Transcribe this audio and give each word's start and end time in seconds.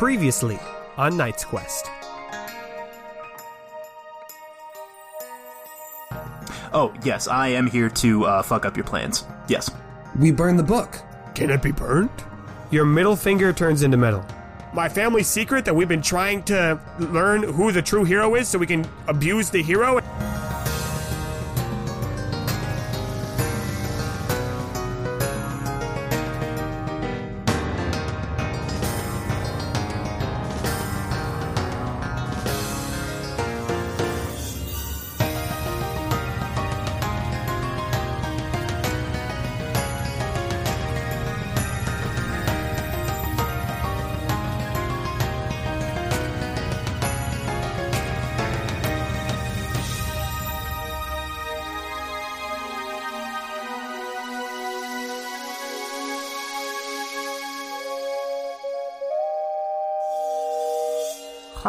Previously 0.00 0.58
on 0.96 1.14
Knight's 1.18 1.44
Quest. 1.44 1.90
Oh, 6.72 6.94
yes, 7.04 7.28
I 7.28 7.48
am 7.48 7.66
here 7.66 7.90
to 7.90 8.24
uh, 8.24 8.42
fuck 8.42 8.64
up 8.64 8.78
your 8.78 8.84
plans. 8.84 9.26
Yes. 9.46 9.70
We 10.18 10.32
burn 10.32 10.56
the 10.56 10.62
book. 10.62 10.96
Can 11.34 11.50
it 11.50 11.60
be 11.60 11.70
burned? 11.70 12.08
Your 12.70 12.86
middle 12.86 13.14
finger 13.14 13.52
turns 13.52 13.82
into 13.82 13.98
metal. 13.98 14.24
My 14.72 14.88
family 14.88 15.22
secret 15.22 15.66
that 15.66 15.74
we've 15.76 15.86
been 15.86 16.00
trying 16.00 16.44
to 16.44 16.80
learn 16.98 17.42
who 17.42 17.70
the 17.70 17.82
true 17.82 18.04
hero 18.04 18.36
is 18.36 18.48
so 18.48 18.58
we 18.58 18.66
can 18.66 18.88
abuse 19.06 19.50
the 19.50 19.62
hero? 19.62 20.00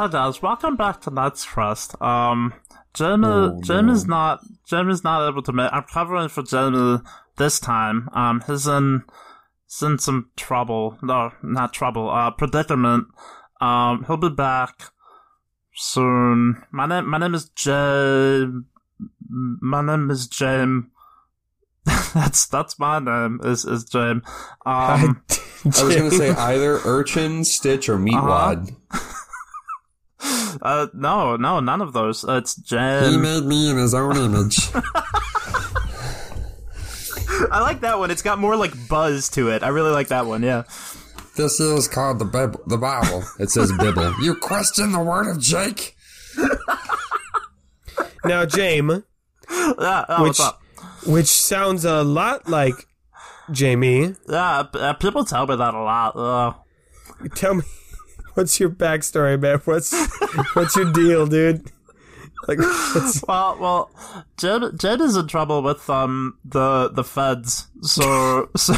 Hi 0.01 0.07
guys, 0.07 0.41
welcome 0.41 0.75
back 0.75 0.99
to 1.01 1.11
Knight's 1.11 1.45
Quest. 1.45 1.93
Um, 2.01 2.55
Jamie, 2.95 3.27
Oh, 3.27 3.61
Jamie's 3.61 4.07
no. 4.07 4.15
not, 4.15 4.39
Jamie's 4.65 5.03
not 5.03 5.29
able 5.29 5.43
to 5.43 5.53
make, 5.53 5.71
I'm 5.71 5.83
covering 5.83 6.27
for 6.27 6.41
Jamie 6.41 7.01
this 7.37 7.59
time. 7.59 8.09
Um, 8.11 8.41
he's 8.47 8.65
in, 8.65 9.03
he's 9.67 9.83
in 9.83 9.99
some 9.99 10.31
trouble. 10.35 10.97
No, 11.03 11.33
not 11.43 11.73
trouble, 11.73 12.09
uh, 12.09 12.31
predicament. 12.31 13.09
Um, 13.61 14.03
he'll 14.07 14.17
be 14.17 14.29
back 14.29 14.85
soon. 15.75 16.63
My 16.71 16.87
name, 16.87 17.07
my 17.07 17.19
name 17.19 17.35
is 17.35 17.49
James, 17.49 18.63
my 19.29 19.83
name 19.83 20.09
is 20.09 20.25
James. 20.25 20.85
that's, 22.15 22.47
that's 22.47 22.79
my 22.79 22.97
name, 22.97 23.39
is, 23.43 23.65
is 23.65 23.83
James. 23.83 24.23
Um, 24.65 25.21
I 25.63 25.83
was 25.83 25.95
going 25.95 26.09
to 26.09 26.17
say 26.17 26.31
either 26.31 26.79
urchin, 26.85 27.43
stitch, 27.45 27.87
or 27.87 27.99
meatwad. 27.99 28.75
uh, 30.61 30.87
no, 30.93 31.35
no, 31.37 31.59
none 31.59 31.81
of 31.81 31.93
those. 31.93 32.23
Uh, 32.27 32.33
it's 32.37 32.55
James. 32.55 33.07
He 33.09 33.17
made 33.17 33.43
me 33.43 33.69
in 33.69 33.77
his 33.77 33.93
own 33.93 34.15
image. 34.17 34.57
I 37.51 37.59
like 37.59 37.81
that 37.81 37.97
one. 37.99 38.11
It's 38.11 38.21
got 38.21 38.39
more 38.39 38.55
like 38.55 38.73
buzz 38.87 39.29
to 39.29 39.49
it. 39.49 39.63
I 39.63 39.69
really 39.69 39.91
like 39.91 40.09
that 40.09 40.25
one, 40.25 40.43
yeah. 40.43 40.63
this 41.35 41.59
is 41.59 41.87
called 41.87 42.19
the 42.19 42.25
Bib- 42.25 42.61
the 42.67 42.77
Bible. 42.77 43.23
It 43.39 43.49
says 43.49 43.71
Bible. 43.71 44.13
You 44.21 44.35
question 44.35 44.91
the 44.91 44.99
word 44.99 45.27
of 45.29 45.39
Jake? 45.39 45.95
Now, 48.23 48.45
James, 48.45 49.01
Yeah, 49.49 50.05
oh, 50.07 50.23
which, 50.23 50.37
what's 50.37 50.39
up? 50.39 50.61
which 51.07 51.25
sounds 51.27 51.83
a 51.85 52.03
lot 52.03 52.47
like 52.47 52.75
Jamie. 53.51 54.15
Yeah, 54.29 54.65
uh, 54.73 54.93
people 54.93 55.25
tell 55.25 55.47
me 55.47 55.55
that 55.55 55.73
a 55.73 55.81
lot. 55.81 56.15
Uh, 56.15 56.53
Tell 57.35 57.55
me, 57.55 57.63
what's 58.33 58.59
your 58.59 58.69
backstory, 58.69 59.39
man? 59.39 59.59
What's 59.65 59.93
what's 60.55 60.75
your 60.75 60.91
deal, 60.91 61.27
dude? 61.27 61.71
Like, 62.47 62.59
what's, 62.59 63.23
well, 63.27 63.57
well, 63.59 63.91
Jed, 64.37 64.79
Jed 64.79 65.01
is 65.01 65.15
in 65.15 65.27
trouble 65.27 65.61
with 65.61 65.89
um 65.89 66.37
the 66.43 66.89
the 66.89 67.03
feds, 67.03 67.67
so 67.81 68.49
so 68.57 68.73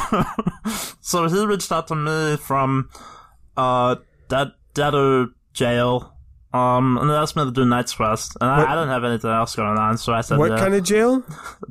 so 1.01 1.27
he 1.27 1.45
reached 1.45 1.71
out 1.71 1.87
to 1.87 1.95
me 1.95 2.37
from 2.37 2.89
uh 3.57 3.95
dead 4.29 4.51
debtor 4.73 5.27
jail. 5.53 6.09
Um, 6.53 6.99
and 6.99 7.09
they 7.09 7.15
asked 7.15 7.35
me 7.35 7.43
to 7.45 7.51
do 7.51 7.65
Knight's 7.65 7.95
Quest, 7.95 8.37
and 8.39 8.47
I, 8.47 8.63
I 8.63 8.75
didn't 8.75 8.89
have 8.89 9.03
anything 9.03 9.31
else 9.31 9.55
going 9.55 9.75
on, 9.75 9.97
so 9.97 10.13
I 10.13 10.21
said, 10.21 10.37
what 10.37 10.51
yeah. 10.51 10.59
kind 10.59 10.75
of 10.75 10.83
jail? 10.83 11.23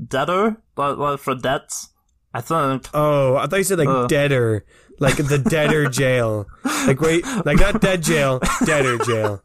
debtor, 0.09 0.56
like, 0.77 0.97
like 0.97 1.21
for 1.21 1.37
debts, 1.37 1.91
I 2.35 2.41
think. 2.41 2.89
Oh, 2.93 3.37
I 3.37 3.47
thought 3.47 3.59
you 3.59 3.62
said 3.62 3.79
like 3.79 3.87
Uh. 3.87 4.09
deader, 4.09 4.65
like 5.03 5.17
the 5.17 5.39
deader 5.39 5.89
jail. 5.89 6.47
Like 6.65 7.01
wait, 7.01 7.25
like 7.45 7.59
not 7.59 7.81
dead 7.81 8.03
jail, 8.03 8.41
deader 8.65 8.99
jail. 8.99 9.43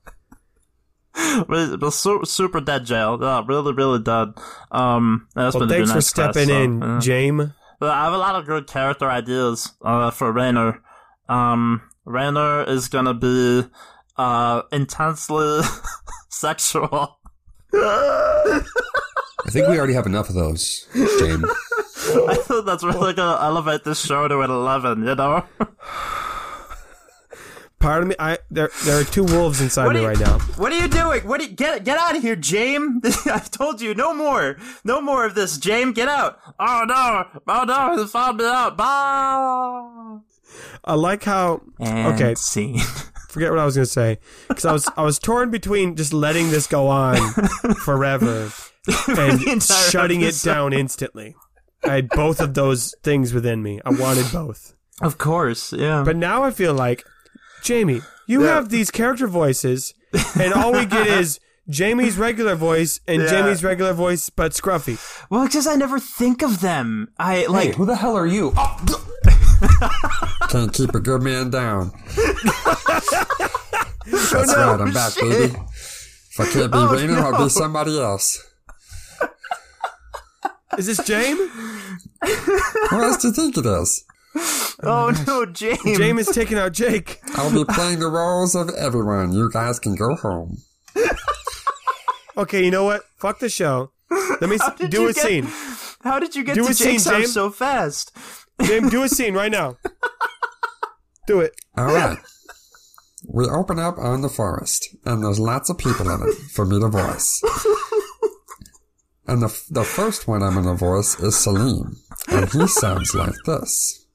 Really, 1.48 1.78
but 1.78 1.92
super 1.92 2.62
dead 2.62 2.86
jail. 2.86 3.18
Yeah, 3.20 3.44
really, 3.46 3.74
really 3.74 4.00
dead. 4.00 4.30
Um, 4.72 5.28
that's 5.36 5.56
Well, 5.56 5.68
been 5.68 5.70
thanks 5.70 5.90
for 5.90 5.96
Knight's 5.96 6.14
Quest, 6.14 6.34
stepping 6.34 6.48
so, 6.50 6.62
in, 6.62 6.82
yeah. 6.82 7.00
James. 7.00 7.50
But 7.80 7.90
I 7.90 8.04
have 8.06 8.14
a 8.14 8.18
lot 8.18 8.36
of 8.36 8.46
good 8.46 8.68
character 8.68 9.10
ideas 9.10 9.72
uh, 9.82 10.12
for 10.12 10.32
Raynor. 10.32 10.82
Um, 11.28 11.82
Raynor 12.06 12.64
is 12.66 12.88
gonna 12.88 13.14
be 13.16 13.64
uh, 14.16 14.62
intensely 14.72 15.62
sexual. 16.30 17.20
I 17.74 18.62
think 19.50 19.68
we 19.68 19.78
already 19.78 19.94
have 19.94 20.06
enough 20.06 20.30
of 20.30 20.36
those, 20.36 20.88
James. 21.20 21.46
I 22.30 22.36
think 22.36 22.66
that's 22.66 22.84
really 22.84 23.14
gonna 23.14 23.42
elevate 23.44 23.84
this 23.84 24.00
show 24.06 24.28
to 24.28 24.42
an 24.42 24.52
eleven. 24.52 25.04
You 25.06 25.16
know? 25.16 25.44
Part 27.80 28.02
of 28.02 28.08
me, 28.10 28.16
I 28.18 28.40
there 28.50 28.72
there 28.86 29.00
are 29.00 29.04
two 29.04 29.24
wolves 29.24 29.62
inside 29.62 29.86
What 29.86 29.96
me 29.96 30.02
you- 30.02 30.08
right 30.08 30.20
now. 30.20 30.40
What 30.58 30.72
are 30.74 30.80
you 30.80 30.88
doing? 30.88 31.22
What? 31.28 31.40
Are 31.42 31.44
you, 31.44 31.50
get 31.50 31.84
get 31.84 32.00
out 32.00 32.16
of 32.16 32.24
here, 32.24 32.36
James! 32.36 33.04
I 33.28 33.38
told 33.40 33.82
you, 33.82 33.94
no 33.94 34.16
more, 34.16 34.58
no 34.84 35.00
more 35.00 35.26
of 35.26 35.36
this, 35.36 35.60
James. 35.60 35.94
Get 35.94 36.08
out. 36.08 36.40
Oh 36.60 36.86
no! 36.88 37.26
Oh 37.48 37.64
no! 37.66 37.98
He 38.02 38.08
found 38.08 38.38
me 38.40 38.46
out. 38.46 38.78
Bye. 38.78 40.18
I 40.84 40.96
like 40.96 41.24
how 41.24 41.62
And 41.80 42.16
Okay. 42.16 42.34
scene. 42.36 42.80
forget 43.30 43.52
what 43.52 43.60
I 43.60 43.66
was 43.66 43.76
gonna 43.76 43.86
say 43.86 44.18
because 44.48 44.66
I 44.66 44.72
was 44.72 44.90
I 44.98 45.04
was 45.04 45.20
torn 45.20 45.52
between 45.52 45.96
just 45.96 46.14
letting 46.14 46.50
this 46.50 46.66
go 46.66 46.88
on 46.88 47.18
forever 47.84 48.52
and 48.88 49.40
the 49.40 49.50
entire 49.52 49.90
shutting 49.92 50.22
it 50.22 50.42
down 50.44 50.74
instantly. 50.74 51.36
I 51.84 51.96
had 51.96 52.10
both 52.10 52.40
of 52.42 52.54
those 52.54 52.94
things 53.04 53.34
within 53.34 53.62
me. 53.64 53.80
I 53.86 53.90
wanted 53.92 54.32
both. 54.32 54.74
Of 55.02 55.18
course, 55.18 55.72
yeah. 55.74 56.04
But 56.04 56.16
now 56.16 56.44
I 56.44 56.52
feel 56.52 56.74
like, 56.74 57.04
Jamie, 57.64 58.02
you 58.28 58.44
Yeah. 58.44 58.56
have 58.56 58.70
these 58.70 58.90
character 58.92 59.28
voices, 59.28 59.94
and 60.40 60.54
all 60.54 60.72
we 60.74 60.86
get 60.86 61.06
is 61.08 61.40
Jamie's 61.70 62.18
regular 62.18 62.56
voice 62.56 63.00
and 63.08 63.22
Yeah. 63.22 63.30
Jamie's 63.30 63.64
regular 63.64 63.94
voice, 63.94 64.30
but 64.30 64.54
scruffy. 64.54 64.98
well, 65.30 65.46
because 65.46 65.68
I 65.68 65.76
never 65.76 66.00
think 66.00 66.42
of 66.42 66.62
them. 66.62 67.10
I 67.20 67.46
like. 67.46 67.70
Hey, 67.72 67.76
who 67.76 67.86
the 67.86 67.96
hell 67.98 68.16
are 68.18 68.28
you? 68.28 68.54
Oh. 69.70 70.48
Can't 70.50 70.72
keep 70.72 70.94
a 70.96 71.00
good 71.00 71.22
man 71.24 71.50
down. 71.50 71.92
That's 74.06 74.32
right, 74.34 74.80
I'm 74.80 74.94
back, 74.94 75.16
baby. 75.20 75.54
If 75.56 76.40
I 76.40 76.46
can't 76.46 76.72
be 76.72 76.78
Oh, 76.78 76.94
Rainer, 76.94 77.18
I'll 77.20 77.44
be 77.44 77.50
somebody 77.50 78.00
else. 78.00 78.44
Is 80.78 80.86
this 80.88 80.98
James? 81.06 81.40
Who 82.90 83.02
else 83.04 83.18
do 83.18 83.28
you 83.30 83.34
think 83.34 83.58
it 83.58 83.66
is? 83.66 84.04
oh, 84.36 84.76
oh 84.84 85.24
no, 85.26 85.46
James. 85.46 85.80
James 85.84 86.28
is 86.28 86.36
taking 86.36 86.58
out 86.58 86.74
Jake. 86.74 87.20
I'll 87.36 87.52
be 87.54 87.64
playing 87.66 88.00
the 88.00 88.08
roles 88.10 88.56
of 88.56 88.70
everyone. 88.78 89.32
You 89.32 89.50
guys 89.52 89.80
can 89.80 89.96
go 89.96 90.16
home. 90.16 90.58
Okay, 92.38 92.64
you 92.64 92.70
know 92.70 92.84
what? 92.84 93.02
Fuck 93.18 93.40
the 93.40 93.50
show. 93.50 93.90
Let 94.12 94.48
me 94.48 94.58
s- 94.62 94.70
did 94.78 94.92
do 94.92 95.02
you 95.02 95.10
a 95.10 95.14
get- 95.14 95.26
scene. 95.26 95.48
How 96.04 96.20
did 96.20 96.36
you 96.36 96.44
get 96.44 96.54
Do 96.54 96.66
to 96.66 96.70
a 96.70 96.74
scene, 96.76 96.92
Jake's 97.00 97.06
house 97.06 97.34
so 97.34 97.50
fast? 97.50 98.16
James, 98.62 98.92
do 98.92 99.02
a 99.02 99.10
scene 99.10 99.34
right 99.34 99.52
now. 99.52 99.78
Do 101.26 101.40
it. 101.40 101.54
All 101.76 101.86
right. 101.86 102.20
We 103.28 103.46
open 103.48 103.80
up 103.80 103.98
on 103.98 104.22
the 104.22 104.30
forest, 104.30 104.88
and 105.04 105.24
there's 105.24 105.40
lots 105.40 105.72
of 105.72 105.80
people 105.80 106.12
in 106.12 106.22
it 106.30 106.36
for 106.54 106.64
me 106.64 106.80
to 106.80 106.88
voice. 106.90 107.42
And 109.28 109.42
the, 109.42 109.64
the 109.70 109.84
first 109.84 110.28
one 110.28 110.42
I'm 110.42 110.54
going 110.54 110.66
to 110.66 110.74
voice 110.74 111.20
is 111.20 111.38
Salim, 111.38 111.98
and 112.30 112.50
he 112.50 112.66
sounds 112.68 113.14
like 113.14 113.36
this. 113.46 114.06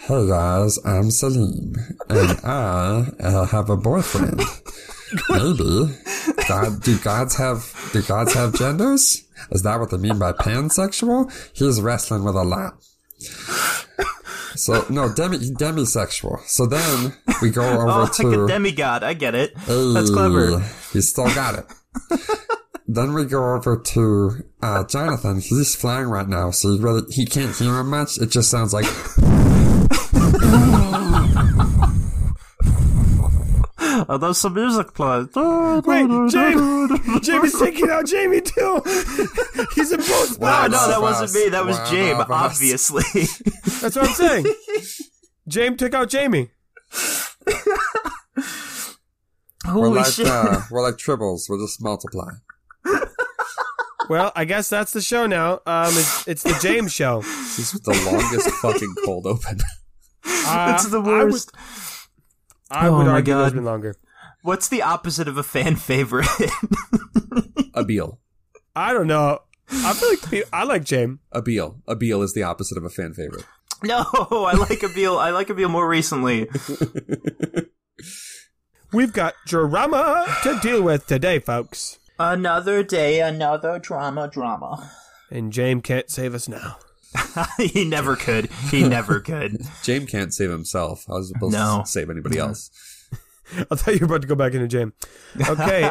Hey 0.00 0.26
guys, 0.26 0.78
I'm 0.84 1.10
Salim, 1.10 1.74
and 2.08 2.40
I 2.44 3.04
uh, 3.20 3.44
have 3.46 3.68
a 3.68 3.76
boyfriend. 3.76 4.40
Maybe. 5.30 5.94
God, 6.48 6.82
do 6.82 6.98
gods 6.98 7.36
have 7.36 7.90
do 7.92 8.02
gods 8.02 8.32
have 8.34 8.54
genders? 8.54 9.24
Is 9.50 9.62
that 9.62 9.80
what 9.80 9.90
they 9.90 9.96
mean 9.98 10.18
by 10.18 10.32
pansexual? 10.32 11.30
He's 11.52 11.80
wrestling 11.80 12.24
with 12.24 12.36
a 12.36 12.44
lot. 12.44 12.82
So 14.54 14.84
no, 14.90 15.12
demi 15.12 15.38
demisexual. 15.38 16.40
So 16.46 16.66
then 16.66 17.14
we 17.42 17.50
go 17.50 17.62
over 17.80 17.88
Oh, 17.88 18.06
to 18.06 18.26
like 18.28 18.38
a 18.38 18.46
demigod. 18.46 19.02
I 19.02 19.14
get 19.14 19.34
it. 19.34 19.56
Hey, 19.58 19.92
That's 19.94 20.10
clever. 20.10 20.60
He 20.92 21.00
still 21.00 21.32
got 21.34 21.58
it. 21.58 21.66
Then 22.88 23.12
we 23.12 23.24
go 23.26 23.54
over 23.54 23.76
to 23.76 24.30
uh, 24.62 24.84
Jonathan. 24.84 25.40
He's 25.40 25.76
flying 25.76 26.08
right 26.08 26.28
now, 26.28 26.50
so 26.50 26.72
he 26.72 26.78
really 26.80 27.02
he 27.10 27.26
can't 27.26 27.54
hear 27.54 27.78
him 27.78 27.90
much. 27.90 28.18
It 28.18 28.30
just 28.30 28.50
sounds 28.50 28.72
like 28.72 28.86
and 33.80 34.22
there's 34.22 34.38
some 34.38 34.54
music 34.54 34.94
playing. 34.94 35.28
Wait, 35.34 36.30
Jamie, 36.30 37.20
Jamie's 37.20 37.58
taking 37.60 37.90
out 37.90 38.06
Jamie 38.06 38.40
too. 38.40 38.80
He's 39.74 39.92
in 39.92 40.00
both 40.00 40.38
Wow, 40.38 40.68
spots. 40.68 40.72
no, 40.72 40.88
that 40.88 41.02
wasn't 41.02 41.34
me. 41.44 41.50
That 41.50 41.64
was 41.64 41.78
One 41.78 41.90
James, 41.90 42.24
obviously. 42.28 43.02
That's 43.80 43.96
what 43.96 44.08
I'm 44.08 44.14
saying. 44.14 44.46
James 45.46 45.76
took 45.78 45.94
out 45.94 46.08
Jamie. 46.10 46.50
We're 49.66 49.72
Holy 49.72 49.90
like 50.00 50.12
shit. 50.12 50.26
uh, 50.26 50.62
we're 50.70 50.82
like 50.82 50.96
tribbles. 50.96 51.42
We'll 51.48 51.60
just 51.64 51.82
multiply. 51.82 52.30
Well, 54.08 54.32
I 54.34 54.44
guess 54.44 54.68
that's 54.68 54.92
the 54.92 55.00
show 55.02 55.26
now. 55.26 55.60
Um, 55.66 55.92
it's, 55.94 56.28
it's 56.28 56.42
the 56.42 56.58
James 56.62 56.92
show. 56.92 57.20
This 57.22 57.74
is 57.74 57.80
the 57.80 57.92
longest 58.10 58.50
fucking 58.62 58.94
cold 59.04 59.26
open. 59.26 59.58
Uh, 60.50 60.72
It's 60.74 60.88
the 60.88 61.00
I 61.00 61.24
would- 61.24 61.32
worst. 61.32 61.52
I 62.70 62.88
Oh 62.88 62.98
would 62.98 63.06
my 63.06 63.12
argue 63.12 63.34
God. 63.34 63.44
it's 63.46 63.54
been 63.54 63.64
longer. 63.64 63.96
What's 64.42 64.68
the 64.68 64.82
opposite 64.82 65.26
of 65.28 65.36
a 65.38 65.42
fan 65.42 65.76
favorite? 65.76 66.26
A 67.74 67.74
Abil. 67.80 68.18
I 68.74 68.92
don't 68.92 69.06
know. 69.06 69.40
I 69.70 69.92
feel 69.94 70.08
like 70.10 70.22
pe- 70.30 70.42
I 70.52 70.64
like 70.64 70.84
James. 70.84 71.18
Abil. 71.34 71.80
Abil 71.88 72.22
is 72.22 72.34
the 72.34 72.42
opposite 72.42 72.76
of 72.78 72.84
a 72.84 72.90
fan 72.90 73.14
favorite. 73.14 73.44
no, 73.82 74.04
I 74.30 74.54
like 74.54 74.82
a 74.82 74.86
Abil. 74.86 75.18
I 75.18 75.30
like 75.30 75.50
a 75.50 75.52
Abil 75.52 75.68
more 75.68 75.88
recently. 75.88 76.48
We've 78.92 79.12
got 79.12 79.34
drama 79.46 80.26
to 80.44 80.58
deal 80.60 80.82
with 80.82 81.06
today, 81.06 81.38
folks. 81.38 81.97
Another 82.18 82.82
day, 82.82 83.20
another 83.20 83.78
drama, 83.78 84.28
drama. 84.28 84.90
And 85.30 85.52
James 85.52 85.82
can't 85.84 86.10
save 86.10 86.34
us 86.34 86.48
now. 86.48 86.76
he 87.58 87.84
never 87.84 88.16
could. 88.16 88.50
He 88.70 88.86
never 88.86 89.20
could. 89.20 89.58
James 89.82 90.10
can't 90.10 90.34
save 90.34 90.50
himself. 90.50 91.04
I 91.08 91.14
was 91.14 91.28
supposed 91.28 91.52
No. 91.54 91.82
to 91.84 91.88
save 91.88 92.10
anybody 92.10 92.38
else. 92.38 92.70
I 93.70 93.74
thought 93.76 93.94
you 93.94 94.00
were 94.00 94.06
about 94.06 94.22
to 94.22 94.28
go 94.28 94.34
back 94.34 94.52
into 94.54 94.68
James. 94.68 94.92
Okay. 95.48 95.90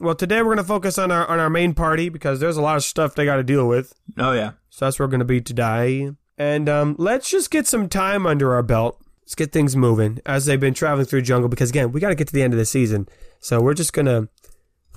well, 0.00 0.14
today 0.14 0.38
we're 0.38 0.54
going 0.54 0.56
to 0.58 0.64
focus 0.64 0.98
on 0.98 1.10
our 1.10 1.26
on 1.26 1.38
our 1.38 1.48
main 1.50 1.74
party 1.74 2.08
because 2.08 2.40
there's 2.40 2.56
a 2.56 2.62
lot 2.62 2.76
of 2.76 2.84
stuff 2.84 3.14
they 3.14 3.24
got 3.24 3.36
to 3.36 3.44
deal 3.44 3.66
with. 3.68 3.94
Oh 4.18 4.32
yeah. 4.32 4.52
So 4.70 4.84
that's 4.84 4.98
where 4.98 5.06
we're 5.06 5.10
going 5.12 5.20
to 5.20 5.24
be 5.24 5.40
today. 5.40 6.10
And 6.36 6.68
um, 6.68 6.96
let's 6.98 7.30
just 7.30 7.50
get 7.50 7.66
some 7.66 7.88
time 7.88 8.26
under 8.26 8.52
our 8.54 8.62
belt. 8.62 9.00
Let's 9.22 9.34
get 9.34 9.52
things 9.52 9.74
moving 9.76 10.20
as 10.26 10.44
they've 10.46 10.60
been 10.60 10.74
traveling 10.74 11.06
through 11.06 11.22
jungle 11.22 11.48
because 11.48 11.70
again, 11.70 11.92
we 11.92 12.00
got 12.00 12.08
to 12.10 12.14
get 12.14 12.28
to 12.28 12.32
the 12.34 12.42
end 12.42 12.52
of 12.52 12.58
the 12.58 12.64
season. 12.66 13.08
So 13.40 13.60
we're 13.60 13.74
just 13.74 13.92
gonna 13.92 14.28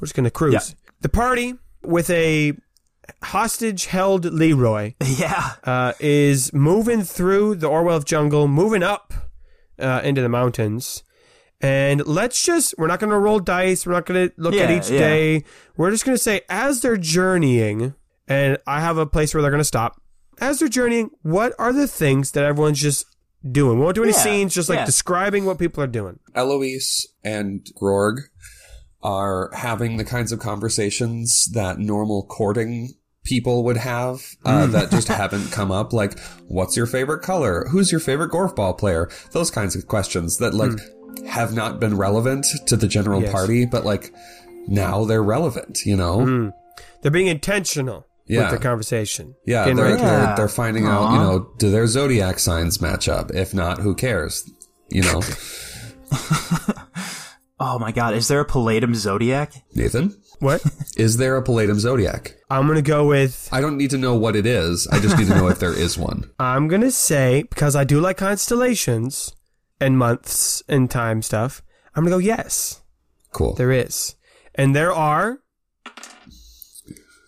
we're 0.01 0.05
just 0.07 0.15
gonna 0.15 0.31
cruise. 0.31 0.53
Yeah. 0.53 0.91
The 1.01 1.09
party 1.09 1.53
with 1.83 2.09
a 2.09 2.53
hostage 3.23 3.85
held 3.85 4.25
Leroy 4.25 4.93
Yeah. 5.03 5.53
uh, 5.63 5.93
is 5.99 6.51
moving 6.53 7.03
through 7.03 7.55
the 7.55 7.67
Orwell 7.67 7.99
jungle, 8.01 8.47
moving 8.47 8.83
up 8.83 9.13
uh, 9.79 10.01
into 10.03 10.21
the 10.21 10.29
mountains. 10.29 11.03
And 11.63 12.05
let's 12.07 12.41
just, 12.43 12.73
we're 12.79 12.87
not 12.87 12.99
going 12.99 13.11
to 13.11 13.19
roll 13.19 13.39
dice. 13.39 13.85
We're 13.85 13.93
not 13.93 14.07
going 14.07 14.29
to 14.29 14.35
look 14.37 14.55
at 14.55 14.71
each 14.71 14.89
yeah. 14.89 14.99
day. 14.99 15.43
We're 15.77 15.91
just 15.91 16.05
going 16.05 16.15
to 16.17 16.21
say, 16.23 16.41
as 16.49 16.81
they're 16.81 16.97
journeying, 16.97 17.93
and 18.27 18.57
I 18.65 18.81
have 18.81 18.97
a 18.97 19.05
place 19.05 19.33
where 19.33 19.41
they're 19.43 19.51
going 19.51 19.59
to 19.61 19.65
stop. 19.65 20.01
As 20.39 20.57
they're 20.57 20.67
journeying, 20.69 21.11
what 21.21 21.53
are 21.59 21.71
the 21.71 21.87
things 21.87 22.31
that 22.31 22.43
everyone's 22.45 22.79
just 22.81 23.05
doing? 23.47 23.77
We 23.77 23.83
won't 23.83 23.93
do 23.95 24.03
any 24.03 24.11
Yeah, 24.13 24.17
scenes, 24.23 24.55
just 24.55 24.69
like 24.69 24.79
yeah. 24.79 24.85
describing 24.85 25.45
what 25.45 25.59
people 25.59 25.83
are 25.83 25.87
doing. 25.87 26.19
Eloise 26.33 27.05
and 27.23 27.63
Grorg 27.79 28.21
are 29.03 29.49
having 29.53 29.97
the 29.97 30.05
kinds 30.05 30.31
of 30.31 30.39
conversations 30.39 31.49
that 31.53 31.79
normal 31.79 32.25
courting 32.25 32.93
people 33.23 33.63
would 33.63 33.77
have 33.77 34.21
uh, 34.45 34.65
hmm. 34.65 34.71
that 34.71 34.91
just 34.91 35.07
haven't 35.09 35.51
come 35.51 35.71
up. 35.71 35.93
Like, 35.93 36.19
what's 36.47 36.75
your 36.75 36.85
favorite 36.85 37.21
color? 37.21 37.67
Who's 37.69 37.91
your 37.91 37.99
favorite 37.99 38.31
golf 38.31 38.55
ball 38.55 38.73
player? 38.73 39.09
Those 39.31 39.51
kinds 39.51 39.75
of 39.75 39.87
questions 39.87 40.37
that 40.37 40.53
like 40.53 40.79
hmm. 40.79 41.25
have 41.25 41.53
not 41.53 41.79
been 41.79 41.97
relevant 41.97 42.45
to 42.67 42.75
the 42.75 42.87
general 42.87 43.21
Yes. 43.21 43.31
party, 43.31 43.65
but 43.65 43.85
like 43.85 44.13
now 44.67 45.05
they're 45.05 45.23
relevant. 45.23 45.85
You 45.85 45.97
know? 45.97 46.25
Hmm. 46.25 46.49
They're 47.01 47.11
being 47.11 47.27
intentional 47.27 48.05
Yeah. 48.27 48.43
with 48.43 48.59
the 48.59 48.63
conversation. 48.63 49.35
Yeah, 49.45 49.65
they're, 49.65 49.75
right 49.75 49.97
to- 49.97 50.05
they're 50.05 50.35
they're 50.35 50.49
finding 50.49 50.85
out. 50.85 51.11
You 51.11 51.17
know, 51.19 51.51
do 51.57 51.71
their 51.71 51.87
zodiac 51.87 52.39
signs 52.39 52.81
match 52.81 53.09
up? 53.09 53.31
If 53.31 53.53
not, 53.53 53.79
who 53.79 53.95
cares? 53.95 54.49
You 54.89 55.03
know, 55.03 55.21
Oh 57.63 57.77
my 57.77 57.91
god, 57.91 58.15
is 58.15 58.27
there 58.27 58.39
a 58.39 58.45
Palladium 58.45 58.95
Zodiac? 58.95 59.53
Nathan, 59.75 60.19
What? 60.39 60.63
is 60.97 61.17
there 61.17 61.37
a 61.37 61.43
Palladium 61.43 61.79
zodiac? 61.79 62.35
I'm 62.49 62.65
going 62.65 62.75
to 62.75 62.81
go 62.81 63.05
with 63.05 63.47
I 63.51 63.61
don't 63.61 63.77
need 63.77 63.91
to 63.91 63.99
know 63.99 64.15
what 64.15 64.35
it 64.35 64.47
is. 64.47 64.87
I 64.87 64.99
just 64.99 65.15
need 65.15 65.27
to 65.27 65.35
know 65.35 65.47
if 65.47 65.59
there 65.59 65.71
is 65.77 65.95
one. 65.95 66.23
I'm 66.39 66.67
gonna 66.67 66.89
say 66.89 67.43
because 67.43 67.75
I 67.75 67.83
do 67.83 67.99
like 68.01 68.17
constellations 68.17 69.35
and 69.79 69.95
months 69.95 70.63
and 70.67 70.89
time 70.89 71.21
stuff. 71.21 71.61
I'm 71.95 72.03
gonna 72.03 72.15
go 72.15 72.19
yes, 72.19 72.81
Cool. 73.31 73.53
there 73.53 73.71
is, 73.71 74.15
and 74.55 74.75
there 74.75 74.91
are. 74.91 75.37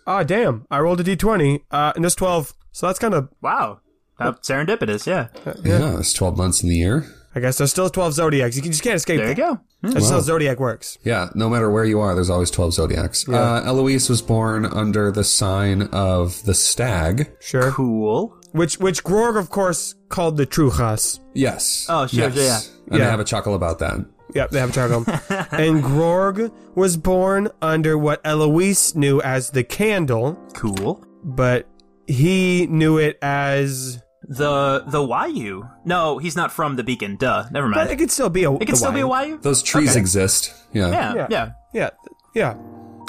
Oh 0.08 0.24
damn! 0.24 0.66
I 0.72 0.80
rolled 0.80 1.00
a 1.00 1.04
d20, 1.04 1.62
uh, 1.70 1.94
and 1.96 2.04
there's 2.04 2.16
12, 2.16 2.54
so 2.72 2.88
that's 2.88 3.00
kind 3.00 3.14
of. 3.14 3.30
Wow. 3.42 3.82
How 4.20 4.32
serendipitous, 4.34 5.06
yeah. 5.08 5.28
yeah, 5.64 5.98
it's 6.00 6.14
12 6.14 6.38
months 6.38 6.62
in 6.64 6.70
the 6.70 6.76
year. 6.76 7.06
I 7.36 7.40
guess 7.40 7.58
there's 7.58 7.72
still 7.72 7.90
12 7.90 8.14
zodiacs. 8.14 8.56
You 8.56 8.62
can- 8.62 8.72
just 8.72 8.84
can't 8.84 8.96
escape. 8.96 9.18
There 9.20 9.30
you 9.30 9.36
that. 9.36 9.42
go. 9.42 9.60
Hmm. 9.84 9.90
That's 9.94 10.10
how 10.10 10.20
zodiac 10.22 10.60
works. 10.60 10.98
Yeah, 11.04 11.30
no 11.36 11.50
matter 11.50 11.70
where 11.72 11.84
you 11.86 12.00
are, 12.00 12.14
there's 12.14 12.30
always 12.30 12.52
12 12.52 12.74
zodiacs. 12.74 13.28
Uh, 13.28 13.64
Eloise 13.66 14.10
was 14.10 14.22
born 14.22 14.66
under 14.66 15.12
the 15.12 15.24
sign 15.24 15.84
of 15.92 16.44
the 16.46 16.54
stag. 16.54 17.32
Sure. 17.40 17.72
Cool. 17.72 18.38
Which 18.52 18.78
which 18.80 19.04
Grog 19.04 19.36
of 19.36 19.50
course 19.50 19.96
called 20.10 20.38
the 20.38 20.46
Truchas. 20.46 21.20
Yes. 21.34 21.88
Oh, 21.90 22.06
sure, 22.06 22.30
yes. 22.30 22.36
yeah. 22.38 22.60
And 22.92 23.00
Yeah. 23.00 23.06
they 23.06 23.12
have 23.12 23.20
a 23.20 23.24
chuckle 23.24 23.56
about 23.56 23.80
that. 23.80 24.06
Yep, 24.36 24.50
they 24.52 24.60
have 24.60 24.70
a 24.70 24.74
charcoal. 24.74 25.06
and 25.52 25.82
Grog 25.84 26.52
was 26.76 26.98
born 26.98 27.50
under 27.62 27.98
what 27.98 28.22
Eloise 28.24 28.96
knew 28.96 29.22
as 29.22 29.50
the 29.52 29.64
candle, 29.64 30.40
Cool. 30.54 31.04
but 31.24 31.68
he 32.08 32.68
knew 32.68 32.98
it 33.00 33.18
as. 33.22 34.02
The 34.28 34.84
the 34.88 35.00
Wayu. 35.00 35.70
No, 35.86 36.18
he's 36.18 36.36
not 36.36 36.52
from 36.52 36.76
the 36.78 36.84
beacon. 36.84 37.18
Duh. 37.18 37.46
Never 37.52 37.68
But 37.70 37.76
mind. 37.78 37.90
it 37.92 37.98
could 37.98 38.12
still 38.12 38.30
be 38.30 38.44
a. 38.46 38.54
It 38.54 38.66
could 38.68 38.78
still 38.78 38.92
be 38.92 39.02
a 39.02 39.08
Wayu? 39.08 39.42
Those 39.42 39.62
trees 39.62 39.92
Okay. 39.92 40.00
exist. 40.00 40.54
Yeah. 40.74 40.90
Yeah, 40.90 41.14
Yeah. 41.16 41.28
yeah. 41.30 41.50
Yeah, 41.74 41.90
yeah. 42.34 42.56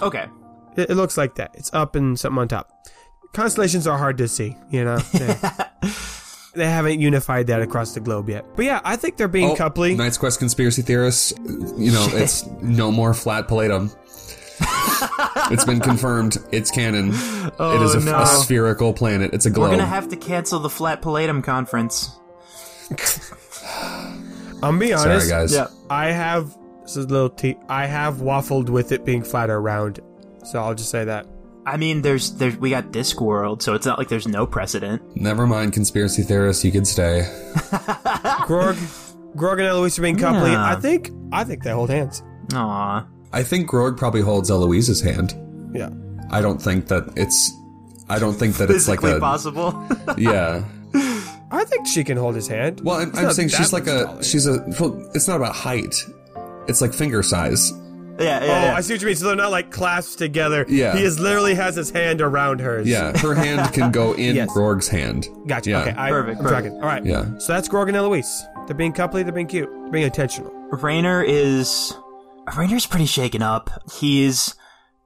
Okay. 0.02 0.26
It, 0.76 0.90
it 0.90 0.94
looks 0.96 1.16
like 1.16 1.36
that. 1.36 1.52
It's 1.54 1.72
up 1.72 1.94
and 1.96 2.18
something 2.18 2.38
on 2.40 2.48
top. 2.48 2.70
Constellations 3.32 3.86
are 3.86 3.96
hard 3.98 4.18
to 4.18 4.28
see, 4.28 4.56
you 4.70 4.84
know. 4.84 4.98
They, 6.54 6.60
they 6.62 6.70
haven't 6.70 7.00
unified 7.00 7.48
that 7.48 7.60
across 7.62 7.94
the 7.94 8.00
globe 8.00 8.28
yet. 8.28 8.44
But 8.54 8.64
yeah, 8.64 8.80
I 8.84 8.94
think 8.96 9.16
they're 9.16 9.26
being 9.26 9.50
Oh, 9.50 9.54
coupley. 9.56 9.96
Knight's 9.96 10.16
Quest 10.16 10.38
conspiracy 10.38 10.82
theorists, 10.82 11.32
you 11.76 11.90
know, 11.90 12.06
it's 12.12 12.46
no 12.62 12.92
more 12.92 13.12
flat 13.12 13.48
palladium. 13.48 13.90
it's 15.50 15.64
been 15.64 15.80
confirmed. 15.80 16.36
It's 16.52 16.70
canon. 16.70 17.10
it 17.10 17.14
is 17.14 17.94
a, 17.94 17.98
oh, 17.98 18.02
no. 18.04 18.18
a 18.20 18.26
spherical 18.26 18.92
planet. 18.92 19.32
It's 19.32 19.46
a 19.46 19.50
globe. 19.50 19.70
We're 19.70 19.76
gonna 19.76 19.88
have 19.88 20.08
to 20.08 20.16
cancel 20.16 20.58
the 20.60 20.70
Flat 20.70 21.02
Palladium 21.02 21.42
conference. 21.42 22.18
I'm 23.70 24.60
gonna 24.60 24.78
be 24.78 24.88
Sorry, 24.88 25.10
honest. 25.12 25.28
guys. 25.28 25.52
Yeah. 25.52 25.66
I 25.90 26.12
have 26.12 26.56
this 26.82 26.96
is 26.96 27.06
a 27.06 27.08
little 27.08 27.30
t. 27.30 27.56
I 27.68 27.86
have 27.86 28.16
waffled 28.16 28.68
with 28.68 28.92
it 28.92 29.04
being 29.04 29.22
flat 29.22 29.50
or 29.50 29.60
round, 29.60 30.00
so 30.44 30.62
I'll 30.62 30.74
just 30.74 30.90
say 30.90 31.04
that. 31.04 31.26
I 31.66 31.76
mean, 31.76 32.02
there's 32.02 32.32
there's 32.34 32.56
we 32.56 32.70
got 32.70 32.92
Discworld, 32.92 33.62
so 33.62 33.74
it's 33.74 33.86
not 33.86 33.98
like 33.98 34.08
there's 34.08 34.28
no 34.28 34.46
precedent. 34.46 35.02
Never 35.16 35.46
mind, 35.46 35.72
conspiracy 35.72 36.22
theorists. 36.22 36.64
You 36.64 36.72
could 36.72 36.86
stay. 36.86 37.26
Grog, 38.42 38.76
Grog 39.34 39.58
and 39.58 39.68
Eloise 39.68 39.98
are 39.98 40.02
being 40.02 40.16
coupley. 40.16 40.52
Yeah. 40.52 40.64
I 40.64 40.76
think. 40.76 41.10
I 41.32 41.44
think 41.44 41.62
they 41.62 41.70
hold 41.70 41.90
hands. 41.90 42.22
Aw. 42.52 43.06
I 43.34 43.42
think 43.42 43.66
Grog 43.66 43.96
probably 43.98 44.20
holds 44.22 44.50
Eloise's 44.50 45.00
hand. 45.00 45.34
Yeah. 45.74 45.90
I 46.30 46.40
don't 46.40 46.60
think 46.62 46.88
that 46.88 47.12
it's. 47.16 47.52
I 48.08 48.18
don't 48.18 48.34
think 48.34 48.56
that 48.56 48.70
it's 48.70 48.86
like 48.88 49.00
Physically 49.00 49.18
a. 49.18 49.20
possible. 49.20 49.88
Yeah. 50.18 50.64
I 51.50 51.64
think 51.64 51.86
she 51.86 52.02
can 52.04 52.16
hold 52.16 52.34
his 52.34 52.48
hand. 52.48 52.80
Well, 52.82 52.96
I'm, 53.00 53.14
I'm 53.16 53.32
saying 53.32 53.48
she's 53.50 53.72
like 53.72 53.86
a. 53.86 54.04
taller. 54.04 54.22
She's 54.22 54.46
a. 54.46 54.64
Well, 54.80 55.10
it's 55.14 55.28
not 55.28 55.36
about 55.36 55.54
height. 55.54 55.94
It's 56.68 56.80
like 56.80 56.92
finger 56.94 57.22
size. 57.22 57.70
yeah, 57.72 57.76
Oh, 57.76 58.20
yeah, 58.46 58.64
yeah. 58.66 58.74
I 58.76 58.80
see 58.80 58.94
what 58.94 59.00
you 59.02 59.06
mean. 59.08 59.16
So 59.16 59.26
they're 59.26 59.36
not 59.36 59.50
like 59.50 59.70
clasped 59.70 60.18
together. 60.18 60.64
Yeah. 60.68 60.96
He 60.96 61.02
is 61.04 61.18
literally 61.20 61.54
has 61.54 61.76
his 61.76 61.90
hand 61.90 62.20
around 62.20 62.60
hers. 62.60 62.86
Yeah, 62.88 63.16
her 63.18 63.34
hand 63.34 63.72
can 63.74 63.90
go 63.92 64.12
in 64.14 64.34
Yes. 64.36 64.52
Grog's 64.52 64.88
hand. 64.88 65.28
Gotcha. 65.46 65.70
Yeah. 65.70 65.80
Okay. 65.82 65.94
I, 65.96 66.10
Perfect, 66.10 66.38
I'm 66.38 66.44
perfect. 66.44 66.48
tracking. 66.62 66.72
All 66.82 66.88
right. 66.88 67.04
Yeah. 67.04 67.38
So 67.38 67.52
that's 67.52 67.68
Grog 67.68 67.88
and 67.88 67.96
Eloise. 67.96 68.44
They're 68.66 68.76
being 68.76 68.92
coupley. 68.92 69.22
They're 69.24 69.32
being 69.32 69.46
cute. 69.46 69.68
They're 69.70 69.90
being 69.92 70.04
intentional. 70.06 70.50
Rainer 70.72 71.22
is 71.22 71.94
Rainer's 72.56 72.86
pretty 72.86 73.06
shaken 73.06 73.42
up. 73.42 73.70
He's 73.92 74.54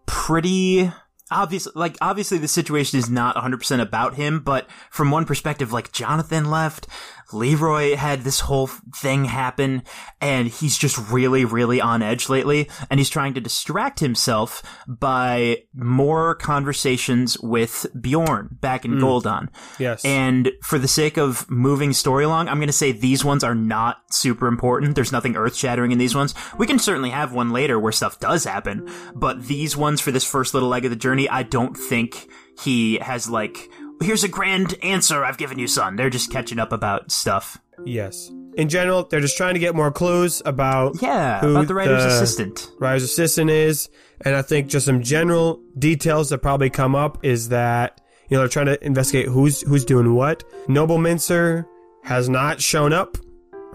pretty 0.07 0.90
obvious 1.30 1.68
like 1.75 1.97
obviously 2.00 2.38
the 2.38 2.49
situation 2.49 2.99
is 2.99 3.11
not 3.11 3.37
100% 3.37 3.80
about 3.80 4.14
him, 4.14 4.40
but 4.40 4.68
from 4.90 5.11
one 5.11 5.25
perspective 5.25 5.73
like 5.73 5.92
Jonathan 5.92 6.50
left, 6.50 6.87
Leroy 7.32 7.97
had 7.97 8.23
this 8.23 8.40
whole 8.40 8.66
thing 8.66 9.25
happen 9.25 9.82
and 10.20 10.49
he's 10.49 10.78
just 10.78 10.99
really, 11.11 11.44
really 11.44 11.80
on 11.80 12.02
edge 12.02 12.28
lately. 12.28 12.68
And 12.90 12.99
he's 12.99 13.11
trying 13.11 13.35
to 13.35 13.40
distract 13.40 14.00
himself 14.00 14.62
by 14.87 15.62
more 15.75 16.35
conversations 16.35 17.38
with 17.40 17.87
Bjorn 18.00 18.58
back 18.61 18.85
in 18.85 18.92
hmm. 18.92 19.00
Goldon. 19.00 19.50
Yes. 19.78 20.04
And 20.04 20.52
for 20.62 20.78
the 20.78 20.88
sake 20.88 21.16
of 21.16 21.49
moving 21.50 21.92
story 21.92 22.25
along, 22.25 22.49
I'm 22.49 22.58
going 22.58 22.68
to 22.68 22.73
say 22.73 22.92
these 22.92 23.25
ones 23.25 23.44
are 23.44 23.54
not 23.54 23.99
super 24.11 24.47
important. 24.47 24.94
There's 24.94 25.12
nothing 25.12 25.37
earth 25.37 25.56
shattering 25.56 25.92
in 25.92 25.99
these 25.99 26.14
ones. 26.14 26.35
We 26.56 26.66
can 26.66 26.78
certainly 26.78 27.11
have 27.11 27.32
one 27.32 27.50
later 27.50 27.78
where 27.78 27.92
stuff 27.92 28.18
does 28.20 28.44
happen, 28.44 28.90
but 29.14 29.47
these 29.47 29.76
ones 29.76 30.00
for 30.00 30.11
this 30.11 30.25
first 30.25 30.54
little 30.54 30.68
leg 30.68 30.85
of 30.85 30.90
the 30.90 30.97
journey, 30.97 31.28
I 31.28 31.42
don't 31.42 31.76
think 31.76 32.28
he 32.61 32.99
has 32.99 33.28
like, 33.30 33.70
here's 34.02 34.25
a 34.25 34.28
grand 34.28 34.75
answer 34.83 35.25
I've 35.25 35.38
given 35.38 35.59
you, 35.59 35.67
son. 35.67 35.97
They're 35.97 36.11
just 36.11 36.31
catching 36.31 36.59
up 36.59 36.73
about 36.73 37.11
stuff. 37.12 37.59
yes. 37.85 38.31
In 38.57 38.69
general, 38.69 39.05
they're 39.05 39.21
just 39.21 39.37
trying 39.37 39.55
to 39.55 39.61
get 39.61 39.76
more 39.76 39.93
clues 39.93 40.43
about 40.45 41.00
Yeah, 41.00 41.38
who 41.40 41.52
about 41.52 41.69
the 41.69 41.75
writer's 41.75 42.02
the 42.02 42.09
assistant. 42.09 42.69
writer's 42.81 43.05
assistant 43.05 43.50
is, 43.50 43.88
and 44.23 44.35
I 44.35 44.43
think 44.43 44.67
just 44.67 44.87
some 44.87 45.00
general 45.00 45.62
details 45.78 46.31
that 46.31 46.38
probably 46.38 46.69
come 46.71 46.97
up 46.97 47.25
is 47.25 47.50
that 47.50 48.00
you 48.28 48.37
know 48.37 48.40
they're 48.40 48.49
trying 48.49 48.67
to 48.67 48.85
investigate 48.85 49.26
who's 49.28 49.61
who's 49.61 49.85
doing 49.85 50.12
what. 50.14 50.43
Noble 50.67 50.99
Mincer 50.99 51.69
has 52.02 52.28
not 52.28 52.61
shown 52.61 52.93
up 52.93 53.17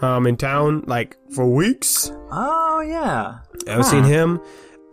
um, 0.02 0.28
in 0.28 0.36
town 0.36 0.84
like 0.86 1.16
for 1.34 1.48
weeks. 1.48 2.12
Oh, 2.30 2.82
yeah. 2.82 3.38
I 3.66 3.70
haven't 3.70 3.86
seen 3.86 4.04
him. 4.04 4.42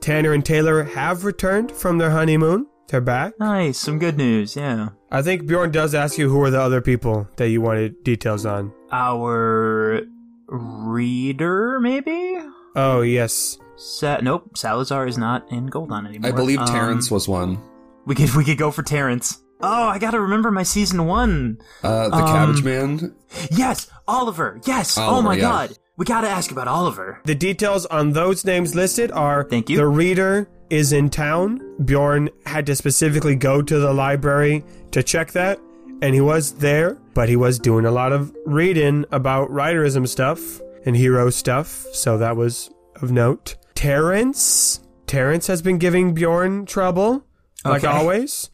Tanner 0.00 0.32
and 0.32 0.44
Taylor 0.44 0.84
have 0.84 1.24
returned 1.24 1.72
from 1.72 1.98
their 1.98 2.10
honeymoon. 2.10 2.66
They're 2.90 3.00
back. 3.00 3.38
Nice. 3.38 3.78
Some 3.78 4.00
good 4.00 4.16
news. 4.16 4.56
Yeah. 4.56 4.88
I 5.12 5.22
think 5.22 5.46
Bjorn 5.46 5.70
does 5.70 5.94
ask 5.94 6.18
you 6.18 6.28
who 6.28 6.40
are 6.42 6.50
the 6.50 6.60
other 6.60 6.80
people 6.80 7.28
that 7.36 7.48
you 7.48 7.60
wanted 7.60 8.02
details 8.02 8.44
on. 8.44 8.72
Our 8.90 10.02
reader, 10.48 11.78
maybe? 11.80 12.38
Oh 12.74 13.00
yes, 13.02 13.58
Sa- 13.76 14.18
nope. 14.20 14.56
Salazar 14.56 15.06
is 15.06 15.16
not 15.16 15.50
in 15.52 15.66
Goldon 15.66 16.06
anymore. 16.06 16.28
I 16.28 16.32
believe 16.34 16.58
Um, 16.58 16.66
Terrence 16.66 17.10
was 17.10 17.28
one. 17.28 17.60
We 18.06 18.14
could 18.14 18.34
we 18.34 18.44
could 18.44 18.58
go 18.58 18.70
for 18.70 18.82
Terrence. 18.82 19.40
Oh, 19.60 19.88
I 19.88 19.98
gotta 19.98 20.20
remember 20.20 20.50
my 20.50 20.62
season 20.62 21.06
one. 21.06 21.58
Uh, 21.84 22.08
the 22.08 22.16
um, 22.16 22.26
Cabbage 22.26 22.64
Man. 22.64 23.14
Yes, 23.50 23.88
Oliver. 24.08 24.60
Yes. 24.66 24.96
oh 24.98 25.22
my 25.22 25.34
yeah. 25.34 25.40
god. 25.42 25.78
We 25.96 26.06
gotta 26.06 26.28
ask 26.28 26.50
about 26.50 26.66
Oliver. 26.66 27.20
the 27.24 27.34
details 27.34 27.86
on 27.86 28.12
those 28.12 28.44
names 28.44 28.74
listed 28.74 29.12
are. 29.12 29.44
Thank 29.44 29.68
you. 29.70 29.76
The 29.76 29.86
reader 29.86 30.48
is 30.70 30.92
in 30.92 31.10
town. 31.10 31.60
Bjorn 31.84 32.30
had 32.46 32.66
to 32.66 32.76
specifically 32.76 33.34
go 33.36 33.60
to 33.62 33.78
the 33.78 33.92
library 33.92 34.64
to 34.92 35.02
check 35.02 35.32
that, 35.32 35.58
and 36.02 36.14
he 36.14 36.20
was 36.20 36.52
there, 36.54 36.94
but 37.14 37.28
he 37.28 37.36
was 37.36 37.58
doing 37.58 37.84
a 37.84 37.90
lot 37.90 38.12
of 38.12 38.34
reading 38.46 39.04
about 39.12 39.50
writerism 39.50 40.06
stuff 40.06 40.60
and 40.86 40.96
hero 40.96 41.28
stuff, 41.30 41.86
so 41.92 42.16
that 42.18 42.36
was 42.36 42.70
of 43.02 43.10
note. 43.12 43.56
Terrence. 43.74 44.80
Terrence 45.06 45.46
has 45.48 45.60
been 45.62 45.78
giving 45.78 46.14
Bjorn 46.14 46.66
trouble, 46.66 47.24
like 47.64 47.82
Okay. 47.84 47.92
always, 47.92 48.50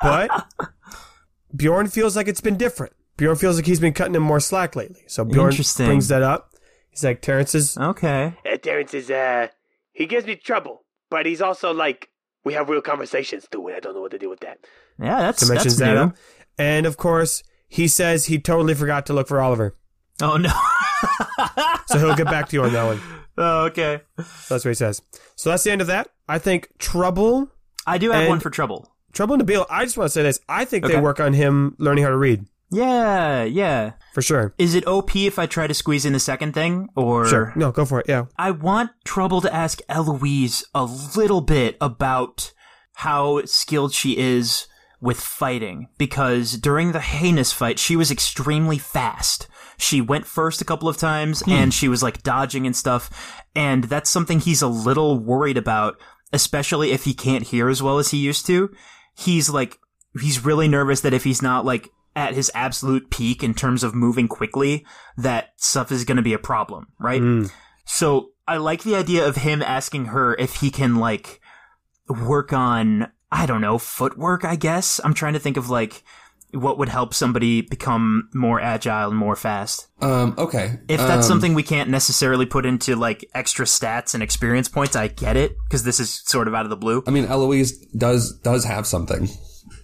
but 0.00 0.30
Bjorn 1.56 1.88
feels 1.88 2.16
like 2.16 2.28
it's 2.28 2.40
been 2.40 2.56
different. 2.56 2.92
Bjorn 3.16 3.36
feels 3.36 3.56
like 3.56 3.66
he's 3.66 3.80
been 3.80 3.92
cutting 3.92 4.14
him 4.14 4.22
more 4.22 4.40
slack 4.40 4.74
lately, 4.74 5.02
so 5.06 5.24
Bjorn 5.24 5.50
Interesting. 5.50 5.86
brings 5.86 6.08
that 6.08 6.22
up. 6.22 6.50
He's 6.90 7.04
like, 7.04 7.22
Terrence 7.22 7.54
is 7.54 7.78
Okay. 7.78 8.34
uh, 8.50 8.56
Terrence 8.56 8.94
is, 8.94 9.10
uh, 9.10 9.48
he 9.92 10.06
gives 10.06 10.26
me 10.26 10.34
trouble, 10.36 10.84
but 11.12 11.26
he's 11.26 11.42
also 11.42 11.74
like, 11.74 12.08
we 12.42 12.54
have 12.54 12.70
real 12.70 12.80
conversations 12.80 13.46
too, 13.52 13.66
and 13.68 13.76
I 13.76 13.80
don't 13.80 13.94
know 13.94 14.00
what 14.00 14.12
to 14.12 14.18
do 14.18 14.30
with 14.30 14.40
that. 14.40 14.58
Yeah, 14.98 15.20
that's 15.20 15.46
So 15.46 15.52
mentions 15.52 15.76
that's 15.76 15.92
that 15.94 16.06
new. 16.06 16.12
And 16.56 16.86
of 16.86 16.96
course, 16.96 17.42
he 17.68 17.86
says 17.86 18.26
he 18.26 18.38
totally 18.38 18.74
forgot 18.74 19.04
to 19.06 19.12
look 19.12 19.28
for 19.28 19.40
Oliver. 19.40 19.76
Oh 20.22 20.38
no. 20.38 20.50
So 21.86 21.98
he'll 21.98 22.14
get 22.14 22.26
back 22.26 22.48
to 22.48 22.56
you 22.56 22.62
on 22.62 22.72
that 22.72 22.84
one. 22.84 23.00
oh, 23.36 23.64
okay. 23.64 24.00
So 24.16 24.54
that's 24.54 24.64
what 24.64 24.70
he 24.70 24.74
says. 24.74 25.02
So 25.36 25.50
that's 25.50 25.62
the 25.64 25.70
end 25.72 25.82
of 25.82 25.88
that. 25.88 26.08
I 26.26 26.38
think 26.38 26.68
Trouble, 26.78 27.50
I 27.86 27.98
do 27.98 28.10
have 28.12 28.28
one 28.28 28.40
for 28.40 28.48
trouble. 28.48 28.88
Trouble 29.12 29.34
and 29.34 29.42
Nabil, 29.46 29.66
I 29.68 29.84
just 29.84 29.98
want 29.98 30.06
to 30.06 30.12
say 30.12 30.22
this. 30.22 30.40
I 30.48 30.64
think 30.64 30.86
they 30.86 30.98
work 30.98 31.20
on 31.20 31.34
him 31.34 31.74
learning 31.78 32.04
how 32.04 32.10
to 32.10 32.16
read, 32.16 32.46
Yeah, 32.72 33.44
yeah. 33.44 33.92
for 34.14 34.22
sure. 34.22 34.54
Is 34.58 34.74
it 34.74 34.86
OP 34.86 35.14
if 35.14 35.38
I 35.38 35.46
try 35.46 35.66
to 35.66 35.74
squeeze 35.74 36.04
in 36.04 36.14
the 36.14 36.20
second 36.20 36.52
thing, 36.54 36.88
or 36.96 37.26
Sure. 37.26 37.52
No, 37.54 37.70
go 37.70 37.84
for 37.84 38.00
it. 38.00 38.06
Yeah. 38.08 38.26
I 38.38 38.50
want 38.50 38.90
Trouble 39.04 39.40
to 39.42 39.54
ask 39.54 39.80
Eloise 39.88 40.64
a 40.74 40.84
little 40.84 41.42
bit 41.42 41.76
about 41.80 42.52
how 42.94 43.44
skilled 43.44 43.92
she 43.92 44.16
is 44.16 44.66
with 45.00 45.20
fighting, 45.20 45.88
because 45.98 46.52
during 46.54 46.92
the 46.92 47.00
heinous 47.00 47.52
fight, 47.52 47.78
she 47.78 47.96
was 47.96 48.10
extremely 48.10 48.78
fast. 48.78 49.48
She 49.76 50.00
went 50.00 50.26
first 50.26 50.62
a 50.62 50.64
couple 50.64 50.88
of 50.88 50.96
times, 50.96 51.40
hmm. 51.40 51.50
and 51.50 51.74
she 51.74 51.88
was 51.88 52.02
like 52.02 52.22
dodging 52.22 52.66
and 52.66 52.76
stuff, 52.76 53.42
and 53.54 53.84
that's 53.84 54.08
something 54.08 54.40
he's 54.40 54.62
a 54.62 54.68
little 54.68 55.18
worried 55.18 55.58
about, 55.58 56.00
especially 56.32 56.92
if 56.92 57.04
he 57.04 57.14
can't 57.14 57.48
hear 57.48 57.68
as 57.68 57.82
well 57.82 57.98
as 57.98 58.12
he 58.12 58.18
used 58.18 58.46
to. 58.46 58.70
He's 59.14 59.50
like, 59.50 59.78
he's 60.20 60.44
really 60.44 60.68
nervous 60.68 61.00
that 61.00 61.14
if 61.14 61.24
he's 61.24 61.42
not 61.42 61.64
like 61.64 61.90
at 62.14 62.34
his 62.34 62.50
absolute 62.54 63.10
peak 63.10 63.42
in 63.42 63.54
terms 63.54 63.82
of 63.82 63.94
moving 63.94 64.28
quickly, 64.28 64.84
that 65.16 65.54
stuff 65.56 65.90
is 65.90 66.04
going 66.04 66.16
to 66.16 66.22
be 66.22 66.34
a 66.34 66.38
problem, 66.38 66.88
right? 66.98 67.22
So 67.84 68.30
I 68.46 68.58
like 68.58 68.82
the 68.82 68.94
idea 68.96 69.26
of 69.26 69.36
him 69.36 69.62
asking 69.62 70.06
her 70.06 70.34
if 70.34 70.56
he 70.56 70.70
can 70.70 70.96
like 70.96 71.40
work 72.08 72.52
on 72.52 73.08
I 73.30 73.46
don't 73.46 73.62
know 73.62 73.78
footwork. 73.78 74.44
I 74.44 74.56
guess 74.56 75.00
I'm 75.02 75.14
trying 75.14 75.32
to 75.32 75.38
think 75.38 75.56
of 75.56 75.70
like 75.70 76.02
what 76.52 76.76
would 76.76 76.90
help 76.90 77.14
somebody 77.14 77.62
become 77.62 78.28
more 78.34 78.60
agile 78.60 79.08
and 79.08 79.16
more 79.16 79.34
fast. 79.36 79.88
Um, 80.02 80.34
okay. 80.36 80.80
If 80.86 81.00
that's 81.00 81.24
Um, 81.24 81.28
something 81.30 81.54
we 81.54 81.62
can't 81.62 81.88
necessarily 81.88 82.44
put 82.44 82.66
into 82.66 82.94
like 82.94 83.24
extra 83.34 83.64
stats 83.64 84.12
and 84.12 84.22
experience 84.22 84.68
points, 84.68 84.94
I 84.94 85.08
get 85.08 85.38
it 85.38 85.56
because 85.64 85.84
this 85.84 85.98
is 85.98 86.22
sort 86.26 86.48
of 86.48 86.54
out 86.54 86.66
of 86.66 86.70
the 86.70 86.76
blue. 86.76 87.02
I 87.06 87.10
mean, 87.10 87.24
Eloise 87.24 87.72
does 87.96 88.38
does 88.40 88.64
have 88.66 88.86
something. 88.86 89.30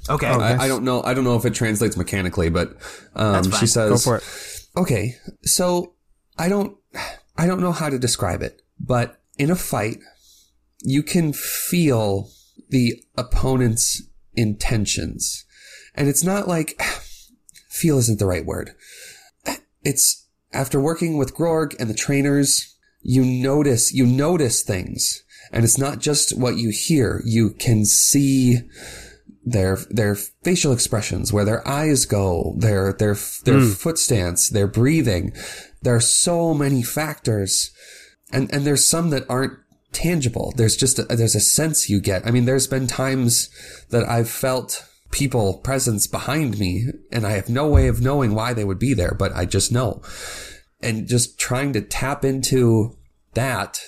Okay, 0.09 0.27
I, 0.27 0.65
I 0.65 0.69
don't 0.69 0.85
know. 0.85 1.03
I 1.03 1.15
don't 1.15 1.25
know 1.25 1.37
if 1.37 1.45
it 1.45 1.55
translates 1.55 1.97
mechanically, 1.97 2.49
but 2.49 2.77
um, 3.15 3.51
she 3.53 3.67
says, 3.67 3.91
Go 3.91 3.97
for 3.99 4.17
it. 4.17 4.69
Okay, 4.77 5.17
so 5.43 5.95
I 6.39 6.49
don't 6.49 6.77
I 7.37 7.47
don't 7.47 7.61
know 7.61 7.73
how 7.73 7.89
to 7.89 7.99
describe 7.99 8.43
it, 8.43 8.63
but 8.79 9.21
in 9.39 9.51
a 9.51 9.57
fight, 9.57 9.99
you 10.83 11.03
can 11.03 11.33
feel 11.33 12.31
the 12.69 13.03
opponent's 13.17 14.03
intentions. 14.35 15.45
And 15.95 16.09
it's 16.09 16.25
not 16.25 16.49
like 16.49 16.81
feel 17.69 17.99
isn't 17.99 18.19
the 18.19 18.27
right 18.27 18.45
word. 18.45 18.73
It's 19.83 20.27
after 20.53 20.81
working 20.81 21.17
with 21.17 21.35
Grorg 21.35 21.75
and 21.79 21.89
the 21.89 21.95
trainers, 21.95 22.77
you 23.01 23.25
notice 23.25 23.93
you 23.93 24.07
notice 24.07 24.63
things. 24.63 25.23
And 25.51 25.65
it's 25.65 25.79
not 25.79 26.01
just 26.01 26.37
what 26.37 26.57
you 26.57 26.71
hear. 26.71 27.23
You 27.25 27.51
can 27.51 27.87
see 27.87 28.59
their 29.51 29.77
their 29.91 30.15
facial 30.15 30.73
expressions, 30.73 31.33
where 31.33 31.45
their 31.45 31.67
eyes 31.67 32.07
go, 32.07 32.55
their 32.59 32.93
their 32.93 33.17
their 33.45 33.61
hmm. 33.61 33.71
foot 33.71 33.99
stance, 33.99 34.49
their 34.49 34.67
breathing. 34.67 35.33
There 35.83 35.95
are 35.95 36.01
so 36.01 36.55
many 36.55 36.83
factors, 36.83 37.71
and 38.33 38.53
and 38.53 38.67
there's 38.67 38.87
some 38.87 39.11
that 39.11 39.29
aren't 39.29 39.59
tangible. 39.93 40.53
There's 40.57 40.77
just 40.77 40.99
a, 40.99 41.05
there's 41.05 41.35
a 41.35 41.41
sense 41.41 41.89
you 41.89 42.01
get. 42.01 42.27
I 42.27 42.31
mean, 42.31 42.45
there's 42.45 42.67
been 42.67 42.87
times 42.87 43.51
that 43.91 44.09
I've 44.09 44.31
felt 44.31 44.85
people 45.11 45.59
presence 45.59 46.07
behind 46.07 46.59
me, 46.59 46.87
and 47.11 47.27
I 47.27 47.33
have 47.33 47.49
no 47.49 47.69
way 47.69 47.89
of 47.89 48.01
knowing 48.01 48.35
why 48.35 48.53
they 48.53 48.65
would 48.65 48.79
be 48.79 48.95
there, 48.95 49.15
but 49.19 49.33
I 49.35 49.45
just 49.45 49.73
know. 49.73 50.03
And 50.81 51.09
just 51.09 51.39
trying 51.39 51.73
to 51.73 51.81
tap 51.81 52.25
into 52.25 52.97
that. 53.35 53.81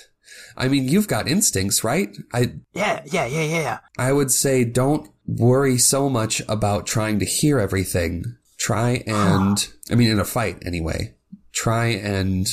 I 0.57 0.67
mean, 0.67 0.87
you've 0.87 1.07
got 1.07 1.27
instincts, 1.27 1.83
right? 1.83 2.15
I 2.33 2.53
yeah, 2.73 3.01
yeah, 3.05 3.25
yeah, 3.25 3.43
yeah, 3.43 3.61
yeah. 3.61 3.79
I 3.97 4.11
would 4.11 4.31
say 4.31 4.65
don't 4.65 5.09
worry 5.37 5.77
so 5.77 6.09
much 6.09 6.41
about 6.49 6.85
trying 6.87 7.19
to 7.19 7.25
hear 7.25 7.59
everything. 7.59 8.23
Try 8.57 9.03
and, 9.07 9.67
I 9.89 9.95
mean, 9.95 10.09
in 10.09 10.19
a 10.19 10.25
fight 10.25 10.63
anyway, 10.65 11.15
try 11.51 11.87
and 11.87 12.47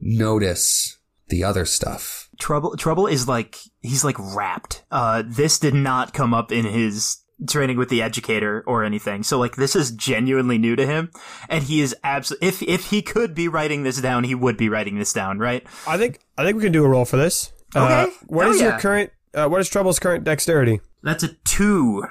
notice 0.00 0.98
the 1.28 1.44
other 1.44 1.64
stuff. 1.64 2.28
Trouble 2.38 2.76
Trouble 2.76 3.06
is 3.06 3.26
like 3.26 3.56
he's 3.80 4.04
like 4.04 4.16
wrapped. 4.18 4.84
Uh 4.90 5.22
this 5.26 5.58
did 5.58 5.74
not 5.74 6.12
come 6.12 6.34
up 6.34 6.52
in 6.52 6.64
his 6.64 7.18
training 7.48 7.76
with 7.78 7.88
the 7.88 8.02
educator 8.02 8.62
or 8.66 8.84
anything. 8.84 9.22
So 9.22 9.38
like 9.38 9.56
this 9.56 9.74
is 9.74 9.90
genuinely 9.90 10.58
new 10.58 10.76
to 10.76 10.86
him 10.86 11.10
and 11.48 11.64
he 11.64 11.80
is 11.80 11.96
absolutely 12.04 12.48
if 12.48 12.62
if 12.62 12.90
he 12.90 13.02
could 13.02 13.34
be 13.34 13.48
writing 13.48 13.82
this 13.82 14.00
down, 14.00 14.24
he 14.24 14.34
would 14.34 14.56
be 14.56 14.68
writing 14.68 14.98
this 14.98 15.12
down, 15.12 15.38
right? 15.38 15.66
I 15.86 15.96
think 15.98 16.20
I 16.36 16.44
think 16.44 16.56
we 16.58 16.62
can 16.62 16.72
do 16.72 16.84
a 16.84 16.88
roll 16.88 17.04
for 17.06 17.16
this. 17.16 17.52
Uh, 17.74 18.04
Okay. 18.06 18.16
what 18.26 18.44
Hell 18.44 18.54
is 18.54 18.60
your 18.60 18.78
current? 18.78 19.10
Uh, 19.34 19.48
what 19.48 19.60
is 19.60 19.68
Trouble's 19.68 19.98
current 19.98 20.24
dexterity? 20.24 20.80
That's 21.06 21.22
a 21.22 21.28
2. 21.28 22.02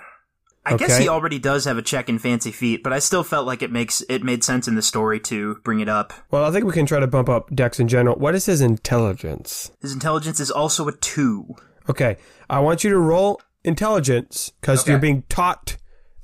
I 0.66 0.78
guess 0.78 0.98
he 0.98 1.10
already 1.10 1.38
does 1.38 1.66
have 1.66 1.78
a 1.78 1.82
check 1.82 2.08
in 2.08 2.18
fancy 2.18 2.50
feet, 2.52 2.82
but 2.82 2.94
I 2.94 3.00
still 3.00 3.24
felt 3.24 3.46
like 3.46 3.62
it 3.62 3.72
makes 3.72 4.02
it 4.08 4.24
made 4.24 4.42
sense 4.44 4.68
in 4.70 4.76
the 4.76 4.82
story 4.82 5.20
to 5.20 5.56
bring 5.66 5.82
it 5.82 5.90
up. 5.90 6.14
Well, 6.32 6.46
I 6.46 6.50
think 6.52 6.66
we 6.66 6.72
can 6.72 6.86
try 6.86 7.00
to 7.02 7.06
bump 7.06 7.28
up 7.28 7.54
Dex 7.54 7.78
in 7.80 7.90
general. 7.90 8.16
What 8.16 8.34
is 8.36 8.46
his 8.46 8.62
intelligence? 8.62 9.70
His 9.82 9.92
intelligence 9.94 10.40
is 10.40 10.50
also 10.50 10.88
a 10.88 10.94
2. 10.94 11.56
Okay, 11.90 12.16
I 12.50 12.60
want 12.62 12.86
you 12.86 12.90
to 12.90 12.98
roll 12.98 13.42
intelligence 13.66 14.54
because 14.62 14.82
Okay. 14.82 14.92
you're 14.92 15.00
being 15.00 15.24
taught 15.30 15.76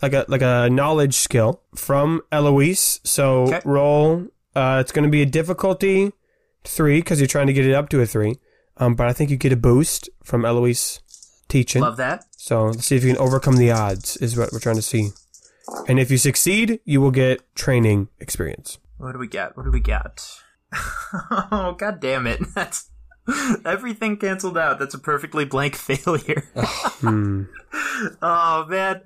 like 0.02 0.14
a 0.14 0.26
like 0.30 0.42
a 0.42 0.70
knowledge 0.72 1.14
skill 1.16 1.62
from 1.76 2.22
Eloise. 2.32 3.02
So 3.04 3.44
Okay. 3.44 3.62
roll. 3.66 4.28
Uh, 4.56 4.78
it's 4.82 4.94
going 4.94 5.04
to 5.04 5.12
be 5.12 5.22
a 5.22 5.26
difficulty 5.26 6.14
three 6.64 7.00
because 7.00 7.20
you're 7.20 7.28
trying 7.28 7.48
to 7.48 7.54
get 7.54 7.66
it 7.66 7.74
up 7.74 7.90
to 7.90 8.02
a 8.02 8.06
three. 8.06 8.38
Um, 8.78 8.96
but 8.96 9.08
I 9.08 9.14
think 9.14 9.30
you 9.30 9.36
get 9.38 9.52
a 9.52 9.58
boost 9.58 10.10
from 10.24 10.46
Eloise 10.46 11.02
teaching. 11.52 11.82
Love 11.82 11.98
that. 11.98 12.26
So 12.38 12.66
let's 12.68 12.86
see 12.86 12.96
if 12.96 13.04
you 13.04 13.14
can 13.14 13.22
overcome 13.22 13.58
the 13.58 13.72
odds. 13.72 14.18
Is 14.18 14.36
what 14.38 14.52
we're 14.52 14.60
trying 14.60 14.78
to 14.78 14.82
see. 14.82 15.10
And 15.88 16.00
if 16.00 16.10
you 16.10 16.18
succeed, 16.18 16.80
you 16.86 17.00
will 17.02 17.12
get 17.12 17.42
training 17.56 18.10
experience. 18.20 18.80
What 18.98 19.14
do 19.14 19.20
we 19.20 19.28
get? 19.28 19.56
What 19.56 19.64
do 19.64 19.72
we 19.72 19.80
get? 19.80 20.26
oh 21.52 21.76
god 21.78 22.00
damn 22.00 22.26
it. 22.28 22.40
That's 22.56 22.90
everything 23.66 24.18
canceled 24.18 24.58
out. 24.58 24.80
That's 24.80 24.96
a 24.96 25.00
perfectly 25.00 25.46
blank 25.46 25.76
failure. 25.88 26.44
Hmm. 26.56 27.44
oh 28.22 28.66
man. 28.68 29.02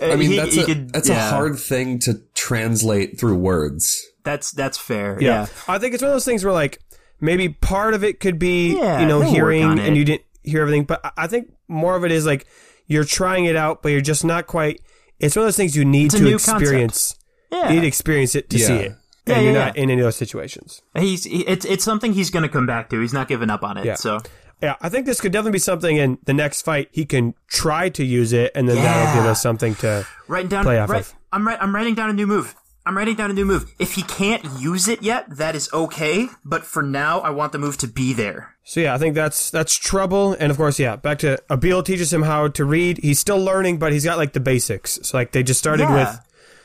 I 0.00 0.12
uh, 0.12 0.16
mean, 0.16 0.30
He- 0.30 0.36
that's, 0.36 0.54
he 0.54 0.60
a, 0.62 0.64
could- 0.64 0.92
that's 0.92 1.08
yeah. 1.08 1.26
a 1.26 1.30
hard 1.30 1.58
thing 1.58 1.98
to 2.00 2.20
translate 2.34 3.18
through 3.18 3.36
words. 3.36 4.00
That's 4.24 4.50
that's 4.52 4.78
fair. 4.78 5.18
Yeah. 5.20 5.28
Yeah. 5.28 5.46
I 5.66 5.78
think 5.78 5.94
it's 5.94 6.02
one 6.02 6.10
of 6.10 6.14
those 6.14 6.24
things 6.24 6.44
where 6.44 6.52
like 6.52 6.78
maybe 7.20 7.48
part 7.48 7.94
of 7.94 8.04
it 8.04 8.20
could 8.20 8.38
be 8.38 8.76
Yeah, 8.76 9.00
you 9.00 9.06
know 9.06 9.20
hearing 9.22 9.78
and 9.78 9.96
you 9.96 10.04
didn't 10.04 10.24
hear 10.42 10.62
everything, 10.62 10.84
but 10.84 11.00
I- 11.04 11.12
I 11.24 11.26
think 11.26 11.52
more 11.68 11.96
of 11.96 12.04
it 12.04 12.12
is 12.12 12.26
like 12.26 12.46
you're 12.86 13.04
trying 13.04 13.44
it 13.46 13.56
out, 13.56 13.82
but 13.82 13.90
you're 13.90 14.00
just 14.00 14.24
not 14.24 14.46
quite. 14.46 14.80
It's 15.20 15.36
one 15.36 15.44
of 15.44 15.46
those 15.46 15.56
things 15.56 15.76
you 15.76 15.84
need 15.84 16.10
to 16.12 16.20
new 16.22 16.32
concept. 16.32 16.60
experience. 16.62 17.16
Yeah. 17.50 17.68
You 17.68 17.74
need 17.76 17.80
to 17.82 17.86
experience 17.86 18.34
it 18.34 18.50
to 18.50 18.58
see 18.58 18.72
Yeah. 18.74 18.80
it, 18.80 18.92
Yeah, 19.26 19.34
and 19.36 19.44
you're 19.44 19.52
yeah, 19.54 19.64
not 19.66 19.76
in 19.76 19.90
any 19.90 20.00
of 20.00 20.06
those 20.06 20.16
situations. 20.16 20.82
He's 20.96 21.24
he, 21.24 21.42
it's 21.46 21.64
it's 21.64 21.84
something 21.84 22.12
he's 22.14 22.30
going 22.30 22.42
to 22.42 22.48
come 22.48 22.66
back 22.66 22.90
to. 22.90 23.00
He's 23.00 23.12
not 23.12 23.28
giving 23.28 23.50
up 23.50 23.62
on 23.62 23.76
it. 23.76 23.84
Yeah. 23.84 23.94
So 23.94 24.18
Yeah, 24.62 24.76
I 24.80 24.88
think 24.88 25.06
this 25.06 25.20
could 25.20 25.32
definitely 25.32 25.52
be 25.52 25.58
something 25.58 25.96
in 25.96 26.18
the 26.24 26.32
next 26.34 26.62
fight 26.62 26.88
he 26.92 27.04
can 27.04 27.34
try 27.48 27.88
to 27.90 28.04
use 28.04 28.32
it, 28.32 28.52
and 28.54 28.68
then 28.68 28.76
that'll 28.76 29.14
give 29.20 29.28
us 29.30 29.42
something 29.42 29.74
to. 29.76 30.06
writing 30.28 30.48
down 30.48 30.62
Play 30.64 30.78
off 30.78 30.88
right, 30.90 31.00
of. 31.00 31.14
I'm 31.32 31.46
right 31.46 31.58
I'm 31.60 31.74
writing 31.74 31.94
down 31.94 32.10
a 32.10 32.12
new 32.12 32.26
move. 32.26 32.54
I'm 32.84 32.96
writing 32.96 33.14
down 33.14 33.30
a 33.30 33.34
new 33.34 33.44
move. 33.44 33.72
If 33.78 33.94
he 33.94 34.02
can't 34.02 34.44
use 34.58 34.88
it 34.88 35.02
yet, 35.02 35.36
that 35.36 35.54
is 35.54 35.72
okay, 35.72 36.26
but 36.44 36.64
for 36.64 36.82
now 36.82 37.20
I 37.20 37.30
want 37.30 37.52
the 37.52 37.58
move 37.58 37.76
to 37.78 37.86
be 37.86 38.12
there. 38.12 38.56
So 38.64 38.80
yeah, 38.80 38.94
I 38.94 38.98
think 38.98 39.14
that's 39.14 39.50
that's 39.50 39.74
trouble, 39.76 40.32
and 40.38 40.50
of 40.50 40.56
course, 40.56 40.78
yeah, 40.78 40.96
back 40.96 41.18
to 41.20 41.38
Abil 41.50 41.82
teaches 41.82 42.12
him 42.12 42.22
how 42.22 42.48
to 42.48 42.64
read. 42.64 42.98
He's 42.98 43.18
still 43.20 43.38
learning, 43.38 43.78
but 43.78 43.92
he's 43.92 44.04
got 44.04 44.18
like 44.18 44.32
the 44.32 44.40
basics. 44.40 44.98
So 45.02 45.16
like 45.16 45.32
they 45.32 45.42
just 45.42 45.58
started 45.60 45.84
Yeah. 45.84 45.94
with 45.94 46.20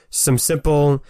some 0.09 0.37
simple. 0.37 1.03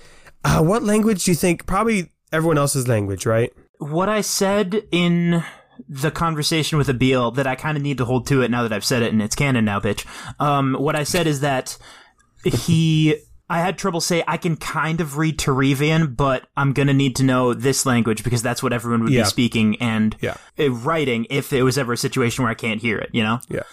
Uh, 0.44 0.62
what 0.62 0.84
language 0.84 1.24
do 1.26 1.32
you 1.32 1.36
think? 1.36 1.66
Probably 1.66 2.12
everyone 2.34 2.58
else's 2.58 2.88
language, 2.88 3.26
right? 3.26 3.52
What 3.80 4.10
I 4.10 4.22
said 4.22 4.84
in 4.92 5.44
the 5.88 6.10
conversation 6.12 6.78
with 6.78 6.90
Abil 6.90 7.32
that 7.32 7.46
I 7.48 7.56
kind 7.56 7.78
of 7.78 7.84
need 7.84 7.98
to 8.00 8.06
hold 8.06 8.28
to 8.28 8.42
it 8.42 8.50
now 8.52 8.64
that 8.64 8.74
I've 8.74 8.84
said 8.86 9.04
it 9.04 9.14
and 9.14 9.22
it's 9.22 9.36
canon 9.36 9.64
now, 9.66 9.80
bitch. 9.80 10.06
Um, 10.40 10.74
what 10.80 10.96
I 10.96 11.04
said 11.04 11.28
is 11.28 11.42
that 11.42 11.78
he, 12.44 13.16
I 13.50 13.60
had 13.62 13.77
trouble 13.77 14.01
say 14.01 14.24
I 14.27 14.36
can 14.38 14.58
kind 14.58 15.00
of 15.00 15.18
read 15.18 15.38
Terevian, 15.38 16.16
but 16.18 16.48
I'm 16.58 16.74
gonna 16.74 16.94
need 16.94 17.16
to 17.18 17.24
know 17.24 17.54
this 17.54 17.86
language 17.86 18.24
because 18.24 18.42
that's 18.42 18.62
what 18.62 18.74
everyone 18.74 19.04
would 19.04 19.13
Yeah. 19.13 19.24
be 19.24 19.30
speaking 19.30 19.77
and 19.82 20.16
Yeah. 20.20 20.36
uh, 20.60 20.70
writing 20.72 21.25
if 21.30 21.54
it 21.54 21.63
was 21.63 21.77
ever 21.77 21.94
a 21.94 21.98
situation 21.98 22.44
where 22.44 22.51
I 22.51 22.56
can't 22.56 22.82
hear 22.82 22.98
it, 22.98 23.10
you 23.13 23.24
know? 23.24 23.39
Yeah, 23.50 23.63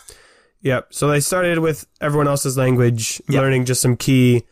yeah. 0.62 0.80
So 0.90 1.08
they 1.08 1.18
started 1.20 1.58
with 1.58 1.86
everyone 2.00 2.28
else's 2.28 2.56
language, 2.56 3.20
Yep. 3.28 3.40
learning 3.42 3.64
just 3.64 3.82
some 3.82 3.96
key 3.96 4.44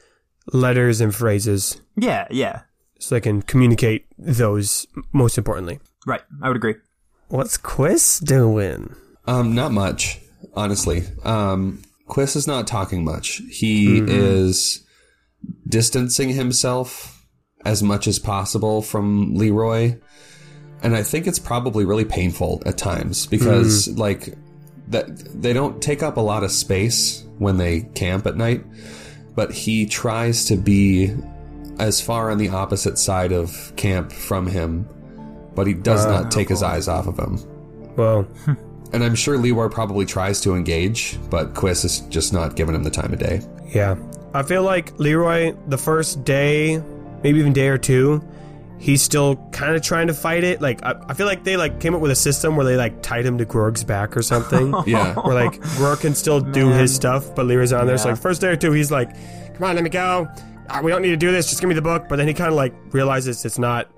letters 0.52 1.00
and 1.00 1.14
phrases, 1.14 1.80
Yeah, 1.96 2.26
yeah. 2.30 2.62
so 2.98 3.14
they 3.14 3.20
can 3.20 3.42
communicate 3.42 4.06
those. 4.18 4.86
Most 5.12 5.38
importantly, 5.38 5.78
Right. 6.04 6.22
I 6.42 6.48
would 6.48 6.56
agree. 6.56 6.74
what's 7.28 7.56
Quiz 7.56 8.18
doing? 8.18 8.92
Um, 9.28 9.54
not 9.54 9.70
much, 9.70 10.18
honestly. 10.54 11.04
Um, 11.24 11.82
Quiz 12.08 12.34
is 12.34 12.48
not 12.48 12.66
talking 12.66 13.04
much. 13.04 13.40
He 13.50 13.98
is 14.04 14.80
distancing 15.68 16.30
himself 16.30 17.26
as 17.64 17.82
much 17.82 18.06
as 18.06 18.18
possible 18.18 18.82
from 18.82 19.34
Leroy. 19.34 19.98
And 20.82 20.96
I 20.96 21.02
think 21.02 21.26
it's 21.26 21.38
probably 21.38 21.84
really 21.84 22.04
painful 22.04 22.62
at 22.66 22.76
times 22.76 23.26
because, 23.26 23.88
mm. 23.88 23.98
like, 23.98 24.34
that 24.88 25.06
they 25.40 25.52
don't 25.52 25.80
take 25.80 26.02
up 26.02 26.16
a 26.16 26.20
lot 26.20 26.42
of 26.42 26.50
space 26.50 27.24
when 27.38 27.56
they 27.56 27.82
camp 27.94 28.26
at 28.26 28.36
night, 28.36 28.64
but 29.34 29.52
he 29.52 29.86
tries 29.86 30.44
to 30.46 30.56
be 30.56 31.14
as 31.78 32.00
far 32.00 32.30
on 32.30 32.38
the 32.38 32.48
opposite 32.48 32.98
side 32.98 33.32
of 33.32 33.72
camp 33.76 34.12
from 34.12 34.46
him, 34.46 34.88
but 35.54 35.66
he 35.66 35.74
does 35.74 36.04
not 36.04 36.30
take 36.30 36.48
his 36.48 36.62
eyes 36.62 36.88
off 36.88 37.06
of 37.06 37.18
him. 37.18 37.38
Well, 37.96 38.26
And 38.92 39.02
I'm 39.02 39.14
sure 39.14 39.38
Leroy 39.38 39.68
probably 39.68 40.04
tries 40.04 40.40
to 40.42 40.54
engage, 40.54 41.18
but 41.30 41.54
Quiz 41.54 41.84
is 41.84 42.00
just 42.10 42.32
not 42.32 42.56
giving 42.56 42.74
him 42.74 42.82
the 42.82 42.90
time 42.90 43.12
of 43.12 43.18
day. 43.18 43.40
Yeah. 43.74 43.96
I 44.34 44.42
feel 44.42 44.62
like 44.62 44.98
Leroy, 44.98 45.54
the 45.68 45.78
first 45.78 46.24
day, 46.24 46.82
maybe 47.22 47.38
even 47.38 47.52
day 47.52 47.68
or 47.68 47.78
two, 47.78 48.22
he's 48.78 49.02
still 49.02 49.36
kind 49.52 49.76
of 49.76 49.82
trying 49.82 50.06
to 50.08 50.14
fight 50.14 50.42
it. 50.42 50.60
Like, 50.60 50.82
I, 50.82 50.94
I 51.08 51.14
feel 51.14 51.26
like 51.26 51.44
they 51.44 51.56
like 51.56 51.80
came 51.80 51.94
up 51.94 52.00
with 52.00 52.10
a 52.10 52.16
system 52.16 52.56
where 52.56 52.64
they 52.64 52.76
like 52.76 53.02
tied 53.02 53.24
him 53.26 53.38
to 53.38 53.44
Grog's 53.44 53.84
back 53.84 54.16
or 54.16 54.22
something. 54.22 54.74
Yeah. 54.86 55.14
where 55.14 55.34
like 55.34 55.60
Grog 55.76 56.00
can 56.00 56.14
still 56.14 56.40
do 56.40 56.68
his 56.70 56.94
stuff, 56.94 57.34
but 57.34 57.46
Leroy's 57.46 57.72
on 57.72 57.86
there. 57.86 57.98
So 57.98 58.08
like 58.10 58.18
first 58.18 58.40
day 58.40 58.48
or 58.48 58.56
two, 58.56 58.72
he's 58.72 58.90
like, 58.90 59.10
"Come 59.54 59.64
on, 59.64 59.74
let 59.74 59.84
me 59.84 59.90
go. 59.90 60.28
Uh, 60.68 60.80
we 60.82 60.90
don't 60.90 61.02
need 61.02 61.10
to 61.10 61.16
do 61.16 61.30
this. 61.30 61.48
Just 61.50 61.60
give 61.60 61.68
me 61.68 61.74
the 61.74 61.82
book." 61.82 62.08
But 62.08 62.16
then 62.16 62.26
he 62.26 62.34
kind 62.34 62.48
of 62.48 62.54
like 62.54 62.74
realizes 62.92 63.44
it's 63.44 63.58
not, 63.58 63.88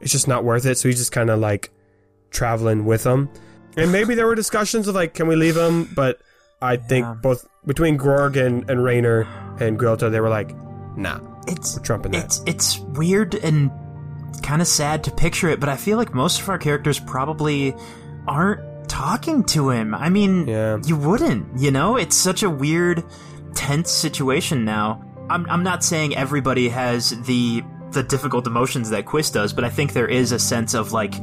it's 0.00 0.12
just 0.12 0.28
not 0.28 0.44
worth 0.44 0.64
it. 0.66 0.78
So 0.78 0.88
he's 0.88 0.98
just 0.98 1.12
kind 1.12 1.28
of 1.30 1.40
like 1.40 1.70
traveling 2.30 2.84
with 2.84 3.02
them. 3.02 3.28
And 3.76 3.92
maybe 3.92 4.14
there 4.14 4.26
were 4.26 4.34
discussions 4.34 4.88
of 4.88 4.94
like, 4.94 5.14
can 5.14 5.26
we 5.28 5.36
leave 5.36 5.56
him? 5.56 5.84
But 5.94 6.20
I 6.60 6.76
think 6.76 7.22
both 7.22 7.48
between 7.66 7.96
Gorg 7.96 8.36
and, 8.36 8.68
and 8.70 8.82
Rayner 8.82 9.22
and 9.60 9.78
Grilta, 9.78 10.10
they 10.10 10.20
were 10.20 10.28
like, 10.28 10.54
nah, 10.96 11.20
It's 11.46 11.76
we're 11.76 11.82
trumping 11.82 12.12
that. 12.12 12.24
It's 12.24 12.42
it's 12.46 12.78
weird 12.78 13.34
and 13.34 13.70
kind 14.42 14.60
of 14.62 14.68
sad 14.68 15.04
to 15.04 15.10
picture 15.10 15.48
it, 15.48 15.60
but 15.60 15.68
I 15.68 15.76
feel 15.76 15.96
like 15.98 16.14
most 16.14 16.40
of 16.40 16.48
our 16.48 16.58
characters 16.58 16.98
probably 16.98 17.74
aren't 18.26 18.88
talking 18.88 19.44
to 19.44 19.70
him. 19.70 19.94
I 19.94 20.08
mean, 20.08 20.46
Yeah. 20.48 20.78
you 20.84 20.96
wouldn't, 20.96 21.58
you 21.58 21.70
know? 21.70 21.96
It's 21.96 22.16
such 22.16 22.42
a 22.42 22.50
weird, 22.50 23.04
tense 23.54 23.90
situation 23.90 24.64
now. 24.64 25.04
I'm 25.30 25.48
I'm 25.50 25.62
not 25.62 25.84
saying 25.84 26.16
everybody 26.16 26.68
has 26.70 27.10
the 27.22 27.62
the 27.92 28.02
difficult 28.02 28.46
emotions 28.46 28.90
that 28.90 29.06
Quiz 29.06 29.30
does, 29.30 29.52
but 29.52 29.64
I 29.64 29.70
think 29.70 29.92
there 29.92 30.06
is 30.08 30.32
a 30.32 30.38
sense 30.38 30.74
of 30.74 30.92
like 30.92 31.14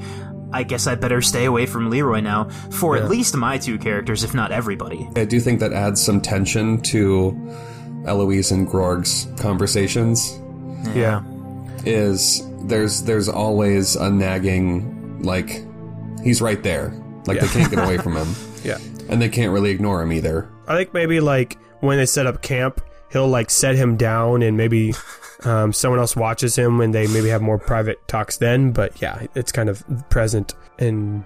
I 0.56 0.63
guess 0.63 0.88
I 0.88 0.96
better 0.96 1.22
stay 1.22 1.44
away 1.46 1.65
from 1.65 1.89
Leroy 1.89 2.22
now 2.22 2.46
for 2.72 2.96
at 2.96 3.10
least 3.10 3.36
my 3.36 3.58
two 3.58 3.78
characters, 3.78 4.24
if 4.24 4.34
not 4.34 4.54
everybody. 4.54 5.06
I 5.18 5.26
do 5.26 5.41
think 5.41 5.60
that 5.60 5.74
adds 5.74 6.02
some 6.02 6.22
tension 6.22 6.82
to 6.84 7.36
Eloise 8.06 8.52
and 8.52 8.65
Grog's 8.65 9.28
conversations. 9.38 10.39
yeah. 10.96 11.22
Is 11.86 12.41
there's 12.62 13.04
there's 13.04 13.28
always 13.28 13.96
a 13.98 14.10
nagging 14.10 15.22
like 15.22 15.62
he's 16.24 16.41
right 16.41 16.63
there. 16.63 16.94
Like 17.26 17.41
they 17.41 17.48
can't 17.48 17.70
get 17.70 17.84
away 17.84 17.98
from 18.06 18.15
him. 18.15 18.34
Yeah. 18.63 18.78
And 19.10 19.22
they 19.22 19.30
can't 19.30 19.52
really 19.52 19.72
ignore 19.72 20.02
him 20.02 20.13
either. 20.13 20.50
I 20.70 20.78
think 20.78 20.94
maybe 20.94 21.20
like 21.20 21.58
when 21.82 21.98
they 21.98 22.06
set 22.06 22.26
up 22.28 22.41
camp, 22.41 22.80
he'll 23.12 23.28
like 23.28 23.52
set 23.52 23.76
him 23.76 23.98
down 23.98 24.41
and 24.41 24.56
maybe 24.56 24.94
um, 25.45 25.73
someone 25.73 25.99
else 25.99 26.15
watches 26.15 26.55
him 26.55 26.77
when 26.77 26.91
they 26.91 27.08
maybe 27.08 27.29
have 27.29 27.41
more 27.41 27.58
private 27.58 28.05
talks 28.08 28.38
then. 28.38 28.71
But 28.71 29.01
yeah, 29.01 29.27
it's 29.36 29.51
kind 29.51 29.69
of 29.69 29.84
present 30.10 30.53
and 30.79 31.23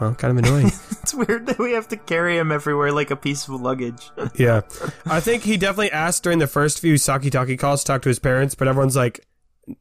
well, 0.00 0.14
kind 0.14 0.38
of 0.38 0.44
annoying. 0.44 0.72
It's 1.04 1.12
weird 1.12 1.44
that 1.46 1.58
we 1.58 1.72
have 1.72 1.88
to 1.88 1.98
carry 1.98 2.38
him 2.38 2.50
everywhere 2.50 2.90
like 2.90 3.10
a 3.10 3.16
piece 3.16 3.46
of 3.46 3.60
luggage. 3.60 4.10
yeah. 4.36 4.62
I 5.04 5.20
think 5.20 5.42
he 5.42 5.58
definitely 5.58 5.92
asked 5.92 6.22
during 6.22 6.38
the 6.38 6.46
first 6.46 6.80
few 6.80 6.96
Saki 6.96 7.28
Taki 7.28 7.58
calls 7.58 7.82
to 7.82 7.88
talk 7.88 8.02
to 8.02 8.08
his 8.08 8.18
parents, 8.18 8.54
but 8.54 8.68
everyone's 8.68 8.96
like, 8.96 9.26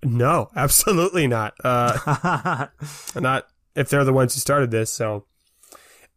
no, 0.04 0.50
absolutely 0.54 1.28
not. 1.28 1.54
Uh, 1.64 2.68
not 3.16 3.48
if 3.74 3.90
they're 3.90 4.04
the 4.04 4.12
ones 4.12 4.34
who 4.34 4.42
started 4.42 4.70
this. 4.70 4.92
So, 4.92 5.26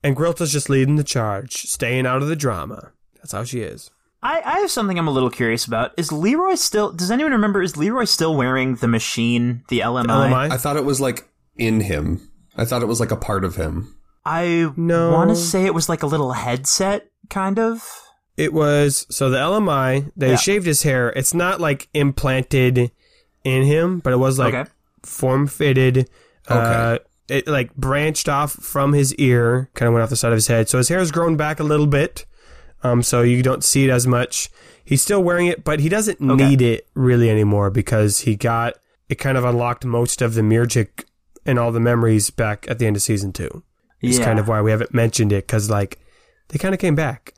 and 0.03 0.17
Grilta's 0.17 0.51
just 0.51 0.69
leading 0.69 0.97
the 0.97 1.05
charge, 1.05 1.63
staying 1.63 2.05
out 2.05 2.21
of 2.21 2.27
the 2.27 2.35
drama. 2.35 2.91
That's 3.19 3.31
how 3.31 3.45
she 3.45 3.61
is. 3.61 3.93
I, 4.27 4.43
I 4.45 4.59
have 4.61 4.71
something 4.71 4.99
I'm 4.99 5.07
a 5.09 5.13
little 5.13 5.31
curious 5.31 5.65
about. 5.67 5.93
Is 5.97 6.11
Leroy 6.11 6.55
still? 6.57 6.91
Does 6.93 7.11
anyone 7.11 7.33
remember? 7.33 7.63
Is 7.63 7.77
Leroy 7.77 8.05
still 8.05 8.35
wearing 8.37 8.75
the 8.77 8.89
machine, 8.89 9.63
the 9.69 9.81
LMI? 9.81 10.07
LMI? 10.07 10.51
I 10.51 10.57
thought 10.57 10.77
it 10.77 10.85
was 10.85 11.01
like 11.01 11.29
in 11.57 11.81
him. 11.81 12.29
I 12.57 12.65
thought 12.65 12.83
it 12.83 12.87
was 12.89 12.99
like 13.01 13.11
a 13.13 13.17
part 13.17 13.45
of 13.45 13.57
him. 13.57 13.95
I 14.25 14.73
No. 14.77 15.13
want 15.13 15.31
to 15.31 15.37
say 15.37 15.65
it 15.67 15.75
was 15.75 15.89
like 15.89 16.03
a 16.03 16.07
little 16.07 16.33
headset, 16.33 17.09
kind 17.31 17.59
of. 17.59 18.03
It 18.37 18.53
was 18.53 19.07
so 19.11 19.31
the 19.31 19.39
LMI. 19.39 20.11
They 20.17 20.31
Yeah. 20.31 20.37
shaved 20.37 20.67
his 20.67 20.83
hair. 20.83 21.11
It's 21.11 21.33
not 21.33 21.61
like 21.61 21.89
implanted 21.95 22.91
in 23.45 23.63
him, 23.63 24.01
but 24.01 24.13
it 24.13 24.17
was 24.19 24.39
like 24.39 24.55
Okay. 24.55 24.69
form 25.05 25.47
fitted. 25.47 26.11
Uh, 26.49 26.55
Okay. 26.55 27.05
it 27.29 27.47
like 27.49 27.75
branched 27.77 28.29
off 28.29 28.53
from 28.53 28.93
his 28.93 29.15
ear, 29.15 29.71
kind 29.75 29.87
of 29.87 29.93
went 29.95 30.03
off 30.03 30.11
the 30.11 30.17
side 30.17 30.33
of 30.33 30.37
his 30.37 30.49
head. 30.49 30.69
So 30.69 30.79
his 30.79 30.89
hair 30.89 30.99
has 30.99 31.13
grown 31.13 31.37
back 31.37 31.61
a 31.61 31.65
little 31.65 31.87
bit. 31.87 32.27
Um, 32.93 33.03
so 33.03 33.23
you 33.23 33.43
don't 33.43 33.65
see 33.65 33.85
it 33.85 33.91
as 33.91 34.07
much. 34.07 34.49
He's 34.85 35.03
still 35.03 35.23
wearing 35.23 35.47
it, 35.47 35.65
but 35.65 35.81
he 35.81 35.89
doesn't 35.89 36.21
need 36.21 36.63
it 36.63 36.87
really 36.95 37.29
anymore 37.31 37.71
because 37.71 38.21
he 38.21 38.37
got 38.37 38.75
it. 39.09 39.17
Kind 39.17 39.37
of 39.39 39.45
unlocked 39.45 39.85
most 39.85 40.23
of 40.23 40.35
the 40.35 40.43
Mirjik 40.43 41.05
and 41.45 41.59
all 41.59 41.73
the 41.73 41.81
memories 41.81 42.31
back 42.31 42.67
at 42.69 42.79
the 42.79 42.87
end 42.87 42.97
of 42.97 43.03
season 43.03 43.33
two. 43.33 43.63
It's 44.01 44.19
Yeah. 44.19 44.25
kind 44.25 44.39
of 44.39 44.47
why 44.49 44.61
we 44.63 44.71
haven't 44.71 44.95
mentioned 44.95 45.33
it 45.33 45.47
because 45.47 45.69
like 45.71 45.99
they 46.49 46.59
kind 46.59 46.75
of 46.75 46.81
came 46.81 46.95
back. 46.95 47.33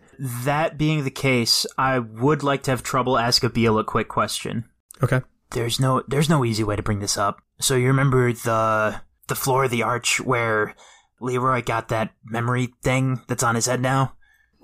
that 0.44 0.76
being 0.76 1.04
the 1.04 1.10
case, 1.10 1.64
I 1.78 2.00
would 2.00 2.42
like 2.42 2.62
to 2.64 2.72
have 2.72 2.82
trouble 2.82 3.16
ask 3.16 3.44
Abil 3.44 3.78
a 3.78 3.84
quick 3.84 4.08
question. 4.08 4.64
Okay. 5.02 5.20
There's 5.52 5.78
no 5.78 6.02
there's 6.08 6.28
no 6.28 6.44
easy 6.44 6.64
way 6.64 6.74
to 6.76 6.82
bring 6.82 6.98
this 6.98 7.16
up. 7.16 7.40
So 7.60 7.76
you 7.76 7.86
remember 7.86 8.32
the 8.32 9.00
the 9.28 9.34
floor 9.36 9.64
of 9.64 9.70
the 9.70 9.82
arch 9.84 10.20
where 10.20 10.74
Leroy 11.20 11.62
got 11.62 11.88
that 11.88 12.10
memory 12.24 12.74
thing 12.82 13.20
that's 13.28 13.42
on 13.42 13.54
his 13.54 13.66
head 13.66 13.80
now? 13.80 14.14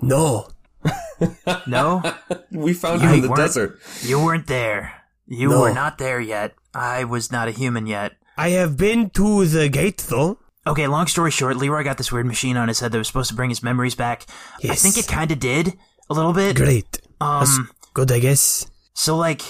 No. 0.02 0.48
No? 1.66 2.02
We 2.50 2.72
found 2.74 3.02
You 3.02 3.08
him 3.08 3.14
in 3.24 3.30
the 3.30 3.34
desert. 3.34 3.78
You 4.02 4.22
weren't 4.22 4.46
there. 4.46 4.92
You 5.26 5.48
No. 5.50 5.60
were 5.60 5.72
not 5.74 5.98
there 5.98 6.20
yet. 6.20 6.54
I 6.74 7.04
was 7.04 7.32
not 7.32 7.48
a 7.48 7.52
human 7.52 7.86
yet. 7.86 8.12
I 8.36 8.50
have 8.50 8.76
been 8.76 9.10
to 9.10 9.46
the 9.46 9.68
gate 9.68 10.04
though. 10.08 10.38
Okay, 10.66 10.86
long 10.86 11.06
story 11.06 11.30
short, 11.30 11.56
Leroy 11.56 11.84
got 11.84 11.98
this 11.98 12.10
weird 12.10 12.26
machine 12.26 12.56
on 12.56 12.68
his 12.68 12.80
head 12.80 12.92
that 12.92 12.98
was 12.98 13.06
supposed 13.06 13.28
to 13.30 13.36
bring 13.36 13.50
his 13.50 13.62
memories 13.62 13.94
back. 13.94 14.26
I 14.68 14.74
think 14.74 14.96
it 14.98 15.06
kind 15.06 15.30
of 15.30 15.38
did 15.38 15.74
a 16.10 16.14
little 16.14 16.32
bit. 16.32 16.56
Great. 16.56 17.00
Um, 17.20 17.70
Good, 17.92 18.10
I 18.10 18.18
guess. 18.18 18.66
so 18.94 19.16
like, 19.16 19.42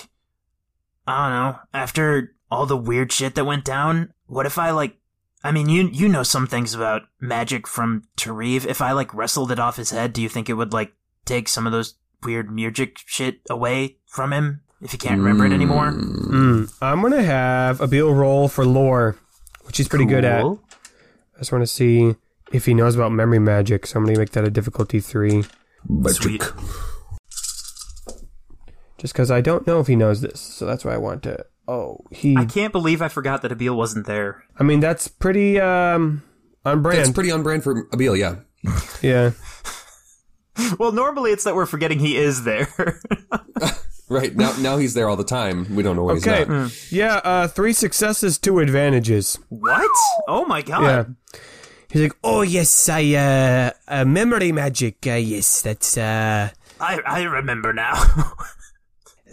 I 1.07 1.29
don't 1.29 1.37
know. 1.55 1.59
After 1.73 2.35
all 2.51 2.66
the 2.66 2.77
weird 2.77 3.12
shit 3.12 3.35
that 3.37 3.44
went 3.47 3.64
down, 3.64 4.12
what 4.27 4.47
if 4.47 4.59
I 4.59 4.70
like? 4.70 4.97
I 5.42 5.53
mean, 5.53 5.68
you 5.68 5.88
you 5.92 6.09
know 6.09 6.23
some 6.23 6.47
things 6.47 6.75
about 6.75 7.03
magic 7.20 7.66
from 7.66 8.05
Tarif. 8.16 8.64
If 8.66 8.81
I 8.81 8.92
like 8.92 9.12
wrestled 9.14 9.53
it 9.53 9.59
off 9.61 9.77
his 9.77 9.90
head, 9.90 10.12
do 10.12 10.23
you 10.23 10.29
think 10.29 10.49
it 10.49 10.55
would 10.55 10.73
like 10.73 10.92
take 11.25 11.49
some 11.49 11.67
of 11.67 11.73
those 11.73 11.95
weird 12.23 12.51
music 12.51 12.99
shit 13.07 13.41
away 13.51 13.97
from 14.07 14.33
him 14.33 14.63
if 14.81 14.93
he 14.93 14.99
can't 14.99 15.19
remember 15.21 15.45
it 15.47 15.53
anymore? 15.53 15.93
Mm. 15.93 16.73
I'm 16.83 17.03
gonna 17.03 17.23
have 17.23 17.81
a 17.81 17.87
Beal 17.87 18.13
roll 18.13 18.49
for 18.49 18.65
lore, 18.65 19.17
which 19.63 19.77
he's 19.77 19.89
pretty 19.89 20.05
good 20.07 20.25
at. 20.25 20.45
I 20.45 21.39
just 21.39 21.53
want 21.53 21.63
to 21.63 21.67
see 21.67 22.15
if 22.53 22.67
he 22.67 22.75
knows 22.75 22.95
about 22.95 23.13
memory 23.13 23.39
magic. 23.39 23.87
So 23.87 23.99
I'm 23.99 24.05
gonna 24.07 24.19
make 24.19 24.31
that 24.31 24.45
a 24.45 24.51
difficulty 24.51 25.01
three, 25.01 25.45
Sweet. 26.09 26.43
just 28.99 29.13
because 29.13 29.31
I 29.31 29.41
don't 29.41 29.67
know 29.67 29.81
if 29.81 29.87
he 29.87 29.97
knows 29.97 30.21
this. 30.21 30.41
So 30.41 30.67
that's 30.67 30.85
why 30.85 30.95
I 30.95 30.99
want 30.99 31.23
to. 31.25 31.45
Oh, 31.67 31.99
he. 32.11 32.37
I 32.37 32.45
can't 32.45 32.73
believe 32.73 33.01
I 33.03 33.09
forgot 33.09 33.43
that 33.43 33.53
Abil 33.53 33.75
wasn't 33.77 34.07
there. 34.07 34.45
I 34.59 34.63
mean, 34.63 34.81
that's 34.81 35.09
pretty 35.09 35.59
um 35.61 36.23
on 36.65 36.83
That's 36.83 36.97
brand. 36.97 37.15
pretty 37.15 37.31
on 37.31 37.43
brand 37.43 37.63
for 37.65 37.89
Abil, 37.93 38.17
yeah. 38.17 38.37
yeah. 39.03 39.33
Well, 40.79 40.93
normally 40.93 41.33
it's 41.33 41.45
that 41.45 41.55
we're 41.55 41.67
forgetting 41.67 41.99
he 41.99 42.17
is 42.17 42.45
there. 42.45 42.69
Right, 44.09 44.37
now 44.37 44.55
now 44.61 44.77
he's 44.77 44.93
there 44.93 45.09
all 45.09 45.17
the 45.17 45.25
time. 45.25 45.75
We 45.75 45.83
don't 45.83 45.97
know 45.97 46.05
where 46.05 46.17
Okay. 46.17 46.40
he's 46.40 46.49
not. 46.49 46.93
Yeah. 46.93 47.14
Uh, 47.25 47.49
three 47.49 47.73
successes, 47.73 48.37
two 48.38 48.59
advantages. 48.61 49.38
what? 49.49 49.90
Oh 50.29 50.45
my 50.45 50.61
god. 50.61 50.83
Yeah. 50.83 51.40
He's 51.90 52.03
like, 52.03 52.17
oh 52.23 52.43
yes, 52.43 52.88
I 52.90 53.14
uh, 53.14 53.71
uh 53.88 54.05
memory 54.05 54.53
magic. 54.53 54.99
Uh, 55.07 55.12
yes, 55.12 55.62
that's 55.62 55.97
uh, 55.97 56.51
I 56.79 57.01
I 57.07 57.23
remember 57.23 57.73
now. 57.73 57.95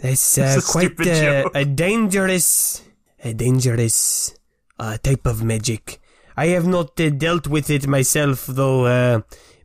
that's 0.02 0.38
uh, 0.38 0.56
a 0.58 0.62
quite 0.62 0.96
stupid 0.96 1.08
uh, 1.08 1.20
joke. 1.20 1.52
a 1.54 1.64
dangerous, 1.66 2.82
a 3.22 3.34
dangerous 3.34 4.34
uh, 4.78 4.96
type 5.02 5.26
of 5.26 5.44
magic. 5.44 6.00
I 6.34 6.46
have 6.56 6.66
not 6.66 6.98
uh, 6.98 7.10
dealt 7.10 7.46
with 7.46 7.68
it 7.68 7.86
myself, 7.86 8.46
though. 8.46 9.22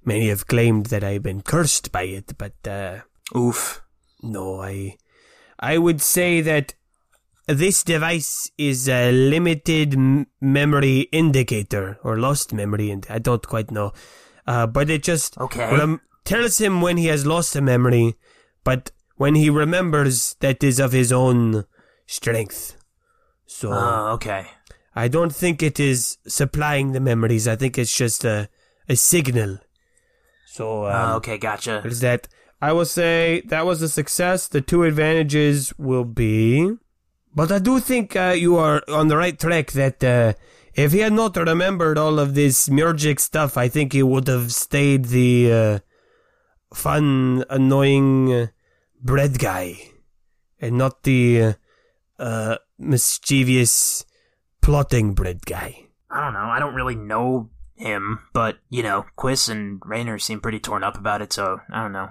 Many 0.07 0.29
have 0.29 0.47
claimed 0.47 0.85
that 0.87 1.03
I've 1.03 1.23
been 1.23 1.41
cursed 1.41 1.91
by 1.91 2.03
it, 2.03 2.37
but 2.37 2.55
uh, 2.65 2.99
Oof. 3.35 3.81
no, 4.23 4.61
I, 4.61 4.95
I 5.59 5.77
would 5.77 6.01
say 6.01 6.39
that 6.41 6.73
this 7.45 7.83
device 7.83 8.49
is 8.57 8.87
a 8.87 9.11
limited 9.11 9.95
m- 9.95 10.27
memory 10.39 11.01
indicator 11.11 11.97
or 12.03 12.17
lost 12.17 12.53
memory, 12.53 12.89
and 12.89 13.05
I 13.09 13.19
don't 13.19 13.45
quite 13.45 13.69
know. 13.69 13.91
Uh, 14.45 14.65
but 14.65 14.89
it 14.89 15.03
just 15.03 15.37
Okay. 15.37 15.69
rem- 15.75 15.99
tells 16.23 16.57
him 16.57 16.79
when 16.79 16.95
he 16.95 17.07
has 17.07 17.25
lost 17.25 17.55
a 17.57 17.61
memory, 17.61 18.15
but 18.63 18.91
when 19.17 19.35
he 19.35 19.49
remembers, 19.49 20.35
that 20.39 20.63
is 20.63 20.79
of 20.79 20.93
his 20.93 21.11
own 21.11 21.65
strength. 22.05 22.77
So 23.45 23.73
Oh, 23.73 24.07
okay. 24.13 24.47
I 24.95 25.09
don't 25.09 25.35
think 25.35 25.61
it 25.61 25.79
is 25.81 26.17
supplying 26.27 26.93
the 26.93 27.01
memories. 27.01 27.45
I 27.47 27.57
think 27.57 27.77
it's 27.77 27.95
just 27.95 28.23
a 28.23 28.47
a 28.89 28.95
signal. 28.95 29.59
So 30.57 30.85
um, 30.87 31.11
Oh, 31.11 31.15
okay, 31.17 31.37
gotcha. 31.37 31.83
is 31.85 31.99
that 32.01 32.27
I 32.59 32.73
will 32.73 32.85
say 32.85 33.41
that 33.45 33.65
was 33.65 33.81
a 33.83 33.89
success. 33.89 34.47
The 34.47 34.61
two 34.61 34.81
advantages 34.83 35.71
will 35.77 36.03
be, 36.05 36.71
but 37.35 37.51
I 37.51 37.59
do 37.59 37.79
think 37.79 38.15
uh, 38.15 38.33
you 38.35 38.57
are 38.57 38.81
on 38.89 39.07
the 39.07 39.17
right 39.17 39.37
track. 39.37 39.71
That 39.73 40.03
uh, 40.03 40.33
if 40.73 40.93
he 40.93 40.99
had 41.05 41.13
not 41.13 41.37
remembered 41.37 41.99
all 41.99 42.17
of 42.17 42.33
this 42.33 42.67
music 42.69 43.19
stuff, 43.19 43.57
I 43.57 43.67
think 43.69 43.93
he 43.93 44.01
would 44.01 44.27
have 44.27 44.51
stayed 44.51 45.05
the 45.13 45.31
uh, 45.53 45.79
fun, 46.73 47.45
annoying 47.49 48.33
uh, 48.33 48.47
bread 48.99 49.37
guy, 49.37 49.77
and 50.59 50.77
not 50.79 51.03
the 51.03 51.53
uh, 52.17 52.57
mischievous, 52.79 54.05
plotting 54.61 55.13
bread 55.13 55.45
guy. 55.45 55.85
I 56.09 56.21
don't 56.23 56.33
know. 56.33 56.49
I 56.49 56.57
don't 56.57 56.73
really 56.73 56.95
know 56.95 57.51
him, 57.77 58.19
but 58.33 58.57
you 58.69 58.83
know, 58.83 59.05
Quiz 59.15 59.49
and 59.49 59.81
Rayner 59.85 60.19
seem 60.19 60.41
pretty 60.41 60.59
torn 60.59 60.83
up 60.83 60.97
about 60.97 61.21
it. 61.21 61.31
So 61.31 61.61
I 61.71 61.81
don't 61.81 61.93
know. 61.93 62.09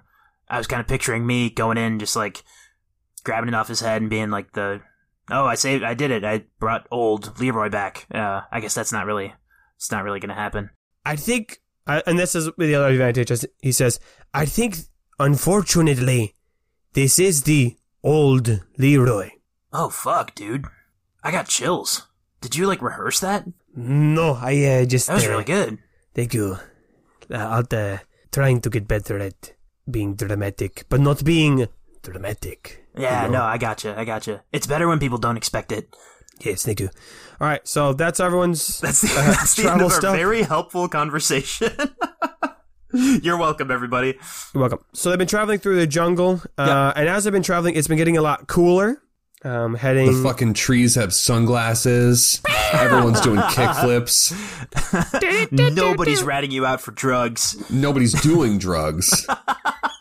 I 0.49 0.59
was 0.59 0.67
kind 0.67 0.81
of 0.81 0.87
picturing 0.87 1.27
me 1.27 1.51
going 1.51 1.77
in, 1.77 1.99
just 1.99 2.17
like 2.17 2.43
grabbing 3.25 3.49
it 3.49 3.55
off 3.55 3.69
his 3.69 3.81
head 3.81 4.01
and 4.01 4.11
being 4.11 4.31
like 4.31 4.53
the, 4.53 4.81
"Oh, 5.31 5.45
I 5.45 5.57
saved, 5.57 5.83
I 5.83 5.95
did 5.95 6.11
it. 6.11 6.25
I 6.25 6.45
brought 6.59 6.87
old 6.91 7.39
Leroy 7.41 7.69
back." 7.69 8.07
Uh, 8.15 8.43
I 8.51 8.61
guess 8.61 8.75
that's 8.75 8.93
not 8.93 9.07
really, 9.07 9.35
it's 9.77 9.91
not 9.91 10.05
really 10.05 10.21
going 10.21 10.29
to 10.29 10.35
happen. 10.35 10.71
I 11.05 11.17
think, 11.17 11.59
and 11.87 12.19
this 12.19 12.35
is 12.35 12.49
the 12.57 12.75
other 12.75 12.89
advantage. 12.89 13.45
He 13.61 13.73
says, 13.73 13.99
I 14.33 14.45
think, 14.45 14.77
unfortunately, 15.19 16.35
this 16.93 17.19
is 17.19 17.43
the 17.43 17.77
old 18.03 18.63
Leroy. 18.79 19.31
Oh 19.73 19.91
fuck, 19.91 20.35
dude! 20.35 20.67
I 21.25 21.33
got 21.33 21.49
chills. 21.49 22.07
Did 22.41 22.55
you 22.55 22.67
like 22.67 22.83
rehearse 22.83 23.19
that? 23.21 23.47
No, 23.77 24.39
I 24.41 24.65
uh, 24.65 24.85
just. 24.87 25.07
That 25.07 25.15
was 25.15 25.27
uh, 25.27 25.31
really 25.31 25.45
good. 25.45 25.79
Thank 26.15 26.33
you. 26.33 26.57
Uh, 27.31 27.37
I'll 27.37 27.79
uh, 27.79 27.99
trying 28.33 28.61
to 28.63 28.71
get 28.71 28.89
better 28.89 29.19
at 29.19 29.53
being 29.89 30.15
dramatic, 30.15 30.87
but 30.89 31.01
not 31.01 31.23
being 31.23 31.69
dramatic. 32.03 32.85
Yeah, 32.97 33.27
no, 33.27 33.43
I 33.43 33.59
gotcha. 33.59 33.95
I 33.99 34.07
gotcha. 34.07 34.43
It's 34.51 34.67
better 34.67 34.89
when 34.89 34.99
people 34.99 35.19
don't 35.19 35.37
expect 35.37 35.73
it. 35.73 35.95
Yes, 36.41 36.65
thank 36.65 36.81
you. 36.81 36.89
All 37.39 37.47
right, 37.47 37.67
so 37.69 37.93
that's 37.93 38.19
everyone's. 38.19 38.81
That's 38.81 39.03
the, 39.03 39.09
uh, 39.09 39.31
that's 39.33 39.55
the 39.57 39.71
end 39.71 39.83
of 39.83 39.93
our 39.93 39.99
stuff. 39.99 40.17
very 40.17 40.43
helpful 40.43 40.89
conversation. 40.89 41.71
You're 42.93 43.37
welcome, 43.37 43.71
everybody. 43.71 44.19
You're 44.55 44.61
welcome. 44.63 44.79
So 44.95 45.11
they've 45.11 45.19
been 45.19 45.29
traveling 45.29 45.59
through 45.59 45.77
the 45.77 45.87
jungle, 45.87 46.41
uh, 46.57 46.93
and 46.97 47.09
as 47.09 47.25
they've 47.25 47.33
been 47.33 47.43
traveling, 47.43 47.75
it's 47.75 47.89
been 47.89 47.99
getting 47.99 48.17
a 48.17 48.23
lot 48.23 48.47
cooler. 48.47 49.03
Um, 49.45 49.75
heading. 49.75 50.07
The 50.07 50.23
fucking 50.23 50.55
trees 50.55 50.95
have 50.95 51.13
sunglasses. 51.13 52.41
Everyone's 52.73 53.21
doing 53.21 53.39
kickflips. 53.41 54.33
Nobody's 55.75 56.23
ratting 56.23 56.51
you 56.51 56.67
out 56.67 56.81
for 56.81 56.91
drugs 56.93 57.71
Nobody's 57.71 58.21
doing 58.23 58.59
drugs. 58.59 59.27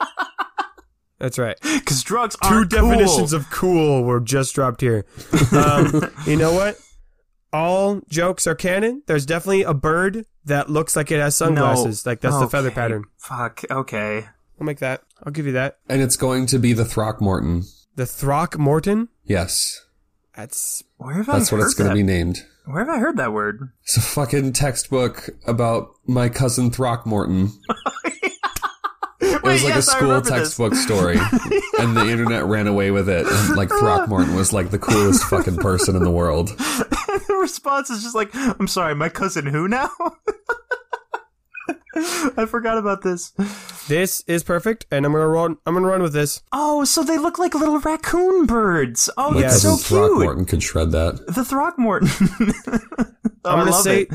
that's 1.20 1.38
right. 1.38 1.58
because 1.62 2.02
drugs 2.04 2.36
Two 2.42 2.56
aren't 2.56 2.72
definitions 2.72 3.32
cool. 3.32 3.40
of 3.40 3.50
cool 3.52 4.04
were 4.04 4.20
just 4.20 4.56
dropped 4.56 4.82
here. 4.82 5.06
Um, 5.52 6.12
you 6.26 6.38
know 6.38 6.54
what? 6.54 6.80
All 7.54 8.02
jokes 8.10 8.48
are 8.48 8.56
canon. 8.56 9.04
There's 9.06 9.26
definitely 9.26 9.64
a 9.64 9.74
bird 9.74 10.26
that 10.46 10.70
looks 10.70 10.96
like 10.96 11.12
it 11.12 11.20
has 11.20 11.36
sunglasses. 11.36 12.06
No. 12.06 12.12
Like 12.12 12.22
that's 12.22 12.40
the 12.40 12.50
feather 12.50 12.72
pattern. 12.72 13.04
Fuck. 13.18 13.64
Okay. 13.70 14.26
I'll 14.60 14.66
make 14.66 14.80
that. 14.80 15.04
I'll 15.24 15.32
give 15.32 15.46
you 15.46 15.54
that. 15.54 15.78
And 15.88 16.02
it's 16.02 16.16
going 16.16 16.46
to 16.48 16.60
be 16.60 16.74
the 16.74 16.86
Throckmorton. 16.86 17.64
The 17.96 18.06
Throckmorton. 18.06 19.10
Yes. 19.24 19.86
That's 20.36 20.84
Where 20.98 21.16
have 21.16 21.28
That's 21.28 21.52
I 21.52 21.56
what 21.56 21.62
heard 21.62 21.68
it's 21.68 21.76
going 21.76 21.90
to 21.90 21.96
be 21.96 22.04
named. 22.04 22.46
Where 22.66 22.84
have 22.84 22.90
I 22.90 23.00
heard 23.00 23.18
that 23.18 23.32
word? 23.32 23.72
It's 23.84 23.96
a 23.96 24.02
fucking 24.02 24.54
textbook 24.54 25.30
about 25.48 25.92
my 26.06 26.30
cousin 26.30 26.72
Throckmorton. 26.72 27.52
It 29.22 29.44
was 29.44 29.64
like 29.64 29.76
yes, 29.76 29.88
a 29.88 29.92
school 29.92 30.08
remember 30.08 30.30
this. 30.30 30.40
textbook 30.40 30.76
story, 30.76 31.18
and 31.80 31.96
the 31.96 32.08
internet 32.10 32.46
ran 32.46 32.68
away 32.68 32.92
with 32.92 33.08
it. 33.08 33.28
And 33.28 33.56
like 33.56 33.70
Throckmorton 33.70 34.36
was 34.36 34.52
like 34.54 34.72
the 34.72 34.80
coolest 34.80 35.24
fucking 35.26 35.58
person 35.58 35.96
in 35.96 36.04
the 36.04 36.12
world. 36.12 36.48
the 36.58 37.38
response 37.40 37.90
is 37.90 38.02
just 38.02 38.16
like, 38.16 38.30
"I'm 38.34 38.68
sorry, 38.68 38.96
my 38.96 39.10
cousin 39.10 39.46
who 39.46 39.68
now?" 39.68 39.90
I 42.38 42.46
forgot 42.46 42.78
about 42.78 43.02
this. 43.02 43.32
this 43.88 44.24
is 44.28 44.44
perfect, 44.44 44.86
and 44.92 45.06
I'm 45.06 45.12
gonna 45.14 45.28
run. 45.28 45.58
I'm 45.66 45.74
gonna 45.74 45.88
run 45.88 46.02
with 46.02 46.14
this. 46.14 46.42
Oh, 46.52 46.84
so 46.84 47.04
they 47.04 47.18
look 47.18 47.40
like 47.40 47.54
little 47.56 47.80
raccoon 47.80 48.46
birds. 48.46 49.10
Oh, 49.18 49.32
My 49.32 49.42
that's 49.42 49.62
so 49.62 49.76
cute. 49.78 49.86
Throckmorton 49.88 50.46
could 50.46 50.62
shred 50.64 50.92
that. 50.92 51.26
The 51.28 51.46
Throckmorton. 51.46 52.10
oh, 53.46 53.50
I'm 53.50 53.60
gonna 53.60 53.72
love 53.72 53.84
say, 53.84 54.02
it. 54.02 54.14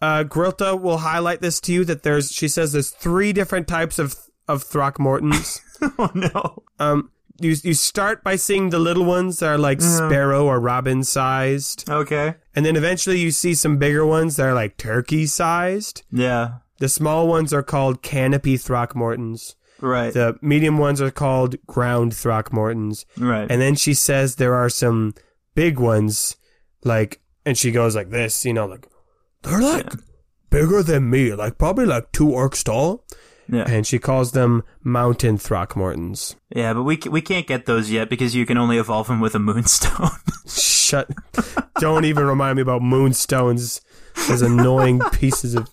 uh, 0.00 0.24
Grilta 0.24 0.80
will 0.80 0.98
highlight 0.98 1.40
this 1.40 1.60
to 1.62 1.72
you 1.72 1.84
that 1.84 2.02
there's. 2.02 2.32
She 2.32 2.48
says 2.48 2.72
there's 2.72 2.90
three 2.90 3.32
different 3.32 3.68
types 3.68 3.98
of 3.98 4.16
of 4.48 4.64
Throckmortons. 4.64 5.60
Oh 5.98 6.10
no. 6.14 6.62
um, 6.78 7.10
you 7.40 7.56
you 7.62 7.74
start 7.74 8.24
by 8.24 8.36
seeing 8.36 8.70
the 8.70 8.78
little 8.78 9.04
ones 9.04 9.40
that 9.40 9.48
are 9.48 9.58
like 9.58 9.82
sparrow 9.82 10.46
or 10.46 10.58
robin 10.60 11.02
sized, 11.04 11.90
Okay. 11.90 12.36
and 12.54 12.64
then 12.64 12.74
eventually 12.76 13.18
you 13.18 13.30
see 13.30 13.54
some 13.54 13.76
bigger 13.76 14.06
ones 14.06 14.36
that 14.36 14.46
are 14.46 14.54
like 14.54 14.78
turkey 14.78 15.26
sized. 15.26 16.02
Yeah. 16.10 16.58
The 16.84 16.88
small 16.90 17.26
ones 17.26 17.54
are 17.54 17.62
called 17.62 18.02
canopy 18.02 18.58
Throckmortons. 18.58 19.54
Right. 19.80 20.12
The 20.12 20.36
medium 20.42 20.76
ones 20.76 21.00
are 21.00 21.10
called 21.10 21.56
ground 21.66 22.12
Throckmortons. 22.12 23.06
right. 23.18 23.50
And 23.50 23.58
then 23.58 23.74
she 23.74 23.94
says 23.94 24.36
there 24.36 24.52
are 24.52 24.68
some 24.68 25.14
big 25.54 25.78
ones, 25.78 26.36
like, 26.84 27.22
and 27.46 27.56
she 27.56 27.70
goes 27.70 27.96
like 27.96 28.10
this, 28.10 28.44
you 28.44 28.52
know, 28.52 28.66
like, 28.66 28.86
they're 29.40 29.62
like 29.62 29.94
bigger 30.50 30.82
than 30.82 31.08
me, 31.08 31.32
like 31.32 31.56
probably 31.56 31.86
like 31.86 32.12
two 32.12 32.26
orcs 32.26 32.62
tall. 32.62 33.06
yeah. 33.48 33.64
And 33.66 33.86
she 33.86 33.98
calls 33.98 34.32
them 34.32 34.62
mountain 34.82 35.38
Throckmortons. 35.38 36.34
yeah, 36.54 36.74
but 36.74 36.82
we, 36.82 36.98
we 37.10 37.22
can't 37.22 37.46
get 37.46 37.64
those 37.64 37.90
yet 37.90 38.10
because 38.10 38.34
you 38.34 38.44
can 38.44 38.58
only 38.58 38.76
evolve 38.76 39.06
them 39.06 39.20
with 39.20 39.34
a 39.34 39.38
moonstone. 39.38 40.10
Shut. 40.46 41.08
Don't 41.80 42.04
even 42.04 42.26
remind 42.26 42.56
me 42.56 42.62
about 42.62 42.82
moonstones. 42.82 43.80
Those 44.28 44.42
annoying 44.42 45.00
pieces 45.12 45.54
of. 45.54 45.66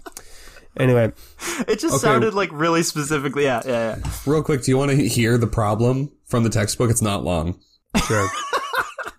Anyway, 0.78 1.12
it 1.68 1.80
just 1.80 1.96
Okay. 1.96 1.98
sounded 2.02 2.34
like 2.34 2.50
really 2.54 2.84
specifically. 2.84 3.44
Yeah, 3.44 3.62
yeah, 3.66 3.98
yeah. 3.98 4.12
Real 4.26 4.44
quick, 4.44 4.64
do 4.64 4.72
you 4.72 4.78
want 4.78 4.92
to 4.92 4.98
hear 5.08 5.38
the 5.38 5.48
problem 5.48 6.12
from 6.26 6.44
the 6.44 6.50
textbook? 6.50 6.90
It's 6.90 7.02
not 7.02 7.24
long. 7.24 7.60
sure. 8.08 8.28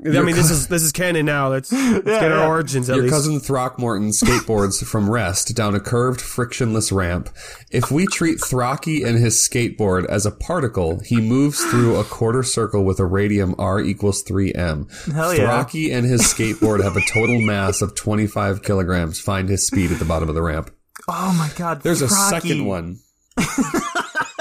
I 0.05 0.21
mean, 0.21 0.35
this 0.35 0.51
is 0.51 0.67
this 0.67 0.83
is 0.83 0.91
canon 0.91 1.27
now. 1.27 1.49
Let's, 1.49 1.71
let's 1.73 2.05
get 2.05 2.33
our 2.33 2.39
yeah. 2.39 2.49
origins 2.49 2.91
at 2.91 2.97
Your 2.97 3.05
least. 3.05 3.15
cousin 3.15 3.39
Throckmorton 3.39 4.09
skateboards 4.11 4.85
from 4.85 5.09
Rest 5.09 5.55
down 5.55 5.77
a 5.77 5.81
curved, 5.81 6.21
frictionless 6.21 6.91
ramp. 6.91 7.29
If 7.71 7.93
we 7.93 8.07
treat 8.07 8.39
Throcky 8.39 9.07
and 9.07 9.17
his 9.17 9.37
skateboard 9.37 10.05
as 10.07 10.27
a 10.27 10.33
particle, 10.33 11.01
he 11.05 11.21
moves 11.21 11.63
through 11.67 12.01
a 12.01 12.05
quarter 12.05 12.43
circle 12.43 12.85
with 12.85 12.99
a 12.99 13.05
radius 13.07 13.55
r 13.61 13.81
equals 13.81 14.25
3m. 14.25 15.13
Hell 15.13 15.35
yeah. 15.37 15.45
Throcky 15.47 15.93
and 15.95 16.05
his 16.05 16.23
skateboard 16.23 16.83
have 16.83 16.97
a 16.97 17.03
total 17.03 17.41
mass 17.41 17.81
of 17.81 17.95
25 17.95 18.65
kilograms. 18.65 19.21
Find 19.21 19.49
his 19.49 19.65
speed 19.69 19.93
at 19.93 20.01
the 20.01 20.05
bottom 20.05 20.29
of 20.29 20.35
the 20.35 20.43
ramp. 20.43 20.71
Oh 21.09 21.35
my 21.39 21.51
god. 21.57 21.83
There's 21.83 22.03
a 22.03 22.09
second 22.09 22.65
one. 22.67 22.99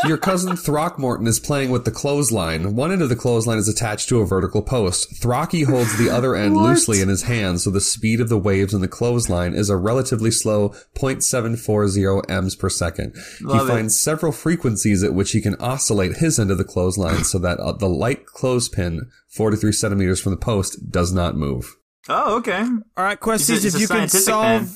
Your 0.07 0.17
cousin 0.17 0.55
Throckmorton 0.57 1.27
is 1.27 1.39
playing 1.39 1.69
with 1.69 1.85
the 1.85 1.91
clothesline. 1.91 2.75
One 2.75 2.91
end 2.91 3.03
of 3.03 3.09
the 3.09 3.15
clothesline 3.15 3.59
is 3.59 3.67
attached 3.69 4.09
to 4.09 4.19
a 4.19 4.25
vertical 4.25 4.63
post. 4.63 5.21
Throcky 5.21 5.63
holds 5.63 5.95
the 5.97 6.09
other 6.09 6.35
end 6.35 6.57
loosely 6.57 7.01
in 7.01 7.07
his 7.07 7.23
hand, 7.23 7.61
so 7.61 7.69
the 7.69 7.79
speed 7.81 8.19
of 8.19 8.27
the 8.27 8.37
waves 8.37 8.73
in 8.73 8.81
the 8.81 8.87
clothesline 8.87 9.53
is 9.53 9.69
a 9.69 9.77
relatively 9.77 10.31
slow 10.31 10.69
0.740 10.95 12.29
m's 12.31 12.55
per 12.55 12.69
second. 12.69 13.15
Love 13.41 13.59
he 13.59 13.65
it. 13.65 13.67
finds 13.67 13.99
several 14.01 14.31
frequencies 14.31 15.03
at 15.03 15.13
which 15.13 15.31
he 15.31 15.41
can 15.41 15.55
oscillate 15.59 16.17
his 16.17 16.39
end 16.39 16.49
of 16.49 16.57
the 16.57 16.63
clothesline 16.63 17.23
so 17.23 17.37
that 17.37 17.59
uh, 17.59 17.71
the 17.73 17.87
light 17.89 18.25
clothespin, 18.25 19.09
43 19.29 19.71
centimeters 19.71 20.19
from 20.19 20.31
the 20.31 20.37
post, 20.37 20.89
does 20.91 21.13
not 21.13 21.35
move. 21.37 21.75
Oh, 22.09 22.37
okay. 22.37 22.59
All 22.97 23.03
right, 23.03 23.19
Questies, 23.19 23.49
He's 23.49 23.49
a- 23.49 23.53
he's 23.61 23.75
if 23.75 23.81
you 23.81 23.87
can 23.87 24.07
solve, 24.09 24.63
man. 24.63 24.69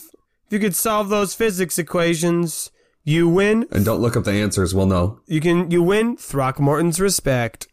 If 0.48 0.54
you 0.54 0.60
could 0.60 0.76
solve 0.76 1.10
those 1.10 1.34
physics 1.34 1.80
equations, 1.80 2.70
you 3.04 3.28
win. 3.28 3.68
And 3.72 3.86
don't 3.86 4.02
look 4.02 4.16
up 4.16 4.24
the 4.24 4.32
answers, 4.32 4.76
we'll 4.76 4.86
know. 4.86 5.20
You 5.28 5.42
can 5.42 5.72
you 5.72 5.82
win 5.82 6.18
Throckmorton's 6.18 7.00
respect. 7.00 7.68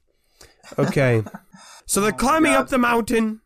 Okay, 0.78 1.22
so 1.86 2.00
they're 2.00 2.12
oh 2.12 2.16
climbing 2.16 2.52
up 2.52 2.68
the 2.68 2.78
mountain, 2.78 3.40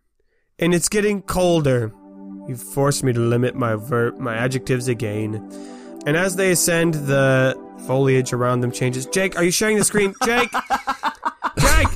and 0.59 0.75
it's 0.75 0.89
getting 0.89 1.23
colder. 1.23 1.93
You've 2.47 2.63
forced 2.63 3.03
me 3.03 3.13
to 3.13 3.21
limit 3.21 3.55
my 3.55 3.75
ver- 3.75 4.13
my 4.13 4.37
adjectives 4.37 4.89
again. 4.89 5.35
And 6.07 6.17
as 6.17 6.37
they 6.37 6.53
ascend, 6.53 6.95
the 6.95 7.61
foliage 7.87 8.33
around 8.33 8.61
them 8.61 8.71
changes. 8.71 9.07
Jake, 9.07 9.37
are 9.37 9.43
you 9.43 9.51
sharing 9.51 9.77
the 9.77 9.85
screen? 9.85 10.15
Jake, 10.25 10.51
Jake. 11.59 11.89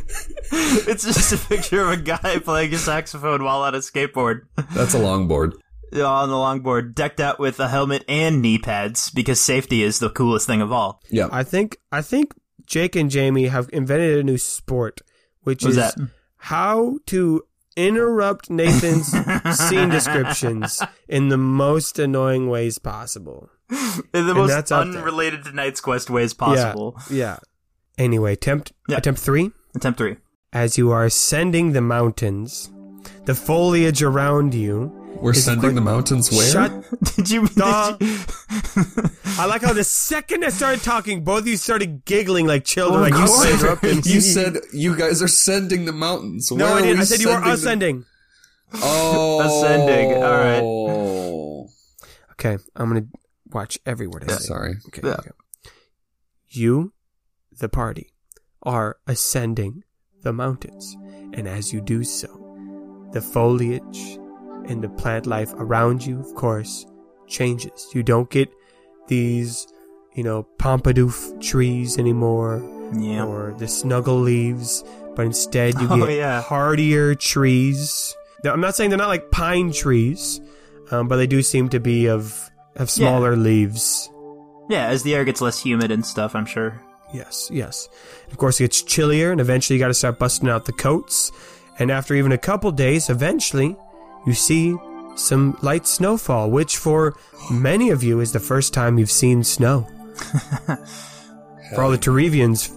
It's 0.53 1.05
just 1.05 1.33
a 1.33 1.37
picture 1.49 1.83
of 1.83 1.90
a 1.90 1.97
guy 1.97 2.40
playing 2.40 2.75
a 2.75 2.79
saxophone 2.79 3.45
while 3.45 3.62
on 3.62 3.77
a 3.77 3.79
skateboard. 3.79 4.43
That's 4.75 4.95
a 4.95 4.99
longboard. 4.99 5.53
Yeah, 5.92 6.05
on 6.05 6.29
the 6.29 6.35
longboard, 6.37 6.94
decked 6.94 7.20
out 7.20 7.38
with 7.38 7.59
a 7.61 7.68
helmet 7.68 8.05
and 8.09 8.40
knee 8.40 8.59
pads 8.59 9.11
because 9.11 9.40
safety 9.40 9.83
is 9.83 9.98
the 9.98 10.11
coolest 10.11 10.46
thing 10.46 10.61
of 10.61 10.70
all. 10.72 11.03
Yeah. 11.11 11.29
I 11.33 11.42
think 11.44 11.79
I 11.90 12.03
think 12.03 12.35
Jake 12.66 12.94
and 12.96 13.11
Jamie 13.11 13.46
have 13.48 13.68
invented 13.72 14.18
a 14.18 14.22
new 14.22 14.38
sport, 14.38 15.00
which 15.42 15.64
What's 15.64 15.76
is 15.76 15.94
that? 15.94 15.96
how 16.37 16.98
to 17.07 17.42
interrupt 17.76 18.50
Nathan's 18.50 19.09
scene 19.68 19.88
descriptions 19.88 20.81
in 21.09 21.29
the 21.29 21.37
most 21.38 21.98
annoying 21.98 22.48
ways 22.48 22.79
possible. 22.79 23.48
In 24.14 24.26
the 24.26 24.35
most 24.35 24.50
that's 24.50 24.72
out 24.72 24.85
there. 24.90 24.98
unrelated 25.00 25.44
to 25.44 25.53
Knight's 25.53 25.81
Quest 25.81 26.11
ways 26.11 26.35
possible. 26.35 26.96
Yeah. 27.11 27.16
yeah. 27.16 27.38
Anyway, 27.98 28.33
attempt 28.35 28.72
Yeah. 28.88 28.96
attempt 28.98 29.20
three. 29.20 29.50
Attempt 29.74 29.98
three. 29.98 30.16
As 30.53 30.76
you 30.76 30.90
are 30.90 31.05
ascending 31.05 31.72
the 31.72 31.81
mountains, 31.81 32.70
the 33.26 33.35
foliage 33.35 34.03
around 34.03 34.55
you. 34.55 34.92
We're 35.16 35.33
is 35.33 35.44
sending 35.44 35.61
quick- 35.61 35.75
the 35.75 35.81
mountains 35.81 36.31
where? 36.31 36.83
Did 37.16 37.31
you? 37.31 37.46
Duh. 37.49 37.96
Did 37.99 38.09
you 38.09 38.16
I 39.38 39.44
like 39.46 39.62
how 39.62 39.73
the 39.73 39.85
second 39.85 40.44
I 40.44 40.49
started 40.49 40.83
talking, 40.83 41.25
both 41.25 41.40
of 41.42 41.46
you 41.49 41.57
started 41.57 42.05
giggling 42.05 42.46
like 42.46 42.64
children. 42.64 43.05
Of 43.05 43.11
like 43.11 43.20
you 43.20 43.27
said, 43.29 44.07
You 44.07 44.20
said 44.20 44.57
you 44.73 44.96
guys 44.96 45.23
are 45.23 45.29
sending 45.29 45.85
the 45.85 45.92
mountains. 45.92 46.51
no, 46.51 46.64
Where 46.64 46.75
I 46.75 46.79
are 46.79 46.81
didn't. 46.83 46.96
we 46.96 47.01
I 47.03 47.05
said 47.05 47.20
you 47.20 47.29
were 47.29 47.35
sending 47.35 47.46
them? 47.46 47.55
ascending. 47.55 48.05
Oh, 48.75 49.40
Ascending, 49.40 50.14
all 50.14 50.31
right. 50.31 50.61
right. 50.61 51.66
Okay, 52.40 52.57
I'm 52.75 52.88
gonna 52.88 53.07
watch 53.53 53.79
every 53.85 54.07
word 54.07 54.25
I 54.27 54.33
say. 54.37 54.44
Sorry. 54.44 54.75
Okay, 54.87 55.03
Yeah. 55.05 55.16
okay. 55.18 55.31
You, 56.49 56.94
the 57.59 57.68
party, 57.68 58.14
are 58.62 58.96
ascending 59.07 59.83
the 60.23 60.33
mountains, 60.33 60.96
and 61.35 61.46
as 61.46 61.75
you 61.75 61.83
do 61.83 62.03
so, 62.03 62.29
the 63.12 63.20
foliage 63.20 64.18
and 64.70 64.83
the 64.83 64.88
plant 64.88 65.26
life 65.26 65.52
around 65.54 66.06
you, 66.06 66.18
of 66.20 66.33
course, 66.35 66.87
changes. 67.26 67.88
You 67.94 68.02
don't 68.02 68.30
get 68.30 68.48
these, 69.09 69.66
you 70.14 70.22
know, 70.22 70.44
Pompadour 70.59 71.11
trees 71.40 71.98
anymore, 71.98 72.62
Yeah. 72.96 73.24
or 73.26 73.54
the 73.59 73.68
snuggle 73.68 74.20
leaves, 74.20 74.83
but 75.16 75.26
instead 75.26 75.74
you 75.80 75.87
Oh, 75.90 76.06
get 76.06 76.16
yeah. 76.16 76.40
hardier 76.40 77.14
trees. 77.14 78.16
Now, 78.44 78.52
I'm 78.52 78.61
not 78.62 78.74
saying 78.76 78.90
they're 78.90 78.98
not 78.98 79.09
like 79.09 79.30
pine 79.30 79.72
trees, 79.72 80.40
um, 80.90 81.09
but 81.09 81.16
they 81.16 81.26
do 81.26 81.42
seem 81.42 81.68
to 81.70 81.80
be 81.80 82.06
of 82.09 82.48
have 82.76 82.88
smaller 82.90 83.37
leaves. 83.37 84.09
Yeah, 84.70 84.87
as 84.87 85.02
the 85.02 85.14
air 85.16 85.24
gets 85.24 85.40
less 85.40 85.61
humid 85.61 85.90
and 85.90 86.06
stuff, 86.06 86.35
I'm 86.37 86.46
sure. 86.46 86.80
Yes, 87.12 87.50
yes. 87.52 87.88
Of 88.30 88.38
course, 88.38 88.61
it 88.61 88.64
gets 88.64 88.83
chillier, 88.83 89.33
and 89.33 89.40
eventually 89.40 89.76
you 89.76 89.83
got 89.83 89.88
to 89.88 89.94
start 89.94 90.20
busting 90.20 90.48
out 90.48 90.64
the 90.66 90.72
coats. 90.72 91.33
And 91.80 91.90
after 91.90 92.14
even 92.14 92.30
a 92.30 92.38
couple 92.38 92.70
days, 92.70 93.11
eventually 93.11 93.76
you 94.26 94.35
see 94.35 94.76
some 95.16 95.56
light 95.62 95.87
snowfall, 95.87 96.50
which 96.50 96.76
for 96.76 97.16
many 97.50 97.90
of 97.90 98.02
you 98.02 98.20
is 98.20 98.33
the 98.33 98.40
first 98.40 98.72
time 98.72 98.98
you've 98.98 99.11
seen 99.11 99.44
snow. 99.44 99.87
for 101.74 101.83
all 101.83 101.90
the 101.90 101.98
Terevians, 101.98 102.70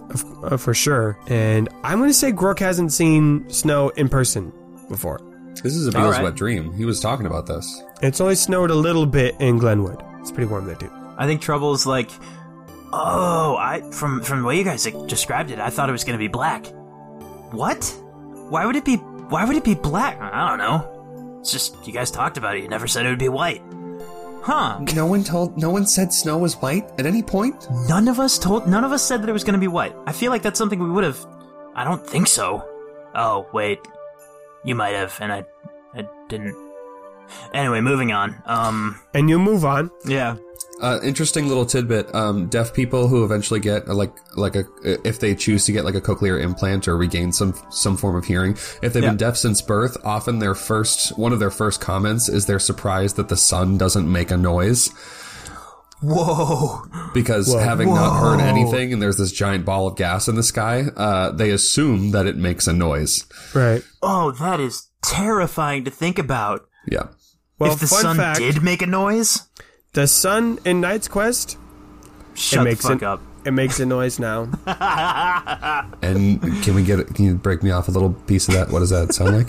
uh, 0.44 0.56
for 0.56 0.74
sure. 0.74 1.18
And 1.26 1.68
I'm 1.82 1.98
going 1.98 2.10
to 2.10 2.14
say 2.14 2.32
Grok 2.32 2.58
hasn't 2.58 2.92
seen 2.92 3.48
snow 3.50 3.88
in 3.90 4.08
person 4.08 4.52
before. 4.88 5.20
This 5.62 5.74
is 5.74 5.86
a 5.86 5.90
Beatles 5.90 6.12
right. 6.12 6.22
wet 6.22 6.34
dream. 6.34 6.72
He 6.74 6.84
was 6.84 7.00
talking 7.00 7.26
about 7.26 7.46
this. 7.46 7.82
It's 8.02 8.20
only 8.20 8.34
snowed 8.34 8.70
a 8.70 8.74
little 8.74 9.06
bit 9.06 9.36
in 9.40 9.58
Glenwood. 9.58 10.02
It's 10.20 10.30
pretty 10.30 10.50
warm 10.50 10.66
there 10.66 10.76
too. 10.76 10.90
I 11.16 11.26
think 11.26 11.40
Trouble's 11.40 11.86
like, 11.86 12.10
oh, 12.92 13.56
I 13.58 13.88
from 13.92 14.22
from 14.22 14.40
the 14.40 14.46
way 14.46 14.58
you 14.58 14.64
guys 14.64 14.84
described 15.06 15.50
it, 15.50 15.60
I 15.60 15.70
thought 15.70 15.88
it 15.88 15.92
was 15.92 16.04
gonna 16.04 16.18
be 16.18 16.28
black. 16.28 16.66
What? 17.52 17.84
Why 18.48 18.66
would 18.66 18.76
it 18.76 18.84
be? 18.84 18.96
Why 18.96 19.44
would 19.44 19.56
it 19.56 19.64
be 19.64 19.74
black? 19.74 20.20
I 20.20 20.48
don't 20.48 20.58
know. 20.58 20.93
It's 21.44 21.52
just 21.52 21.86
you 21.86 21.92
guys 21.92 22.10
talked 22.10 22.38
about 22.38 22.56
it. 22.56 22.62
You 22.62 22.70
never 22.70 22.86
said 22.86 23.04
it 23.04 23.10
would 23.10 23.18
be 23.18 23.28
white. 23.28 23.60
Huh? 24.40 24.78
No 24.94 25.04
one 25.04 25.22
told. 25.22 25.58
No 25.58 25.68
one 25.68 25.86
said 25.86 26.10
snow 26.10 26.38
was 26.38 26.54
white 26.54 26.90
at 26.98 27.04
any 27.04 27.22
point. 27.22 27.68
None 27.86 28.08
of 28.08 28.18
us 28.18 28.38
told. 28.38 28.66
None 28.66 28.82
of 28.82 28.92
us 28.92 29.02
said 29.02 29.20
that 29.20 29.28
it 29.28 29.34
was 29.34 29.44
gonna 29.44 29.58
be 29.58 29.68
white. 29.68 29.94
I 30.06 30.12
feel 30.12 30.30
like 30.30 30.40
that's 30.40 30.56
something 30.56 30.78
we 30.82 30.88
would 30.88 31.04
have. 31.04 31.18
I 31.74 31.84
don't 31.84 32.00
think 32.06 32.28
so. 32.28 32.66
Oh 33.14 33.46
wait, 33.52 33.78
you 34.64 34.74
might 34.74 34.94
have, 34.94 35.18
and 35.20 35.30
I, 35.30 35.44
I 35.92 36.08
didn't. 36.30 36.56
Anyway, 37.52 37.80
moving 37.80 38.12
on. 38.12 38.34
Um, 38.46 38.98
And 39.14 39.28
you 39.30 39.38
move 39.38 39.64
on. 39.64 39.90
yeah. 40.06 40.36
Uh, 40.82 40.98
interesting 41.04 41.46
little 41.46 41.64
tidbit. 41.64 42.12
Um, 42.14 42.46
deaf 42.48 42.74
people 42.74 43.06
who 43.06 43.24
eventually 43.24 43.60
get 43.60 43.88
uh, 43.88 43.94
like 43.94 44.12
like 44.36 44.56
a 44.56 44.64
if 45.06 45.20
they 45.20 45.34
choose 45.34 45.64
to 45.66 45.72
get 45.72 45.84
like 45.84 45.94
a 45.94 46.00
cochlear 46.00 46.42
implant 46.42 46.88
or 46.88 46.96
regain 46.96 47.32
some 47.32 47.54
some 47.70 47.96
form 47.96 48.16
of 48.16 48.24
hearing, 48.24 48.52
if 48.82 48.92
they've 48.92 49.02
Yeah. 49.02 49.10
been 49.10 49.16
deaf 49.16 49.36
since 49.36 49.62
birth, 49.62 49.96
often 50.04 50.40
their 50.40 50.54
first 50.56 51.16
one 51.16 51.32
of 51.32 51.38
their 51.38 51.52
first 51.52 51.80
comments 51.80 52.28
is 52.28 52.46
they're 52.46 52.58
surprised 52.58 53.16
that 53.16 53.28
the 53.28 53.36
sun 53.36 53.78
doesn't 53.78 54.10
make 54.10 54.32
a 54.32 54.36
noise 54.36 54.90
Whoa. 56.02 56.82
because 57.14 57.54
having 57.54 57.88
not 57.88 58.20
heard 58.20 58.40
anything 58.40 58.92
and 58.92 59.00
there's 59.00 59.16
this 59.16 59.32
giant 59.32 59.64
ball 59.64 59.86
of 59.86 59.96
gas 59.96 60.28
in 60.28 60.34
the 60.34 60.42
sky, 60.42 60.82
uh, 60.96 61.30
they 61.30 61.50
assume 61.50 62.10
that 62.10 62.26
it 62.26 62.36
makes 62.36 62.66
a 62.66 62.72
noise. 62.72 63.24
Right. 63.54 63.82
Oh, 64.02 64.32
that 64.32 64.60
is 64.60 64.88
terrifying 65.02 65.84
to 65.84 65.90
think 65.90 66.18
about. 66.18 66.66
Yeah. 66.86 67.08
Well, 67.58 67.72
if 67.72 67.80
the 67.80 67.86
fun 67.86 68.02
sun 68.02 68.16
fact, 68.16 68.38
did 68.40 68.62
make 68.62 68.82
a 68.82 68.86
noise, 68.86 69.42
the 69.92 70.06
sun 70.06 70.58
in 70.64 70.80
Knight's 70.80 71.08
Quest, 71.08 71.56
shut 72.34 72.60
the 72.60 72.64
makes 72.64 72.82
fuck 72.84 72.96
it- 72.96 73.02
up. 73.04 73.22
it 73.44 73.52
makes 73.52 73.78
a 73.80 73.86
noise 73.86 74.18
now. 74.18 74.48
And 76.02 76.40
can 76.62 76.74
we 76.74 76.82
get? 76.84 77.06
Can 77.14 77.24
you 77.24 77.34
break 77.34 77.62
me 77.62 77.70
off 77.70 77.88
a 77.88 77.90
little 77.90 78.12
piece 78.12 78.48
of 78.48 78.54
that? 78.54 78.70
What 78.70 78.80
does 78.80 78.90
that 78.90 79.14
sound 79.14 79.36
like? 79.36 79.48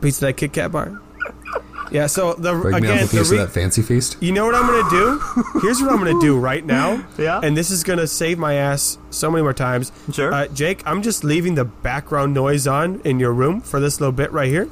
Piece 0.00 0.16
of 0.16 0.20
that 0.26 0.36
Kit 0.36 0.52
Kat 0.52 0.72
bar. 0.72 1.00
Yeah. 1.90 2.06
So 2.06 2.32
the 2.32 2.54
Bring 2.54 2.72
me 2.82 2.88
again, 2.88 3.04
off 3.04 3.12
a 3.12 3.16
the 3.16 3.20
piece 3.20 3.30
re- 3.30 3.38
of 3.38 3.48
that 3.48 3.52
fancy 3.52 3.82
feast. 3.82 4.16
you 4.22 4.32
know 4.32 4.46
what 4.46 4.54
I'm 4.54 4.66
gonna 4.66 4.88
do? 4.88 5.60
Here's 5.60 5.82
what 5.82 5.90
I'm 5.92 5.98
gonna 5.98 6.18
do 6.22 6.38
right 6.38 6.64
now. 6.64 7.04
Yeah? 7.18 7.40
And 7.42 7.54
this 7.54 7.70
is 7.70 7.84
gonna 7.84 8.06
save 8.06 8.38
my 8.38 8.54
ass 8.54 8.96
so 9.10 9.30
many 9.30 9.42
more 9.42 9.52
times. 9.52 9.92
Sure. 10.10 10.32
Uh, 10.32 10.46
Jake, 10.48 10.82
I'm 10.86 11.02
just 11.02 11.22
leaving 11.22 11.54
the 11.54 11.66
background 11.66 12.32
noise 12.32 12.66
on 12.66 13.00
in 13.04 13.20
your 13.20 13.34
room 13.34 13.60
for 13.60 13.78
this 13.78 14.00
little 14.00 14.12
bit 14.12 14.32
right 14.32 14.48
here. 14.48 14.68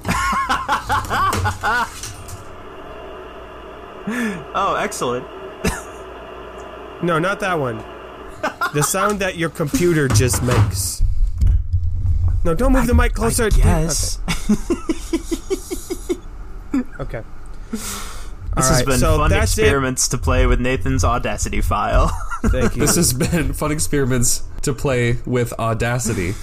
Oh, 4.55 4.77
excellent. 4.81 5.25
No, 7.03 7.19
not 7.19 7.41
that 7.41 7.59
one. 7.59 7.79
The 8.75 8.83
sound 8.83 9.21
that 9.21 9.37
your 9.37 9.51
computer 9.51 10.09
just 10.09 10.43
makes. 10.43 11.03
No, 12.45 12.55
don't 12.55 12.73
move 12.73 12.87
the 12.87 12.95
mic 12.95 13.15
closer. 13.15 13.49
Yes. 13.57 14.19
Okay. 16.99 17.23
This 17.71 18.17
All 18.57 18.63
has 18.63 18.83
been 18.83 18.99
so 18.99 19.17
fun 19.19 19.31
that's 19.31 19.57
it. 19.59 19.63
experiments 19.63 20.09
to 20.09 20.19
play 20.19 20.47
with 20.47 20.61
Nathan's 20.61 21.05
Audacity 21.05 21.61
file. 21.61 22.09
Thank 22.47 22.75
you. 22.77 22.81
This 22.81 22.97
has 22.97 23.13
been 23.13 23.53
fun 23.53 23.71
experiments 23.73 24.43
to 24.63 24.73
play 24.75 25.19
with 25.27 25.53
Audacity. 25.59 26.35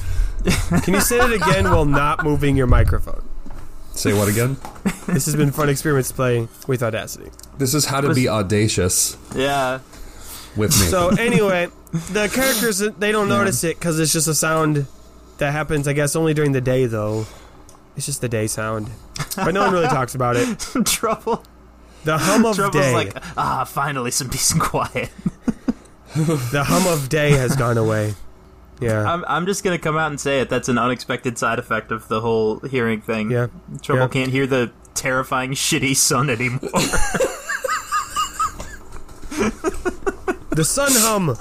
Can 0.84 0.94
you 0.94 1.02
say 1.02 1.18
it 1.20 1.34
again 1.34 1.66
while 1.66 1.86
not 1.86 2.24
moving 2.24 2.56
your 2.56 2.68
microphone? 2.68 3.28
Say 3.98 4.14
what 4.14 4.30
again? 4.30 4.58
This 5.08 5.26
has 5.26 5.38
been 5.38 5.52
fun 5.52 5.70
experiments 5.70 6.12
playing 6.12 6.50
with 6.68 6.84
Audacity. 6.84 7.32
This 7.58 7.74
is 7.74 7.86
how 7.86 8.02
to 8.02 8.14
be 8.14 8.28
audacious 8.28 9.18
yeah. 9.34 9.80
with 10.58 10.72
me. 10.72 10.88
So 10.88 11.10
anyway, 11.20 11.70
the 12.12 12.28
characters 12.28 12.80
they 12.80 13.14
don't 13.14 13.30
notice 13.30 13.64
it 13.64 13.80
because 13.80 13.98
it's 14.00 14.12
just 14.12 14.28
a 14.28 14.36
sound 14.36 14.86
that 15.38 15.52
happens. 15.52 15.88
I 15.88 15.94
guess 15.94 16.16
only 16.16 16.34
during 16.34 16.52
the 16.52 16.62
day 16.62 16.86
though. 16.86 17.26
It's 17.96 18.06
just 18.06 18.20
the 18.20 18.30
day 18.30 18.48
sound, 18.48 18.90
but 19.36 19.52
no 19.54 19.62
one 19.62 19.74
really 19.74 19.88
talks 19.88 20.14
about 20.14 20.36
it. 20.36 20.60
Trouble. 20.86 21.44
The 22.04 22.18
hum 22.18 22.46
of 22.46 22.56
Trouble's 22.56 22.76
day, 22.76 22.94
like, 22.94 23.16
ah, 23.38 23.64
finally 23.64 24.12
some 24.12 24.30
peace 24.30 24.52
and 24.52 24.62
quiet. 24.62 25.10
the 26.16 26.66
hum 26.68 26.86
of 26.94 27.10
day 27.10 27.32
has 27.32 27.56
gone 27.56 27.78
away. 27.78 28.14
Yeah, 28.80 29.12
I'm, 29.12 29.26
I'm 29.28 29.46
just 29.46 29.64
gonna 29.64 29.80
come 29.80 29.98
out 29.98 30.12
and 30.12 30.20
say 30.20 30.40
it. 30.42 30.50
That's 30.50 30.70
an 30.70 30.78
unexpected 30.78 31.38
side 31.38 31.58
effect 31.60 31.92
of 31.92 32.08
the 32.10 32.22
whole 32.22 32.60
hearing 32.60 33.02
thing. 33.02 33.32
yeah. 33.32 33.48
Trouble 33.82 34.04
yeah. 34.04 34.08
can't 34.08 34.32
hear 34.32 34.46
the 34.48 34.72
terrifying, 34.94 35.52
shitty 35.54 35.96
sun 35.96 36.30
anymore. 36.30 36.70
The 40.52 40.64
sun 40.66 40.90
hum. 40.94 41.38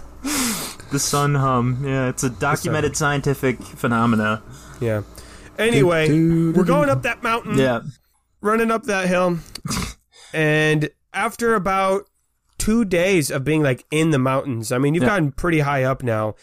the 0.92 0.98
sun 0.98 1.34
hum. 1.36 1.82
Yeah, 1.86 2.08
it's 2.08 2.22
a 2.22 2.28
documented 2.30 2.96
scientific 2.96 3.58
phenomena. 3.62 4.42
Yeah. 4.80 5.02
Anyway, 5.58 6.08
we're 6.10 6.64
going 6.64 6.90
up 6.90 7.02
that 7.02 7.22
mountain. 7.22 7.56
Yeah. 7.58 7.80
running 8.42 8.70
up 8.70 8.84
that 8.84 9.08
hill, 9.08 9.38
and 10.34 10.90
after 11.14 11.54
about 11.54 12.08
two 12.58 12.84
days 12.84 13.30
of 13.30 13.42
being 13.42 13.62
like 13.62 13.86
in 13.90 14.10
the 14.10 14.18
mountains, 14.18 14.70
I 14.70 14.76
mean, 14.78 14.92
you've 14.94 15.02
Yeah. 15.04 15.10
gotten 15.10 15.32
pretty 15.32 15.60
high 15.60 15.84
up 15.84 16.02
now. 16.02 16.34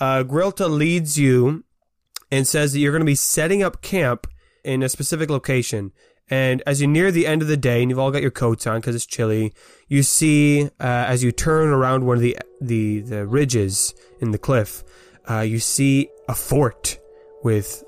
Uh, 0.00 0.22
Grilta 0.22 0.68
leads 0.68 1.18
you 1.18 1.64
and 2.30 2.46
says 2.46 2.72
that 2.72 2.78
you're 2.80 2.92
going 2.92 3.00
to 3.00 3.06
be 3.06 3.14
setting 3.14 3.62
up 3.62 3.82
camp 3.82 4.26
in 4.64 4.82
a 4.82 4.88
specific 4.88 5.30
location. 5.30 5.92
And 6.30 6.62
as 6.66 6.80
you 6.80 6.86
near 6.86 7.10
the 7.10 7.26
end 7.26 7.40
of 7.40 7.48
the 7.48 7.56
day, 7.56 7.80
and 7.80 7.90
you've 7.90 7.98
all 7.98 8.10
got 8.10 8.20
your 8.20 8.30
coats 8.30 8.66
on 8.66 8.80
because 8.80 8.94
it's 8.94 9.06
chilly, 9.06 9.54
you 9.88 10.02
see 10.02 10.64
uh, 10.78 11.06
as 11.08 11.24
you 11.24 11.32
turn 11.32 11.68
around 11.68 12.04
one 12.04 12.18
of 12.18 12.22
the 12.22 12.36
the 12.60 13.00
the 13.00 13.26
ridges 13.26 13.94
in 14.20 14.30
the 14.32 14.38
cliff, 14.38 14.84
uh, 15.30 15.40
you 15.40 15.58
see 15.58 16.08
a 16.28 16.34
fort 16.34 16.98
with 17.42 17.82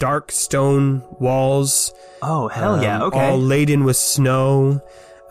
dark 0.00 0.32
stone 0.32 1.04
walls 1.20 1.92
Oh 2.20 2.48
hell 2.48 2.82
yeah. 2.82 2.96
um, 2.96 3.02
Okay. 3.04 3.30
all 3.30 3.38
laden 3.38 3.84
with 3.84 3.96
snow. 3.96 4.80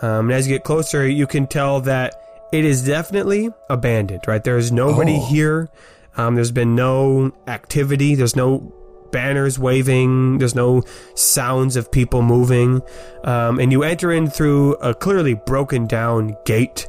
Um, 0.02 0.30
and 0.30 0.32
as 0.32 0.48
you 0.48 0.56
get 0.56 0.64
closer, 0.64 1.06
you 1.06 1.28
can 1.28 1.48
tell 1.48 1.82
that 1.82 2.14
it 2.54 2.64
is 2.64 2.86
definitely 2.86 3.50
abandoned. 3.70 4.22
Right, 4.26 4.42
there 4.44 4.58
is 4.58 4.72
nobody 4.72 5.18
Oh. 5.22 5.26
here. 5.26 5.70
Um, 6.18 6.36
there's 6.36 6.52
been 6.52 6.76
no 6.76 7.32
activity. 7.48 8.16
There's 8.16 8.36
no 8.36 8.74
banners 9.12 9.60
waving. 9.60 10.40
There's 10.40 10.56
no 10.56 10.84
sounds 11.16 11.76
of 11.76 11.92
people 11.92 12.22
moving. 12.22 12.82
Um, 13.24 13.60
and 13.60 13.72
you 13.72 13.84
enter 13.84 14.12
in 14.12 14.30
through 14.30 14.74
a 14.76 14.94
clearly 14.94 15.36
broken 15.36 15.88
down 15.88 16.36
gate. 16.46 16.88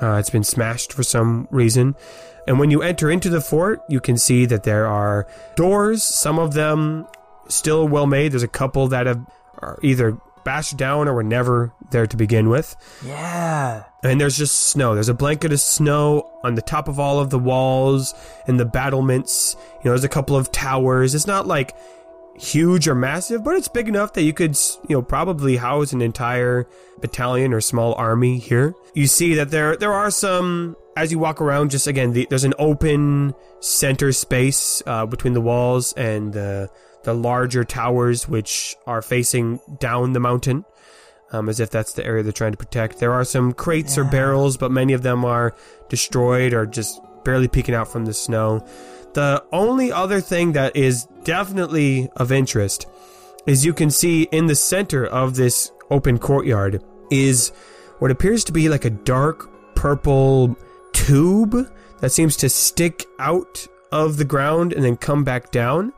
Uh, 0.00 0.16
it's 0.16 0.30
been 0.30 0.44
smashed 0.44 0.92
for 0.92 1.02
some 1.02 1.48
reason. 1.50 1.94
And 2.46 2.58
when 2.58 2.70
you 2.70 2.82
enter 2.82 3.10
into 3.10 3.30
the 3.30 3.40
fort, 3.40 3.80
you 3.88 4.00
can 4.00 4.18
see 4.18 4.44
that 4.46 4.64
there 4.64 4.86
are 4.86 5.26
doors. 5.56 6.02
Some 6.02 6.38
of 6.38 6.52
them 6.52 7.06
still 7.48 7.88
well 7.88 8.06
made. 8.06 8.32
There's 8.32 8.42
a 8.42 8.48
couple 8.48 8.88
that 8.88 9.06
have 9.06 9.24
are 9.58 9.78
either 9.82 10.18
bashed 10.44 10.76
down 10.76 11.08
or 11.08 11.14
were 11.14 11.22
never 11.22 11.72
there 11.90 12.06
to 12.06 12.16
begin 12.16 12.50
with. 12.50 12.76
yeah. 13.04 13.84
And 14.04 14.20
there's 14.20 14.36
just 14.36 14.66
snow. 14.68 14.94
There's 14.94 15.08
a 15.08 15.14
blanket 15.14 15.50
of 15.52 15.60
snow 15.60 16.30
on 16.44 16.54
the 16.54 16.62
top 16.62 16.88
of 16.88 17.00
all 17.00 17.18
of 17.18 17.30
the 17.30 17.38
walls 17.38 18.14
and 18.46 18.60
the 18.60 18.66
battlements. 18.66 19.56
You 19.82 19.86
know, 19.86 19.90
there's 19.92 20.04
a 20.04 20.10
couple 20.10 20.36
of 20.36 20.52
towers. 20.52 21.14
It's 21.14 21.26
not 21.26 21.46
like 21.46 21.74
huge 22.36 22.86
or 22.86 22.94
massive, 22.94 23.42
but 23.42 23.56
it's 23.56 23.68
big 23.68 23.88
enough 23.88 24.12
that 24.12 24.22
you 24.22 24.34
could, 24.34 24.58
you 24.88 24.96
know, 24.96 25.02
probably 25.02 25.56
house 25.56 25.92
an 25.92 26.02
entire 26.02 26.68
battalion 27.00 27.54
or 27.54 27.62
small 27.62 27.94
army 27.94 28.38
here. 28.38 28.74
You 28.92 29.06
see 29.06 29.34
that 29.36 29.50
there 29.50 29.74
there 29.76 29.92
are 29.92 30.10
some 30.10 30.76
as 30.96 31.10
you 31.10 31.18
walk 31.18 31.40
around. 31.40 31.70
Just 31.70 31.86
again, 31.86 32.12
the, 32.12 32.26
there's 32.28 32.44
an 32.44 32.54
open 32.58 33.34
center 33.60 34.12
space 34.12 34.82
uh, 34.86 35.06
between 35.06 35.32
the 35.32 35.40
walls 35.40 35.94
and 35.94 36.34
the 36.34 36.68
the 37.04 37.14
larger 37.14 37.64
towers, 37.64 38.28
which 38.28 38.76
are 38.86 39.00
facing 39.00 39.60
down 39.78 40.12
the 40.12 40.20
mountain 40.20 40.64
um, 41.32 41.48
as 41.48 41.60
if 41.60 41.70
that's 41.70 41.92
the 41.92 42.04
area 42.04 42.22
they're 42.22 42.32
trying 42.32 42.52
to 42.52 42.58
protect. 42.58 42.98
There 42.98 43.12
are 43.12 43.24
some 43.24 43.52
crates 43.52 43.98
or 43.98 44.04
barrels, 44.04 44.56
but 44.56 44.70
many 44.70 44.92
of 44.92 45.02
them 45.02 45.24
are 45.24 45.54
destroyed 45.88 46.52
or 46.52 46.66
just 46.66 47.00
barely 47.24 47.48
peeking 47.48 47.74
out 47.74 47.88
from 47.88 48.04
the 48.04 48.14
snow. 48.14 48.66
The 49.14 49.44
only 49.52 49.92
other 49.92 50.20
thing 50.20 50.52
that 50.52 50.76
is 50.76 51.06
definitely 51.24 52.08
of 52.16 52.32
interest 52.32 52.86
is 53.46 53.64
you 53.64 53.72
can 53.72 53.90
see 53.90 54.24
in 54.32 54.46
the 54.46 54.54
center 54.54 55.06
of 55.06 55.36
this 55.36 55.70
open 55.90 56.18
courtyard 56.18 56.82
is 57.10 57.52
what 57.98 58.10
appears 58.10 58.44
to 58.44 58.52
be 58.52 58.68
like 58.68 58.84
a 58.84 58.90
dark 58.90 59.48
purple 59.74 60.56
tube 60.92 61.70
that 62.00 62.10
seems 62.10 62.36
to 62.36 62.48
stick 62.48 63.04
out 63.18 63.66
of 63.92 64.16
the 64.16 64.24
ground 64.24 64.72
and 64.72 64.84
then 64.84 64.96
come 64.96 65.24
back 65.24 65.50
down. 65.50 65.92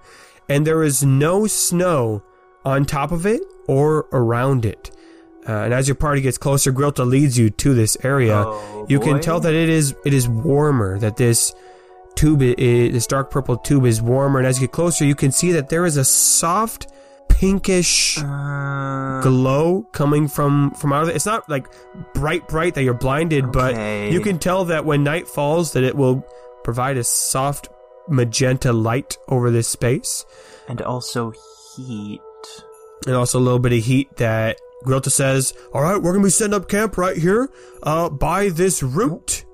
And 0.48 0.66
there 0.66 0.82
is 0.82 1.02
no 1.02 1.46
snow 1.46 2.22
on 2.64 2.84
top 2.84 3.12
of 3.12 3.26
it 3.26 3.42
or 3.66 4.06
around 4.12 4.64
it. 4.64 4.90
Uh, 5.48 5.52
and 5.64 5.72
as 5.74 5.86
your 5.86 5.94
party 5.94 6.20
gets 6.20 6.38
closer, 6.38 6.72
Grilta 6.72 7.04
leads 7.04 7.38
you 7.38 7.50
to 7.50 7.72
this 7.74 7.96
area. 8.02 8.42
Oh, 8.46 8.86
you 8.88 8.98
can 8.98 9.20
tell 9.20 9.38
that 9.40 9.54
it 9.54 9.68
is 9.68 9.94
it 10.04 10.12
is 10.12 10.28
warmer. 10.28 10.98
That 10.98 11.16
this 11.16 11.54
tube, 12.16 12.42
i- 12.42 12.46
i- 12.58 12.88
this 12.90 13.06
dark 13.06 13.30
purple 13.30 13.56
tube, 13.56 13.84
is 13.86 14.00
warmer. 14.02 14.38
And 14.38 14.46
as 14.48 14.60
you 14.60 14.66
get 14.66 14.72
closer, 14.72 15.04
you 15.04 15.14
can 15.14 15.30
see 15.32 15.52
that 15.52 15.68
there 15.68 15.84
is 15.86 15.96
a 15.96 16.04
soft 16.04 16.88
pinkish 17.28 18.18
Uh, 18.22 19.20
glow 19.20 19.86
coming 19.92 20.26
from 20.26 20.70
from 20.72 20.92
out 20.92 21.02
of 21.04 21.08
it. 21.10 21.16
It's 21.16 21.26
not 21.26 21.48
like 21.48 21.66
bright, 22.14 22.48
bright 22.48 22.74
that 22.74 22.82
you're 22.82 22.94
blinded, 22.94 23.44
Okay. 23.46 23.52
but 23.52 24.12
you 24.12 24.20
can 24.20 24.38
tell 24.38 24.64
that 24.66 24.84
when 24.84 25.04
night 25.04 25.28
falls, 25.28 25.72
that 25.72 25.84
it 25.84 25.94
will 25.96 26.24
provide 26.64 26.96
a 26.96 27.04
soft 27.04 27.68
magenta 28.08 28.72
light 28.72 29.18
over 29.28 29.50
this 29.50 29.68
space, 29.68 30.24
and 30.68 30.80
also 30.82 31.32
heat. 31.76 32.20
and 33.06 33.14
also 33.14 33.38
a 33.38 33.44
little 33.46 33.58
bit 33.58 33.72
of 33.72 33.84
heat 33.84 34.16
that 34.16 34.58
Grilta 34.86 35.10
says, 35.10 35.52
"All 35.74 35.82
right, 35.82 36.00
we're 36.00 36.12
gonna 36.12 36.24
be 36.24 36.30
setting 36.30 36.54
up 36.54 36.68
camp 36.68 36.96
right 36.96 37.16
here, 37.16 37.50
uh, 37.82 38.08
by 38.08 38.48
this 38.48 38.82
root." 38.82 39.44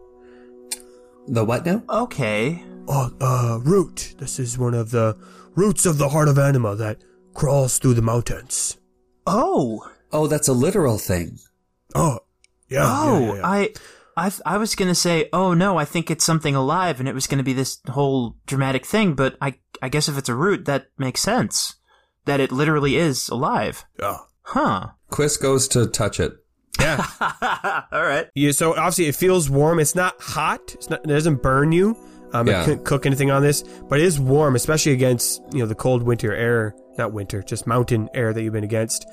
the 1.29 1.45
what 1.45 1.65
now? 1.65 1.83
Okay. 1.89 2.63
Oh, 2.89 3.11
uh, 3.21 3.59
root. 3.61 4.15
This 4.19 4.39
is 4.39 4.59
one 4.59 4.75
of 4.75 4.91
the 4.91 5.17
roots 5.55 5.87
of 5.87 5.99
the 5.99 6.09
heart 6.09 6.29
of 6.29 6.39
anima 6.39 6.75
that 6.77 7.03
crawls 7.35 7.79
through 7.79 7.95
the 7.95 8.03
mountains. 8.03 8.79
Oh. 9.27 9.89
Oh, 10.13 10.27
that's 10.27 10.49
a 10.49 10.53
literal 10.53 10.99
thing. 10.99 11.39
Oh, 11.95 12.19
yeah. 12.69 12.83
Oh, 12.85 13.21
yeah, 13.21 13.27
yeah, 13.27 13.35
yeah. 13.37 13.47
I, 13.47 13.73
I, 14.17 14.33
I 14.45 14.57
was 14.59 14.75
gonna 14.75 14.95
say, 14.95 15.29
oh 15.33 15.55
no, 15.55 15.79
I 15.79 15.85
think 15.85 16.11
it's 16.11 16.25
something 16.25 16.55
alive, 16.55 17.01
and 17.01 17.09
it 17.09 17.15
was 17.15 17.27
gonna 17.27 17.43
be 17.43 17.55
this 17.55 17.79
whole 17.89 18.37
dramatic 18.47 18.85
thing. 18.85 19.15
But 19.15 19.37
I, 19.41 19.59
I 19.81 19.89
guess 19.89 20.09
if 20.09 20.19
it's 20.19 20.29
a 20.29 20.35
root, 20.35 20.65
that 20.67 20.89
makes 20.99 21.21
sense. 21.21 21.77
That 22.25 22.41
it 22.41 22.53
literally 22.53 22.97
is 22.97 23.29
alive. 23.29 23.85
yeah. 23.99 24.19
Huh. 24.45 24.89
Quist 25.11 25.41
goes 25.43 25.69
to 25.69 25.87
touch 25.87 26.21
it. 26.21 26.33
Yeah. 26.81 27.05
All 27.93 28.03
right. 28.03 28.29
Yeah, 28.35 28.51
so 28.53 28.73
obviously 28.75 29.07
it 29.07 29.15
feels 29.17 29.49
warm. 29.51 29.79
It's 29.79 29.95
not 29.95 30.21
hot. 30.21 30.75
It's 30.75 30.91
not, 30.91 31.01
it 31.05 31.09
doesn't 31.09 31.43
burn 31.43 31.73
you. 31.73 31.97
Um, 32.33 32.49
Yeah. 32.49 32.63
It 32.63 32.65
couldn't 32.65 32.85
cook 32.85 33.07
anything 33.07 33.31
on 33.31 33.43
this, 33.43 33.63
but 33.89 34.01
it 34.01 34.05
is 34.07 34.19
warm, 34.19 34.57
especially 34.57 34.93
against 34.93 35.43
you 35.53 35.59
know 35.61 35.67
the 35.67 35.75
cold 35.75 36.03
winter 36.03 36.35
air. 36.35 36.75
Not 36.99 37.13
winter, 37.13 37.43
just 37.43 37.67
mountain 37.67 38.09
air 38.15 38.33
that 38.33 38.43
you've 38.43 38.53
been 38.53 38.65
against. 38.65 39.07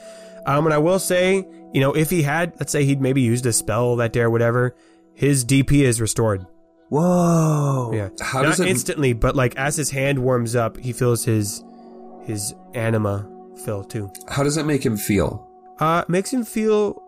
Um, 0.46 0.66
and 0.66 0.74
I 0.74 0.78
will 0.80 1.00
say, 1.00 1.46
you 1.74 1.82
know, 1.82 1.94
if 1.94 2.10
he 2.10 2.22
had, 2.24 2.54
let's 2.60 2.72
say 2.72 2.84
he'd 2.86 3.02
maybe 3.02 3.22
used 3.22 3.46
a 3.46 3.54
spell 3.54 3.98
that 3.98 4.14
day 4.14 4.22
or 4.22 4.30
whatever, 4.30 4.76
his 5.14 5.46
DP 5.46 5.82
is 5.82 6.00
restored. 6.02 6.46
Whoa. 6.90 7.92
Yeah, 7.94 8.10
How 8.22 8.42
not 8.42 8.50
does 8.50 8.60
it- 8.62 8.68
instantly, 8.68 9.14
but 9.14 9.36
like 9.36 9.56
as 9.58 9.76
his 9.76 9.90
hand 9.92 10.20
warms 10.20 10.56
up, 10.56 10.78
he 10.78 10.92
feels 10.94 11.24
his 11.24 11.64
his 12.24 12.54
anima 12.74 13.28
fill 13.60 13.84
too. 13.84 14.12
How 14.30 14.44
does 14.44 14.58
it 14.58 14.66
make 14.66 14.86
him 14.86 14.98
feel? 14.98 15.48
Uh, 15.80 16.04
makes 16.08 16.32
him 16.34 16.44
feel 16.44 17.02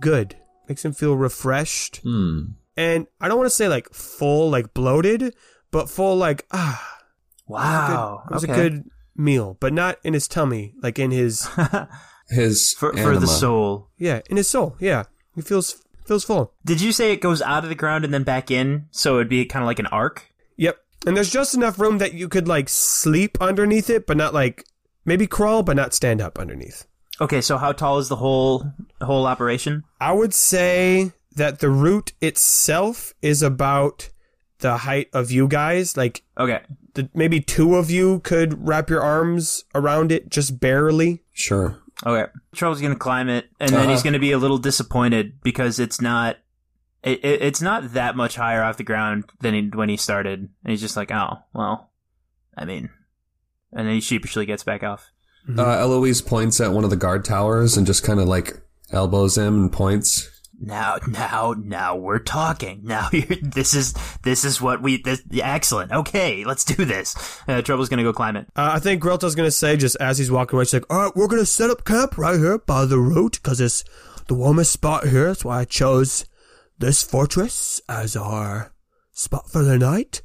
good. 0.00 0.36
Makes 0.68 0.84
him 0.84 0.92
feel 0.92 1.16
refreshed. 1.16 1.98
Hmm. 2.02 2.40
And 2.76 3.06
I 3.20 3.28
don't 3.28 3.36
want 3.38 3.46
to 3.50 3.54
say 3.54 3.68
like 3.68 3.92
full, 3.92 4.50
like 4.50 4.72
bloated, 4.74 5.34
but 5.70 5.90
full, 5.90 6.16
like, 6.16 6.46
ah, 6.52 6.98
Wow. 7.46 8.22
it 8.30 8.34
was 8.34 8.44
okay. 8.44 8.52
a 8.52 8.56
good 8.56 8.84
meal, 9.16 9.56
but 9.60 9.72
not 9.72 9.98
in 10.04 10.14
his 10.14 10.28
tummy, 10.28 10.74
like 10.82 10.98
in 10.98 11.10
his, 11.10 11.48
His 12.28 12.72
for, 12.78 12.92
for 12.96 13.16
the 13.18 13.26
soul. 13.26 13.90
yeah, 13.98 14.20
in 14.30 14.36
his 14.36 14.48
soul. 14.48 14.76
Yeah. 14.78 15.04
He 15.34 15.42
feels, 15.42 15.82
feels 16.06 16.22
full. 16.24 16.54
Did 16.64 16.80
you 16.80 16.92
say 16.92 17.12
it 17.12 17.20
goes 17.20 17.42
out 17.42 17.64
of 17.64 17.68
the 17.70 17.74
ground 17.74 18.04
and 18.04 18.14
then 18.14 18.22
back 18.22 18.50
in? 18.50 18.86
So 18.92 19.16
it'd 19.16 19.28
be 19.28 19.44
kind 19.46 19.62
of 19.64 19.66
like 19.66 19.80
an 19.80 19.86
arc? 19.86 20.30
Yep. 20.56 20.76
And 21.06 21.16
there's 21.16 21.30
just 21.32 21.54
enough 21.54 21.78
room 21.78 21.98
that 21.98 22.14
you 22.14 22.28
could 22.28 22.46
like 22.46 22.68
sleep 22.68 23.36
underneath 23.40 23.90
it, 23.90 24.06
but 24.06 24.16
not 24.16 24.32
like, 24.32 24.64
maybe 25.10 25.26
crawl, 25.26 25.62
but 25.64 25.74
not 25.76 25.92
stand 25.92 26.20
up 26.20 26.38
underneath. 26.38 26.86
Okay, 27.20 27.40
so 27.40 27.58
how 27.58 27.72
tall 27.72 27.98
is 27.98 28.08
the 28.08 28.16
whole 28.16 28.64
whole 29.02 29.26
operation? 29.26 29.82
I 30.00 30.12
would 30.12 30.32
say 30.32 31.12
that 31.34 31.58
the 31.58 31.68
root 31.68 32.12
itself 32.20 33.12
is 33.20 33.42
about 33.42 34.08
the 34.60 34.76
height 34.78 35.08
of 35.12 35.30
you 35.30 35.48
guys. 35.48 35.96
Like 35.96 36.22
Okay. 36.38 36.60
the, 36.94 37.10
maybe 37.14 37.40
two 37.40 37.74
of 37.74 37.90
you 37.90 38.20
could 38.20 38.66
wrap 38.68 38.88
your 38.88 39.02
arms 39.02 39.64
around 39.74 40.12
it 40.12 40.30
just 40.30 40.60
barely. 40.60 41.22
Sure. 41.32 41.76
Okay. 42.06 42.30
Trouble's 42.54 42.80
gonna 42.80 42.94
climb 42.96 43.28
it, 43.28 43.46
and 43.58 43.70
then 43.70 43.80
Uh-huh. 43.80 43.90
he's 43.90 44.02
gonna 44.02 44.18
be 44.18 44.32
a 44.32 44.38
little 44.38 44.58
disappointed 44.58 45.40
because 45.42 45.78
it's 45.78 46.00
not, 46.00 46.36
it, 47.02 47.18
it, 47.24 47.42
it's 47.42 47.60
not 47.62 47.92
that 47.94 48.16
much 48.16 48.36
higher 48.36 48.62
off 48.62 48.76
the 48.76 48.84
ground 48.84 49.24
than 49.40 49.54
he, 49.54 49.62
when 49.74 49.88
he 49.88 49.96
started. 49.96 50.38
And 50.62 50.70
he's 50.70 50.80
just 50.80 50.96
like, 50.96 51.10
oh, 51.10 51.38
well, 51.52 51.90
I 52.56 52.64
mean, 52.64 52.90
and 53.72 53.86
then 53.86 53.94
he 53.94 54.00
sheepishly 54.00 54.46
gets 54.46 54.64
back 54.64 54.82
off. 54.82 55.10
Uh, 55.56 55.78
Eloise 55.78 56.22
points 56.22 56.60
at 56.60 56.72
one 56.72 56.84
of 56.84 56.90
the 56.90 56.96
guard 56.96 57.24
towers 57.24 57.76
and 57.76 57.86
just 57.86 58.04
kind 58.04 58.20
of 58.20 58.28
like 58.28 58.60
elbows 58.92 59.38
him 59.38 59.62
and 59.62 59.72
points. 59.72 60.28
Now, 60.62 60.98
now, 61.08 61.54
now 61.58 61.96
we're 61.96 62.18
talking. 62.18 62.80
Now 62.84 63.08
you're, 63.12 63.38
this 63.40 63.72
is, 63.74 63.94
this 64.22 64.44
is 64.44 64.60
what 64.60 64.82
we, 64.82 65.00
this, 65.02 65.22
excellent. 65.32 65.90
Okay, 65.90 66.44
let's 66.44 66.64
do 66.64 66.84
this. 66.84 67.40
Uh, 67.48 67.62
Trouble's 67.62 67.88
gonna 67.88 68.02
go 68.02 68.12
climb 68.12 68.36
it. 68.36 68.46
Uh, 68.54 68.72
I 68.74 68.78
think 68.78 69.00
Grilta's 69.00 69.34
gonna 69.34 69.50
say 69.50 69.76
just 69.76 69.96
as 69.96 70.18
he's 70.18 70.30
walking 70.30 70.56
away, 70.56 70.64
she's 70.64 70.74
like, 70.74 70.92
"All 70.92 71.04
right, 71.04 71.16
we're 71.16 71.28
gonna 71.28 71.46
set 71.46 71.70
up 71.70 71.84
camp 71.84 72.18
right 72.18 72.38
here 72.38 72.58
by 72.58 72.84
the 72.84 72.98
route 72.98 73.40
because 73.42 73.60
it's 73.60 73.84
the 74.28 74.34
warmest 74.34 74.70
spot 74.70 75.08
here. 75.08 75.28
That's 75.28 75.44
why 75.44 75.60
I 75.60 75.64
chose 75.64 76.26
this 76.78 77.02
fortress 77.02 77.80
as 77.88 78.14
our 78.14 78.72
spot 79.12 79.50
for 79.50 79.62
the 79.62 79.78
night. 79.78 80.20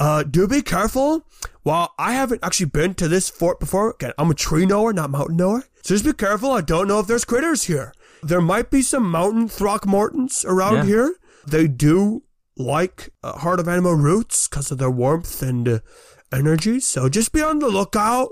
Uh, 0.00 0.22
do 0.22 0.46
be 0.46 0.62
careful. 0.62 1.26
While 1.62 1.92
I 1.98 2.12
haven't 2.12 2.42
actually 2.44 2.66
been 2.66 2.94
to 2.94 3.08
this 3.08 3.28
fort 3.28 3.58
before, 3.60 3.90
again, 3.90 4.12
I'm 4.16 4.30
a 4.30 4.34
tree 4.34 4.64
knower, 4.64 4.92
not 4.92 5.10
mountain 5.10 5.36
knower. 5.36 5.64
So 5.82 5.94
just 5.94 6.04
be 6.04 6.12
careful. 6.12 6.52
I 6.52 6.60
don't 6.60 6.86
know 6.88 7.00
if 7.00 7.06
there's 7.06 7.24
critters 7.24 7.64
here. 7.64 7.92
There 8.22 8.40
might 8.40 8.70
be 8.70 8.82
some 8.82 9.10
mountain 9.10 9.48
Throckmortons 9.48 10.44
around 10.44 10.76
Yeah. 10.76 10.84
here. 10.84 11.14
They 11.46 11.66
do 11.68 12.22
like 12.56 13.10
uh, 13.22 13.38
Heart 13.38 13.60
of 13.60 13.68
Anima 13.68 13.94
roots 13.94 14.48
because 14.48 14.70
of 14.70 14.78
their 14.78 14.90
warmth 14.90 15.42
and 15.42 15.68
uh, 15.68 15.78
energy. 16.32 16.80
So 16.80 17.08
just 17.08 17.32
be 17.32 17.42
on 17.42 17.58
the 17.58 17.68
lookout. 17.68 18.30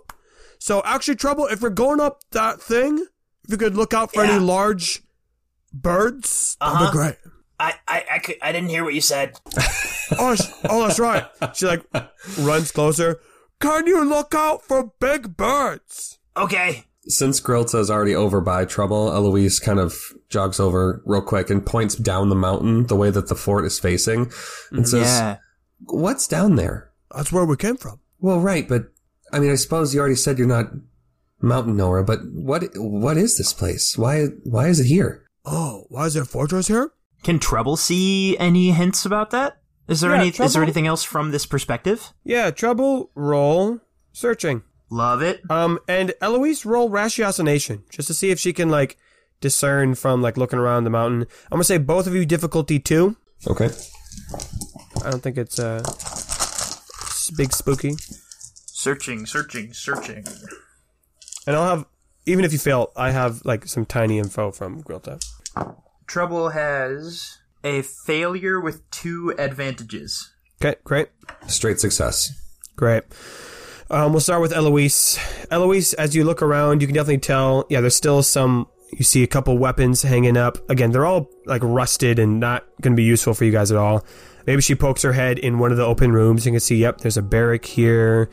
So 0.59 0.83
actually, 0.85 1.17
Trouble, 1.17 1.47
if 1.47 1.61
we're 1.63 1.71
going 1.71 2.01
up 2.01 2.21
that 2.33 2.61
thing, 2.61 2.99
if 3.45 3.51
you 3.51 3.57
could 3.57 3.77
look 3.77 3.93
out 3.95 4.13
for 4.13 4.25
Yeah. 4.25 4.33
any 4.33 4.41
large 4.45 5.03
birds, 5.73 6.57
that'd 6.61 6.75
Uh-huh. 6.77 6.91
be 6.91 6.93
great. 6.97 7.17
I, 7.59 7.75
I, 7.89 8.05
I, 8.13 8.19
could, 8.19 8.37
I 8.43 8.53
didn't 8.53 8.69
hear 8.71 8.85
what 8.85 8.95
you 8.95 9.01
said. 9.01 9.39
Oh, 10.19 10.35
sh- 10.35 10.51
oh, 10.65 10.87
that's 10.87 10.99
right. 10.99 11.27
She 11.55 11.67
like 11.67 11.85
runs 12.39 12.71
closer. 12.71 13.21
Can 13.61 13.87
you 13.87 14.05
look 14.05 14.35
out 14.35 14.63
for 14.63 14.93
big 15.01 15.37
birds? 15.37 16.19
Okay. 16.37 16.85
Since 17.09 17.41
Grilta 17.41 17.79
is 17.79 17.91
already 17.91 18.15
over 18.15 18.41
by 18.41 18.65
Trouble, 18.65 19.13
Eloise 19.13 19.61
kind 19.61 19.79
of 19.79 19.95
jogs 20.29 20.59
over 20.59 21.03
real 21.07 21.23
quick 21.23 21.51
and 21.51 21.65
points 21.65 21.95
down 21.95 22.29
the 22.29 22.35
mountain 22.35 22.87
the 22.87 22.97
way 22.97 23.11
that 23.11 23.29
the 23.29 23.37
fort 23.37 23.65
is 23.65 23.79
facing 23.79 24.31
and 24.73 24.85
mm, 24.85 24.89
says, 24.89 25.07
Yeah. 25.07 25.37
What's 25.85 26.27
down 26.27 26.57
there? 26.57 26.91
That's 27.15 27.31
where 27.31 27.45
we 27.45 27.57
came 27.57 27.77
from. 27.77 28.01
Well, 28.19 28.41
right, 28.41 28.69
but 28.69 28.87
I 29.33 29.39
mean, 29.39 29.53
I 29.53 29.57
suppose 29.57 29.95
you 29.95 30.01
already 30.01 30.17
said 30.17 30.39
you're 30.39 30.47
not 30.49 30.71
mountain 31.41 31.77
Nora, 31.77 32.03
but 32.03 32.21
what 32.33 32.65
what 32.77 33.17
is 33.17 33.37
this 33.39 33.53
place? 33.53 33.97
Why 33.97 34.27
why 34.45 34.69
is 34.69 34.81
it 34.81 34.87
here? 34.87 35.25
Oh, 35.45 35.85
why 35.89 36.07
is 36.07 36.15
there 36.15 36.25
a 36.25 36.27
fortress 36.27 36.69
here? 36.69 36.91
Can 37.23 37.39
Trouble 37.39 37.77
see 37.77 38.37
any 38.39 38.73
hints 38.73 39.05
about 39.05 39.31
that? 39.31 39.59
Is 39.89 40.01
there 40.01 40.11
Yeah, 40.11 40.21
any? 40.21 40.29
Is 40.29 40.53
there 40.55 40.63
anything 40.63 40.87
else 40.87 41.05
from 41.05 41.31
this 41.31 41.47
perspective? 41.47 42.13
Yeah, 42.25 42.51
Trouble, 42.51 43.11
roll 43.15 43.81
searching. 44.13 44.63
Love 44.91 45.23
it. 45.23 45.43
Um, 45.51 45.79
and 45.89 46.15
Eloise 46.21 46.65
roll 46.65 46.89
ratiocination 46.91 47.89
just 47.91 48.07
to 48.09 48.15
see 48.15 48.31
if 48.31 48.39
she 48.39 48.53
can 48.53 48.69
like 48.69 48.97
discern 49.41 49.95
from 49.95 50.23
like 50.23 50.37
looking 50.37 50.59
around 50.59 50.85
the 50.85 50.91
mountain. 50.91 51.23
I'm 51.51 51.57
gonna 51.57 51.65
say 51.65 51.79
both 51.79 52.07
of 52.07 52.15
you 52.15 52.25
difficulty 52.25 52.79
two. 52.79 53.17
Okay. 53.47 53.71
I 55.05 55.11
don't 55.11 55.23
think 55.23 55.37
it's 55.39 55.59
uh 55.59 55.83
big 57.37 57.53
spooky. 57.53 57.95
Searching, 58.67 59.27
searching, 59.27 59.73
searching. 59.73 60.25
And 61.47 61.57
I'll 61.57 61.77
have 61.77 61.87
even 62.25 62.45
if 62.45 62.53
you 62.53 62.59
fail, 62.59 62.93
I 62.97 63.11
have 63.11 63.45
like 63.45 63.67
some 63.67 63.85
tiny 63.87 64.19
info 64.19 64.51
from 64.53 64.83
Grilta. 64.83 65.21
Trouble 66.07 66.51
has 66.51 67.39
a 67.65 67.83
failure 67.83 68.61
with 68.61 68.89
two 68.91 69.35
advantages. 69.39 70.33
Okay, 70.63 70.79
great. 70.85 71.09
Straight 71.47 71.81
success. 71.81 72.33
Great. 72.77 73.05
Um, 73.91 74.13
we'll 74.13 74.21
start 74.21 74.41
with 74.41 74.53
Eloise. 74.53 75.19
Eloise, 75.51 75.95
as 75.95 76.15
you 76.15 76.25
look 76.25 76.43
around, 76.43 76.81
you 76.81 76.89
can 76.89 76.95
definitely 76.95 77.19
tell, 77.19 77.67
yeah, 77.71 77.81
there's 77.81 77.95
still 77.95 78.23
some, 78.23 78.67
you 78.93 79.05
see 79.05 79.23
a 79.23 79.27
couple 79.27 79.57
weapons 79.59 80.03
hanging 80.03 80.37
up. 80.37 80.59
Again, 80.71 80.91
they're 80.91 81.07
all 81.07 81.31
like 81.45 81.63
rusted 81.63 82.19
and 82.19 82.41
not 82.41 82.65
going 82.81 82.95
to 82.95 82.97
be 82.97 83.05
useful 83.05 83.35
for 83.35 83.45
you 83.45 83.53
guys 83.53 83.71
at 83.71 83.79
all. 83.79 84.05
Maybe 84.47 84.63
she 84.63 84.75
pokes 84.75 85.03
her 85.03 85.13
head 85.13 85.39
in 85.39 85.59
one 85.59 85.71
of 85.71 85.77
the 85.77 85.85
open 85.85 86.13
rooms. 86.13 86.47
You 86.47 86.53
can 86.53 86.61
see, 86.61 86.77
yep, 86.77 86.99
there's 86.99 87.17
a 87.17 87.23
barrack 87.23 87.65
here. 87.65 88.31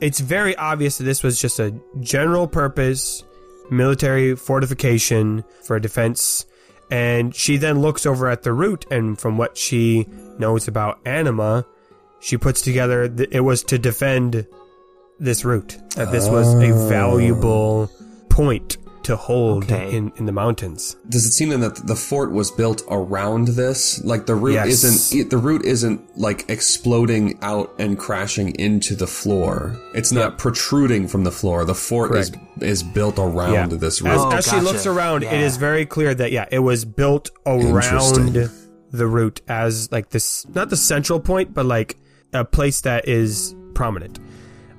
It's 0.00 0.20
very 0.20 0.56
obvious 0.56 0.98
that 0.98 1.04
this 1.04 1.22
was 1.22 1.40
just 1.40 1.58
a 1.58 1.74
general 2.00 2.46
purpose 2.46 3.24
military 3.70 4.36
fortification 4.36 5.44
for 5.62 5.78
defense. 5.80 6.46
And 6.90 7.34
she 7.34 7.56
then 7.56 7.80
looks 7.80 8.06
over 8.06 8.28
at 8.28 8.42
the 8.42 8.52
route, 8.52 8.86
and 8.90 9.18
from 9.18 9.38
what 9.38 9.56
she 9.56 10.06
knows 10.38 10.68
about 10.68 11.00
anima, 11.04 11.66
she 12.20 12.36
puts 12.36 12.62
together 12.62 13.08
that 13.08 13.32
it 13.32 13.40
was 13.40 13.62
to 13.64 13.78
defend 13.78 14.46
this 15.18 15.44
route. 15.44 15.78
That 15.96 16.12
this 16.12 16.28
was 16.28 16.52
a 16.54 16.70
oh. 16.70 16.88
valuable 16.88 17.90
point 18.28 18.76
to 19.04 19.16
hold 19.16 19.64
Okay. 19.64 19.96
in, 19.96 20.12
in 20.16 20.26
the 20.26 20.32
mountains. 20.32 20.96
Does 21.08 21.24
it 21.26 21.32
seem 21.32 21.48
then 21.50 21.60
that 21.60 21.76
the 21.86 21.94
fort 21.96 22.32
was 22.32 22.50
built 22.50 22.82
around 22.90 23.48
this? 23.48 24.02
Like 24.04 24.26
the 24.26 24.34
root 24.34 24.54
Yes. 24.54 24.84
isn't 24.84 25.30
the 25.30 25.38
root 25.38 25.64
isn't 25.64 26.00
like 26.18 26.44
exploding 26.48 27.38
out 27.42 27.72
and 27.78 27.98
crashing 27.98 28.54
into 28.56 28.94
the 28.96 29.06
floor. 29.06 29.76
It's 29.94 30.12
not 30.12 30.38
protruding 30.38 31.08
from 31.08 31.24
the 31.24 31.30
floor. 31.30 31.64
The 31.64 31.74
fort 31.74 32.14
is 32.16 32.32
is 32.60 32.82
built 32.82 33.18
around 33.18 33.52
Yeah. 33.52 33.66
this 33.66 34.00
As, 34.00 34.02
root. 34.02 34.10
Oh, 34.18 34.30
as 34.30 34.46
she 34.48 34.56
oh, 34.56 34.60
looks 34.60 34.86
around, 34.86 35.22
it 35.22 35.32
Yeah. 35.32 35.40
is 35.46 35.56
very 35.56 35.86
clear 35.86 36.14
that 36.14 36.32
yeah, 36.32 36.46
it 36.50 36.60
was 36.60 36.84
built 36.84 37.30
around 37.46 38.50
the 38.90 39.06
root 39.06 39.40
as 39.48 39.90
like 39.90 40.10
this 40.10 40.46
not 40.54 40.70
the 40.70 40.76
central 40.76 41.20
point, 41.20 41.52
but 41.54 41.66
like 41.66 41.96
a 42.32 42.44
place 42.44 42.80
that 42.82 43.08
is 43.08 43.54
prominent. 43.74 44.18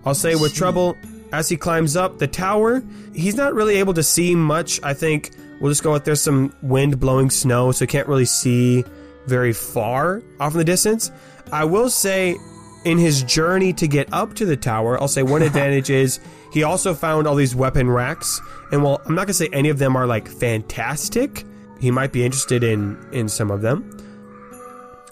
I'll 0.06 0.14
say 0.16 0.36
with 0.36 0.54
trouble 0.54 0.96
as 1.32 1.50
he 1.50 1.58
climbs 1.58 1.96
up 1.96 2.18
the 2.18 2.28
tower, 2.28 2.84
he's 3.14 3.36
not 3.36 3.54
really 3.54 3.78
able 3.78 3.94
to 3.94 4.04
see 4.04 4.36
much. 4.36 4.82
I 4.84 4.94
think 4.94 5.32
we'll 5.60 5.72
just 5.72 5.84
go 5.84 5.94
with 5.94 6.06
there's 6.06 6.22
some 6.22 6.54
wind 6.62 7.00
blowing 7.00 7.30
snow, 7.30 7.72
so 7.72 7.84
he 7.84 7.88
can't 7.88 8.08
really 8.08 8.26
see 8.26 8.84
very 9.28 9.54
far 9.54 10.22
off 10.40 10.54
in 10.54 10.58
the 10.58 10.64
distance. 10.64 11.12
I 11.52 11.66
will 11.66 11.90
say 11.90 12.38
in 12.86 12.98
his 12.98 13.24
journey 13.24 13.74
to 13.74 13.88
get 13.88 14.12
up 14.14 14.36
to 14.36 14.46
the 14.46 14.56
tower, 14.56 15.00
I'll 15.02 15.08
say 15.08 15.24
one 15.24 15.42
advantage 15.42 15.90
is 15.90 16.20
he 16.54 16.64
also 16.64 16.94
found 16.94 17.28
all 17.28 17.36
these 17.36 17.56
weapon 17.56 17.90
racks. 17.90 18.40
And 18.72 18.84
while 18.84 19.02
I'm 19.06 19.16
not 19.16 19.28
gonna 19.28 19.34
say 19.34 19.50
any 19.52 19.70
of 19.70 19.80
them 19.80 19.96
are 19.96 20.08
like 20.08 20.28
fantastic, 20.28 21.44
he 21.80 21.92
might 21.92 22.14
be 22.14 22.24
interested 22.24 22.64
in 22.64 22.98
in 23.12 23.28
some 23.28 23.52
of 23.52 23.62
them. 23.62 23.92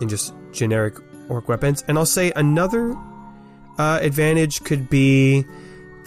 In 0.01 0.09
just 0.09 0.33
generic 0.51 0.95
orc 1.29 1.47
weapons. 1.47 1.83
And 1.87 1.97
I'll 1.97 2.05
say 2.05 2.31
another 2.35 2.95
uh, 3.77 3.99
advantage 4.01 4.63
could 4.63 4.89
be 4.89 5.45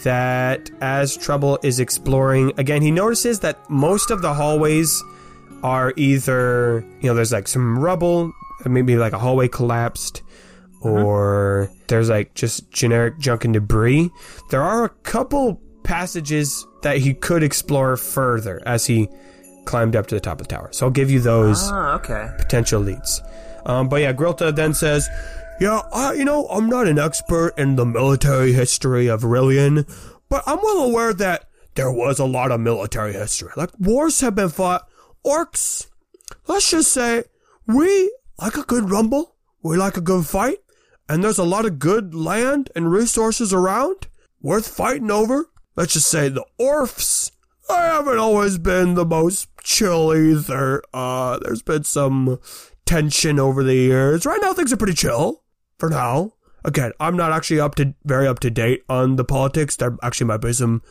that 0.03 0.69
as 0.81 1.15
Trouble 1.17 1.59
is 1.63 1.79
exploring, 1.79 2.53
again, 2.57 2.81
he 2.81 2.91
notices 2.91 3.39
that 3.41 3.57
most 3.69 4.11
of 4.11 4.21
the 4.21 4.33
hallways 4.33 5.03
are 5.63 5.93
either, 5.97 6.85
you 7.01 7.07
know, 7.09 7.13
there's 7.15 7.31
like 7.31 7.47
some 7.47 7.79
rubble, 7.79 8.31
maybe 8.65 8.95
like 8.95 9.13
a 9.13 9.17
hallway 9.19 9.47
collapsed, 9.47 10.21
or 10.81 11.69
there's 11.87 12.09
like 12.09 12.33
just 12.35 12.69
generic 12.71 13.17
junk 13.17 13.43
and 13.45 13.53
debris. 13.53 14.09
There 14.51 14.61
are 14.61 14.85
a 14.85 14.89
couple 14.89 15.59
passages 15.83 16.65
that 16.83 16.97
he 16.97 17.13
could 17.13 17.43
explore 17.43 17.97
further 17.97 18.61
as 18.65 18.85
he 18.85 19.09
climbed 19.65 19.95
up 19.95 20.07
to 20.07 20.15
the 20.15 20.21
top 20.21 20.39
of 20.39 20.47
the 20.47 20.53
tower. 20.55 20.69
So 20.71 20.85
I'll 20.85 20.91
give 20.91 21.09
you 21.09 21.19
those 21.19 21.69
Ah, 21.71 21.95
okay. 21.95 22.29
potential 22.37 22.79
leads. 22.81 23.21
Um, 23.65 23.89
but 23.89 24.01
yeah, 24.01 24.13
Grilta 24.13 24.55
then 24.55 24.73
says, 24.73 25.09
"Yeah, 25.59 25.81
I, 25.91 26.13
you 26.13 26.25
know, 26.25 26.47
I'm 26.47 26.67
not 26.67 26.87
an 26.87 26.99
expert 26.99 27.53
in 27.57 27.75
the 27.75 27.85
military 27.85 28.53
history 28.53 29.07
of 29.07 29.21
Rillian, 29.21 29.87
but 30.29 30.43
I'm 30.45 30.59
well 30.61 30.83
aware 30.83 31.13
that 31.13 31.49
there 31.75 31.91
was 31.91 32.19
a 32.19 32.25
lot 32.25 32.51
of 32.51 32.59
military 32.59 33.13
history. 33.13 33.51
Like 33.55 33.69
wars 33.79 34.19
have 34.21 34.35
been 34.35 34.49
fought. 34.49 34.87
Orcs, 35.25 35.87
let's 36.47 36.71
just 36.71 36.91
say 36.91 37.23
we 37.67 38.11
like 38.39 38.57
a 38.57 38.63
good 38.63 38.89
rumble. 38.89 39.35
We 39.61 39.77
like 39.77 39.97
a 39.97 40.01
good 40.01 40.25
fight. 40.25 40.57
And 41.09 41.23
there's 41.23 41.37
a 41.37 41.43
lot 41.43 41.65
of 41.65 41.79
good 41.79 42.13
land 42.13 42.69
and 42.75 42.91
resources 42.91 43.53
around 43.53 44.07
worth 44.41 44.67
fighting 44.67 45.11
over. 45.11 45.49
Let's 45.75 45.93
just 45.93 46.09
say 46.09 46.29
the 46.29 46.45
Orfs. 46.57 47.31
I 47.69 47.81
haven't 47.81 48.17
always 48.17 48.57
been 48.57 48.95
the 48.95 49.05
most 49.05 49.49
chill 49.63 50.13
either. 50.15 50.81
Uh, 50.93 51.39
there's 51.39 51.61
been 51.61 51.83
some 51.83 52.39
tension 52.85 53.39
over 53.39 53.63
the 53.63 53.75
years. 53.75 54.25
Right 54.25 54.39
now, 54.41 54.53
things 54.53 54.73
are 54.73 54.77
pretty 54.77 54.93
chill 54.93 55.43
for 55.77 55.89
now. 55.89 56.33
Again, 56.65 56.91
I'm 56.99 57.15
not 57.15 57.31
actually 57.31 57.59
up 57.59 57.75
to 57.75 57.93
very 58.03 58.27
up 58.27 58.39
to 58.39 58.49
date 58.49 58.83
on 58.89 59.15
the 59.15 59.23
politics. 59.23 59.75
There 59.75 59.95
actually 60.03 60.27
might 60.27 60.41
be 60.41 60.53
some 60.53 60.81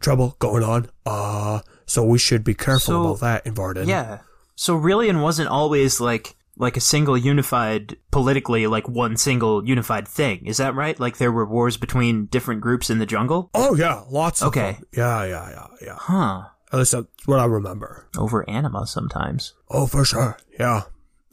trouble 0.00 0.36
going 0.38 0.62
on. 0.62 0.88
Uh, 1.04 1.60
so 1.84 2.04
we 2.04 2.18
should 2.18 2.44
be 2.44 2.54
careful 2.54 2.80
So, 2.80 3.06
about 3.06 3.20
that 3.20 3.46
in 3.46 3.54
Varden. 3.54 3.88
Yeah. 3.88 4.20
So 4.54 4.78
Rillian 4.78 5.22
wasn't 5.22 5.48
always 5.48 6.00
like 6.00 6.34
like 6.58 6.76
a 6.76 6.80
single 6.80 7.18
unified 7.18 7.96
politically 8.10 8.66
like 8.66 8.88
one 8.88 9.16
single 9.18 9.66
unified 9.66 10.08
thing. 10.08 10.46
Is 10.46 10.56
that 10.56 10.74
right? 10.74 10.98
Like 10.98 11.18
there 11.18 11.32
were 11.32 11.44
wars 11.44 11.76
between 11.76 12.26
different 12.26 12.62
groups 12.62 12.88
in 12.88 12.98
the 12.98 13.04
jungle? 13.06 13.50
Oh 13.52 13.74
yeah, 13.74 14.04
lots 14.08 14.40
of 14.40 14.48
Okay. 14.48 14.78
Yeah, 14.96 15.24
yeah, 15.24 15.50
yeah, 15.50 15.66
yeah. 15.82 15.96
Huh. 15.98 16.44
At 16.72 16.78
least 16.78 16.92
that's 16.92 17.06
what 17.26 17.38
I 17.40 17.44
remember. 17.44 18.08
Over 18.16 18.48
anima 18.48 18.86
sometimes. 18.86 19.52
Oh, 19.68 19.86
for 19.86 20.04
sure. 20.04 20.38
Yeah, 20.58 20.82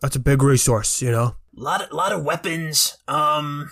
that's 0.02 0.18
a 0.18 0.20
big 0.20 0.44
resource. 0.44 1.02
You 1.02 1.12
know. 1.12 1.36
Lot 1.56 1.82
of 1.82 1.92
lot 1.92 2.12
of 2.12 2.24
weapons. 2.24 2.98
Um, 3.08 3.72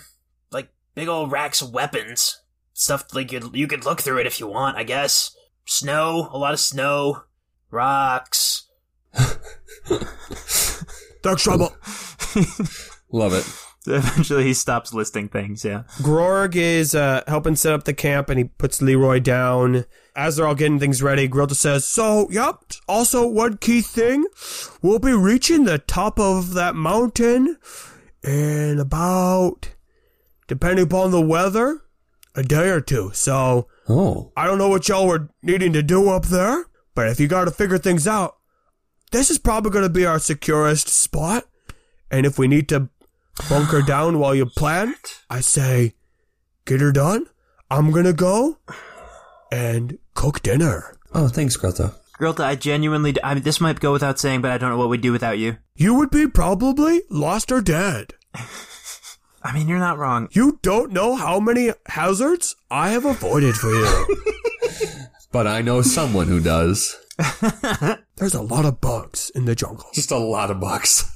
like 0.50 0.68
big 0.94 1.08
old 1.08 1.32
racks 1.32 1.62
of 1.62 1.72
weapons. 1.72 2.40
Stuff 2.72 3.14
like 3.14 3.32
you 3.32 3.50
you 3.52 3.66
could 3.66 3.84
look 3.84 4.00
through 4.00 4.18
it 4.18 4.26
if 4.26 4.40
you 4.40 4.46
want. 4.46 4.76
I 4.76 4.82
guess 4.84 5.34
snow, 5.64 6.28
a 6.32 6.38
lot 6.38 6.54
of 6.54 6.60
snow, 6.60 7.24
rocks. 7.70 8.68
Dark 11.22 11.38
trouble. 11.38 11.76
Love 13.12 13.34
it. 13.34 13.46
Eventually, 13.86 14.44
he 14.44 14.54
stops 14.54 14.94
listing 14.94 15.28
things. 15.28 15.64
Yeah. 15.64 15.82
Grorg 15.98 16.54
is 16.54 16.94
uh, 16.94 17.22
helping 17.26 17.56
set 17.56 17.72
up 17.72 17.84
the 17.84 17.92
camp, 17.92 18.28
and 18.28 18.38
he 18.38 18.44
puts 18.44 18.80
Leroy 18.80 19.18
down. 19.18 19.86
As 20.14 20.36
they're 20.36 20.46
all 20.46 20.54
getting 20.54 20.78
things 20.78 21.02
ready, 21.02 21.26
Grilta 21.26 21.54
says, 21.54 21.86
"So, 21.86 22.28
yep. 22.30 22.56
Also, 22.86 23.26
one 23.26 23.56
key 23.56 23.80
thing: 23.80 24.26
we'll 24.82 24.98
be 24.98 25.14
reaching 25.14 25.64
the 25.64 25.78
top 25.78 26.18
of 26.20 26.52
that 26.54 26.74
mountain 26.74 27.56
in 28.22 28.78
about, 28.78 29.74
depending 30.48 30.84
upon 30.84 31.10
the 31.12 31.20
weather, 31.20 31.80
a 32.34 32.42
day 32.42 32.68
or 32.68 32.80
two. 32.80 33.10
So, 33.14 33.68
Oh. 33.88 34.32
I 34.36 34.46
don't 34.46 34.58
know 34.58 34.68
what 34.68 34.88
y'all 34.88 35.08
were 35.08 35.28
needing 35.42 35.72
to 35.72 35.82
do 35.82 36.08
up 36.08 36.26
there, 36.26 36.66
but 36.94 37.08
if 37.08 37.18
you 37.18 37.26
got 37.26 37.46
to 37.46 37.50
figure 37.50 37.78
things 37.78 38.06
out, 38.06 38.36
this 39.10 39.30
is 39.30 39.38
probably 39.38 39.70
going 39.70 39.84
to 39.84 39.90
be 39.90 40.06
our 40.06 40.18
securest 40.18 40.88
spot. 40.88 41.44
And 42.10 42.24
if 42.24 42.38
we 42.38 42.48
need 42.48 42.68
to 42.68 42.90
bunker 43.48 43.82
down 43.86 44.18
while 44.18 44.34
you 44.34 44.46
plan, 44.46 44.94
I 45.28 45.40
say, 45.40 45.94
get 46.64 46.80
her 46.80 46.92
done. 46.92 47.26
I'm 47.70 47.90
going 47.90 48.04
to 48.04 48.12
go 48.12 48.58
and 49.50 49.98
cook 50.14 50.42
dinner. 50.42 50.96
Oh, 51.14 51.28
thanks, 51.28 51.56
Greta. 51.56 51.94
Grilta, 52.18 52.44
I 52.44 52.54
genuinely, 52.54 53.14
I 53.22 53.34
mean, 53.34 53.42
this 53.42 53.60
might 53.60 53.80
go 53.80 53.92
without 53.92 54.18
saying, 54.18 54.42
but 54.42 54.50
I 54.50 54.58
don't 54.58 54.70
know 54.70 54.78
what 54.78 54.88
we'd 54.88 55.00
do 55.00 55.12
without 55.12 55.38
you. 55.38 55.56
You 55.74 55.94
would 55.94 56.10
be 56.10 56.28
probably 56.28 57.02
lost 57.10 57.50
or 57.50 57.60
dead. 57.60 58.14
I 59.42 59.52
mean, 59.52 59.66
you're 59.68 59.78
not 59.78 59.98
wrong. 59.98 60.28
You 60.30 60.60
don't 60.62 60.92
know 60.92 61.16
how 61.16 61.40
many 61.40 61.72
hazards 61.86 62.54
I 62.70 62.90
have 62.90 63.04
avoided 63.04 63.56
for 63.56 63.70
you. 63.70 64.06
But 65.32 65.46
I 65.46 65.62
know 65.62 65.80
someone 65.80 66.28
who 66.28 66.40
does. 66.40 66.94
There's 68.16 68.34
a 68.34 68.42
lot 68.42 68.66
of 68.66 68.82
bugs 68.82 69.30
in 69.34 69.46
the 69.46 69.54
jungle. 69.54 69.86
Just 69.94 70.10
a 70.10 70.18
lot 70.18 70.50
of 70.50 70.60
bucks. 70.60 71.10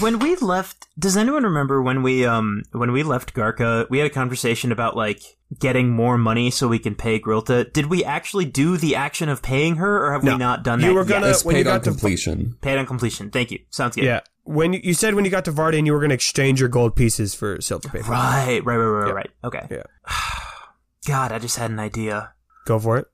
When 0.00 0.18
we 0.18 0.36
left, 0.36 0.86
does 0.98 1.16
anyone 1.16 1.42
remember 1.44 1.82
when 1.82 2.02
we 2.02 2.24
um 2.24 2.62
when 2.72 2.92
we 2.92 3.02
left 3.02 3.34
Garka? 3.34 3.88
We 3.90 3.98
had 3.98 4.06
a 4.06 4.10
conversation 4.14 4.72
about 4.72 4.96
like 4.96 5.20
getting 5.60 5.90
more 5.90 6.16
money 6.18 6.50
so 6.50 6.66
we 6.66 6.78
can 6.78 6.94
pay 6.94 7.20
Grilta. 7.20 7.70
Did 7.72 7.86
we 7.86 8.02
actually 8.04 8.46
do 8.46 8.76
the 8.78 8.96
action 8.96 9.28
of 9.28 9.42
paying 9.42 9.76
her, 9.76 10.06
or 10.06 10.12
have 10.12 10.24
No. 10.24 10.32
we 10.32 10.38
not 10.38 10.64
done 10.64 10.80
that? 10.80 10.86
You 10.86 10.92
that 10.94 10.98
were 10.98 11.04
gonna- 11.04 11.28
It's 11.28 11.44
when 11.44 11.56
you 11.56 11.64
paid 11.64 11.70
on 11.70 11.76
got 11.78 11.84
to- 11.84 11.90
completion. 11.90 12.56
Paid 12.62 12.78
on 12.78 12.86
completion. 12.86 13.30
Thank 13.30 13.50
you. 13.50 13.58
Sounds 13.70 13.94
good. 13.96 14.04
Yeah. 14.04 14.20
When 14.44 14.72
you, 14.72 14.80
you 14.82 14.94
said 14.94 15.14
when 15.14 15.24
you 15.24 15.30
got 15.30 15.44
to 15.44 15.52
Vardan, 15.52 15.86
you 15.86 15.92
were 15.92 15.98
going 15.98 16.10
to 16.10 16.14
exchange 16.14 16.58
your 16.60 16.68
gold 16.68 16.94
pieces 16.96 17.34
for 17.34 17.60
silver 17.60 17.88
paper. 17.88 18.10
Right, 18.10 18.60
right, 18.64 18.76
right, 18.76 19.04
right, 19.04 19.14
right. 19.14 19.30
Okay. 19.44 19.66
Yeah. 19.70 19.82
God, 21.06 21.32
I 21.32 21.38
just 21.38 21.56
had 21.56 21.70
an 21.70 21.78
idea. 21.80 22.32
Go 22.64 22.78
for 22.78 22.96
it. 22.98 23.06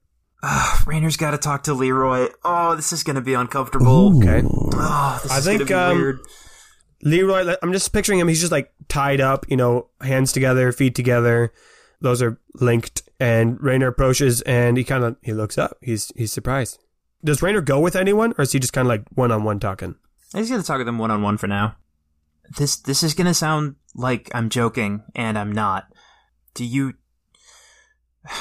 Ah, 0.43 0.83
Rainer's 0.87 1.17
got 1.17 1.31
to 1.33 1.39
talk 1.39 1.65
to 1.65 1.75
Leroy. 1.75 2.29
Oh, 2.45 2.75
this 2.77 2.93
is 2.93 3.03
going 3.03 3.17
to 3.17 3.23
be 3.23 3.35
uncomfortable. 3.35 4.19
Okay. 4.19 4.43
Oh, 4.47 5.21
this 5.23 5.33
I 5.33 5.39
is 5.39 5.45
think, 5.45 5.67
gonna 5.69 5.95
be 5.95 5.97
um, 5.97 5.99
weird. 6.03 6.21
Leroy, 7.03 7.57
I'm 7.63 7.73
just 7.73 7.93
picturing 7.93 8.19
him. 8.19 8.29
He's 8.29 8.41
just 8.41 8.53
like 8.53 8.73
tied 8.89 9.21
up, 9.21 9.45
you 9.49 9.57
know, 9.57 9.89
hands 10.01 10.33
together, 10.33 10.71
feet 10.73 10.95
together. 10.95 11.53
Those 12.01 12.23
are 12.23 12.41
linked. 12.55 13.03
And 13.19 13.61
Rainer 13.61 13.89
approaches 13.89 14.41
and 14.43 14.77
he 14.77 14.85
kind 14.85 15.05
of 15.05 15.17
he 15.23 15.33
looks 15.33 15.59
up. 15.59 15.79
He's 15.81 16.13
he's 16.17 16.33
surprised. 16.33 16.79
Does 17.25 17.43
Rainer 17.43 17.61
go 17.61 17.79
with 17.79 17.95
anyone, 17.95 18.35
or 18.37 18.43
is 18.43 18.53
he 18.53 18.59
just 18.59 18.73
kind 18.73 18.87
of 18.87 18.89
like 18.89 19.05
one 19.15 19.31
on 19.31 19.45
one 19.45 19.61
talking? 19.61 19.95
Got 20.33 20.47
to 20.47 20.63
talk 20.63 20.79
with 20.79 20.87
them 20.87 20.99
one 20.99 21.11
on 21.11 21.23
one 21.23 21.37
for 21.37 21.47
now. 21.47 21.77
This 22.57 22.77
this 22.77 23.03
is 23.03 23.15
to 23.15 23.35
sound 23.35 23.77
like 23.95 24.31
I'm 24.35 24.49
joking, 24.49 25.05
and 25.15 25.39
I'm 25.39 25.53
not. 25.53 25.87
Do 26.55 26.65
you 26.65 26.95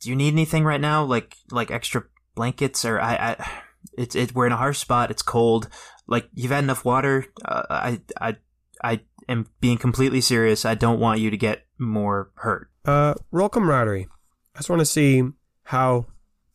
do 0.00 0.10
you 0.10 0.16
need 0.16 0.34
anything 0.34 0.64
right 0.64 0.80
now? 0.80 1.04
Like 1.04 1.36
like 1.50 1.70
extra 1.70 2.04
blankets, 2.34 2.84
or 2.84 3.00
I, 3.00 3.14
I 3.14 3.50
it's 3.96 4.14
it 4.14 4.34
we're 4.34 4.46
in 4.46 4.52
a 4.52 4.56
harsh 4.56 4.78
spot. 4.78 5.10
It's 5.10 5.22
cold. 5.22 5.68
Like 6.12 6.28
you've 6.34 6.52
had 6.52 6.64
enough 6.64 6.84
water. 6.84 7.24
Uh, 7.44 7.62
I 7.70 8.00
I 8.20 8.36
I 8.84 9.00
am 9.28 9.46
being 9.60 9.78
completely 9.78 10.20
serious. 10.20 10.64
I 10.64 10.74
don't 10.74 11.00
want 11.00 11.20
you 11.20 11.30
to 11.30 11.36
get 11.36 11.64
more 11.78 12.30
hurt. 12.34 12.68
Uh, 12.84 13.14
roll 13.30 13.48
camaraderie. 13.48 14.08
I 14.54 14.58
just 14.58 14.68
want 14.68 14.80
to 14.80 14.86
see 14.86 15.22
how 15.64 16.06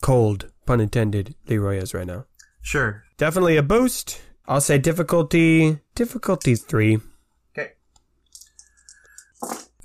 cold, 0.02 0.52
pun 0.68 0.80
intended, 0.80 1.34
Leroy 1.48 1.78
is 1.78 1.94
right 1.94 2.06
now. 2.06 2.26
Sure. 2.62 3.04
Definitely 3.18 3.58
a 3.58 3.64
boost. 3.64 4.22
I'll 4.48 4.62
say 4.62 4.78
difficulty 4.78 5.80
difficulty 5.96 6.56
three. 6.56 7.00
Okay. 7.58 7.72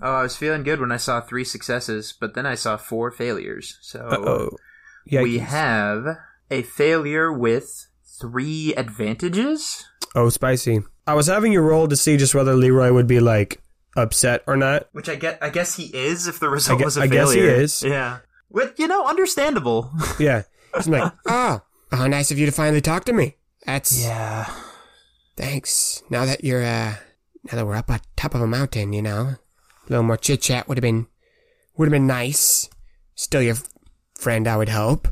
Oh, 0.03 0.13
I 0.21 0.23
was 0.23 0.37
feeling 0.37 0.65
good 0.65 0.81
when 0.81 0.93
I 0.93 0.99
saw 0.99 1.21
three 1.21 1.45
successes, 1.45 2.13
but 2.21 2.35
then 2.35 2.45
I 2.47 2.57
saw 2.57 2.77
four 2.77 3.11
failures. 3.11 3.79
So 3.81 4.01
Uh 4.01 4.17
oh. 4.19 4.51
Yeah. 5.07 5.23
we 5.23 5.39
have 5.39 6.05
a 6.51 6.63
failure 6.63 7.33
with 7.33 7.87
three 8.23 8.73
advantages. 8.77 9.85
Oh, 10.15 10.29
spicy. 10.29 10.81
I 11.07 11.15
was 11.15 11.27
having 11.27 11.53
you 11.53 11.61
roll 11.61 11.89
to 11.89 11.97
see 11.97 12.17
just 12.17 12.35
whether 12.35 12.55
Leroy 12.55 12.93
would 12.93 13.09
be 13.09 13.19
like 13.19 13.61
upset 13.97 14.43
or 14.47 14.57
not. 14.57 14.89
Which 14.93 15.09
I 15.09 15.17
get. 15.17 15.43
I 15.43 15.51
guess 15.51 15.75
he 15.77 15.87
is 15.95 16.29
if 16.29 16.39
the 16.39 16.49
result 16.49 16.83
was 16.85 16.97
a 16.97 17.03
I 17.03 17.07
guess 17.09 17.33
he 17.33 17.41
failure. 17.41 17.55
is. 17.61 17.83
Yeah. 17.83 18.19
But 18.51 18.79
you 18.79 18.87
know, 18.87 19.05
understandable. 19.07 19.91
Yeah. 20.21 20.43
He's 20.77 20.89
like, 20.89 21.13
oh, 21.27 21.61
how 21.91 22.07
nice 22.07 22.31
of 22.31 22.39
you 22.39 22.47
to 22.47 22.53
finally 22.53 22.81
talk 22.81 23.05
to 23.07 23.13
me. 23.13 23.37
That's 23.67 24.03
yeah. 24.03 24.49
thanks. 25.37 26.03
Now 26.09 26.25
that 26.25 26.45
you're 26.45 26.63
uh 26.65 26.95
now 27.51 27.57
that 27.59 27.67
we're 27.67 27.77
up 27.77 27.91
on 27.91 28.01
top 28.17 28.35
of 28.35 28.41
a 28.41 28.47
mountain, 28.47 28.93
you 28.93 29.03
know, 29.03 29.35
a 29.35 29.39
little 29.89 30.05
more 30.05 30.17
chit 30.17 30.41
chat 30.43 30.69
would 30.69 30.79
have 30.79 30.83
been 30.83 31.09
would 31.77 31.87
have 31.87 31.93
been 31.93 32.07
nice. 32.07 32.71
Still 33.17 33.43
your 33.43 33.57
f- 33.57 33.69
friend, 34.15 34.47
I 34.49 34.57
would 34.57 34.69
hope. 34.71 35.09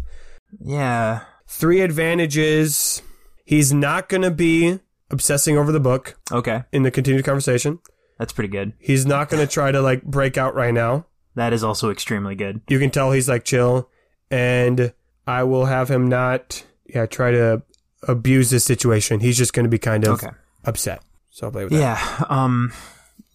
Yeah. 0.64 1.20
Three 1.52 1.80
advantages. 1.80 3.02
He's 3.44 3.72
not 3.72 4.08
gonna 4.08 4.30
be 4.30 4.78
obsessing 5.10 5.58
over 5.58 5.72
the 5.72 5.80
book 5.80 6.16
Okay. 6.30 6.62
in 6.72 6.84
the 6.84 6.90
continued 6.92 7.24
conversation. 7.24 7.80
That's 8.18 8.32
pretty 8.32 8.48
good. 8.48 8.72
He's 8.78 9.04
not 9.04 9.28
gonna 9.28 9.46
try 9.48 9.72
to 9.72 9.80
like 9.82 10.02
break 10.04 10.38
out 10.38 10.54
right 10.54 10.72
now. 10.72 11.06
That 11.34 11.52
is 11.52 11.64
also 11.64 11.90
extremely 11.90 12.34
good. 12.36 12.60
You 12.68 12.78
can 12.78 12.90
tell 12.90 13.10
he's 13.12 13.28
like 13.28 13.44
chill, 13.44 13.88
and 14.30 14.92
I 15.26 15.42
will 15.42 15.66
have 15.66 15.90
him 15.90 16.08
not 16.08 16.64
yeah 16.86 17.06
try 17.06 17.32
to 17.32 17.62
abuse 18.06 18.50
this 18.50 18.64
situation. 18.64 19.18
He's 19.20 19.36
just 19.36 19.52
gonna 19.52 19.68
be 19.68 19.78
kind 19.78 20.04
of 20.06 20.22
Okay. 20.22 20.30
upset. 20.64 21.02
So 21.30 21.46
I'll 21.46 21.52
play 21.52 21.64
with 21.64 21.72
that. 21.72 21.78
Yeah. 21.78 22.26
Um, 22.28 22.72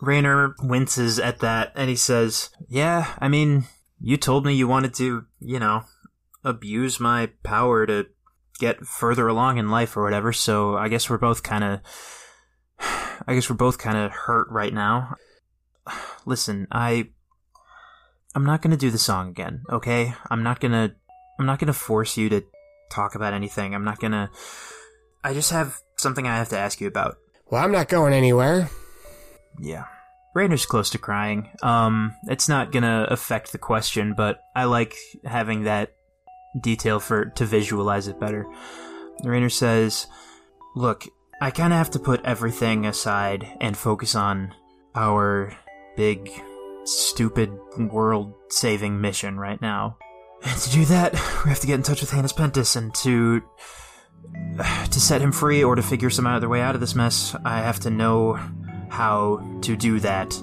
Rainer 0.02 0.56
winces 0.62 1.20
at 1.20 1.40
that 1.40 1.72
and 1.76 1.90
he 1.90 1.96
says, 1.96 2.50
Yeah, 2.70 3.08
I 3.20 3.28
mean, 3.28 3.66
you 4.00 4.18
told 4.18 4.46
me 4.46 4.54
you 4.54 4.68
wanted 4.68 4.94
to, 4.96 5.26
you 5.40 5.60
know, 5.60 5.84
abuse 6.46 7.00
my 7.00 7.32
power 7.44 7.86
to 7.86 8.06
get 8.60 8.86
further 8.86 9.28
along 9.28 9.58
in 9.58 9.70
life 9.70 9.98
or 9.98 10.04
whatever, 10.04 10.32
so 10.32 10.78
I 10.78 10.88
guess 10.88 11.10
we're 11.10 11.18
both 11.18 11.44
kind 11.44 11.64
of. 11.64 11.80
I 13.28 13.34
guess 13.34 13.50
we're 13.50 13.56
both 13.56 13.78
kind 13.78 13.98
of 13.98 14.12
hurt 14.12 14.48
right 14.50 14.74
now. 14.74 15.16
Listen, 16.26 16.68
I. 16.72 17.10
I'm 18.34 18.46
not 18.46 18.62
gonna 18.62 18.78
do 18.78 18.92
the 18.92 18.98
song 18.98 19.30
again, 19.30 19.64
okay? 19.70 20.14
I'm 20.30 20.44
not 20.44 20.60
gonna. 20.60 20.96
I'm 21.40 21.46
not 21.46 21.60
gonna 21.60 21.74
force 21.74 22.18
you 22.18 22.30
to 22.30 22.44
talk 22.92 23.16
about 23.16 23.34
anything. 23.34 23.74
I'm 23.74 23.84
not 23.84 24.00
gonna. 24.00 24.30
I 25.24 25.34
just 25.34 25.52
have 25.52 25.80
something 25.98 26.28
I 26.28 26.38
have 26.38 26.50
to 26.50 26.58
ask 26.58 26.80
you 26.80 26.88
about. 26.88 27.18
Well, 27.50 27.64
I'm 27.64 27.72
not 27.72 27.90
going 27.90 28.14
anywhere. 28.14 28.70
Yeah. 29.60 29.86
Rainer's 30.34 30.66
close 30.66 30.90
to 30.90 30.98
crying. 30.98 31.50
Um, 31.64 32.14
it's 32.28 32.50
not 32.50 32.74
gonna 32.74 33.08
affect 33.10 33.54
the 33.54 33.58
question, 33.58 34.14
but 34.16 34.42
I 34.54 34.66
like 34.66 34.94
having 35.24 35.64
that 35.64 35.95
detail 36.60 37.00
for 37.00 37.26
to 37.26 37.46
visualize 37.46 38.08
it 38.08 38.20
better. 38.20 38.46
Rainer 39.24 39.50
says, 39.50 40.08
"Look, 40.76 41.08
I 41.42 41.52
kind 41.52 41.74
of 41.74 41.78
have 41.78 41.92
to 41.92 42.00
put 42.00 42.24
everything 42.24 42.86
aside 42.86 43.58
and 43.60 43.78
focus 43.78 44.16
on 44.16 44.54
our 44.96 45.56
big, 45.98 46.30
stupid, 46.84 47.52
world-saving 47.78 49.00
mission 49.00 49.40
right 49.40 49.62
now. 49.62 49.98
And 50.44 50.62
to 50.62 50.70
do 50.70 50.86
that, 50.86 51.14
we 51.44 51.50
have 51.50 51.62
to 51.62 51.68
get 51.68 51.76
in 51.76 51.82
touch 51.82 52.02
with 52.02 52.12
Hannes 52.12 52.34
Pentis 52.34 52.76
and 52.76 52.94
to 52.96 53.42
to 54.92 55.00
set 55.00 55.22
him 55.22 55.32
free 55.32 55.64
or 55.64 55.76
to 55.76 55.82
figure 55.82 56.10
some 56.10 56.28
other 56.28 56.50
way 56.50 56.62
out 56.62 56.76
of 56.76 56.82
this 56.82 56.94
mess. 56.94 57.36
I 57.44 57.60
have 57.60 57.80
to 57.82 57.90
know 57.90 58.40
how 58.90 59.60
to 59.62 59.76
do 59.76 60.00
that." 60.02 60.40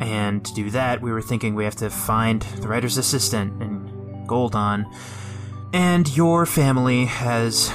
And 0.00 0.44
to 0.44 0.54
do 0.54 0.70
that, 0.70 1.00
we 1.00 1.12
were 1.12 1.22
thinking 1.22 1.54
we 1.54 1.64
have 1.64 1.76
to 1.76 1.90
find 1.90 2.42
the 2.42 2.68
writer's 2.68 2.98
assistant 2.98 3.62
in 3.62 4.24
Goldon. 4.26 4.86
And 5.74 6.16
your 6.16 6.46
family 6.46 7.04
has 7.06 7.68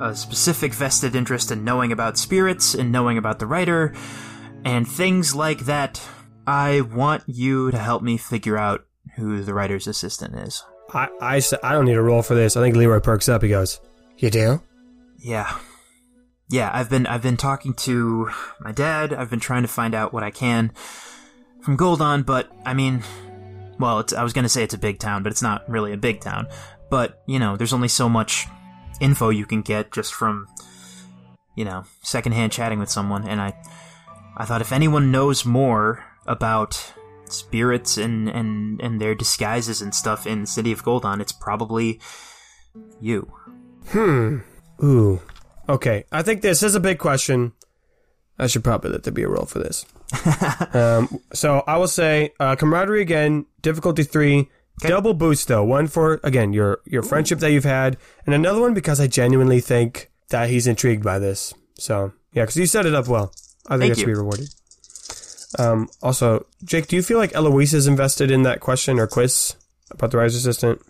a 0.00 0.14
specific 0.14 0.72
vested 0.72 1.16
interest 1.16 1.50
in 1.50 1.64
knowing 1.64 1.90
about 1.90 2.16
spirits 2.16 2.72
and 2.72 2.92
knowing 2.92 3.18
about 3.18 3.40
the 3.40 3.48
writer 3.48 3.92
and 4.64 4.86
things 4.86 5.34
like 5.34 5.58
that. 5.66 6.00
I 6.46 6.82
want 6.82 7.24
you 7.26 7.72
to 7.72 7.78
help 7.78 8.00
me 8.04 8.16
figure 8.16 8.56
out 8.56 8.86
who 9.16 9.42
the 9.42 9.54
writer's 9.54 9.88
assistant 9.88 10.36
is. 10.36 10.62
I 10.94 11.42
I 11.64 11.72
don't 11.72 11.86
need 11.86 11.96
a 11.96 12.02
roll 12.02 12.22
for 12.22 12.36
this. 12.36 12.56
I 12.56 12.60
think 12.60 12.76
Leroy 12.76 13.00
perks 13.00 13.28
up. 13.28 13.42
He 13.42 13.48
goes, 13.48 13.80
You 14.18 14.30
do? 14.30 14.62
Yeah. 15.18 15.58
Yeah, 16.48 16.70
I've 16.72 16.90
been 16.90 17.08
I've 17.08 17.22
been 17.22 17.36
talking 17.36 17.74
to 17.74 18.30
my 18.60 18.70
dad. 18.70 19.12
I've 19.12 19.30
been 19.30 19.40
trying 19.40 19.62
to 19.62 19.68
find 19.68 19.96
out 19.96 20.12
what 20.12 20.22
I 20.22 20.30
can 20.30 20.70
from 21.60 21.74
Goldon, 21.74 22.22
but 22.22 22.52
I 22.64 22.72
mean, 22.74 23.02
well, 23.80 23.98
it's, 23.98 24.12
I 24.12 24.22
was 24.22 24.32
going 24.32 24.44
to 24.44 24.48
say 24.48 24.62
it's 24.62 24.74
a 24.74 24.78
big 24.78 25.00
town, 25.00 25.24
but 25.24 25.32
it's 25.32 25.42
not 25.42 25.68
really 25.68 25.92
a 25.92 25.96
big 25.96 26.20
town. 26.20 26.46
But, 26.92 27.22
you 27.26 27.38
know, 27.38 27.56
there's 27.56 27.72
only 27.72 27.88
so 27.88 28.06
much 28.06 28.46
info 29.00 29.30
you 29.30 29.46
can 29.46 29.62
get 29.62 29.92
just 29.92 30.12
from 30.12 30.46
you 31.54 31.64
know, 31.64 31.84
secondhand 32.02 32.52
chatting 32.52 32.78
with 32.78 32.90
someone 32.90 33.26
and 33.26 33.40
I 33.40 33.54
I 34.36 34.44
thought 34.44 34.60
if 34.60 34.72
anyone 34.72 35.10
knows 35.10 35.44
more 35.44 36.04
about 36.26 36.92
spirits 37.28 37.98
and 37.98 38.28
and 38.28 38.80
and 38.80 39.00
their 39.00 39.14
disguises 39.14 39.82
and 39.82 39.94
stuff 39.94 40.26
in 40.26 40.46
city 40.46 40.72
of 40.72 40.82
Goldon, 40.82 41.20
it's 41.20 41.32
probably 41.32 42.00
you. 43.00 43.32
Hmm. 43.88 44.38
Ooh. 44.82 45.20
Okay. 45.68 46.04
I 46.10 46.22
think 46.22 46.42
this 46.42 46.62
is 46.62 46.74
a 46.74 46.80
big 46.80 46.98
question. 46.98 47.52
I 48.38 48.46
should 48.46 48.64
probably 48.64 48.90
let 48.90 49.04
there 49.04 49.12
be 49.12 49.22
a 49.22 49.28
roll 49.28 49.46
for 49.46 49.58
this. 49.58 49.84
um, 50.74 51.20
so 51.32 51.62
I 51.66 51.76
will 51.76 51.88
say 51.88 52.32
uh, 52.40 52.56
camaraderie 52.56 53.02
again, 53.02 53.46
difficulty 53.60 54.02
three, 54.02 54.50
double 54.80 55.14
boost 55.14 55.48
though. 55.48 55.64
One 55.64 55.86
for 55.86 56.20
again 56.24 56.52
your 56.52 56.80
your 56.84 57.02
friendship 57.02 57.38
that 57.40 57.52
you've 57.52 57.64
had, 57.64 57.96
and 58.26 58.34
another 58.34 58.60
one 58.60 58.74
because 58.74 59.00
I 59.00 59.06
genuinely 59.06 59.60
think 59.60 60.10
that 60.30 60.48
he's 60.48 60.66
intrigued 60.66 61.04
by 61.04 61.18
this. 61.18 61.54
So 61.78 62.12
yeah, 62.32 62.42
because 62.42 62.56
you 62.56 62.66
set 62.66 62.86
it 62.86 62.94
up 62.94 63.08
well. 63.08 63.32
I 63.66 63.78
think 63.78 63.80
Thank 63.80 63.92
it 63.92 63.98
should 64.00 64.06
be 64.06 64.14
rewarded. 64.14 64.48
Um, 65.58 65.88
also, 66.02 66.46
Jake, 66.64 66.86
do 66.86 66.96
you 66.96 67.02
feel 67.02 67.18
like 67.18 67.34
Eloise 67.34 67.74
is 67.74 67.86
invested 67.86 68.30
in 68.30 68.42
that 68.42 68.60
question 68.60 68.98
or 68.98 69.06
quiz 69.06 69.54
about 69.90 70.10
the 70.10 70.18
rise 70.18 70.34
assistant? 70.34 70.80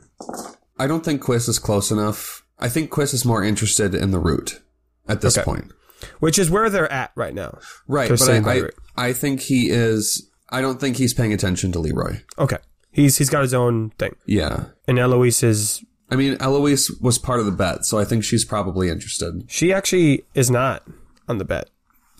I 0.78 0.86
don't 0.86 1.04
think 1.04 1.20
Quiz 1.20 1.48
is 1.48 1.58
close 1.58 1.90
enough. 1.90 2.44
I 2.58 2.68
think 2.68 2.90
Quiz 2.90 3.12
is 3.12 3.24
more 3.24 3.42
interested 3.44 3.94
in 3.94 4.10
the 4.12 4.18
root 4.18 4.62
at 5.08 5.20
this 5.20 5.36
Okay. 5.36 5.44
point. 5.44 5.72
Which 6.20 6.38
is 6.38 6.50
where 6.50 6.70
they're 6.70 6.90
at 6.90 7.12
right 7.14 7.34
now. 7.34 7.58
Right, 7.86 8.08
but 8.08 8.22
I, 8.22 8.38
I. 8.38 8.62
I 8.96 9.12
think 9.12 9.40
he 9.40 9.70
is. 9.70 10.28
I 10.50 10.60
don't 10.60 10.80
think 10.80 10.96
he's 10.96 11.14
paying 11.14 11.32
attention 11.32 11.72
to 11.72 11.78
Leroy. 11.78 12.20
Okay. 12.38 12.58
He's 12.92 13.16
he's 13.18 13.30
got 13.30 13.42
his 13.42 13.54
own 13.54 13.90
thing. 13.98 14.14
Yeah. 14.26 14.66
And 14.86 14.98
Eloise 14.98 15.42
is 15.42 15.84
I 16.10 16.16
mean, 16.16 16.36
Eloise 16.40 16.90
was 17.00 17.18
part 17.18 17.40
of 17.40 17.46
the 17.46 17.52
bet, 17.52 17.84
so 17.86 17.98
I 17.98 18.04
think 18.04 18.22
she's 18.22 18.44
probably 18.44 18.88
interested. 18.90 19.44
she 19.48 19.72
actually 19.72 20.24
is 20.34 20.50
not 20.50 20.86
on 21.28 21.38
the 21.38 21.44
bet. 21.44 21.70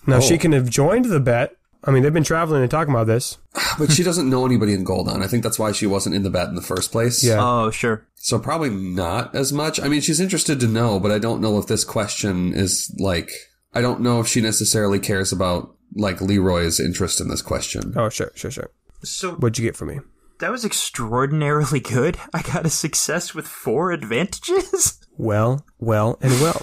Now 0.07 0.19
she 0.19 0.35
Oh. 0.35 0.37
can 0.39 0.51
have 0.51 0.69
joined 0.69 1.05
the 1.05 1.19
bet. 1.19 1.55
I 1.85 1.91
mean, 1.91 2.01
they've 2.01 2.13
been 2.13 2.23
traveling 2.23 2.61
and 2.61 2.71
talking 2.71 2.93
about 2.93 3.07
this. 3.07 3.37
But 3.79 3.91
she 3.91 4.03
doesn't 4.03 4.29
know 4.29 4.45
anybody 4.45 4.73
in 4.73 4.83
Goldon. 4.83 5.21
I 5.23 5.27
think 5.27 5.41
that's 5.43 5.57
why 5.59 5.71
she 5.71 5.85
wasn't 5.87 6.15
in 6.15 6.21
the 6.23 6.29
bet 6.29 6.47
in 6.47 6.55
the 6.55 6.61
first 6.61 6.91
place. 6.91 7.23
Yeah. 7.23 7.37
Oh, 7.39 7.71
sure. 7.71 8.05
So 8.15 8.37
probably 8.39 8.69
not 8.69 9.33
as 9.35 9.51
much. 9.51 9.79
I 9.79 9.87
mean, 9.89 9.99
she's 10.01 10.19
interested 10.19 10.59
to 10.59 10.67
know, 10.67 10.99
but 10.99 11.11
I 11.11 11.17
don't 11.19 11.41
know 11.41 11.57
if 11.57 11.65
this 11.67 11.83
question 11.83 12.53
is 12.53 12.93
like, 12.99 13.31
I 13.73 13.81
don't 13.81 14.01
know 14.01 14.19
if 14.19 14.27
she 14.27 14.41
necessarily 14.41 14.99
cares 14.99 15.31
about 15.31 15.75
like 15.95 16.21
Leroy's 16.21 16.79
interest 16.79 17.19
in 17.19 17.27
this 17.29 17.41
question. 17.41 17.93
Oh, 17.97 18.09
sure, 18.09 18.31
sure, 18.35 18.51
sure. 18.51 18.69
So 19.03 19.31
What'd 19.33 19.57
you 19.57 19.65
get 19.65 19.75
for 19.75 19.85
me? 19.85 19.99
That 20.43 20.51
was 20.51 20.65
extraordinarily 20.65 21.79
good. 21.79 22.17
I 22.33 22.41
got 22.41 22.65
a 22.65 22.69
success 22.69 23.33
with 23.33 23.47
four 23.47 23.91
advantages. 23.91 24.99
Well, 25.15 25.63
well, 25.77 26.17
and 26.21 26.31
well. 26.41 26.59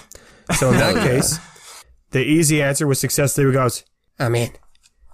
So 0.57 0.71
in 0.71 0.77
that 0.77 0.95
case, 1.07 1.39
the 2.09 2.19
easy 2.19 2.61
answer 2.61 2.85
was 2.85 2.99
success. 2.99 3.33
There 3.33 3.49
goes. 3.53 3.85
I'm 4.19 4.35
in. 4.35 4.51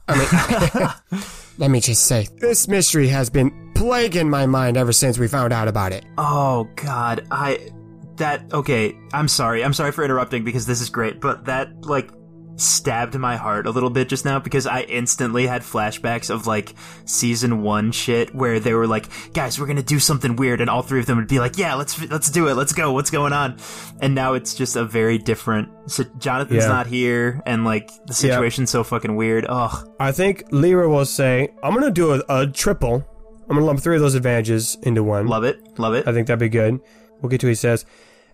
I 0.08 0.90
mean, 1.12 1.22
let 1.60 1.70
me 1.70 1.80
just 1.80 2.08
say, 2.08 2.28
this 2.38 2.68
mystery 2.68 3.10
has 3.10 3.30
been 3.30 3.74
plaguing 3.76 4.28
my 4.28 4.48
mind 4.48 4.76
ever 4.76 4.92
since 4.92 5.20
we 5.20 5.28
found 5.28 5.54
out 5.54 5.68
about 5.68 5.92
it. 5.92 6.04
Oh 6.18 6.68
God, 6.78 7.28
I 7.30 7.70
that 8.16 8.52
okay. 8.52 8.98
I'm 9.14 9.28
sorry. 9.28 9.64
I'm 9.64 9.74
sorry 9.74 9.92
for 9.92 10.04
interrupting 10.04 10.44
because 10.44 10.66
this 10.66 10.82
is 10.82 10.90
great, 10.90 11.22
but 11.22 11.46
that 11.46 11.86
like 11.86 12.10
stabbed 12.58 13.16
my 13.16 13.38
heart 13.38 13.66
a 13.68 13.72
little 13.72 13.90
bit 13.90 14.10
just 14.10 14.26
now 14.26 14.40
because 14.40 14.68
I 14.68 14.82
instantly 14.82 15.48
had 15.48 15.62
flashbacks 15.62 16.30
of 16.30 16.46
like 16.48 16.74
season 17.06 17.62
one 17.62 17.92
shit 17.92 18.36
where 18.36 18.60
they 18.60 18.74
were 18.74 18.88
like, 18.88 19.06
guys, 19.34 19.60
we're 19.60 19.68
gonna 19.68 19.82
do 19.84 20.00
something 20.00 20.36
weird, 20.36 20.60
and 20.60 20.70
all 20.70 20.82
three 20.82 21.00
of 21.00 21.06
them 21.06 21.18
would 21.18 21.28
be 21.28 21.40
like, 21.40 21.58
yeah, 21.58 21.76
let's 21.76 22.02
let's 22.10 22.30
do 22.30 22.48
it, 22.50 22.56
let's 22.56 22.74
go, 22.74 22.92
what's 22.92 23.12
going 23.12 23.32
on? 23.32 23.58
And 24.02 24.14
now 24.16 24.34
it's 24.34 24.54
just 24.56 24.76
a 24.76 24.84
very 24.84 25.18
different. 25.18 25.70
So 25.90 26.04
Jonathan's 26.18 26.64
Yeah. 26.64 26.70
not 26.70 26.88
here, 26.88 27.42
and 27.46 27.64
like 27.64 27.90
the 28.08 28.14
situation's 28.14 28.70
so 28.70 28.84
fucking 28.84 29.16
weird. 29.16 29.46
Ugh. 29.48 29.90
I 30.00 30.12
think 30.12 30.44
Lyra 30.52 30.90
will 30.90 31.06
say, 31.06 31.54
I'm 31.64 31.72
going 31.74 31.86
to 31.86 31.92
do 31.92 32.14
a, 32.14 32.24
a 32.42 32.48
triple. 32.48 33.08
I'm 33.44 33.48
going 33.56 33.60
to 33.62 33.66
lump 33.66 33.80
three 33.80 33.96
of 33.96 34.02
those 34.02 34.16
advantages 34.16 34.78
into 34.84 35.04
one. 35.04 35.28
Love 35.28 35.44
it, 35.46 35.80
love 35.80 35.94
it. 35.94 36.06
I 36.08 36.12
think 36.14 36.28
that'd 36.28 36.40
be 36.40 36.50
good. 36.50 36.82
We'll 37.22 37.30
get 37.30 37.40
to 37.42 37.48
what 37.48 37.52
he 37.52 37.56
says. 37.56 37.86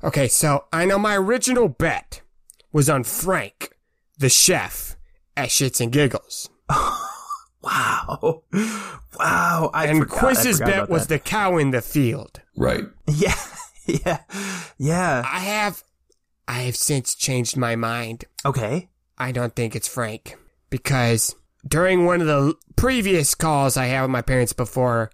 Okay, 0.03 0.28
so 0.28 0.65
I 0.74 0.86
know 0.86 0.97
my 0.97 1.15
original 1.15 1.67
bet 1.67 2.21
was 2.71 2.89
on 2.89 3.03
Frank, 3.03 3.69
the 4.18 4.30
chef, 4.30 4.95
at 5.38 5.49
Shits 5.49 5.80
and 5.82 5.91
Giggles. 5.91 6.49
Wow, 7.61 8.43
wow. 9.18 9.72
I 9.74 9.86
and 9.88 9.99
forgot- 9.99 10.18
I 10.18 10.20
Quiz's 10.20 10.57
forgot 10.57 10.66
bet 10.70 10.78
about 10.80 10.89
was 10.89 11.07
that. 11.07 11.24
the 11.24 11.30
cow 11.30 11.55
in 11.57 11.72
the 11.72 11.82
field. 11.82 12.41
Right. 12.57 12.84
Yeah, 13.07 13.36
yeah, 13.86 14.20
yeah. 14.78 15.24
I 15.26 15.39
have 15.39 15.82
I 16.45 16.64
have 16.64 16.76
since 16.76 17.16
changed 17.16 17.55
my 17.55 17.78
mind. 17.78 18.26
Okay. 18.45 18.89
I 19.18 19.32
don't 19.32 19.55
think 19.55 19.78
it's 19.78 19.88
Frank. 19.88 20.36
Because 20.70 21.36
during 21.66 22.03
one 22.05 22.20
of 22.20 22.28
the 22.28 22.55
previous 22.76 23.34
calls 23.34 23.78
I 23.78 23.86
had 23.86 24.01
with 24.01 24.11
my 24.11 24.22
parents 24.22 24.51
before 24.51 25.09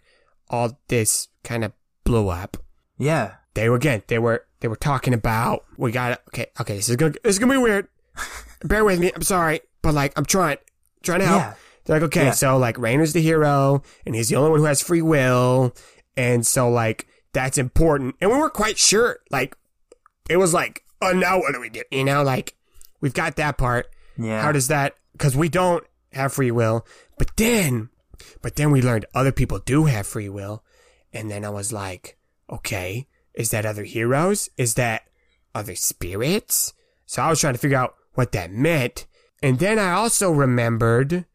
all 0.49 0.79
this 0.87 1.27
kind 1.43 1.63
of 1.63 1.71
blew 2.03 2.29
up, 2.29 2.57
Yeah. 2.97 3.35
they 3.53 3.69
were 3.69 3.75
again 3.75 4.01
they 4.07 4.17
were 4.17 4.45
they 4.61 4.67
were 4.67 4.75
talking 4.75 5.13
about 5.13 5.65
we 5.77 5.91
got 5.91 6.13
it. 6.13 6.19
okay 6.29 6.47
okay 6.59 6.77
this 6.77 6.89
is 6.89 6.95
gonna 6.95 7.13
this 7.23 7.35
is 7.35 7.39
gonna 7.39 7.53
be 7.53 7.57
weird 7.59 7.87
bear 8.63 8.83
with 8.85 8.99
me 8.99 9.11
i'm 9.15 9.21
sorry 9.21 9.61
but 9.81 9.93
like 9.93 10.11
i'm 10.17 10.25
trying 10.25 10.57
trying 11.03 11.19
to 11.21 11.25
help 11.25 11.41
Yeah. 11.41 11.53
they're 11.85 11.95
like 11.99 12.07
okay 12.07 12.25
Yeah. 12.25 12.31
so 12.31 12.57
like 12.57 12.77
Rainer's 12.77 13.13
the 13.13 13.21
hero 13.21 13.81
and 14.05 14.15
he's 14.15 14.29
the 14.29 14.35
only 14.35 14.51
one 14.51 14.59
who 14.59 14.65
has 14.65 14.81
free 14.81 15.01
will 15.01 15.73
and 16.17 16.45
so 16.45 16.69
like 16.69 17.07
that's 17.33 17.57
important 17.57 18.15
and 18.19 18.29
we 18.31 18.37
weren't 18.37 18.53
quite 18.53 18.77
sure 18.77 19.19
like 19.31 19.55
it 20.29 20.37
was 20.37 20.53
like 20.53 20.83
oh 21.01 21.11
now 21.11 21.39
what 21.39 21.53
do 21.53 21.59
we 21.61 21.69
do 21.69 21.83
you 21.91 22.03
know 22.03 22.23
like 22.23 22.55
we've 23.01 23.13
got 23.13 23.35
that 23.37 23.57
part 23.57 23.87
Yeah. 24.17 24.41
how 24.41 24.51
does 24.51 24.67
that 24.67 24.95
because 25.13 25.35
we 25.37 25.47
don't 25.49 25.83
have 26.11 26.33
free 26.33 26.51
will 26.51 26.85
but 27.17 27.31
then 27.37 27.89
but 28.41 28.55
then 28.55 28.71
we 28.71 28.81
learned 28.81 29.05
other 29.13 29.31
people 29.31 29.59
do 29.59 29.85
have 29.85 30.05
free 30.07 30.27
will 30.29 30.63
and 31.13 31.29
then 31.31 31.45
i 31.45 31.49
was 31.49 31.71
like 31.71 32.17
okay 32.49 33.07
is 33.35 33.51
that 33.51 33.65
other 33.65 33.83
heroes 33.83 34.49
is 34.57 34.73
that 34.73 35.03
other 35.55 35.75
spirits 35.75 36.73
so 37.05 37.21
i 37.21 37.29
was 37.29 37.39
trying 37.39 37.53
to 37.53 37.59
figure 37.59 37.77
out 37.77 37.95
what 38.13 38.31
that 38.31 38.51
meant 38.51 39.05
and 39.41 39.59
then 39.59 39.79
i 39.79 39.91
also 39.91 40.31
remembered 40.31 41.25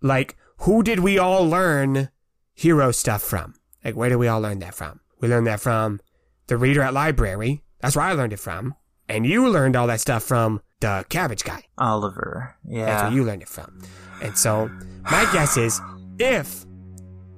like 0.00 0.36
who 0.58 0.82
did 0.82 1.00
we 1.00 1.18
all 1.18 1.46
learn 1.48 2.08
hero 2.54 2.90
stuff 2.90 3.22
from 3.22 3.54
like 3.84 3.94
where 3.94 4.08
did 4.08 4.16
we 4.16 4.28
all 4.28 4.40
learn 4.40 4.58
that 4.58 4.74
from 4.74 5.00
we 5.20 5.28
learned 5.28 5.46
that 5.46 5.60
from 5.60 6.00
the 6.48 6.56
reader 6.56 6.82
at 6.82 6.94
library 6.94 7.62
that's 7.80 7.96
where 7.96 8.04
i 8.06 8.12
learned 8.12 8.32
it 8.32 8.40
from 8.40 8.74
and 9.08 9.26
you 9.26 9.48
learned 9.48 9.76
all 9.76 9.86
that 9.86 10.00
stuff 10.00 10.22
from 10.22 10.60
the 10.80 11.04
cabbage 11.08 11.44
guy 11.44 11.62
Oliver. 11.78 12.54
Yeah. 12.68 12.86
That's 12.86 13.02
where 13.04 13.12
you 13.12 13.24
learned 13.24 13.42
it 13.42 13.48
from. 13.48 13.80
And 14.20 14.36
so, 14.36 14.70
my 15.10 15.28
guess 15.32 15.56
is 15.56 15.80
if 16.18 16.66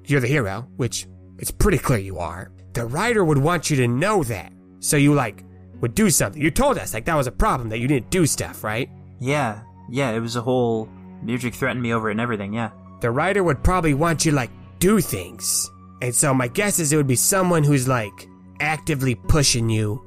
you're 0.07 0.21
the 0.21 0.27
hero, 0.27 0.67
which 0.77 1.07
it's 1.39 1.51
pretty 1.51 1.79
clear 1.79 1.99
you 1.99 2.19
are, 2.19 2.51
the 2.73 2.87
writer 2.87 3.25
would 3.25 3.39
want 3.39 3.71
you 3.71 3.77
to 3.77 3.89
know 3.89 4.23
that. 4.25 4.53
So 4.81 4.97
you, 4.97 5.15
like, 5.15 5.45
would 5.81 5.95
do 5.95 6.11
something. 6.11 6.41
You 6.41 6.51
told 6.51 6.79
us, 6.79 6.95
like, 6.95 7.05
that 7.07 7.17
was 7.17 7.27
a 7.27 7.33
problem, 7.33 7.69
that 7.71 7.79
you 7.79 7.89
didn't 7.89 8.11
do 8.11 8.27
stuff, 8.27 8.65
right? 8.65 8.89
yeah. 9.19 9.63
Yeah. 9.91 10.11
It 10.11 10.21
was 10.21 10.37
a 10.37 10.41
whole 10.43 10.89
music 11.23 11.53
threatened 11.55 11.83
me 11.83 11.93
over 11.93 12.11
it 12.11 12.13
and 12.13 12.21
everything. 12.21 12.53
Yeah. 12.53 12.71
The 13.01 13.11
writer 13.11 13.43
would 13.43 13.65
probably 13.65 13.93
want 13.95 14.25
you 14.25 14.31
like, 14.31 14.51
do 14.79 15.01
things. 15.01 15.69
And 16.01 16.15
so, 16.15 16.33
my 16.33 16.49
guess 16.49 16.79
is 16.79 16.93
it 16.93 16.97
would 16.97 17.07
be 17.09 17.17
someone 17.17 17.65
who's, 17.65 17.89
like, 17.89 18.29
actively 18.61 19.15
pushing 19.17 19.69
you 19.69 20.01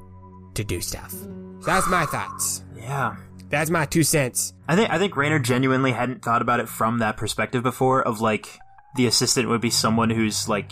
to 0.53 0.63
do 0.63 0.79
stuff. 0.79 1.11
So 1.11 1.65
that's 1.65 1.87
my 1.89 2.05
thoughts. 2.05 2.63
Yeah. 2.75 3.15
That's 3.49 3.69
my 3.69 3.85
two 3.85 4.03
cents. 4.03 4.53
I 4.67 4.75
think 4.75 4.89
I 4.89 4.97
think 4.97 5.15
Rainer 5.15 5.37
genuinely 5.39 5.91
hadn't 5.91 6.23
thought 6.23 6.41
about 6.41 6.59
it 6.59 6.67
from 6.67 6.99
that 6.99 7.17
perspective 7.17 7.61
before. 7.61 8.01
Of 8.01 8.19
like 8.19 8.47
the 8.95 9.05
assistant 9.05 9.47
would 9.49 9.61
be 9.61 9.69
someone 9.69 10.09
who's 10.09 10.49
like 10.49 10.71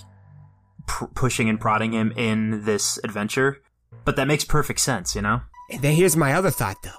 pr- 0.87 1.05
pushing 1.05 1.47
and 1.47 1.59
prodding 1.59 1.91
him 1.91 2.11
in 2.15 2.65
this 2.65 2.99
adventure, 3.03 3.61
but 4.05 4.15
that 4.15 4.27
makes 4.27 4.43
perfect 4.43 4.79
sense, 4.79 5.15
you 5.15 5.21
know. 5.21 5.41
And 5.69 5.81
then 5.81 5.95
here's 5.95 6.17
my 6.17 6.33
other 6.33 6.49
thought, 6.51 6.77
though. 6.83 6.89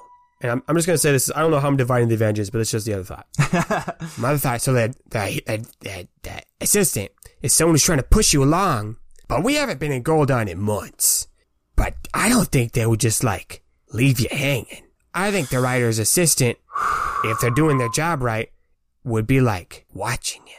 And 0.40 0.50
I'm, 0.50 0.62
I'm 0.66 0.76
just 0.76 0.86
going 0.86 0.94
to 0.94 0.98
say 0.98 1.12
this. 1.12 1.30
I 1.34 1.40
don't 1.40 1.50
know 1.50 1.61
how 1.61 1.68
I'm 1.68 1.76
dividing 1.76 2.09
the 2.09 2.14
Avengers, 2.14 2.50
but 2.50 2.61
it's 2.61 2.70
just 2.70 2.86
the 2.86 2.94
other 2.94 3.05
thought. 3.05 3.26
my 4.18 4.30
other 4.30 4.38
thought. 4.38 4.61
So 4.61 4.72
that, 4.72 4.96
that, 5.11 5.44
that, 5.46 5.66
that, 5.80 6.09
that 6.22 6.44
assistant 6.61 7.11
is 7.42 7.55
someone 7.55 7.74
who's 7.74 7.84
trying 7.84 7.98
to 7.98 8.05
push 8.05 8.32
you 8.32 8.42
along, 8.42 8.96
but 9.28 9.44
we 9.44 9.55
haven't 9.55 9.78
been 9.78 9.92
in 9.92 10.03
Goldon 10.03 10.48
in 10.48 10.61
months. 10.61 11.28
But 11.76 11.94
I 12.12 12.28
don't 12.28 12.48
think 12.48 12.72
they 12.72 12.86
would 12.86 13.00
just 13.00 13.22
like 13.22 13.62
leave 13.92 14.18
you 14.20 14.28
hanging. 14.30 14.84
I 15.14 15.30
think 15.30 15.48
the 15.50 15.61
writer's 15.61 15.98
assistant, 15.98 16.59
if 17.24 17.38
they're 17.40 17.50
doing 17.50 17.78
their 17.78 17.90
job 17.90 18.22
right, 18.22 18.50
would 19.05 19.26
be 19.26 19.40
like 19.40 19.86
watching 19.92 20.42
you, 20.46 20.55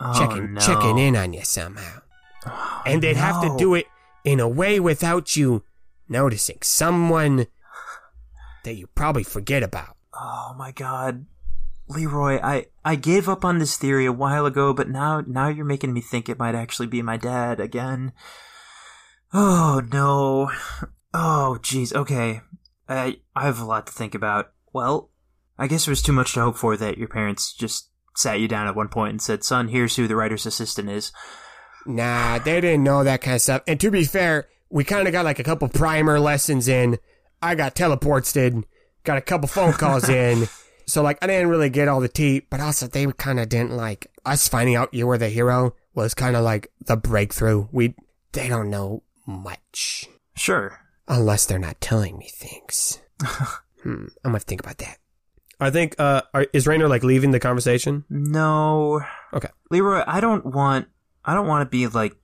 Oh, 0.00 0.18
checking, 0.18 0.54
no. 0.54 0.60
checking 0.60 0.98
in 0.98 1.16
on 1.16 1.32
you 1.32 1.42
somehow. 1.42 2.00
Oh, 2.46 2.82
and 2.86 3.02
they'd 3.02 3.16
have 3.16 3.40
to 3.42 3.56
do 3.58 3.74
it 3.74 3.86
in 4.24 4.38
a 4.40 4.48
way 4.48 4.78
without 4.78 5.36
you 5.36 5.64
noticing. 6.08 6.58
Someone 6.62 7.46
that 8.64 8.74
you 8.74 8.86
probably 8.88 9.24
forget 9.24 9.62
about. 9.62 9.96
Oh 10.14 10.54
my 10.56 10.72
god. 10.72 11.26
Leroy, 11.88 12.40
I, 12.42 12.66
I 12.84 12.96
gave 12.96 13.28
up 13.28 13.44
on 13.44 13.58
this 13.58 13.76
theory 13.76 14.06
a 14.06 14.12
while 14.12 14.44
ago, 14.44 14.74
but 14.74 14.88
now 14.88 15.22
now 15.26 15.48
you're 15.48 15.64
making 15.64 15.92
me 15.92 16.00
think 16.00 16.28
it 16.28 16.38
might 16.38 16.54
actually 16.54 16.88
be 16.88 17.00
my 17.00 17.16
dad 17.16 17.60
again. 17.60 18.12
Oh 19.32 19.82
no. 19.92 20.50
Oh 21.14 21.58
jeez, 21.60 21.94
okay. 21.94 22.40
I 22.88 23.18
I 23.34 23.44
have 23.44 23.60
a 23.60 23.64
lot 23.64 23.86
to 23.86 23.92
think 23.92 24.14
about. 24.14 24.52
Well, 24.72 25.10
I 25.58 25.66
guess 25.68 25.86
there 25.86 25.92
was 25.92 26.02
too 26.02 26.12
much 26.12 26.34
to 26.34 26.40
hope 26.40 26.56
for 26.56 26.76
that 26.76 26.98
your 26.98 27.08
parents 27.08 27.52
just 27.52 27.90
sat 28.16 28.40
you 28.40 28.48
down 28.48 28.66
at 28.66 28.76
one 28.76 28.88
point 28.88 29.10
and 29.10 29.22
said, 29.22 29.44
Son, 29.44 29.68
here's 29.68 29.96
who 29.96 30.08
the 30.08 30.16
writer's 30.16 30.46
assistant 30.46 30.90
is. 30.90 31.12
Nah, 31.86 32.38
they 32.38 32.60
didn't 32.60 32.82
know 32.82 33.04
that 33.04 33.20
kind 33.20 33.36
of 33.36 33.42
stuff. 33.42 33.62
And 33.66 33.78
to 33.80 33.90
be 33.90 34.04
fair, 34.04 34.48
we 34.70 34.84
kind 34.84 35.06
of 35.06 35.12
got 35.12 35.24
like 35.24 35.38
a 35.38 35.44
couple 35.44 35.68
primer 35.68 36.18
lessons 36.20 36.68
in. 36.68 36.98
I 37.42 37.54
got 37.54 37.74
teleports 37.74 38.32
did, 38.32 38.64
got 39.04 39.18
a 39.18 39.20
couple 39.20 39.48
phone 39.48 39.72
calls 39.72 40.08
in. 40.08 40.48
So 40.88 41.02
like 41.02 41.18
I 41.20 41.26
didn't 41.26 41.48
really 41.48 41.68
get 41.68 41.88
all 41.88 41.98
the 42.00 42.08
tea, 42.08 42.46
but 42.48 42.60
also 42.60 42.86
they 42.86 43.06
kind 43.06 43.40
of 43.40 43.48
didn't 43.48 43.72
like 43.72 44.06
us 44.24 44.46
finding 44.46 44.76
out 44.76 44.94
you 44.94 45.08
were 45.08 45.18
the 45.18 45.28
hero 45.28 45.74
was 45.94 46.14
kind 46.14 46.36
of 46.36 46.44
like 46.44 46.70
the 46.80 46.96
breakthrough. 46.96 47.66
We 47.72 47.96
they 48.30 48.46
don't 48.46 48.70
know 48.70 49.02
much 49.26 50.06
Sure. 50.36 50.78
unless 51.08 51.44
they're 51.44 51.58
not 51.58 51.80
telling 51.80 52.16
me 52.18 52.28
things. 52.32 53.00
hmm, 53.82 54.04
I'm 54.24 54.30
gonna 54.30 54.38
think 54.38 54.60
about 54.60 54.78
that. 54.78 54.98
I 55.58 55.70
think 55.70 55.96
uh 55.98 56.22
are, 56.32 56.46
is 56.52 56.68
Rainer 56.68 56.86
like 56.86 57.02
leaving 57.02 57.32
the 57.32 57.40
conversation? 57.40 58.04
No. 58.08 59.00
Okay. 59.32 59.48
Leroy, 59.72 60.04
I 60.06 60.20
don't 60.20 60.46
want 60.46 60.86
I 61.24 61.34
don't 61.34 61.48
want 61.48 61.62
to 61.68 61.68
be 61.68 61.88
like 61.88 62.14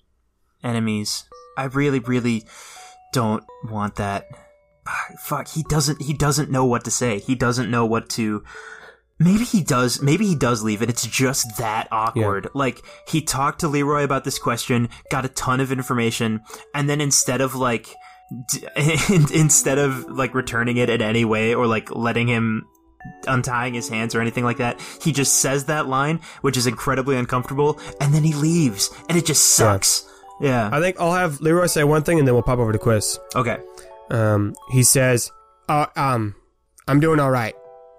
enemies. 0.63 1.25
I 1.57 1.65
really 1.65 1.99
really 2.01 2.45
don't 3.13 3.45
want 3.65 3.97
that. 3.97 4.27
Ah, 4.87 5.07
Fuck, 5.21 5.49
he 5.49 5.63
doesn't 5.69 6.03
he 6.03 6.13
doesn't 6.13 6.51
know 6.51 6.65
what 6.65 6.85
to 6.85 6.91
say. 6.91 7.19
He 7.19 7.35
doesn't 7.35 7.71
know 7.71 7.87
what 7.87 8.09
to 8.11 8.43
Maybe 9.19 9.45
he 9.45 9.63
does. 9.63 10.03
Maybe 10.03 10.27
he 10.27 10.35
does 10.35 10.65
leave 10.65 10.83
it. 10.83 10.89
It's 10.91 11.07
just 11.07 11.57
that 11.59 11.87
awkward. 11.93 12.49
Like 12.55 12.83
he 13.07 13.23
talked 13.23 13.61
to 13.61 13.69
Leroy 13.69 14.03
about 14.03 14.25
this 14.25 14.39
question, 14.39 14.89
got 15.11 15.25
a 15.25 15.29
ton 15.29 15.61
of 15.61 15.71
information, 15.71 16.41
and 16.75 16.91
then 16.91 17.01
instead 17.01 17.41
of 17.41 17.55
like, 17.55 17.95
d- 18.51 18.67
instead 19.33 19.79
of 19.79 20.11
like 20.11 20.35
returning 20.35 20.77
it 20.77 20.91
in 20.91 21.01
any 21.01 21.25
way 21.25 21.55
or 21.55 21.69
like 21.69 21.95
letting 21.95 22.27
him 22.27 22.65
untying 23.29 23.75
his 23.75 23.89
hands 23.89 24.15
or 24.15 24.21
anything 24.21 24.45
like 24.45 24.59
that. 24.59 24.81
He 25.01 25.13
just 25.13 25.39
says 25.39 25.67
that 25.67 25.89
line, 25.89 26.21
which 26.41 26.57
is 26.57 26.67
incredibly 26.67 27.17
uncomfortable, 27.17 27.79
and 28.01 28.13
then 28.15 28.25
he 28.25 28.33
leaves, 28.33 28.91
and 29.09 29.17
it 29.17 29.27
just 29.27 29.45
sucks. 29.45 30.05
Yeah. 30.05 30.12
I 30.73 30.81
think 30.81 31.01
I'll 31.01 31.13
have 31.13 31.41
Leroy 31.41 31.67
say 31.67 31.85
one 31.85 32.03
thing 32.03 32.19
and 32.19 32.27
then 32.27 32.35
we'll 32.35 32.43
pop 32.43 32.59
over 32.59 32.73
to 32.73 32.79
Quiz. 32.79 33.19
Okay. 33.35 33.59
Um, 34.11 34.55
he 34.73 34.83
says, 34.83 35.31
uh, 35.69 35.87
um, 35.97 36.35
I'm 36.89 37.01
doing 37.01 37.21
all 37.21 37.31
right. 37.31 37.55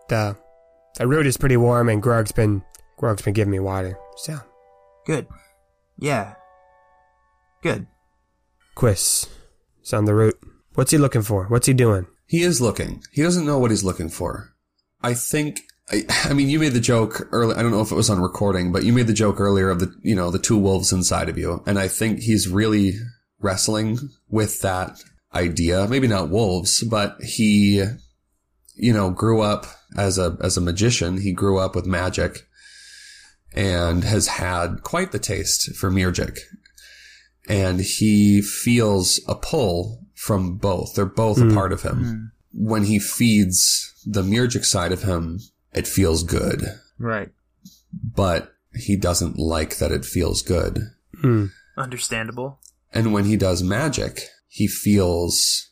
The 0.10 0.36
the 0.98 1.08
root 1.08 1.26
is 1.26 1.38
pretty 1.38 1.58
warm, 1.58 1.90
and 1.90 2.04
Grog's 2.04 2.32
been 2.32 2.62
Grog's 2.98 3.22
been 3.22 3.34
giving 3.34 3.52
me 3.52 3.60
water. 3.60 3.98
So, 4.18 4.40
Good. 5.06 5.28
Yeah. 5.98 6.36
Good. 7.62 7.88
Quiz, 8.76 9.28
is 9.84 9.94
on 9.94 10.06
the 10.06 10.14
root. 10.14 10.40
What's 10.76 10.92
he 10.92 10.98
looking 10.98 11.22
for? 11.22 11.46
What's 11.46 11.68
he 11.68 11.74
doing? 11.74 12.08
He 12.28 12.42
is 12.42 12.60
looking. 12.60 13.04
He 13.12 13.22
doesn't 13.22 13.46
know 13.46 13.60
what 13.60 13.72
he's 13.72 13.84
looking 13.84 14.10
for. 14.10 14.54
I 15.02 15.14
think. 15.14 15.62
I, 15.92 16.06
I 16.26 16.34
mean, 16.34 16.50
you 16.50 16.60
made 16.60 16.74
the 16.74 16.80
joke 16.80 17.28
earlier. 17.32 17.58
I 17.58 17.62
don't 17.62 17.72
know 17.72 17.82
if 17.82 17.92
it 17.92 17.96
was 17.96 18.10
on 18.10 18.22
recording, 18.22 18.72
but 18.72 18.84
you 18.84 18.94
made 18.94 19.08
the 19.08 19.14
joke 19.14 19.40
earlier 19.40 19.70
of 19.70 19.80
the, 19.80 19.94
you 20.02 20.16
know, 20.16 20.32
the 20.32 20.40
two 20.40 20.58
wolves 20.58 20.94
inside 20.94 21.30
of 21.30 21.38
you. 21.38 21.62
And 21.66 21.78
I 21.78 21.88
think 21.88 22.20
he's 22.20 22.48
really 22.48 22.94
wrestling 23.40 23.98
with 24.30 24.62
that 24.62 24.98
idea. 25.34 25.88
Maybe 25.88 26.08
not 26.08 26.30
wolves, 26.30 26.84
but 26.84 27.18
he, 27.22 27.84
you 28.76 28.94
know, 28.94 29.10
grew 29.12 29.42
up 29.42 29.66
as 29.98 30.18
a, 30.18 30.38
as 30.42 30.56
a 30.56 30.62
magician. 30.62 31.20
He 31.20 31.34
grew 31.34 31.60
up 31.60 31.76
with 31.76 31.86
magic 31.86 32.48
and 33.54 34.04
has 34.04 34.28
had 34.28 34.84
quite 34.84 35.12
the 35.12 35.20
taste 35.20 35.76
for 35.76 35.92
music. 35.92 36.40
And 37.50 37.82
he 37.82 38.42
feels 38.42 39.20
a 39.28 39.36
pull 39.36 40.06
from 40.16 40.56
both. 40.56 40.96
They're 40.96 41.06
both 41.06 41.38
a 41.40 41.46
hmm. 41.46 41.54
part 41.54 41.74
of 41.74 41.82
him. 41.82 41.98
Hmm. 42.04 42.24
When 42.54 42.84
he 42.86 43.00
feeds 43.00 43.94
the 44.06 44.24
music 44.24 44.64
side 44.64 44.92
of 44.94 45.04
him, 45.04 45.40
it 45.74 45.88
feels 45.88 46.24
good, 46.24 46.64
Right. 47.00 47.30
but 47.94 48.54
he 48.76 48.96
doesn't 48.96 49.38
like 49.38 49.78
that 49.78 49.92
it 49.92 50.06
feels 50.06 50.42
good. 50.42 50.80
Hmm. 51.22 51.48
Understandable. 51.78 52.60
And 52.92 53.14
when 53.14 53.26
he 53.26 53.38
does 53.38 53.64
magic, 53.64 54.22
he 54.48 54.68
feels 54.68 55.72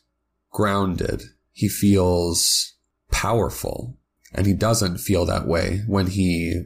grounded. 0.50 1.22
He 1.52 1.68
feels 1.68 2.74
powerful. 3.10 3.96
And 4.34 4.46
he 4.46 4.54
doesn't 4.54 4.98
feel 4.98 5.26
that 5.26 5.46
way 5.46 5.82
when 5.86 6.06
he, 6.08 6.62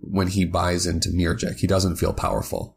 when 0.00 0.28
he 0.28 0.44
buys 0.44 0.86
into 0.86 1.10
music. 1.10 1.58
He 1.58 1.66
doesn't 1.66 1.96
feel 1.96 2.12
powerful. 2.12 2.76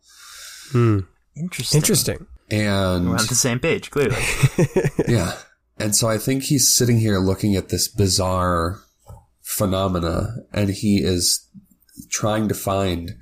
Hmm. 0.72 1.00
Interesting. 1.36 1.78
Interesting. 1.80 2.28
And 2.50 3.10
We're 3.10 3.18
on 3.18 3.26
the 3.28 3.36
same 3.36 3.60
page, 3.60 3.90
clearly. 3.92 4.22
yeah. 5.08 5.38
And 5.80 5.96
so 5.96 6.08
I 6.10 6.18
think 6.18 6.44
he's 6.44 6.76
sitting 6.76 7.00
here 7.00 7.18
looking 7.20 7.56
at 7.56 7.70
this 7.70 7.88
bizarre 7.88 8.80
phenomena 9.52 10.36
and 10.54 10.70
he 10.70 10.98
is 11.04 11.48
trying 12.10 12.48
to 12.48 12.54
find 12.54 13.16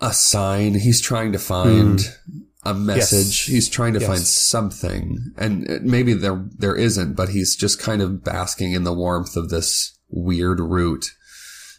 a 0.00 0.12
sign. 0.12 0.74
He's 0.74 1.00
trying 1.00 1.32
to 1.32 1.38
find 1.38 2.00
hmm. 2.00 2.38
a 2.64 2.74
message. 2.74 3.44
He's 3.44 3.68
trying 3.68 3.92
to 3.94 4.00
Yes. 4.00 4.08
find 4.08 4.20
something. 4.20 5.32
And 5.36 5.80
maybe 5.82 6.12
there, 6.12 6.44
there 6.58 6.74
isn't, 6.74 7.14
but 7.14 7.28
he's 7.30 7.54
just 7.54 7.78
kind 7.78 8.02
of 8.02 8.24
basking 8.24 8.72
in 8.72 8.84
the 8.84 8.92
warmth 8.92 9.36
of 9.36 9.48
this 9.48 9.96
weird 10.08 10.58
root, 10.60 11.06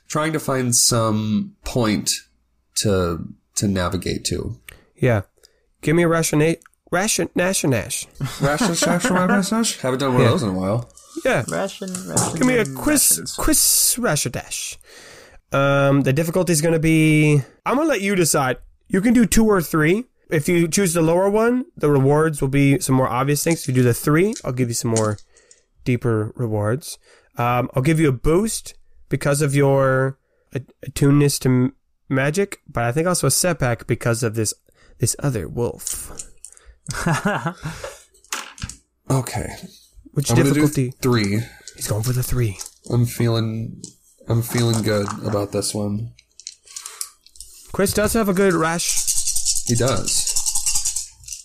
trying 0.07 0.33
to 0.33 0.39
find 0.39 0.75
some 0.75 1.55
point 1.65 2.11
to, 2.75 3.27
to 3.55 3.67
navigate 3.67 4.23
to. 4.25 4.59
Yeah. 4.95 5.21
Give 5.81 5.95
me 5.97 6.03
a 6.03 6.07
ration, 6.07 6.39
ration, 6.91 7.29
nash, 7.35 7.65
nash. 7.65 8.07
Haven't 9.79 9.99
done 9.99 10.13
one 10.13 10.21
Yeah. 10.21 10.27
of 10.27 10.33
those 10.33 10.43
in 10.43 10.49
a 10.49 10.53
while. 10.53 10.89
Yeah. 11.23 11.43
Ration, 11.49 11.89
ration. 12.07 12.37
Give 12.37 12.45
me 12.47 12.57
a 12.57 12.65
quiz, 12.65 13.35
quiz, 13.37 13.95
ration 13.99 14.31
dash. 14.31 14.77
Um, 15.51 16.01
the 16.01 16.13
difficulty 16.13 16.51
is 16.53 16.61
going 16.61 16.73
to 16.73 16.79
be. 16.79 17.41
I'm 17.65 17.75
going 17.75 17.87
to 17.87 17.91
let 17.91 18.01
you 18.01 18.15
decide. 18.15 18.57
You 18.87 19.01
can 19.01 19.13
do 19.13 19.25
two 19.25 19.45
or 19.45 19.61
three. 19.61 20.05
If 20.29 20.47
you 20.49 20.67
choose 20.67 20.93
the 20.93 21.01
lower 21.01 21.29
one, 21.29 21.65
the 21.77 21.89
rewards 21.89 22.41
will 22.41 22.47
be 22.49 22.79
some 22.79 22.95
more 22.95 23.07
obvious 23.07 23.43
things. 23.43 23.61
If 23.61 23.67
you 23.67 23.73
do 23.75 23.83
the 23.83 23.93
three, 23.93 24.33
I'll 24.43 24.51
give 24.51 24.67
you 24.67 24.73
some 24.73 24.91
more 24.91 25.17
deeper 25.83 26.33
rewards. 26.35 26.97
Um, 27.37 27.69
I'll 27.75 27.83
give 27.83 27.99
you 27.99 28.09
a 28.09 28.13
boost 28.13 28.73
because 29.09 29.41
of 29.41 29.53
your 29.55 30.17
att- 30.53 30.71
attuneness 30.87 31.39
to 31.41 31.49
m- 31.49 31.75
magic, 32.09 32.61
but 32.67 32.83
I 32.83 32.91
think 32.91 33.07
also 33.07 33.27
a 33.27 33.31
setback 33.31 33.85
because 33.85 34.23
of 34.23 34.35
this 34.35 34.53
this 34.99 35.15
other 35.19 35.47
wolf. 35.47 36.11
Okay. 39.09 39.47
Which 40.13 40.29
I'm 40.29 40.37
gonna 40.37 40.49
do 40.49 40.61
difficulty? 40.61 40.91
three. 41.01 41.39
He's 41.75 41.87
going 41.87 42.03
for 42.03 42.13
the 42.13 42.23
three. 42.23 42.57
I'm 42.89 43.05
feeling, 43.05 43.81
I'm 44.27 44.41
feeling 44.41 44.83
good 44.83 45.07
about 45.25 45.51
this 45.51 45.73
one. 45.73 46.13
Chris 47.71 47.93
does 47.93 48.13
have 48.13 48.29
a 48.29 48.33
good 48.33 48.53
rash. 48.53 49.65
He 49.65 49.75
does. 49.75 50.29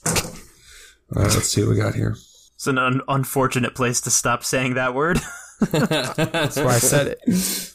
All 0.07 1.23
right, 1.23 1.33
let's 1.35 1.49
see 1.49 1.63
what 1.63 1.71
we 1.71 1.77
got 1.77 1.95
here. 1.95 2.17
It's 2.55 2.67
an 2.67 2.77
un- 2.77 3.01
unfortunate 3.09 3.75
place 3.75 4.01
to 4.03 4.11
stop 4.11 4.45
saying 4.45 4.75
that 4.75 4.95
word. 4.95 5.19
That's 5.71 6.57
why 6.57 6.75
I 6.75 6.79
said 6.79 7.17
it. 7.27 7.75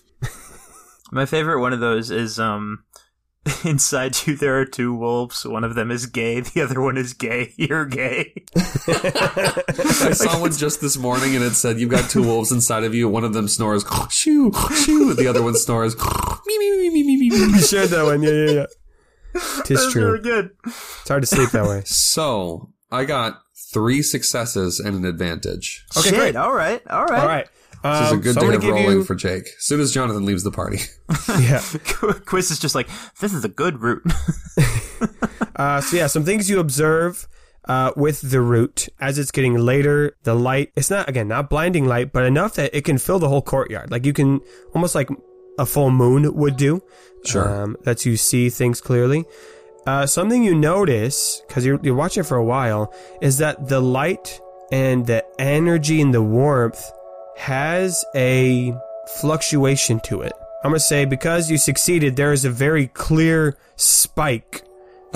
My 1.12 1.26
favorite 1.26 1.60
one 1.62 1.74
of 1.74 1.80
those 1.80 2.12
is 2.12 2.40
um 2.40 2.84
inside 3.66 4.26
you 4.26 4.36
there 4.36 4.60
are 4.60 4.66
two 4.66 4.94
wolves. 4.94 5.46
One 5.46 5.64
of 5.64 5.76
them 5.76 5.92
is 5.92 6.06
gay. 6.06 6.40
The 6.40 6.62
other 6.62 6.82
one 6.82 6.98
is 6.98 7.14
gay. 7.14 7.54
You're 7.58 7.86
gay. 7.86 8.34
I 8.56 10.12
saw 10.14 10.40
one 10.40 10.52
just 10.58 10.82
this 10.82 10.98
morning 10.98 11.36
and 11.36 11.44
it 11.44 11.54
said, 11.54 11.80
You've 11.80 11.90
got 11.90 12.10
two 12.10 12.24
wolves 12.24 12.52
inside 12.52 12.84
of 12.84 12.94
you. 12.94 13.10
One 13.10 13.24
of 13.24 13.34
them 13.34 13.48
snores, 13.48 13.84
shoo, 14.10 14.52
shoo. 14.74 15.14
The 15.14 15.28
other 15.28 15.42
one 15.44 15.56
snores, 15.56 15.96
me, 15.98 16.58
me, 16.58 16.72
me, 16.72 16.90
me, 16.90 17.04
me, 17.04 17.18
me, 17.18 17.30
me. 17.30 17.38
You 17.38 17.62
shared 17.62 17.90
that 17.90 18.06
one. 18.06 18.22
Yeah, 18.24 18.32
yeah, 18.32 18.52
yeah. 18.52 18.66
Tis 19.66 19.82
That's 19.82 19.92
true. 19.92 20.06
really 20.06 20.24
good. 20.24 20.52
It's 20.66 21.08
hard 21.08 21.24
to 21.24 21.28
sleep 21.28 21.50
that 21.52 21.66
way. 21.66 21.82
So, 21.86 22.72
I 22.92 23.06
got 23.06 23.42
three 23.74 24.04
successes 24.04 24.80
and 24.80 24.96
an 24.96 25.06
advantage. 25.06 25.84
Okay, 25.98 26.10
Shit, 26.10 26.20
great. 26.20 26.36
All 26.36 26.54
right. 26.54 26.82
All 26.88 27.06
right. 27.06 27.20
All 27.22 27.28
right. 27.28 27.48
This 27.84 28.02
is 28.02 28.12
a 28.12 28.14
Um, 28.14 28.22
good 28.22 28.34
so 28.36 28.42
day 28.50 28.56
of 28.56 28.64
rolling 28.64 28.86
you, 29.00 29.04
for 29.04 29.14
Jake. 29.16 29.46
As 29.58 29.64
soon 29.66 29.80
as 29.82 29.92
Jonathan 29.92 30.26
leaves 30.26 30.44
the 30.44 30.52
party. 30.52 30.80
yeah. 31.40 31.62
Quiz 32.26 32.50
is 32.50 32.60
just 32.60 32.76
like, 32.76 32.88
this 33.20 33.34
is 33.34 33.44
a 33.44 33.50
good 33.50 33.82
route. 33.82 34.04
Uh, 35.56 35.80
so 35.82 35.96
yeah, 35.98 36.08
some 36.08 36.24
things 36.26 36.50
you 36.50 36.60
observe 36.60 37.28
uh, 37.66 37.92
with 37.96 38.22
the 38.22 38.42
route 38.42 38.88
as 39.00 39.20
it's 39.20 39.30
getting 39.30 39.56
later. 39.56 40.16
The 40.24 40.34
light, 40.34 40.72
it's 40.76 40.90
not 40.90 41.08
again 41.08 41.28
not 41.28 41.48
blinding 41.48 41.86
light, 41.86 42.12
but 42.12 42.24
enough 42.26 42.56
that 42.56 42.76
it 42.76 42.86
can 42.86 42.98
fill 42.98 43.20
the 43.20 43.30
whole 43.30 43.44
courtyard. 43.44 43.92
Like 43.92 44.04
you 44.04 44.14
can 44.14 44.40
almost 44.74 44.96
like 44.96 45.10
a 45.60 45.66
full 45.68 45.92
moon 45.92 46.34
would 46.34 46.58
do. 46.58 46.82
Sure. 47.24 47.48
um, 47.48 47.78
lets 47.86 48.04
you 48.04 48.18
see 48.18 48.50
things 48.50 48.82
clearly. 48.82 49.26
Uh, 49.86 50.08
something 50.08 50.44
you 50.44 50.56
notice 50.56 51.44
because 51.48 51.64
you're 51.64 51.80
you're 51.84 51.94
watching 51.94 52.22
it 52.22 52.26
for 52.26 52.38
a 52.38 52.44
while 52.46 52.92
is 53.22 53.38
that 53.38 53.68
the 53.68 53.80
light 53.80 54.40
and 54.72 55.06
the 55.06 55.24
energy 55.38 56.02
and 56.02 56.16
the 56.16 56.24
warmth 56.24 56.84
has 57.38 58.04
a 58.16 58.74
fluctuation 59.20 60.00
to 60.02 60.22
it. 60.22 60.34
I'm 60.64 60.72
gonna 60.72 60.80
say 60.80 61.06
because 61.06 61.50
you 61.52 61.58
succeeded, 61.58 62.16
there 62.16 62.32
is 62.32 62.46
a 62.46 62.50
very 62.50 62.88
clear 62.88 63.58
spike 63.76 64.64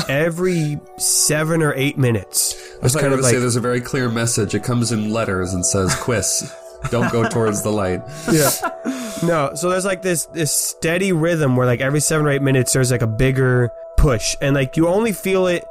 every 0.09 0.79
seven 0.97 1.61
or 1.61 1.73
eight 1.75 1.97
minutes. 1.97 2.53
I 2.79 2.83
was 2.83 2.95
It's 2.95 3.01
going 3.01 3.17
to 3.17 3.23
say 3.23 3.39
there's 3.39 3.55
a 3.55 3.61
very 3.61 3.81
clear 3.81 4.09
message. 4.09 4.53
It 4.53 4.63
comes 4.63 4.91
in 4.91 5.11
letters 5.11 5.53
and 5.53 5.65
says, 5.65 5.95
Quiz. 5.95 6.53
Don't 6.91 7.11
go 7.11 7.27
towards 7.27 7.63
the 7.63 7.71
light. 7.71 8.01
yeah. 8.31 8.51
No, 9.23 9.51
so 9.55 9.69
there's 9.69 9.85
like 9.85 10.03
this 10.03 10.27
this 10.27 10.51
steady 10.51 11.11
rhythm 11.11 11.55
where 11.55 11.65
like 11.65 11.81
every 11.81 11.99
seven 11.99 12.27
or 12.27 12.29
eight 12.29 12.43
minutes 12.43 12.73
there's 12.73 12.91
like 12.91 13.01
a 13.01 13.07
bigger 13.07 13.71
push, 13.97 14.35
and 14.41 14.53
like 14.53 14.77
you 14.77 14.87
only 14.87 15.11
feel 15.11 15.47
it 15.47 15.65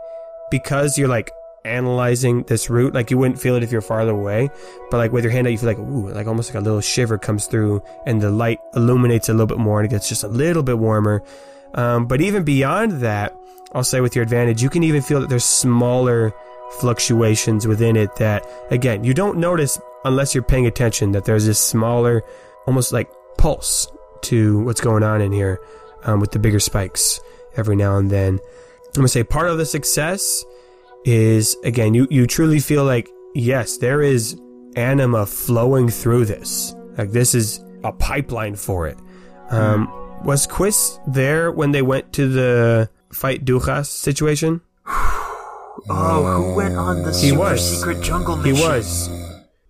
because 0.50 0.98
you're 0.98 1.06
like 1.08 1.30
analyzing 1.66 2.42
this 2.44 2.70
route. 2.70 2.94
Like 2.94 3.10
you 3.10 3.18
wouldn't 3.18 3.40
feel 3.40 3.56
it 3.56 3.62
if 3.62 3.72
you're 3.72 3.80
farther 3.80 4.12
away, 4.12 4.50
but 4.90 4.98
like 4.98 5.12
with 5.12 5.24
your 5.24 5.32
hand 5.32 5.46
out, 5.46 5.50
you 5.50 5.58
feel 5.58 5.68
like 5.68 5.78
ooh, 5.78 6.08
like 6.10 6.26
almost 6.26 6.50
like 6.50 6.60
a 6.60 6.64
little 6.64 6.80
shiver 6.80 7.18
comes 7.18 7.46
through, 7.46 7.82
and 8.06 8.20
the 8.20 8.30
light 8.30 8.60
illuminates 8.74 9.28
a 9.28 9.32
little 9.32 9.46
bit 9.46 9.58
more, 9.58 9.80
and 9.80 9.86
it 9.86 9.90
gets 9.90 10.08
just 10.08 10.24
a 10.24 10.28
little 10.28 10.62
bit 10.62 10.78
warmer. 10.78 11.22
Um, 11.74 12.06
but 12.06 12.20
even 12.20 12.44
beyond 12.44 13.02
that, 13.02 13.36
I'll 13.72 13.84
say 13.84 14.00
with 14.00 14.14
your 14.14 14.22
advantage, 14.22 14.62
you 14.62 14.70
can 14.70 14.82
even 14.82 15.02
feel 15.02 15.20
that 15.20 15.28
there's 15.28 15.44
smaller 15.44 16.32
fluctuations 16.78 17.66
within 17.66 17.96
it 17.96 18.16
that, 18.16 18.46
again, 18.70 19.04
you 19.04 19.14
don't 19.14 19.38
notice 19.38 19.78
unless 20.04 20.34
you're 20.34 20.44
paying 20.44 20.66
attention 20.66 21.12
that 21.12 21.24
there's 21.24 21.46
this 21.46 21.58
smaller, 21.58 22.22
almost 22.66 22.92
like 22.92 23.10
pulse 23.38 23.90
to 24.22 24.60
what's 24.60 24.80
going 24.80 25.02
on 25.02 25.20
in 25.20 25.32
here 25.32 25.60
um, 26.04 26.20
with 26.20 26.32
the 26.32 26.38
bigger 26.38 26.60
spikes 26.60 27.20
every 27.56 27.76
now 27.76 27.96
and 27.98 28.10
then. 28.10 28.38
I'm 28.96 29.02
to 29.02 29.08
say 29.08 29.24
part 29.24 29.48
of 29.48 29.58
the 29.58 29.66
success 29.66 30.44
is, 31.06 31.56
again, 31.64 31.94
you, 31.94 32.06
you 32.10 32.26
truly 32.26 32.58
feel 32.58 32.84
like, 32.84 33.08
yes, 33.34 33.78
there 33.78 34.02
is 34.02 34.38
anima 34.74 35.24
flowing 35.24 35.88
through 35.88 36.24
this. 36.26 36.74
Like 36.98 37.12
this 37.12 37.34
is 37.34 37.64
a 37.84 37.92
pipeline 37.92 38.56
for 38.56 38.86
it. 38.88 38.98
Um, 39.50 39.88
was 40.24 40.46
Quiz 40.46 40.98
there 41.06 41.52
when 41.52 41.70
they 41.70 41.82
went 41.82 42.12
to 42.14 42.28
the 42.28 42.90
fight 43.12 43.44
Dujas 43.44 43.86
situation? 43.86 44.60
Oh, 45.88 46.42
who 46.42 46.54
went 46.54 46.74
on 46.76 47.02
the 47.02 47.12
super 47.12 47.38
was. 47.38 47.78
secret 47.78 48.02
jungle 48.02 48.36
mission? 48.36 48.56
He 48.56 48.62
mission? 48.62 48.68
was. 48.68 49.10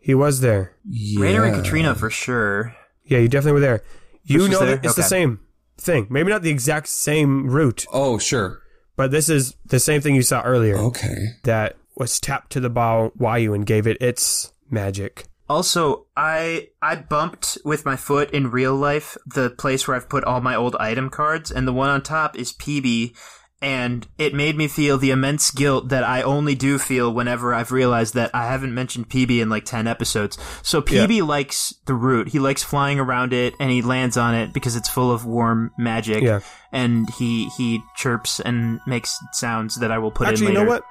He 0.01 0.15
was 0.15 0.41
there. 0.41 0.73
Rainer 1.19 1.45
and 1.45 1.55
Katrina 1.57 1.95
for 1.95 2.09
sure. 2.11 2.75
Yeah, 3.05 3.19
you 3.19 3.29
definitely 3.29 3.53
were 3.53 3.61
there. 3.61 3.83
You 4.25 4.39
was 4.39 4.49
know 4.49 4.61
there? 4.61 4.77
that 4.77 4.85
it's 4.85 4.95
the 4.95 5.03
same 5.03 5.41
thing. 5.79 6.07
Maybe 6.09 6.31
not 6.31 6.43
the 6.43 6.51
exact 6.51 6.89
same 6.89 7.49
route, 7.51 7.85
Oh, 7.93 8.17
sure. 8.19 8.63
But 8.97 9.11
this 9.11 9.29
is 9.29 9.55
the 9.67 9.79
same 9.81 10.01
thing 10.01 10.15
you 10.15 10.23
saw 10.23 10.43
earlier 10.43 10.77
Okay. 10.79 11.29
that 11.45 11.77
was 11.97 12.19
tapped 12.21 12.51
to 12.53 12.61
the 12.61 12.71
Bao 12.71 13.17
Wayu 13.17 13.55
and 13.55 13.65
gave 13.65 13.87
it 13.87 13.97
its 14.01 14.53
magic. 14.71 15.25
Also, 15.49 16.07
I 16.17 16.69
I 16.83 16.97
bumped 16.97 17.57
with 17.65 17.85
my 17.85 17.95
foot 17.95 18.31
in 18.33 18.51
real 18.51 18.75
life 18.75 19.17
the 19.25 19.51
place 19.51 19.87
where 19.87 19.97
I've 19.97 20.09
put 20.09 20.25
all 20.25 20.41
my 20.41 20.57
old 20.57 20.75
item 20.81 21.09
cards, 21.09 21.53
and 21.53 21.69
the 21.69 21.73
one 21.73 21.89
on 21.89 22.03
top 22.03 22.37
is 22.37 22.53
PB, 22.53 23.15
and 23.63 24.07
it 24.19 24.35
made 24.35 24.57
me 24.57 24.69
feel 24.69 24.99
the 24.99 25.11
immense 25.11 25.51
guilt 25.51 25.89
that 25.89 26.05
I 26.05 26.23
only 26.23 26.55
do 26.55 26.79
feel 26.79 27.13
whenever 27.13 27.55
I've 27.55 27.73
realized 27.73 28.15
that 28.15 28.31
I 28.35 28.47
haven't 28.47 28.75
mentioned 28.75 29.09
PB 29.09 29.41
in 29.41 29.49
like 29.49 29.65
ten 29.65 29.87
episodes. 29.87 30.37
So 30.63 30.83
PB 30.83 31.27
likes 31.27 31.75
the 31.87 31.95
root. 31.95 32.29
he 32.29 32.39
likes 32.39 32.63
flying 32.63 32.99
around 33.01 33.33
it, 33.33 33.55
and 33.59 33.71
he 33.71 33.81
lands 33.83 34.17
on 34.17 34.35
it 34.35 34.53
because 34.53 34.77
it's 34.77 34.89
full 34.89 35.11
of 35.11 35.25
warm 35.25 35.71
magic. 35.79 36.23
Yeah. 36.23 36.41
and 36.73 37.09
he 37.19 37.49
he 37.57 37.81
chirps 37.97 38.41
and 38.41 38.81
makes 38.87 39.19
sounds 39.33 39.77
that 39.77 39.91
I 39.91 39.99
will 39.99 40.11
put 40.11 40.29
Actually, 40.29 40.49
in 40.49 40.53
you 40.53 40.59
know 40.61 40.65
what? 40.69 40.85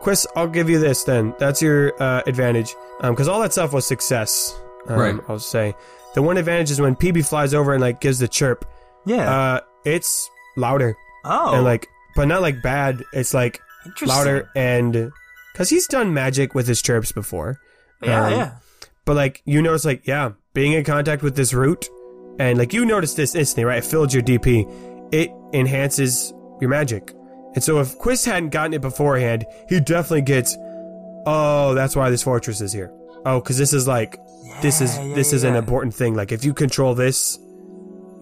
Quiz, 0.00 0.26
I'll 0.36 0.48
give 0.48 0.70
you 0.70 0.78
this 0.78 1.02
then. 1.04 1.34
That's 1.38 1.60
your 1.60 1.92
uh, 2.00 2.22
advantage. 2.26 2.74
Because 3.00 3.26
all 3.28 3.40
that 3.40 3.52
stuff 3.52 3.72
was 3.72 3.86
success. 3.86 4.56
Um, 4.88 4.98
Right. 4.98 5.14
I'll 5.28 5.38
say. 5.40 5.74
The 6.14 6.22
one 6.22 6.36
advantage 6.36 6.70
is 6.70 6.80
when 6.80 6.94
PB 6.96 7.28
flies 7.28 7.52
over 7.52 7.72
and 7.72 7.80
like 7.80 8.00
gives 8.00 8.18
the 8.20 8.28
chirp, 8.28 8.64
Yeah. 9.06 9.30
uh, 9.30 9.60
it's 9.84 10.30
louder. 10.56 10.96
oh, 11.24 11.54
And 11.56 11.64
like, 11.64 11.88
but 12.18 12.26
not 12.26 12.42
like 12.42 12.60
bad. 12.62 13.04
It's 13.12 13.32
like 13.32 13.62
louder 14.02 14.50
and. 14.56 15.12
Because 15.52 15.70
he's 15.70 15.86
done 15.86 16.12
magic 16.12 16.52
with 16.52 16.66
his 16.66 16.82
chirps 16.82 17.12
before. 17.12 17.60
Yeah, 18.02 18.26
Um, 18.26 18.32
yeah. 18.32 18.50
But 19.04 19.14
like 19.14 19.40
you 19.44 19.62
notice, 19.62 19.84
like 19.84 20.04
yeah, 20.04 20.32
being 20.52 20.72
in 20.72 20.82
contact 20.82 21.22
with 21.22 21.36
this 21.36 21.54
root, 21.54 21.88
and 22.40 22.58
like 22.58 22.72
you 22.72 22.84
noticed 22.84 23.16
this 23.16 23.36
instantly, 23.36 23.64
right? 23.66 23.78
It 23.78 23.84
filled 23.84 24.12
your 24.12 24.24
DP. 24.24 24.66
It 25.12 25.30
enhances 25.54 26.32
your 26.60 26.70
magic, 26.70 27.14
and 27.54 27.62
so 27.62 27.78
if 27.78 27.96
Quiz 27.98 28.24
hadn't 28.24 28.50
gotten 28.50 28.74
it 28.74 28.80
beforehand, 28.80 29.46
he 29.68 29.78
definitely 29.78 30.22
gets. 30.22 30.56
Oh, 31.24 31.72
that's 31.74 31.94
why 31.94 32.10
this 32.10 32.22
fortress 32.24 32.60
is 32.60 32.72
here. 32.72 32.92
Oh, 33.24 33.40
because 33.40 33.58
this 33.58 33.72
is 33.72 33.86
like 33.86 34.18
this 34.60 34.80
is 34.80 34.96
yeah, 34.96 35.14
this 35.14 35.32
is 35.32 35.44
an 35.44 35.54
important 35.54 35.94
thing. 35.94 36.14
Like 36.16 36.32
if 36.32 36.44
you 36.44 36.52
control 36.52 36.96
this, 36.96 37.38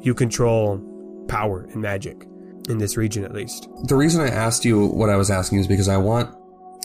you 0.03 0.13
control 0.15 1.25
power 1.29 1.67
and 1.73 1.81
magic 1.81 2.27
in 2.69 2.79
this 2.79 2.97
region 2.97 3.25
at 3.25 3.33
least. 3.33 3.69
The 3.85 3.97
reason 3.97 4.21
I 4.21 4.29
asked 4.29 4.65
you 4.65 4.87
what 4.87 5.11
I 5.11 5.17
was 5.17 5.31
asking 5.31 5.59
is 5.59 5.67
because 5.67 5.89
I 5.89 5.97
want, 5.97 6.35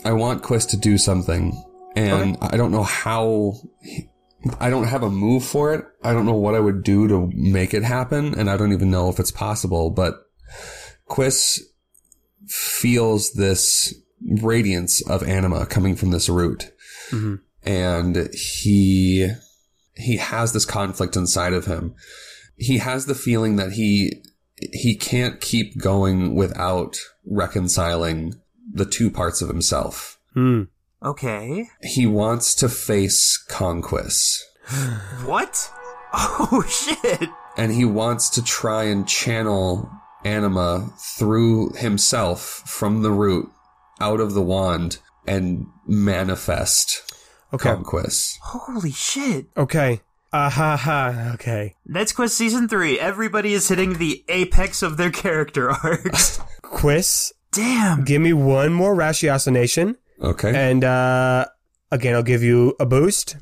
I 0.04 0.12
want 0.12 0.42
Quist 0.42 0.70
to 0.70 0.76
do 0.76 0.98
something, 0.98 1.52
and 1.96 2.36
I 2.40 2.56
don't 2.56 2.72
know 2.72 2.82
how. 2.84 3.54
I 4.58 4.70
don't 4.70 4.88
have 4.88 5.04
a 5.04 5.10
move 5.10 5.44
for 5.44 5.72
it. 5.72 5.84
I 6.02 6.12
don't 6.12 6.26
know 6.26 6.34
what 6.34 6.56
I 6.56 6.60
would 6.60 6.82
do 6.82 7.06
to 7.06 7.30
make 7.32 7.74
it 7.74 7.84
happen, 7.84 8.36
and 8.38 8.50
I 8.50 8.56
don't 8.56 8.72
even 8.72 8.90
know 8.90 9.08
if 9.08 9.20
it's 9.20 9.30
possible. 9.30 9.90
But 9.90 10.14
Quist 11.06 11.60
feels 12.48 13.32
this 13.34 13.94
radiance 14.40 15.00
of 15.08 15.22
anima 15.22 15.66
coming 15.66 15.94
from 15.96 16.10
this 16.10 16.28
root, 16.28 16.72
Mhm. 17.10 17.40
and 17.62 18.28
he 18.32 19.30
he 19.94 20.16
has 20.16 20.52
this 20.52 20.64
conflict 20.64 21.16
inside 21.16 21.52
of 21.52 21.66
him. 21.66 21.94
He 22.56 22.78
has 22.78 23.06
the 23.06 23.14
feeling 23.14 23.56
that 23.56 23.72
he 23.72 24.22
he 24.72 24.96
can't 24.96 25.40
keep 25.40 25.78
going 25.78 26.34
without 26.34 26.96
reconciling 27.24 28.34
the 28.72 28.84
two 28.84 29.10
parts 29.10 29.42
of 29.42 29.48
himself. 29.48 30.18
Hmm. 30.34 30.64
Okay. 31.02 31.68
He 31.82 32.06
wants 32.06 32.54
to 32.56 32.68
face 32.68 33.36
Conquest. 33.48 34.44
What? 35.24 35.70
Oh 36.14 36.64
shit! 36.68 37.28
And 37.56 37.72
he 37.72 37.84
wants 37.84 38.30
to 38.30 38.44
try 38.44 38.84
and 38.84 39.08
channel 39.08 39.90
anima 40.24 40.92
through 41.18 41.70
himself 41.70 42.62
from 42.66 43.02
the 43.02 43.10
root 43.10 43.48
out 44.00 44.20
of 44.20 44.34
the 44.34 44.42
wand 44.42 44.98
and 45.26 45.66
manifest 45.86 47.02
Okay. 47.52 47.68
Conquest. 47.68 48.38
Holy 48.42 48.92
shit! 48.92 49.46
Okay. 49.56 50.00
Ah 50.34 50.48
ha 50.48 50.76
ha. 50.76 51.32
Okay. 51.34 51.74
That's 51.84 52.12
Quest 52.12 52.34
Season 52.34 52.66
3. 52.68 52.98
Everybody 52.98 53.52
is 53.52 53.68
hitting 53.68 53.98
the 53.98 54.24
apex 54.28 54.82
of 54.82 54.96
their 54.96 55.10
character 55.10 55.70
arcs. 55.84 56.40
Quiz, 56.62 57.34
Damn! 57.52 58.04
give 58.04 58.22
me 58.22 58.32
one 58.32 58.72
more 58.72 58.96
ratiocination. 58.96 59.96
Okay. 60.22 60.52
And 60.54 60.84
uh, 60.84 61.46
again, 61.90 62.14
I'll 62.14 62.22
give 62.22 62.42
you 62.42 62.74
a 62.80 62.86
boost. 62.86 63.36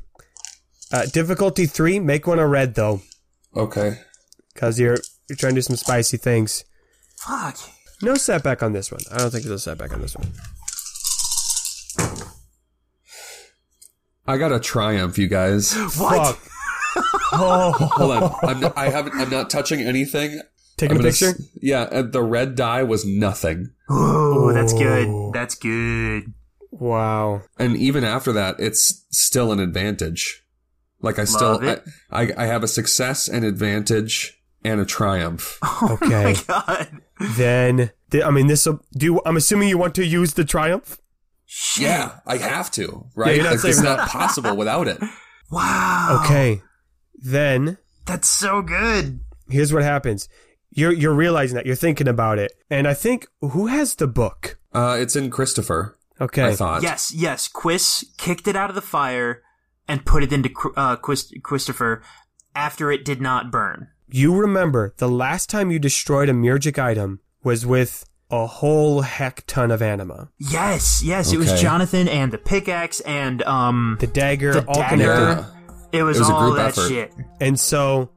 Uh, 0.93 1.07
difficulty 1.07 1.67
three. 1.67 2.01
Make 2.01 2.27
one 2.27 2.41
a 2.41 2.47
red 2.49 2.75
though, 2.75 3.03
okay. 3.57 3.99
because 4.53 4.81
you're 4.81 4.99
you're 5.29 5.37
trying 5.37 5.53
to 5.53 5.59
do 5.59 5.63
some 5.63 5.77
spicy 5.77 6.17
things. 6.17 6.65
Fuck. 7.19 7.57
No 8.03 8.17
setback 8.17 8.65
on 8.65 8.73
this 8.73 8.91
one. 8.91 9.03
I 9.13 9.19
don't 9.19 9.31
think 9.31 9.45
there's 9.45 9.61
a 9.61 9.63
setback 9.63 9.93
on 9.93 10.01
this 10.01 10.17
one. 10.17 10.33
I 14.27 14.37
got 14.39 14.51
a 14.53 14.59
triumph, 14.59 15.19
you 15.19 15.29
guys. 15.29 15.73
What? 15.97 16.37
Fuck. 16.37 16.51
Oh, 17.33 17.73
Hold 17.95 18.11
on. 18.23 18.35
I'm 18.43 18.61
not, 18.61 18.77
I 18.77 18.89
haven't. 18.91 19.15
I'm 19.17 19.31
not 19.31 19.51
touching 19.51 19.81
anything. 19.81 20.41
Taking 20.77 20.97
I'm 20.97 21.01
a 21.05 21.09
picture? 21.09 21.31
s- 21.31 21.43
yeah, 21.61 21.89
and 21.91 22.13
the 22.13 22.23
red 22.23 22.55
die 22.55 22.83
was 22.83 23.05
nothing. 23.05 23.71
Ooh, 23.91 24.53
that's 24.53 24.73
good. 24.73 25.33
That's 25.35 25.55
good. 25.55 26.33
Wow. 26.71 27.43
And 27.59 27.77
even 27.77 28.05
after 28.05 28.33
that, 28.33 28.57
it's 28.59 29.05
still 29.11 29.53
an 29.53 29.61
advantage. 29.61 30.45
Like 31.03 31.19
I 31.19 31.25
still, 31.25 31.53
Love 31.53 31.65
it. 31.65 31.83
I, 32.11 32.23
I, 32.23 32.33
I 32.37 32.47
have 32.47 32.63
a 32.63 32.69
success, 32.69 33.29
an 33.29 33.45
advantage, 33.45 34.39
and 34.65 34.81
a 34.81 34.85
triumph. 34.85 35.59
Oh 35.83 35.99
okay. 36.03 36.35
Oh 36.37 36.45
God. 36.47 37.01
then, 37.37 37.91
th- 38.11 38.23
I 38.25 38.31
mean, 38.31 38.47
this 38.49 38.67
do. 38.93 39.21
I'm 39.25 39.37
assuming 39.37 39.69
you 39.69 39.79
want 39.79 39.95
to 39.97 40.05
use 40.05 40.35
the 40.35 40.45
triumph? 40.45 40.99
Shit. 41.47 41.85
Yeah, 41.85 42.21
I 42.27 42.37
have 42.37 42.71
to, 42.73 43.07
right? 43.17 43.35
you're 43.35 43.45
not 43.45 43.57
Like, 43.57 43.65
it's 43.65 43.83
not 43.83 44.09
possible 44.09 44.57
without 44.57 44.89
it. 44.89 45.03
Wow. 45.51 46.23
Okay. 46.25 46.63
Then, 47.23 47.79
That's 48.07 48.29
so 48.29 48.63
good. 48.63 49.21
here's 49.49 49.73
what 49.73 49.83
happens. 49.83 50.29
You're, 50.73 50.93
you're 50.93 51.15
realizing 51.15 51.57
that. 51.57 51.67
You're 51.67 51.75
thinking 51.77 52.09
about 52.09 52.39
it. 52.39 52.53
And 52.71 52.87
I 52.89 52.95
think, 52.95 53.27
who 53.41 53.67
has 53.67 53.95
the 53.97 54.07
book? 54.07 54.59
Uh, 54.73 54.97
it's 55.01 55.17
in 55.17 55.31
Christopher. 55.31 55.97
Okay. 56.21 56.45
I 56.45 56.55
thought. 56.55 56.83
Yes, 56.83 57.13
yes. 57.15 57.49
Quiz 57.49 58.05
kicked 58.19 58.47
it 58.47 58.55
out 58.57 58.69
of 58.71 58.75
the 58.77 58.83
fire 58.83 59.43
and 59.89 60.05
put 60.05 60.23
it 60.23 60.33
into 60.33 60.51
uh, 60.77 60.97
Quist- 60.97 61.35
Christopher 61.43 62.03
after 62.55 62.93
it 62.93 63.05
did 63.05 63.21
not 63.21 63.51
burn. 63.51 63.89
You 64.09 64.35
remember 64.37 64.95
the 64.99 65.09
last 65.09 65.49
time 65.51 65.71
you 65.71 65.79
destroyed 65.79 66.29
a 66.29 66.33
Murgic 66.33 66.79
item 66.83 67.21
was 67.43 67.65
with 67.67 68.05
a 68.31 68.47
whole 68.47 69.01
heck 69.03 69.45
ton 69.47 69.71
of 69.71 69.83
anima. 69.83 70.29
Yes, 70.39 71.03
yes. 71.03 71.33
It 71.33 71.39
was 71.39 71.61
Jonathan 71.61 72.07
and 72.07 72.33
the 72.33 72.39
pickaxe 72.39 73.01
and 73.01 73.43
um. 73.43 73.97
The 73.99 74.07
dagger, 74.07 74.53
The 74.53 74.65
all 74.67 74.75
dagger. 74.75 74.97
connected. 74.97 75.47
It 75.93 76.03
was, 76.03 76.17
It 76.17 76.21
was 76.21 76.29
a 76.31 76.35
all 76.35 76.41
group 76.47 76.57
that 76.57 76.69
effort. 76.79 76.89
shit. 76.89 77.13
And 77.41 77.59
so 77.59 78.11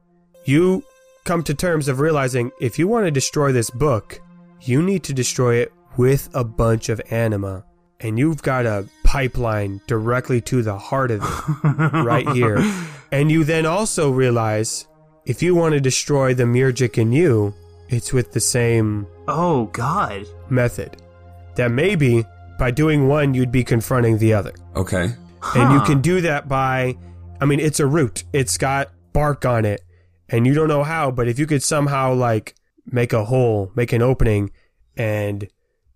you 0.46 0.84
come 1.26 1.44
to 1.44 1.54
terms 1.54 1.88
of 1.88 2.00
realizing 2.00 2.52
if 2.60 2.78
you 2.78 2.88
want 2.88 3.06
to 3.06 3.12
destroy 3.12 3.52
this 3.52 3.70
book, 3.70 4.20
you 4.62 4.82
need 4.82 5.04
to 5.04 5.14
destroy 5.14 5.56
it 5.56 5.72
with 5.98 6.30
a 6.34 6.44
bunch 6.44 6.90
of 6.90 7.02
anima. 7.12 7.66
And 8.00 8.20
you've 8.20 8.42
got 8.42 8.66
a 8.66 8.86
pipeline 9.06 9.80
directly 9.88 10.42
to 10.42 10.62
the 10.62 10.78
heart 10.78 11.12
of 11.12 11.22
it 11.24 11.94
right 12.04 12.28
here. 12.30 12.58
And 13.12 13.32
you 13.32 13.44
then 13.46 13.66
also 13.66 14.10
realize 14.12 14.88
if 15.26 15.42
you 15.42 15.56
want 15.56 15.74
to 15.74 15.80
destroy 15.80 16.34
the 16.34 16.44
Murgic 16.44 16.98
in 16.98 17.14
you, 17.14 17.54
it's 17.88 18.12
with 18.12 18.34
the 18.34 18.40
same 18.42 19.08
Oh 19.28 19.66
God. 19.68 20.26
method. 20.50 20.98
That 21.56 21.72
maybe 21.72 22.26
by 22.60 22.72
doing 22.72 23.08
one, 23.08 23.34
you'd 23.34 23.52
be 23.52 23.64
confronting 23.64 24.18
the 24.18 24.34
other. 24.34 24.54
Okay. 24.76 25.10
And 25.56 25.74
you 25.74 25.82
can 25.82 26.02
do 26.02 26.20
that 26.22 26.50
by, 26.50 26.98
I 27.42 27.46
mean, 27.46 27.60
it's 27.60 27.80
a 27.80 27.86
root. 27.88 28.24
It's 28.34 28.58
got 28.58 28.92
bark 29.12 29.46
on 29.46 29.66
it. 29.66 29.82
And 30.30 30.48
you 30.48 30.54
don't 30.54 30.68
know 30.70 30.84
how, 30.84 31.12
but 31.12 31.28
if 31.28 31.38
you 31.38 31.46
could 31.46 31.62
somehow 31.62 32.14
like 32.14 32.56
make 32.86 33.14
a 33.14 33.26
hole, 33.26 33.72
make 33.76 33.94
an 33.94 34.02
opening, 34.02 34.52
and 34.96 35.48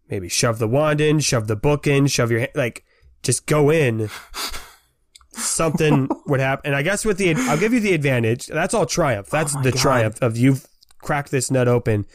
maybe 0.09 0.29
shove 0.29 0.59
the 0.59 0.67
wand 0.67 1.01
in, 1.01 1.19
shove 1.19 1.47
the 1.47 1.55
book 1.55 1.87
in, 1.87 2.07
shove 2.07 2.31
your, 2.31 2.47
like, 2.53 2.83
just 3.23 3.45
go 3.45 3.69
in, 3.69 4.09
something 5.31 6.07
would 6.27 6.39
happen. 6.39 6.67
And 6.67 6.75
I 6.75 6.81
guess 6.81 7.05
with 7.05 7.17
the, 7.17 7.33
I'll 7.35 7.57
give 7.57 7.73
you 7.73 7.79
the 7.79 7.93
advantage. 7.93 8.47
That's 8.47 8.73
all 8.73 8.85
triumph. 8.85 9.29
That's 9.29 9.55
Oh 9.55 9.61
the 9.61 9.71
God. 9.71 9.79
triumph 9.81 10.21
of 10.21 10.37
you've 10.37 10.67
cracked 11.01 11.31
this 11.31 11.49
nut 11.49 11.67
open. 11.67 12.05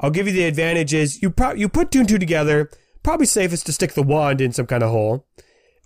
I'll 0.00 0.10
give 0.10 0.26
you 0.26 0.32
the 0.32 0.44
advantage 0.44 0.94
is 0.94 1.20
you 1.22 1.30
pro- 1.30 1.54
you 1.54 1.68
put 1.68 1.90
two 1.90 2.00
and 2.00 2.08
two 2.08 2.18
together. 2.18 2.70
Probably 3.02 3.26
safest 3.26 3.66
to 3.66 3.72
stick 3.72 3.92
the 3.94 4.02
wand 4.02 4.40
in 4.40 4.52
some 4.52 4.66
kind 4.66 4.82
of 4.82 4.90
hole 4.90 5.26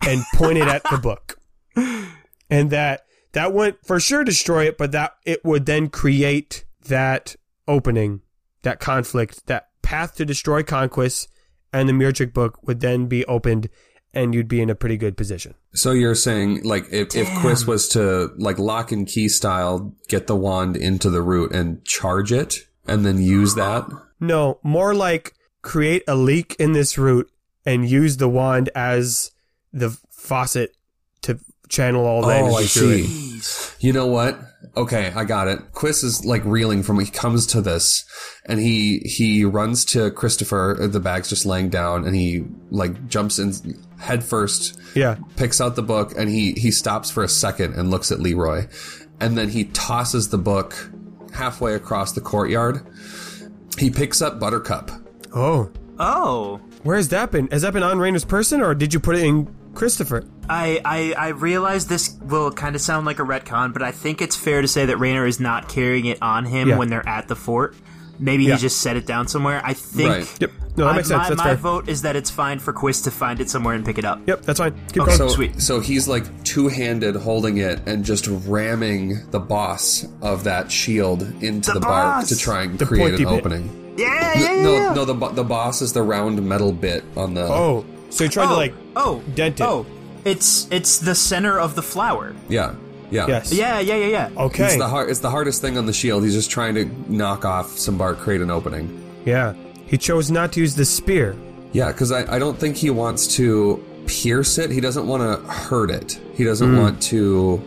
and 0.06 0.22
point 0.34 0.58
it 0.58 0.68
at 0.68 0.82
the 0.90 0.98
book. 0.98 1.38
And 2.52 2.70
that 2.70 3.04
that 3.32 3.52
would 3.52 3.76
for 3.82 3.98
sure 3.98 4.24
destroy 4.24 4.66
it, 4.66 4.78
but 4.78 4.92
that 4.92 5.14
it 5.24 5.44
would 5.44 5.66
then 5.66 5.88
create 5.88 6.64
that 6.86 7.34
opening, 7.66 8.20
that 8.62 8.78
conflict, 8.78 9.46
that 9.46 9.68
path 9.82 10.14
to 10.16 10.24
destroy 10.24 10.62
conquest, 10.62 11.28
and 11.72 11.88
the 11.88 11.92
Murgic 11.92 12.32
book 12.32 12.58
would 12.66 12.80
then 12.80 13.06
be 13.06 13.24
opened 13.26 13.68
and 14.14 14.34
you'd 14.34 14.48
be 14.48 14.60
in 14.60 14.68
a 14.68 14.74
pretty 14.74 14.96
good 14.96 15.16
position. 15.16 15.54
So 15.72 15.92
you're 15.92 16.14
saying, 16.14 16.64
like, 16.64 16.84
if, 16.92 17.16
if 17.16 17.26
Damn. 17.26 17.40
Quiz 17.40 17.66
was 17.66 17.88
to, 17.90 18.30
like, 18.36 18.58
lock 18.58 18.92
and 18.92 19.06
key 19.06 19.28
style, 19.28 19.94
get 20.08 20.26
the 20.26 20.36
wand 20.36 20.76
into 20.76 21.08
the 21.08 21.22
root 21.22 21.52
and 21.52 21.82
charge 21.86 22.30
it, 22.30 22.56
and 22.86 23.06
then 23.06 23.22
use 23.22 23.54
that? 23.54 23.88
No, 24.20 24.60
more 24.62 24.94
like 24.94 25.32
create 25.62 26.02
a 26.06 26.14
leak 26.14 26.54
in 26.58 26.72
this 26.72 26.98
root 26.98 27.30
and 27.64 27.88
use 27.88 28.18
the 28.18 28.28
wand 28.28 28.68
as 28.74 29.30
the 29.72 29.96
faucet 30.10 30.76
to 31.22 31.38
channel 31.72 32.04
all 32.06 32.20
the 32.22 32.28
Oh, 32.28 32.54
I 32.56 32.64
through 32.66 32.90
it. 32.90 33.04
see. 33.06 33.86
You 33.86 33.92
know 33.92 34.06
what? 34.06 34.38
Okay, 34.76 35.12
I 35.14 35.24
got 35.24 35.48
it. 35.48 35.58
Quiz 35.72 36.02
is 36.04 36.24
like 36.24 36.44
reeling 36.44 36.82
from 36.82 36.98
he 37.00 37.06
comes 37.10 37.46
to 37.48 37.60
this 37.60 38.04
and 38.46 38.60
he 38.60 38.98
he 39.00 39.44
runs 39.44 39.84
to 39.86 40.10
Christopher, 40.12 40.78
uh, 40.80 40.86
the 40.86 41.00
bag's 41.00 41.28
just 41.28 41.44
laying 41.44 41.68
down 41.68 42.06
and 42.06 42.14
he 42.14 42.44
like 42.70 43.08
jumps 43.08 43.38
in 43.38 43.52
head 43.98 44.22
first, 44.24 44.78
Yeah. 44.94 45.16
picks 45.36 45.60
out 45.60 45.74
the 45.76 45.82
book 45.82 46.14
and 46.16 46.30
he 46.30 46.52
he 46.52 46.70
stops 46.70 47.10
for 47.10 47.22
a 47.22 47.28
second 47.28 47.74
and 47.74 47.90
looks 47.90 48.12
at 48.12 48.20
Leroy. 48.20 48.66
And 49.20 49.36
then 49.36 49.48
he 49.50 49.64
tosses 49.64 50.28
the 50.28 50.38
book 50.38 50.74
halfway 51.34 51.74
across 51.74 52.12
the 52.12 52.20
courtyard. 52.20 52.80
He 53.78 53.90
picks 53.90 54.22
up 54.22 54.38
Buttercup. 54.38 54.90
Oh. 55.34 55.70
Oh. 55.98 56.60
Where 56.82 56.96
has 56.96 57.08
that 57.10 57.30
been? 57.30 57.48
Has 57.48 57.62
that 57.62 57.72
been 57.72 57.82
on 57.82 57.98
Rainer's 57.98 58.24
person 58.24 58.60
or 58.60 58.74
did 58.74 58.92
you 58.94 59.00
put 59.00 59.16
it 59.16 59.24
in 59.24 59.54
Christopher? 59.74 60.24
I, 60.48 60.80
I, 60.84 61.12
I 61.16 61.28
realize 61.28 61.86
this 61.86 62.16
will 62.22 62.50
kind 62.52 62.74
of 62.74 62.82
sound 62.82 63.06
like 63.06 63.18
a 63.18 63.22
retcon, 63.22 63.72
but 63.72 63.82
I 63.82 63.90
think 63.92 64.20
it's 64.20 64.36
fair 64.36 64.60
to 64.62 64.68
say 64.68 64.86
that 64.86 64.98
Rainer 64.98 65.26
is 65.26 65.40
not 65.40 65.68
carrying 65.68 66.06
it 66.06 66.18
on 66.22 66.44
him 66.44 66.68
Yeah. 66.68 66.78
when 66.78 66.88
they're 66.88 67.08
at 67.08 67.28
the 67.28 67.36
fort. 67.36 67.74
Maybe 68.18 68.44
Yeah. 68.44 68.54
he 68.54 68.60
just 68.60 68.80
set 68.82 68.96
it 68.96 69.06
down 69.06 69.26
somewhere. 69.28 69.60
I 69.64 69.72
think. 69.74 70.08
Right. 70.08 70.40
Yep. 70.40 70.50
No, 70.76 70.84
that 70.84 70.90
I- 70.92 70.96
makes 70.96 71.08
sense. 71.08 71.22
My, 71.22 71.28
That's 71.28 71.38
my 71.38 71.44
fair. 71.46 71.56
vote 71.56 71.88
is 71.88 72.02
that 72.02 72.16
it's 72.16 72.30
fine 72.30 72.58
for 72.58 72.72
Quiz 72.72 73.02
to 73.02 73.10
find 73.10 73.40
it 73.40 73.50
somewhere 73.50 73.74
and 73.74 73.84
pick 73.84 73.98
it 73.98 74.04
up. 74.04 74.20
Yep, 74.26 74.42
that's 74.42 74.58
fine. 74.58 74.72
Keep 74.92 75.02
Okay. 75.02 75.18
going. 75.18 75.28
So, 75.30 75.34
Sweet. 75.34 75.60
so 75.60 75.80
he's 75.80 76.06
like 76.08 76.44
two 76.44 76.68
handed 76.68 77.16
holding 77.16 77.56
it 77.58 77.80
and 77.86 78.04
just 78.04 78.28
ramming 78.46 79.18
the 79.30 79.40
boss 79.40 80.06
of 80.20 80.44
that 80.44 80.70
shield 80.70 81.22
into 81.42 81.72
The 81.72 81.80
the, 81.80 81.86
bark 81.86 82.26
to 82.26 82.36
try 82.36 82.62
and 82.62 82.78
The 82.78 82.86
create 82.86 83.14
an 83.14 83.16
bit. 83.18 83.26
opening. 83.26 83.94
Yeah, 83.98 84.38
yeah, 84.38 84.52
yeah. 84.54 84.62
no, 84.62 84.94
no, 84.94 85.04
the 85.04 85.28
the 85.32 85.44
boss 85.44 85.82
is 85.82 85.92
the 85.92 86.02
round 86.02 86.42
metal 86.42 86.72
bit 86.72 87.04
on 87.16 87.34
the. 87.34 87.42
Oh, 87.44 87.84
so 88.12 88.24
you 88.24 88.30
tried 88.30 88.46
to 88.46 88.52
oh, 88.52 88.56
like 88.56 88.74
oh, 88.96 89.22
dent 89.34 89.60
it. 89.60 89.64
Oh, 89.64 89.86
it's 90.24 90.68
it's 90.70 90.98
the 90.98 91.14
center 91.14 91.58
of 91.58 91.74
the 91.74 91.82
flower. 91.82 92.34
yeah, 92.48 92.74
yeah, 93.10 93.26
Yes. 93.26 93.52
Yeah, 93.52 93.80
yeah, 93.80 93.96
yeah, 93.96 94.06
yeah. 94.06 94.30
Okay. 94.44 94.64
It's 94.64 94.76
the 94.76 94.88
hard. 94.88 95.10
It's 95.10 95.18
the 95.20 95.30
hardest 95.30 95.60
thing 95.60 95.76
on 95.78 95.86
the 95.86 95.92
shield. 95.92 96.22
He's 96.24 96.34
just 96.34 96.50
trying 96.50 96.74
to 96.76 96.84
knock 97.12 97.44
off 97.44 97.76
some 97.78 97.98
bark, 97.98 98.18
create 98.18 98.40
an 98.40 98.50
opening. 98.50 98.86
Yeah. 99.24 99.54
He 99.86 99.98
chose 99.98 100.30
not 100.30 100.52
to 100.52 100.60
use 100.60 100.74
the 100.74 100.84
spear. 100.86 101.36
Yeah, 101.72 101.88
because 101.92 102.12
I, 102.12 102.36
I 102.36 102.38
don't 102.38 102.58
think 102.58 102.76
he 102.76 102.88
wants 102.90 103.26
to 103.36 103.82
pierce 104.06 104.56
it. 104.58 104.70
He 104.70 104.80
doesn't 104.80 105.06
want 105.06 105.22
to 105.22 105.46
hurt 105.52 105.90
it. 105.90 106.18
He 106.34 106.44
doesn't 106.44 106.70
Hmm. 106.70 106.78
want 106.78 107.02
to 107.04 107.62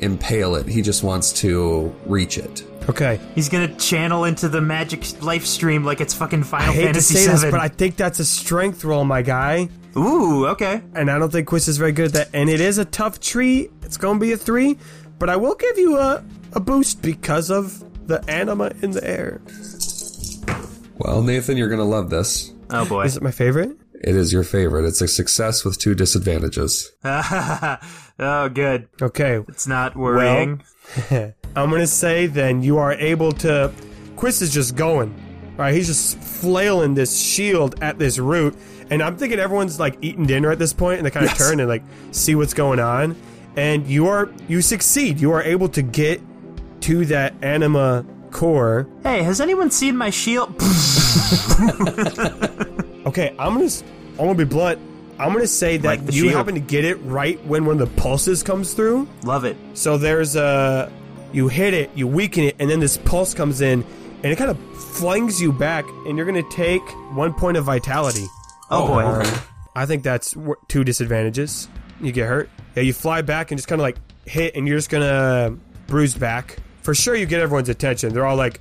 impale 0.00 0.54
it. 0.56 0.66
He 0.66 0.82
just 0.82 1.02
wants 1.02 1.32
to 1.34 1.92
reach 2.06 2.38
it. 2.38 2.62
Okay. 2.88 3.20
He's 3.34 3.48
gonna 3.48 3.74
channel 3.76 4.24
into 4.24 4.48
the 4.48 4.60
magic 4.60 5.22
life 5.22 5.44
stream 5.44 5.84
like 5.84 6.00
it's 6.00 6.14
fucking 6.14 6.44
Final 6.44 6.70
I 6.70 6.72
hate 6.74 6.84
Fantasy 6.86 7.14
to 7.14 7.20
say 7.20 7.26
VII. 7.26 7.32
this, 7.32 7.50
but 7.50 7.60
I 7.60 7.68
think 7.68 7.96
that's 7.96 8.20
a 8.20 8.24
strength 8.24 8.84
roll, 8.84 9.04
my 9.04 9.22
guy. 9.22 9.68
Ooh, 9.96 10.46
okay. 10.48 10.82
And 10.94 11.10
I 11.10 11.18
don't 11.18 11.32
think 11.32 11.48
Quiz 11.48 11.68
is 11.68 11.78
very 11.78 11.92
good 11.92 12.06
at 12.06 12.12
that. 12.12 12.28
And 12.34 12.50
it 12.50 12.60
is 12.60 12.78
a 12.78 12.84
tough 12.84 13.18
tree. 13.18 13.70
It's 13.82 13.96
going 13.96 14.18
to 14.18 14.20
be 14.20 14.32
a 14.32 14.36
three, 14.36 14.78
but 15.18 15.30
I 15.30 15.36
will 15.36 15.54
give 15.54 15.78
you 15.78 15.96
a, 15.96 16.22
a 16.52 16.60
boost 16.60 17.00
because 17.00 17.50
of 17.50 17.82
the 18.06 18.22
anima 18.28 18.72
in 18.82 18.90
the 18.90 19.02
air. 19.08 19.40
Well, 20.98 21.22
Nathan, 21.22 21.56
you're 21.56 21.68
gonna 21.68 21.84
love 21.84 22.10
this. 22.10 22.52
Oh 22.70 22.86
boy. 22.86 23.04
Is 23.04 23.16
it 23.16 23.22
my 23.22 23.30
favorite? 23.30 23.76
It 23.94 24.14
is 24.14 24.32
your 24.32 24.44
favorite. 24.44 24.86
It's 24.86 25.00
a 25.00 25.08
success 25.08 25.64
with 25.64 25.78
two 25.78 25.94
disadvantages. 25.94 26.92
oh, 27.04 28.48
good. 28.52 28.88
Okay. 29.00 29.42
It's 29.48 29.66
not 29.66 29.96
worrying. 29.96 30.62
I'm 31.56 31.70
going 31.70 31.80
to 31.80 31.86
say 31.86 32.26
then 32.26 32.62
you 32.62 32.78
are 32.78 32.92
able 32.92 33.32
to. 33.32 33.72
Chris 34.16 34.42
is 34.42 34.52
just 34.52 34.76
going. 34.76 35.14
Right, 35.56 35.72
He's 35.72 35.86
just 35.86 36.18
flailing 36.18 36.92
this 36.94 37.18
shield 37.18 37.82
at 37.82 37.98
this 37.98 38.18
root. 38.18 38.54
And 38.90 39.02
I'm 39.02 39.16
thinking 39.16 39.38
everyone's 39.38 39.80
like 39.80 39.96
eating 40.02 40.26
dinner 40.26 40.50
at 40.50 40.58
this 40.58 40.74
point 40.74 40.98
and 40.98 41.06
they 41.06 41.10
kind 41.10 41.24
of 41.24 41.30
Yes. 41.32 41.38
turn 41.38 41.60
and 41.60 41.68
like 41.68 41.82
see 42.12 42.34
what's 42.34 42.52
going 42.52 42.78
on. 42.78 43.16
And 43.56 43.86
you 43.86 44.06
are, 44.08 44.28
you 44.48 44.60
succeed. 44.60 45.18
You 45.18 45.32
are 45.32 45.42
able 45.42 45.70
to 45.70 45.80
get 45.80 46.20
to 46.82 47.06
that 47.06 47.32
anima 47.40 48.04
core. 48.32 48.86
hey, 49.02 49.22
has 49.22 49.40
anyone 49.40 49.70
seen 49.70 49.96
my 49.96 50.10
shield? 50.10 50.54
Okay, 53.06 53.34
I'm 53.38 53.54
gonna 53.54 53.66
s- 53.66 53.84
I'm 54.18 54.26
gonna 54.26 54.34
be 54.34 54.44
blunt. 54.44 54.80
I'm 55.18 55.32
gonna 55.32 55.46
say 55.46 55.76
that 55.76 55.86
Like 56.04 56.12
you 56.12 56.22
shield. 56.22 56.34
happen 56.34 56.54
to 56.54 56.60
get 56.60 56.84
it 56.84 56.96
right 57.04 57.42
when 57.46 57.64
one 57.64 57.80
of 57.80 57.88
the 57.94 58.00
pulses 58.02 58.42
comes 58.42 58.74
through. 58.74 59.06
Love 59.22 59.44
it. 59.44 59.56
So 59.74 59.96
there's 59.96 60.34
a 60.34 60.90
you 61.36 61.48
hit 61.48 61.74
it, 61.74 61.90
you 61.94 62.06
weaken 62.06 62.44
it, 62.44 62.56
and 62.58 62.70
then 62.70 62.80
this 62.80 62.96
pulse 62.96 63.34
comes 63.34 63.60
in, 63.60 63.84
and 64.22 64.32
it 64.32 64.36
kind 64.36 64.50
of 64.50 64.58
flings 64.74 65.38
you 65.38 65.52
back, 65.52 65.84
and 66.06 66.16
you're 66.16 66.24
gonna 66.24 66.42
take 66.50 66.82
one 67.14 67.34
point 67.34 67.58
of 67.58 67.64
vitality. 67.64 68.26
Oh, 68.70 68.86
boy. 68.86 69.02
Oh, 69.02 69.20
okay. 69.20 69.36
I 69.74 69.84
think 69.84 70.02
that's 70.02 70.34
two 70.68 70.82
disadvantages. 70.82 71.68
You 72.00 72.10
get 72.10 72.26
hurt. 72.26 72.48
Yeah, 72.74 72.84
you 72.84 72.94
fly 72.94 73.20
back 73.20 73.50
and 73.50 73.58
just 73.58 73.68
kind 73.68 73.78
of 73.78 73.82
like 73.82 73.98
hit, 74.24 74.56
and 74.56 74.66
you're 74.66 74.78
just 74.78 74.88
gonna 74.88 75.54
bruise 75.86 76.14
back. 76.14 76.56
For 76.80 76.94
sure, 76.94 77.14
you 77.14 77.26
get 77.26 77.42
everyone's 77.42 77.68
attention. 77.68 78.14
They're 78.14 78.26
all 78.26 78.36
like, 78.36 78.60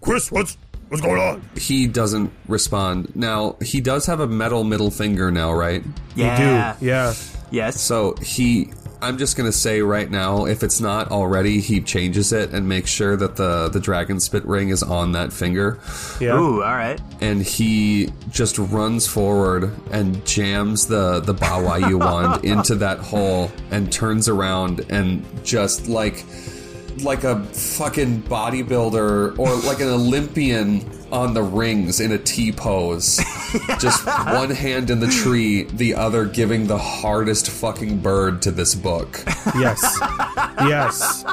"Chris, 0.00 0.30
what's 0.30 0.56
What's 0.92 1.00
going 1.00 1.22
on? 1.22 1.42
He 1.56 1.86
doesn't 1.86 2.30
respond. 2.48 3.16
Now, 3.16 3.56
he 3.62 3.80
does 3.80 4.04
have 4.04 4.20
a 4.20 4.26
metal 4.26 4.62
middle 4.62 4.90
finger 4.90 5.30
now, 5.30 5.50
right? 5.50 5.82
Yeah. 6.14 6.76
Do 6.78 6.84
yeah. 6.84 7.14
Yes. 7.50 7.80
So 7.80 8.14
he, 8.20 8.74
I'm 9.02 9.18
just 9.18 9.36
gonna 9.36 9.52
say 9.52 9.82
right 9.82 10.10
now, 10.10 10.46
if 10.46 10.62
it's 10.62 10.80
not 10.80 11.10
already, 11.10 11.60
he 11.60 11.80
changes 11.80 12.32
it 12.32 12.50
and 12.50 12.68
makes 12.68 12.88
sure 12.90 13.16
that 13.16 13.36
the 13.36 13.68
the 13.68 13.80
dragon 13.80 14.20
spit 14.20 14.44
ring 14.46 14.68
is 14.70 14.82
on 14.82 15.12
that 15.12 15.32
finger, 15.32 15.80
Yeah. 16.20 16.38
Ooh, 16.38 16.62
all 16.62 16.74
right. 16.74 17.00
and 17.20 17.42
he 17.42 18.10
just 18.30 18.58
runs 18.58 19.06
forward 19.06 19.70
and 19.90 20.24
jams 20.24 20.86
the 20.86 21.20
the 21.20 21.34
Bawayu 21.34 21.98
wand 21.98 22.44
into 22.54 22.76
that 22.76 22.98
hole 23.00 23.50
and 23.70 23.92
turns 23.92 24.28
around 24.28 24.86
and 24.88 25.24
just 25.44 25.88
like 25.88 26.24
like 27.02 27.24
a 27.24 27.42
fucking 27.44 28.22
bodybuilder 28.24 29.38
or 29.38 29.54
like 29.66 29.80
an 29.80 29.88
Olympian 29.88 30.80
on 31.12 31.34
the 31.34 31.42
rings 31.42 32.00
in 32.00 32.10
a 32.12 32.18
T 32.18 32.50
pose. 32.50 33.18
Just 33.78 34.06
one 34.06 34.50
hand 34.50 34.90
in 34.90 34.98
the 34.98 35.06
tree, 35.06 35.64
the 35.64 35.94
other 35.94 36.24
giving 36.24 36.66
the 36.66 36.78
hardest 36.78 37.50
fucking 37.50 37.98
bird 37.98 38.42
to 38.42 38.50
this 38.50 38.74
book. 38.74 39.22
Yes. 39.54 39.98
yes. 40.60 41.24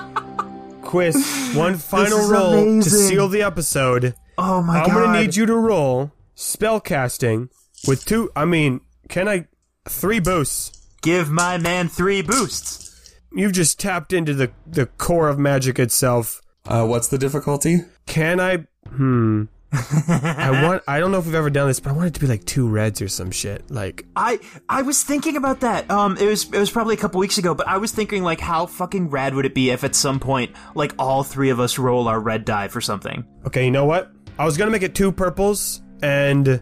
Quiz. 0.82 1.54
One 1.56 1.78
final 1.78 2.20
is 2.20 2.30
roll 2.30 2.82
to 2.82 2.90
seal 2.90 3.30
the 3.30 3.42
episode. 3.42 4.16
Oh 4.38 4.62
my 4.62 4.80
god. 4.80 4.90
I'm 4.90 4.96
gonna 4.96 5.22
need 5.22 5.36
you 5.36 5.46
to 5.46 5.56
roll 5.56 6.12
spellcasting 6.36 7.50
with 7.88 8.06
two. 8.06 8.32
I 8.36 8.46
mean, 8.46 8.82
can 9.08 9.28
I? 9.28 9.48
Three 9.88 10.20
boosts. 10.20 10.76
Give 11.02 11.30
my 11.30 11.58
man 11.58 11.88
three 11.88 12.22
boosts. 12.22 13.16
You've 13.32 13.54
just 13.54 13.80
tapped 13.80 14.12
into 14.12 14.34
the 14.34 14.52
the 14.68 14.88
core 14.88 15.30
of 15.30 15.40
magic 15.40 15.80
itself. 15.80 16.42
Uh, 16.66 16.86
what's 16.86 17.08
the 17.08 17.18
difficulty? 17.18 17.82
Can 18.06 18.40
I? 18.40 18.66
Hmm. 18.88 19.46
I 19.74 20.64
want. 20.64 20.84
I 20.88 21.00
don't 21.00 21.12
know 21.12 21.20
if 21.20 21.26
we've 21.26 21.36
ever 21.36 21.50
done 21.50 21.68
this, 21.68 21.80
but 21.80 21.92
I 21.92 21.94
want 21.94 22.08
it 22.08 22.14
to 22.16 22.20
be 22.20 22.28
like 22.28 22.44
two 22.46 22.68
reds 22.68 23.02
or 23.02 23.08
some 23.08 23.30
shit. 23.32 23.70
Like, 23.70 24.06
I 24.16 24.40
I 24.68 24.82
was 24.82 25.04
thinking 25.04 25.38
about 25.38 25.60
that. 25.60 25.90
Um, 25.92 26.18
it 26.18 26.26
was 26.26 26.46
it 26.52 26.58
was 26.60 26.72
probably 26.72 26.96
a 26.96 26.98
couple 26.98 27.20
weeks 27.20 27.38
ago, 27.38 27.54
but 27.54 27.68
I 27.68 27.78
was 27.78 27.92
thinking 27.92 28.24
like, 28.24 28.40
how 28.40 28.66
fucking 28.66 29.10
rad 29.10 29.36
would 29.36 29.46
it 29.46 29.54
be 29.54 29.70
if 29.70 29.84
at 29.84 29.94
some 29.96 30.20
point 30.20 30.52
like 30.76 30.94
all 30.98 31.24
three 31.24 31.50
of 31.52 31.60
us 31.60 31.78
roll 31.78 32.08
our 32.08 32.20
red 32.20 32.46
die 32.46 32.68
for 32.68 32.82
something? 32.82 33.24
okay, 33.46 33.64
you 33.66 33.72
know 33.72 33.86
what? 33.86 34.12
I 34.40 34.46
was 34.46 34.58
gonna 34.58 34.72
make 34.72 34.84
it 34.84 34.96
two 34.96 35.12
purples 35.12 35.82
and 36.02 36.62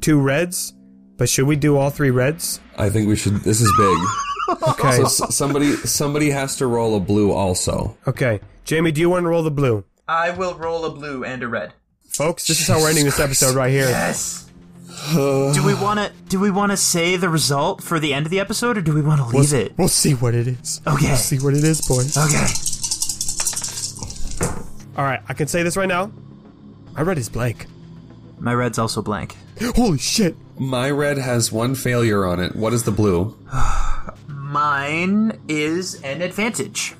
two 0.00 0.20
reds, 0.20 0.72
but 1.18 1.28
should 1.28 1.46
we 1.46 1.56
do 1.56 1.76
all 1.76 1.90
three 1.90 2.10
reds? 2.10 2.60
I 2.78 2.88
think 2.88 3.08
we 3.08 3.16
should. 3.16 3.36
This 3.42 3.60
is 3.60 3.72
big. 3.76 3.96
Okay. 4.68 4.92
So 4.92 5.02
s- 5.06 5.34
somebody 5.34 5.72
somebody 5.74 6.30
has 6.30 6.54
to 6.58 6.68
roll 6.68 6.96
a 6.96 7.00
blue 7.00 7.32
also. 7.32 7.98
Okay, 8.06 8.40
Jamie, 8.64 8.92
do 8.92 9.00
you 9.00 9.10
want 9.10 9.24
to 9.24 9.28
roll 9.28 9.42
the 9.42 9.50
blue? 9.50 9.82
I 10.06 10.30
will 10.30 10.54
roll 10.54 10.84
a 10.84 10.90
blue 10.90 11.24
and 11.24 11.42
a 11.42 11.48
red. 11.48 11.74
Folks, 12.16 12.46
this 12.46 12.62
is 12.62 12.66
how 12.66 12.78
we're 12.78 12.88
ending 12.88 13.04
this 13.04 13.20
episode 13.20 13.54
right 13.54 13.70
here. 13.70 13.90
Yes. 13.90 14.50
do 15.12 15.62
we 15.62 15.74
want 15.82 16.00
to 16.00 16.10
do 16.30 16.40
we 16.40 16.50
want 16.50 16.72
to 16.72 16.76
say 16.78 17.16
the 17.16 17.28
result 17.28 17.82
for 17.82 18.00
the 18.00 18.14
end 18.14 18.24
of 18.24 18.30
the 18.30 18.40
episode, 18.40 18.78
or 18.78 18.80
do 18.80 18.94
we 18.94 19.02
want 19.02 19.20
to 19.20 19.36
leave 19.36 19.52
it? 19.52 19.76
We'll 19.76 19.88
see 19.88 20.14
what 20.14 20.34
it 20.34 20.48
is. 20.48 20.80
Okay. 20.86 21.08
We'll 21.08 21.16
see 21.16 21.38
what 21.38 21.52
it 21.52 21.62
is, 21.62 21.86
boys. 21.86 22.16
Okay. 22.16 22.46
All 24.96 25.04
right, 25.04 25.20
I 25.28 25.34
can 25.34 25.46
say 25.46 25.62
this 25.62 25.76
right 25.76 25.88
now. 25.88 26.10
My 26.94 27.02
red 27.02 27.18
is 27.18 27.28
blank. 27.28 27.66
My 28.38 28.54
red's 28.54 28.78
also 28.78 29.02
blank. 29.02 29.36
Holy 29.76 29.98
shit! 29.98 30.36
My 30.58 30.90
red 30.90 31.18
has 31.18 31.52
one 31.52 31.74
failure 31.74 32.24
on 32.24 32.40
it. 32.40 32.56
What 32.56 32.72
is 32.72 32.84
the 32.84 32.92
blue? 32.92 33.36
Mine 34.26 35.38
is 35.48 36.00
an 36.02 36.22
advantage. 36.22 36.94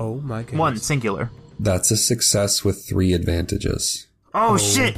Oh 0.00 0.14
my 0.20 0.44
goodness. 0.44 0.58
One 0.58 0.76
singular. 0.78 1.30
That's 1.60 1.90
a 1.90 1.96
success 1.98 2.64
with 2.64 2.86
three 2.88 3.12
advantages. 3.12 4.05
Oh, 4.38 4.52
oh, 4.52 4.56
shit! 4.58 4.94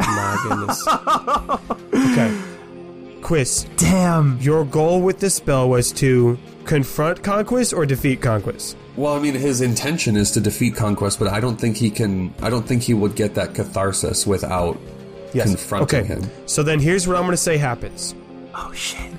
My 0.00 0.36
goodness. 0.42 0.84
okay. 2.10 3.20
Quiz. 3.22 3.66
Damn. 3.76 4.36
Your 4.40 4.64
goal 4.64 5.00
with 5.00 5.20
this 5.20 5.36
spell 5.36 5.68
was 5.68 5.92
to 5.92 6.36
confront 6.64 7.22
Conquest 7.22 7.72
or 7.72 7.86
defeat 7.86 8.20
Conquest? 8.20 8.76
Well, 8.96 9.14
I 9.14 9.20
mean, 9.20 9.34
his 9.34 9.60
intention 9.60 10.16
is 10.16 10.32
to 10.32 10.40
defeat 10.40 10.74
Conquest, 10.74 11.20
but 11.20 11.28
I 11.28 11.38
don't 11.38 11.56
think 11.56 11.76
he 11.76 11.88
can. 11.88 12.34
I 12.42 12.50
don't 12.50 12.66
think 12.66 12.82
he 12.82 12.94
would 12.94 13.14
get 13.14 13.36
that 13.36 13.54
catharsis 13.54 14.26
without 14.26 14.76
confronting 15.30 16.00
okay. 16.00 16.04
him. 16.04 16.28
So 16.46 16.64
then 16.64 16.80
here's 16.80 17.06
what 17.06 17.16
I'm 17.16 17.22
going 17.22 17.34
to 17.34 17.36
say 17.36 17.58
happens. 17.58 18.16
Oh 18.56 18.72
shit. 18.72 19.12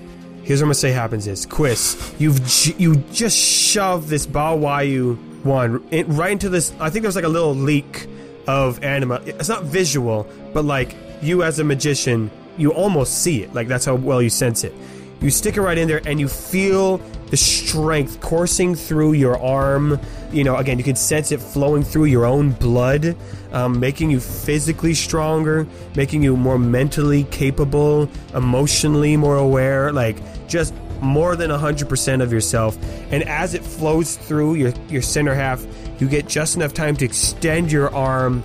Here's 0.43 0.59
what 0.59 0.65
I'm 0.65 0.67
going 0.67 0.73
to 0.73 0.79
say 0.79 0.91
happens 0.91 1.27
is, 1.27 1.45
Quiz, 1.45 2.13
you've 2.19 2.45
j- 2.45 2.75
you 2.77 2.97
just 3.13 3.37
shoved 3.37 4.09
this 4.09 4.27
Baowayu 4.27 5.17
one 5.45 5.81
in, 5.91 6.13
right 6.13 6.33
into 6.33 6.49
this. 6.49 6.73
I 6.81 6.89
think 6.89 7.03
there 7.03 7.07
was 7.07 7.15
like 7.15 7.23
a 7.23 7.29
little 7.29 7.55
leak 7.55 8.09
of 8.49 8.83
anima. 8.83 9.21
It's 9.25 9.47
not 9.47 9.63
visual, 9.63 10.27
but 10.53 10.65
like 10.65 10.95
you 11.21 11.43
as 11.43 11.59
a 11.59 11.63
magician, 11.63 12.31
you 12.57 12.73
almost 12.73 13.21
see 13.21 13.43
it. 13.43 13.53
Like 13.53 13.67
that's 13.67 13.85
how 13.85 13.95
well 13.95 14.21
you 14.21 14.29
sense 14.29 14.63
it. 14.63 14.73
You 15.21 15.29
stick 15.29 15.57
it 15.57 15.61
right 15.61 15.77
in 15.77 15.87
there, 15.87 16.01
and 16.05 16.19
you 16.19 16.27
feel 16.27 16.97
the 17.29 17.37
strength 17.37 18.21
coursing 18.21 18.73
through 18.73 19.13
your 19.13 19.37
arm. 19.39 19.99
You 20.31 20.43
know, 20.43 20.55
again, 20.55 20.77
you 20.77 20.83
can 20.83 20.95
sense 20.95 21.31
it 21.31 21.41
flowing 21.41 21.83
through 21.83 22.05
your 22.05 22.25
own 22.25 22.51
blood, 22.51 23.15
um, 23.51 23.79
making 23.79 24.09
you 24.09 24.19
physically 24.19 24.93
stronger, 24.93 25.67
making 25.95 26.23
you 26.23 26.37
more 26.37 26.57
mentally 26.57 27.25
capable, 27.25 28.09
emotionally 28.33 29.17
more 29.17 29.37
aware. 29.37 29.91
Like 29.91 30.17
just 30.47 30.73
more 31.01 31.35
than 31.35 31.51
100% 31.51 32.21
of 32.21 32.31
yourself. 32.31 32.77
And 33.11 33.23
as 33.23 33.53
it 33.53 33.63
flows 33.63 34.15
through 34.15 34.55
your, 34.55 34.73
your 34.89 35.01
center 35.01 35.33
half, 35.33 35.65
you 35.99 36.07
get 36.07 36.27
just 36.27 36.55
enough 36.55 36.73
time 36.73 36.95
to 36.97 37.05
extend 37.05 37.71
your 37.71 37.93
arm, 37.93 38.43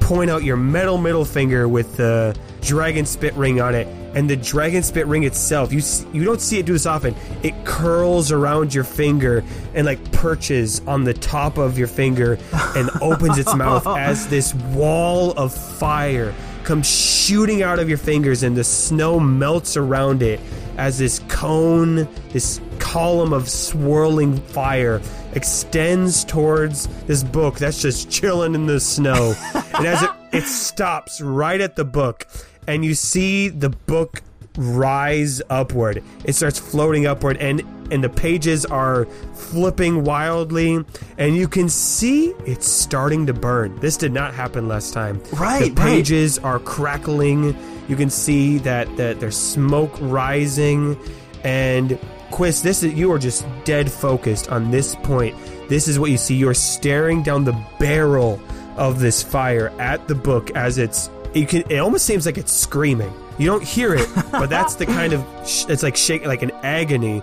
point 0.00 0.30
out 0.30 0.42
your 0.42 0.56
metal 0.56 0.98
middle 0.98 1.24
finger 1.24 1.68
with 1.68 1.96
the 1.96 2.36
dragon 2.60 3.06
spit 3.06 3.34
ring 3.34 3.60
on 3.60 3.74
it. 3.74 3.86
And 4.14 4.28
the 4.28 4.36
dragon 4.36 4.82
spit 4.82 5.06
ring 5.06 5.24
itself, 5.24 5.72
you 5.72 5.82
you 6.12 6.24
don't 6.24 6.40
see 6.40 6.58
it 6.58 6.66
do 6.66 6.72
this 6.72 6.86
often. 6.86 7.14
It 7.42 7.64
curls 7.64 8.32
around 8.32 8.74
your 8.74 8.84
finger 8.84 9.44
and 9.74 9.86
like 9.86 10.02
perches 10.12 10.80
on 10.86 11.04
the 11.04 11.14
top 11.14 11.58
of 11.58 11.78
your 11.78 11.88
finger 11.88 12.38
and 12.74 12.90
opens 13.02 13.38
its 13.38 13.54
mouth 13.54 13.86
as 13.98 14.28
this 14.28 14.54
wall 14.54 15.32
of 15.32 15.54
fire 15.54 16.34
comes 16.64 16.86
shooting 16.86 17.62
out 17.62 17.78
of 17.78 17.88
your 17.88 17.96
fingers 17.96 18.42
and 18.42 18.56
the 18.56 18.64
snow 18.64 19.18
melts 19.18 19.76
around 19.76 20.22
it 20.22 20.38
as 20.76 20.98
this 20.98 21.20
cone, 21.28 22.06
this 22.30 22.60
column 22.92 23.34
of 23.34 23.50
swirling 23.50 24.38
fire 24.38 25.02
extends 25.34 26.24
towards 26.24 26.86
this 27.04 27.22
book 27.22 27.58
that's 27.58 27.82
just 27.82 28.10
chilling 28.10 28.54
in 28.54 28.64
the 28.64 28.80
snow. 28.80 29.34
and 29.54 29.86
as 29.86 30.02
it, 30.02 30.10
it 30.32 30.44
stops 30.44 31.20
right 31.20 31.60
at 31.60 31.76
the 31.76 31.84
book, 31.84 32.26
and 32.66 32.84
you 32.86 32.94
see 32.94 33.48
the 33.48 33.68
book 33.68 34.22
rise 34.56 35.42
upward. 35.50 36.02
It 36.24 36.32
starts 36.32 36.58
floating 36.58 37.06
upward, 37.06 37.36
and 37.36 37.60
and 37.90 38.02
the 38.02 38.08
pages 38.08 38.64
are 38.64 39.04
flipping 39.34 40.04
wildly, 40.04 40.82
and 41.18 41.36
you 41.36 41.46
can 41.46 41.68
see 41.68 42.28
it's 42.46 42.66
starting 42.66 43.26
to 43.26 43.34
burn. 43.34 43.78
This 43.80 43.98
did 43.98 44.12
not 44.12 44.32
happen 44.32 44.66
last 44.66 44.94
time. 44.94 45.20
Right, 45.34 45.74
the 45.74 45.82
right. 45.82 45.94
pages 45.94 46.38
are 46.38 46.58
crackling. 46.58 47.54
You 47.86 47.96
can 47.96 48.08
see 48.08 48.56
that 48.58 48.96
that 48.96 49.20
there's 49.20 49.36
smoke 49.36 49.94
rising, 50.00 50.98
and 51.44 51.98
Quiz, 52.30 52.62
this 52.62 52.82
is 52.82 52.94
you 52.94 53.10
are 53.12 53.18
just 53.18 53.46
dead 53.64 53.90
focused 53.90 54.50
on 54.50 54.70
this 54.70 54.94
point. 54.96 55.36
This 55.68 55.88
is 55.88 55.98
what 55.98 56.10
you 56.10 56.16
see. 56.16 56.34
You're 56.34 56.54
staring 56.54 57.22
down 57.22 57.44
the 57.44 57.58
barrel 57.78 58.40
of 58.76 59.00
this 59.00 59.22
fire 59.22 59.68
at 59.80 60.06
the 60.08 60.14
book 60.14 60.50
as 60.56 60.78
it's. 60.78 61.10
You 61.34 61.46
can. 61.46 61.62
It 61.70 61.78
almost 61.78 62.06
seems 62.06 62.26
like 62.26 62.38
it's 62.38 62.52
screaming. 62.52 63.12
You 63.38 63.46
don't 63.46 63.62
hear 63.62 63.94
it, 63.94 64.08
but 64.32 64.46
that's 64.50 64.74
the 64.76 64.86
kind 64.86 65.12
of. 65.12 65.24
sh- 65.46 65.66
It's 65.68 65.82
like 65.82 65.96
shake, 65.96 66.24
like 66.26 66.42
an 66.42 66.50
agony, 66.62 67.22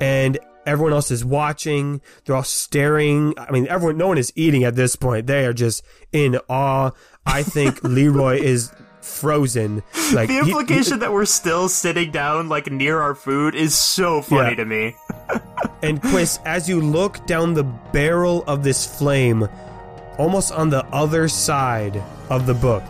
and 0.00 0.38
everyone 0.66 0.92
else 0.92 1.10
is 1.10 1.24
watching. 1.24 2.00
They're 2.24 2.36
all 2.36 2.42
staring. 2.44 3.34
I 3.38 3.50
mean, 3.50 3.66
everyone. 3.68 3.98
No 3.98 4.08
one 4.08 4.18
is 4.18 4.32
eating 4.36 4.64
at 4.64 4.76
this 4.76 4.94
point. 4.96 5.26
They 5.26 5.46
are 5.46 5.52
just 5.52 5.82
in 6.12 6.38
awe. 6.48 6.90
I 7.26 7.42
think 7.42 7.80
Leroy 7.84 8.38
is 8.40 8.72
frozen. 9.00 9.82
Like 10.12 10.28
The 10.28 10.34
he- 10.34 10.40
he- 10.40 10.50
implication 10.50 10.98
that 11.00 11.12
we're 11.12 11.24
still 11.26 11.68
sitting 11.68 12.10
down 12.10 12.48
like 12.48 12.70
near 12.70 13.00
our 13.00 13.14
food 13.14 13.54
is 13.54 13.74
so 13.76 14.22
funny 14.22 14.50
Yeah. 14.50 14.54
to 14.56 14.64
me. 14.64 14.96
And 15.82 16.00
Quiz, 16.02 16.38
as 16.44 16.68
you 16.68 16.78
look 16.80 17.24
down 17.26 17.54
the 17.54 17.62
barrel 17.64 18.44
of 18.46 18.62
this 18.62 18.84
flame, 18.98 19.48
almost 20.18 20.52
on 20.52 20.68
the 20.68 20.84
other 20.92 21.26
side 21.26 22.02
of 22.28 22.44
the 22.46 22.52
book, 22.52 22.84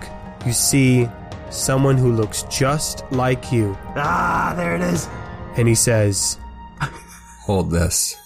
you 0.45 0.53
see 0.53 1.09
someone 1.51 1.97
who 1.97 2.11
looks 2.13 2.43
just 2.51 3.05
like 3.13 3.53
you. 3.53 3.77
Ah, 3.95 4.55
there 4.57 4.75
it 4.75 4.81
is. 4.81 5.09
And 5.57 5.69
he 5.69 5.75
says, 5.77 6.37
Hold 7.43 7.71
this. 7.71 8.17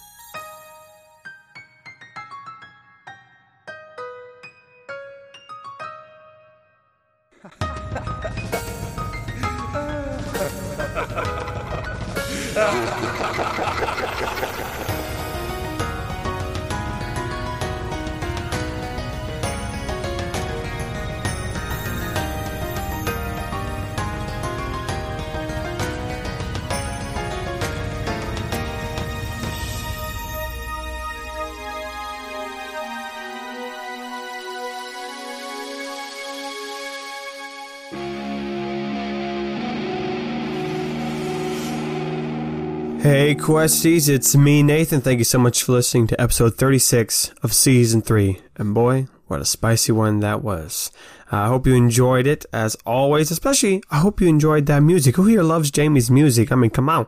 Hey, 43.35 43.41
Questies, 43.41 44.07
it's 44.07 44.33
me, 44.33 44.63
Nathan. 44.63 45.01
Thank 45.01 45.19
you 45.19 45.25
so 45.25 45.37
much 45.37 45.61
for 45.61 45.73
listening 45.73 46.07
to 46.07 46.21
episode 46.21 46.55
36 46.55 47.33
of 47.43 47.51
season 47.51 48.01
3. 48.01 48.39
And 48.55 48.73
boy, 48.73 49.07
what 49.27 49.41
a 49.41 49.45
spicy 49.45 49.91
one 49.91 50.21
that 50.21 50.41
was. 50.41 50.89
I 51.29 51.47
hope 51.47 51.67
you 51.67 51.75
enjoyed 51.75 52.27
it, 52.27 52.45
as 52.53 52.77
always. 52.85 53.31
Especially, 53.31 53.83
I 53.91 53.99
hope 53.99 54.21
you 54.21 54.29
enjoyed 54.29 54.67
that 54.67 54.79
music. 54.79 55.17
Who 55.17 55.25
here 55.25 55.43
loves 55.43 55.69
Jamie's 55.69 56.09
music? 56.09 56.49
I 56.49 56.55
mean, 56.55 56.69
come 56.69 56.87
on. 56.87 57.07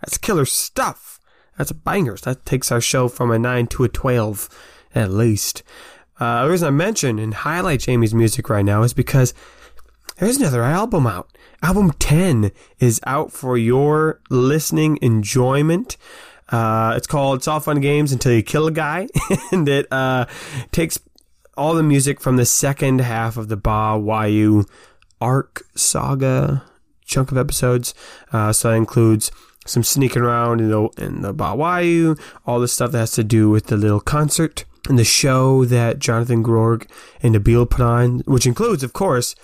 That's 0.00 0.18
killer 0.18 0.44
stuff. 0.44 1.18
That's 1.58 1.72
a 1.72 1.74
bangers. 1.74 2.20
That 2.20 2.46
takes 2.46 2.70
our 2.70 2.80
show 2.80 3.08
from 3.08 3.32
a 3.32 3.38
9 3.38 3.66
to 3.66 3.82
a 3.82 3.88
12, 3.88 4.48
at 4.94 5.10
least. 5.10 5.64
Uh, 6.20 6.44
the 6.44 6.50
reason 6.52 6.68
I 6.68 6.70
mention 6.70 7.18
and 7.18 7.34
highlight 7.34 7.80
Jamie's 7.80 8.14
music 8.14 8.48
right 8.48 8.64
now 8.64 8.84
is 8.84 8.94
because 8.94 9.34
there's 10.16 10.38
another 10.38 10.62
album 10.62 11.06
out. 11.06 11.28
Album 11.62 11.92
10 11.98 12.50
is 12.78 13.00
out 13.06 13.32
for 13.32 13.56
your 13.56 14.20
listening 14.30 14.98
enjoyment. 15.02 15.96
Uh, 16.48 16.94
it's 16.96 17.06
called 17.06 17.38
It's 17.38 17.48
All 17.48 17.60
Fun 17.60 17.80
Games 17.80 18.12
Until 18.12 18.32
You 18.32 18.42
Kill 18.42 18.66
a 18.66 18.70
Guy. 18.70 19.08
and 19.52 19.68
it 19.68 19.86
uh, 19.90 20.26
takes 20.72 20.98
all 21.56 21.74
the 21.74 21.82
music 21.82 22.20
from 22.20 22.36
the 22.36 22.46
second 22.46 23.00
half 23.00 23.36
of 23.36 23.48
the 23.48 23.56
Ba 23.56 23.98
Wayu 23.98 24.68
arc 25.20 25.62
saga 25.74 26.62
chunk 27.04 27.30
of 27.30 27.38
episodes. 27.38 27.94
Uh, 28.32 28.52
so 28.52 28.70
that 28.70 28.76
includes 28.76 29.30
some 29.66 29.82
sneaking 29.82 30.22
around 30.22 30.60
in 30.60 30.70
the, 30.70 30.88
in 30.98 31.22
the 31.22 31.32
Ba 31.32 31.54
Wayu, 31.56 32.18
all 32.46 32.60
the 32.60 32.68
stuff 32.68 32.92
that 32.92 32.98
has 32.98 33.12
to 33.12 33.24
do 33.24 33.50
with 33.50 33.66
the 33.66 33.76
little 33.76 34.00
concert 34.00 34.64
and 34.88 34.98
the 34.98 35.04
show 35.04 35.64
that 35.64 35.98
Jonathan 35.98 36.44
Groark 36.44 36.88
and 37.22 37.34
Nabil 37.34 37.68
put 37.68 37.80
on, 37.80 38.20
which 38.20 38.46
includes, 38.46 38.82
of 38.82 38.92
course, 38.92 39.34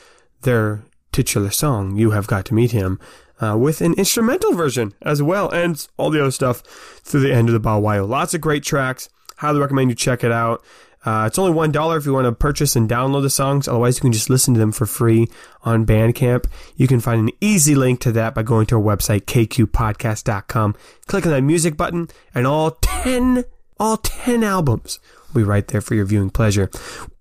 their 0.42 0.82
titular 1.12 1.50
song, 1.50 1.96
You 1.96 2.10
Have 2.10 2.26
Got 2.26 2.44
to 2.46 2.54
Meet 2.54 2.72
Him, 2.72 2.98
uh, 3.40 3.56
with 3.58 3.80
an 3.80 3.94
instrumental 3.94 4.54
version 4.54 4.94
as 5.02 5.22
well, 5.22 5.48
and 5.50 5.86
all 5.96 6.10
the 6.10 6.20
other 6.20 6.30
stuff 6.30 6.60
through 7.02 7.20
the 7.20 7.32
end 7.32 7.48
of 7.48 7.60
the 7.60 7.78
Wow. 7.80 8.04
Lots 8.04 8.34
of 8.34 8.40
great 8.40 8.62
tracks. 8.62 9.08
Highly 9.36 9.60
recommend 9.60 9.90
you 9.90 9.96
check 9.96 10.22
it 10.22 10.32
out. 10.32 10.62
Uh, 11.04 11.24
it's 11.26 11.38
only 11.38 11.52
$1 11.52 11.96
if 11.96 12.06
you 12.06 12.12
want 12.12 12.26
to 12.26 12.32
purchase 12.32 12.76
and 12.76 12.88
download 12.88 13.22
the 13.22 13.30
songs. 13.30 13.66
Otherwise, 13.66 13.96
you 13.96 14.02
can 14.02 14.12
just 14.12 14.30
listen 14.30 14.54
to 14.54 14.60
them 14.60 14.70
for 14.70 14.86
free 14.86 15.28
on 15.62 15.84
Bandcamp. 15.84 16.44
You 16.76 16.86
can 16.86 17.00
find 17.00 17.28
an 17.28 17.34
easy 17.40 17.74
link 17.74 18.00
to 18.00 18.12
that 18.12 18.34
by 18.34 18.44
going 18.44 18.66
to 18.66 18.76
our 18.76 18.82
website, 18.82 19.22
kqpodcast.com, 19.22 20.76
click 21.06 21.26
on 21.26 21.32
that 21.32 21.42
music 21.42 21.76
button, 21.76 22.08
and 22.34 22.46
all 22.46 22.72
10, 22.82 23.44
all 23.80 23.96
10 23.96 24.44
albums 24.44 25.00
will 25.32 25.40
be 25.40 25.44
right 25.44 25.66
there 25.66 25.80
for 25.80 25.96
your 25.96 26.04
viewing 26.04 26.30
pleasure. 26.30 26.70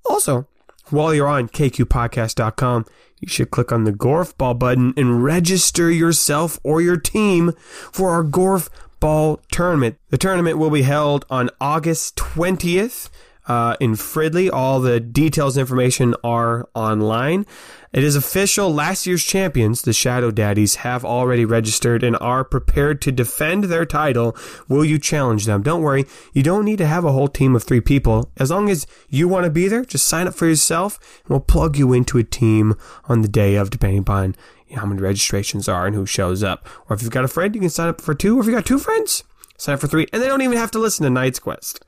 Also, 0.06 0.48
while 0.92 1.14
you're 1.14 1.28
on 1.28 1.50
kqpodcast.com, 1.50 2.86
you 3.20 3.28
should 3.28 3.52
click 3.52 3.72
on 3.72 3.84
the 3.84 3.94
Gorf 3.94 4.38
Ball 4.38 4.54
button 4.54 4.94
and 4.98 5.24
register 5.24 5.90
yourself 5.92 6.60
or 6.64 6.82
your 6.82 6.98
team 6.98 7.54
for 7.92 8.10
our 8.10 8.24
Gorf 8.24 8.70
Ball 9.00 9.40
tournament. 9.52 9.98
The 10.10 10.18
tournament 10.18 10.58
will 10.58 10.70
be 10.70 10.84
held 10.84 11.26
on 11.30 11.50
August 11.60 12.16
20th 12.16 13.10
uh, 13.48 13.76
in 13.80 13.94
Fridley. 13.94 14.52
All 14.52 14.80
the 14.80 15.00
details 15.00 15.58
information 15.58 16.16
are 16.24 16.68
online. 16.74 17.46
It 17.94 18.04
is 18.04 18.16
official. 18.16 18.74
Last 18.74 19.06
year's 19.06 19.24
champions, 19.24 19.82
the 19.82 19.92
Shadow 19.92 20.32
Daddies, 20.32 20.76
have 20.76 21.04
already 21.04 21.44
registered 21.44 22.04
and 22.04 22.18
are 22.22 22.46
prepared 22.46 23.02
to 23.02 23.12
defend 23.12 23.66
their 23.66 23.86
title. 23.86 24.36
Will 24.70 24.86
you 24.86 24.98
challenge 24.98 25.46
them? 25.46 25.62
Don't 25.62 25.82
worry. 25.82 26.06
You 26.32 26.42
don't 26.42 26.64
need 26.64 26.78
to 26.78 26.88
have 26.88 27.04
a 27.04 27.12
whole 27.12 27.28
team 27.28 27.56
of 27.56 27.64
three 27.64 27.82
people. 27.82 28.32
As 28.38 28.50
long 28.50 28.70
as 28.70 28.88
you 29.10 29.28
want 29.28 29.44
to 29.44 29.52
be 29.52 29.68
there, 29.68 29.84
just 29.84 30.08
sign 30.08 30.28
up 30.28 30.36
for 30.36 30.48
yourself 30.48 31.00
and 31.24 31.32
we'll 31.32 31.42
plug 31.42 31.78
you 31.78 31.92
into 31.92 32.18
a 32.18 32.24
team 32.24 32.76
on 33.10 33.22
the 33.22 33.28
day 33.28 33.56
of, 33.56 33.70
depending 33.70 34.00
upon 34.00 34.36
how 34.74 34.86
many 34.86 35.02
registrations 35.02 35.68
are 35.68 35.86
and 35.86 35.96
who 35.96 36.06
shows 36.06 36.44
up. 36.44 36.66
Or 36.90 36.96
if 36.96 37.02
you've 37.02 37.12
got 37.12 37.26
a 37.26 37.28
friend, 37.28 37.54
you 37.54 37.60
can 37.60 37.70
sign 37.70 37.90
up 37.90 38.00
for 38.00 38.14
two. 38.14 38.38
Or 38.38 38.40
if 38.40 38.46
you've 38.46 38.56
got 38.56 38.66
two 38.66 38.80
friends, 38.80 39.26
sign 39.58 39.74
up 39.74 39.82
for 39.82 39.88
three. 39.88 40.08
And 40.14 40.22
they 40.22 40.28
don't 40.28 40.42
even 40.42 40.58
have 40.58 40.72
to 40.72 40.80
listen 40.80 41.04
to 41.04 41.10
Knight's 41.10 41.40
Quest. 41.40 41.84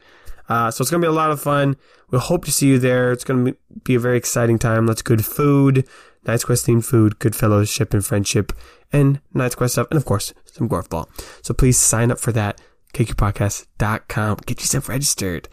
Uh, 0.50 0.70
so 0.70 0.82
it's 0.82 0.92
going 0.92 1.02
to 1.02 1.06
be 1.06 1.10
a 1.10 1.16
lot 1.16 1.32
of 1.32 1.42
fun. 1.42 1.78
We 2.12 2.20
hope 2.20 2.46
to 2.46 2.52
see 2.52 2.68
you 2.68 2.80
there. 2.80 3.12
It's 3.12 3.24
going 3.24 3.46
to 3.46 3.58
be 3.84 3.96
a 3.96 4.00
very 4.00 4.18
exciting 4.18 4.60
time. 4.60 4.86
Lots 4.86 5.02
of 5.02 5.06
good 5.06 5.26
food, 5.26 5.88
Knight's 6.26 6.46
Quest 6.46 6.68
themed 6.68 6.86
food, 6.86 7.20
good 7.20 7.36
fellowship 7.36 7.94
and 7.94 8.06
friendship, 8.06 8.54
and 8.92 9.22
Knight's 9.34 9.56
Quest 9.56 9.74
stuff, 9.74 9.88
and 9.90 9.98
of 9.98 10.06
course, 10.06 10.34
some 10.46 10.70
Gorf 10.70 10.90
Ball. 10.90 11.10
So 11.42 11.54
please 11.54 11.78
sign 11.78 12.12
up 12.12 12.20
for 12.20 12.32
that. 12.34 12.62
KQPodcast.com. 12.94 14.38
Get 14.46 14.60
yourself 14.60 14.88
registered. 14.88 15.50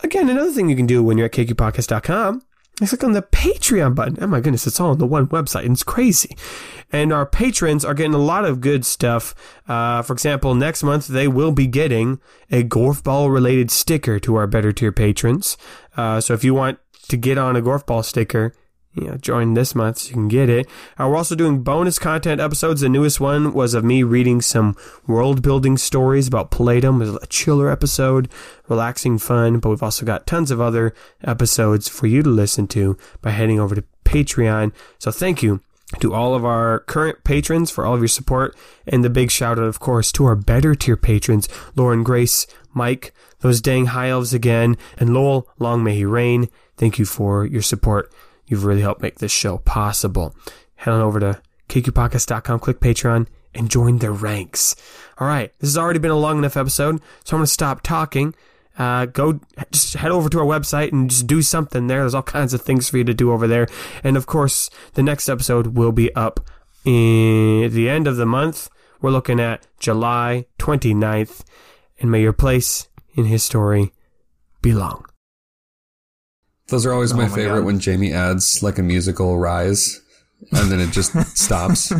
Again, 0.00 0.28
another 0.28 0.50
thing 0.50 0.68
you 0.68 0.76
can 0.76 0.86
do 0.86 1.02
when 1.02 1.18
you're 1.18 1.26
at 1.26 1.32
KQPodcast.com 1.32 2.42
is 2.80 2.90
click 2.90 3.04
on 3.04 3.12
the 3.12 3.22
Patreon 3.22 3.94
button. 3.94 4.18
Oh 4.20 4.26
my 4.26 4.40
goodness, 4.40 4.66
it's 4.66 4.80
all 4.80 4.90
on 4.90 4.98
the 4.98 5.06
one 5.06 5.26
website, 5.28 5.64
and 5.64 5.72
it's 5.72 5.82
crazy. 5.82 6.36
And 6.92 7.12
our 7.12 7.26
patrons 7.26 7.84
are 7.84 7.94
getting 7.94 8.14
a 8.14 8.18
lot 8.18 8.44
of 8.44 8.60
good 8.60 8.86
stuff. 8.86 9.34
Uh, 9.66 10.02
for 10.02 10.12
example, 10.12 10.54
next 10.54 10.82
month 10.82 11.08
they 11.08 11.28
will 11.28 11.52
be 11.52 11.66
getting 11.66 12.20
a 12.50 12.62
Gorf 12.62 13.02
Ball 13.02 13.30
related 13.30 13.70
sticker 13.70 14.18
to 14.20 14.36
our 14.36 14.46
better 14.46 14.72
tier 14.72 14.92
patrons. 14.92 15.56
Uh, 15.96 16.20
so 16.20 16.34
if 16.34 16.44
you 16.44 16.54
want 16.54 16.78
to 17.08 17.16
get 17.16 17.38
on 17.38 17.56
a 17.56 17.62
Gorf 17.62 17.84
Ball 17.84 18.02
sticker, 18.02 18.54
you 19.02 19.08
know, 19.08 19.16
join 19.16 19.54
this 19.54 19.74
month 19.74 19.98
so 19.98 20.08
you 20.08 20.14
can 20.14 20.28
get 20.28 20.48
it. 20.48 20.66
Uh, 20.98 21.08
we're 21.08 21.16
also 21.16 21.34
doing 21.34 21.62
bonus 21.62 21.98
content 21.98 22.40
episodes. 22.40 22.80
The 22.80 22.88
newest 22.88 23.20
one 23.20 23.52
was 23.52 23.74
of 23.74 23.84
me 23.84 24.02
reading 24.02 24.40
some 24.40 24.76
world 25.06 25.42
building 25.42 25.76
stories 25.76 26.26
about 26.26 26.50
Playdom. 26.50 26.96
It 27.02 27.12
was 27.12 27.22
a 27.22 27.26
chiller 27.26 27.70
episode, 27.70 28.28
relaxing 28.68 29.18
fun, 29.18 29.58
but 29.58 29.70
we've 29.70 29.82
also 29.82 30.04
got 30.04 30.26
tons 30.26 30.50
of 30.50 30.60
other 30.60 30.94
episodes 31.22 31.88
for 31.88 32.06
you 32.06 32.22
to 32.22 32.30
listen 32.30 32.66
to 32.68 32.96
by 33.20 33.30
heading 33.30 33.60
over 33.60 33.74
to 33.74 33.84
Patreon. 34.04 34.72
So 34.98 35.10
thank 35.10 35.42
you 35.42 35.60
to 36.00 36.12
all 36.14 36.34
of 36.34 36.44
our 36.44 36.80
current 36.80 37.24
patrons 37.24 37.70
for 37.70 37.86
all 37.86 37.94
of 37.94 38.00
your 38.00 38.08
support 38.08 38.54
and 38.86 39.02
the 39.02 39.10
big 39.10 39.30
shout 39.30 39.58
out, 39.58 39.64
of 39.64 39.80
course, 39.80 40.12
to 40.12 40.24
our 40.24 40.36
better 40.36 40.74
tier 40.74 40.96
patrons, 40.96 41.48
Lauren 41.76 42.02
Grace, 42.02 42.46
Mike, 42.74 43.14
those 43.40 43.60
dang 43.60 43.86
high 43.86 44.08
elves 44.08 44.34
again, 44.34 44.76
and 44.98 45.14
Lowell, 45.14 45.48
long 45.58 45.82
may 45.82 45.94
he 45.94 46.04
reign. 46.04 46.48
Thank 46.76 46.98
you 46.98 47.04
for 47.04 47.46
your 47.46 47.62
support. 47.62 48.12
You've 48.48 48.64
really 48.64 48.80
helped 48.80 49.02
make 49.02 49.18
this 49.18 49.32
show 49.32 49.58
possible. 49.58 50.34
Head 50.76 50.92
on 50.92 51.00
over 51.00 51.20
to 51.20 51.40
kqpodcast.com, 51.68 52.58
click 52.60 52.80
Patreon, 52.80 53.28
and 53.54 53.70
join 53.70 53.98
the 53.98 54.10
ranks. 54.10 54.74
All 55.18 55.28
right, 55.28 55.52
this 55.58 55.70
has 55.70 55.78
already 55.78 55.98
been 55.98 56.10
a 56.10 56.16
long 56.16 56.38
enough 56.38 56.56
episode, 56.56 57.00
so 57.24 57.36
I'm 57.36 57.40
going 57.40 57.46
to 57.46 57.52
stop 57.52 57.82
talking. 57.82 58.34
Uh, 58.78 59.06
go 59.06 59.40
just 59.72 59.94
head 59.94 60.12
over 60.12 60.28
to 60.28 60.38
our 60.38 60.46
website 60.46 60.92
and 60.92 61.10
just 61.10 61.26
do 61.26 61.42
something 61.42 61.88
there. 61.88 62.00
There's 62.00 62.14
all 62.14 62.22
kinds 62.22 62.54
of 62.54 62.62
things 62.62 62.88
for 62.88 62.98
you 62.98 63.04
to 63.04 63.14
do 63.14 63.32
over 63.32 63.48
there. 63.48 63.66
And 64.04 64.16
of 64.16 64.26
course, 64.26 64.70
the 64.94 65.02
next 65.02 65.28
episode 65.28 65.76
will 65.76 65.90
be 65.90 66.14
up 66.14 66.40
in 66.84 67.70
the 67.72 67.88
end 67.88 68.06
of 68.06 68.16
the 68.16 68.26
month. 68.26 68.70
We're 69.00 69.10
looking 69.10 69.40
at 69.40 69.66
July 69.80 70.46
29th. 70.60 71.42
And 72.00 72.10
may 72.12 72.22
your 72.22 72.32
place 72.32 72.88
in 73.14 73.24
his 73.24 73.42
story 73.42 73.92
be 74.62 74.72
long. 74.72 75.07
Those 76.68 76.84
are 76.86 76.92
always 76.92 77.12
oh 77.12 77.16
my 77.16 77.24
Oh 77.24 77.28
my 77.28 77.34
favorite 77.34 77.58
God. 77.60 77.66
when 77.66 77.80
Jamie 77.80 78.12
adds 78.12 78.62
like 78.62 78.78
a 78.78 78.82
musical 78.82 79.38
rise 79.38 80.00
and 80.52 80.70
then 80.70 80.80
it 80.80 80.90
just 80.90 81.12
stops. 81.36 81.92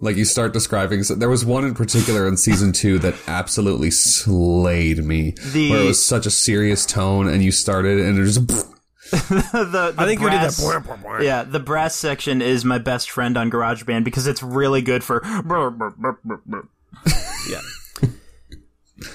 Like 0.00 0.16
you 0.16 0.24
start 0.24 0.52
describing. 0.52 1.02
So 1.04 1.14
there 1.14 1.28
was 1.28 1.44
one 1.44 1.64
in 1.64 1.74
particular 1.74 2.26
in 2.26 2.36
season 2.36 2.72
two 2.72 2.98
that 3.00 3.14
absolutely 3.28 3.90
slayed 3.92 4.98
me, 5.04 5.34
The- 5.52 5.70
where 5.70 5.80
it 5.82 5.86
was 5.86 6.04
such 6.04 6.26
a 6.26 6.30
serious 6.30 6.84
tone, 6.86 7.28
and 7.28 7.42
you 7.42 7.52
started 7.52 8.00
and 8.00 8.18
it 8.18 8.24
just. 8.24 8.46
the, 9.12 9.68
the 9.70 9.94
I 9.98 10.06
think 10.06 10.20
you 10.20 10.30
did 10.30 10.38
brass, 10.40 10.56
that. 10.56 11.18
Yeah, 11.22 11.42
the 11.44 11.60
brass 11.60 11.94
section 11.94 12.40
is 12.42 12.64
my 12.64 12.78
best 12.78 13.10
friend 13.10 13.36
on 13.36 13.50
GarageBand 13.50 14.04
because 14.04 14.26
it's 14.26 14.42
really 14.42 14.80
good 14.82 15.04
for. 15.04 15.22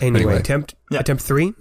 Anyway, 0.01 0.19
Anyway. 0.19 0.35
attempt 0.37 0.75
Yeah. 0.91 0.99
attempt 0.99 1.23
three. 1.23 1.53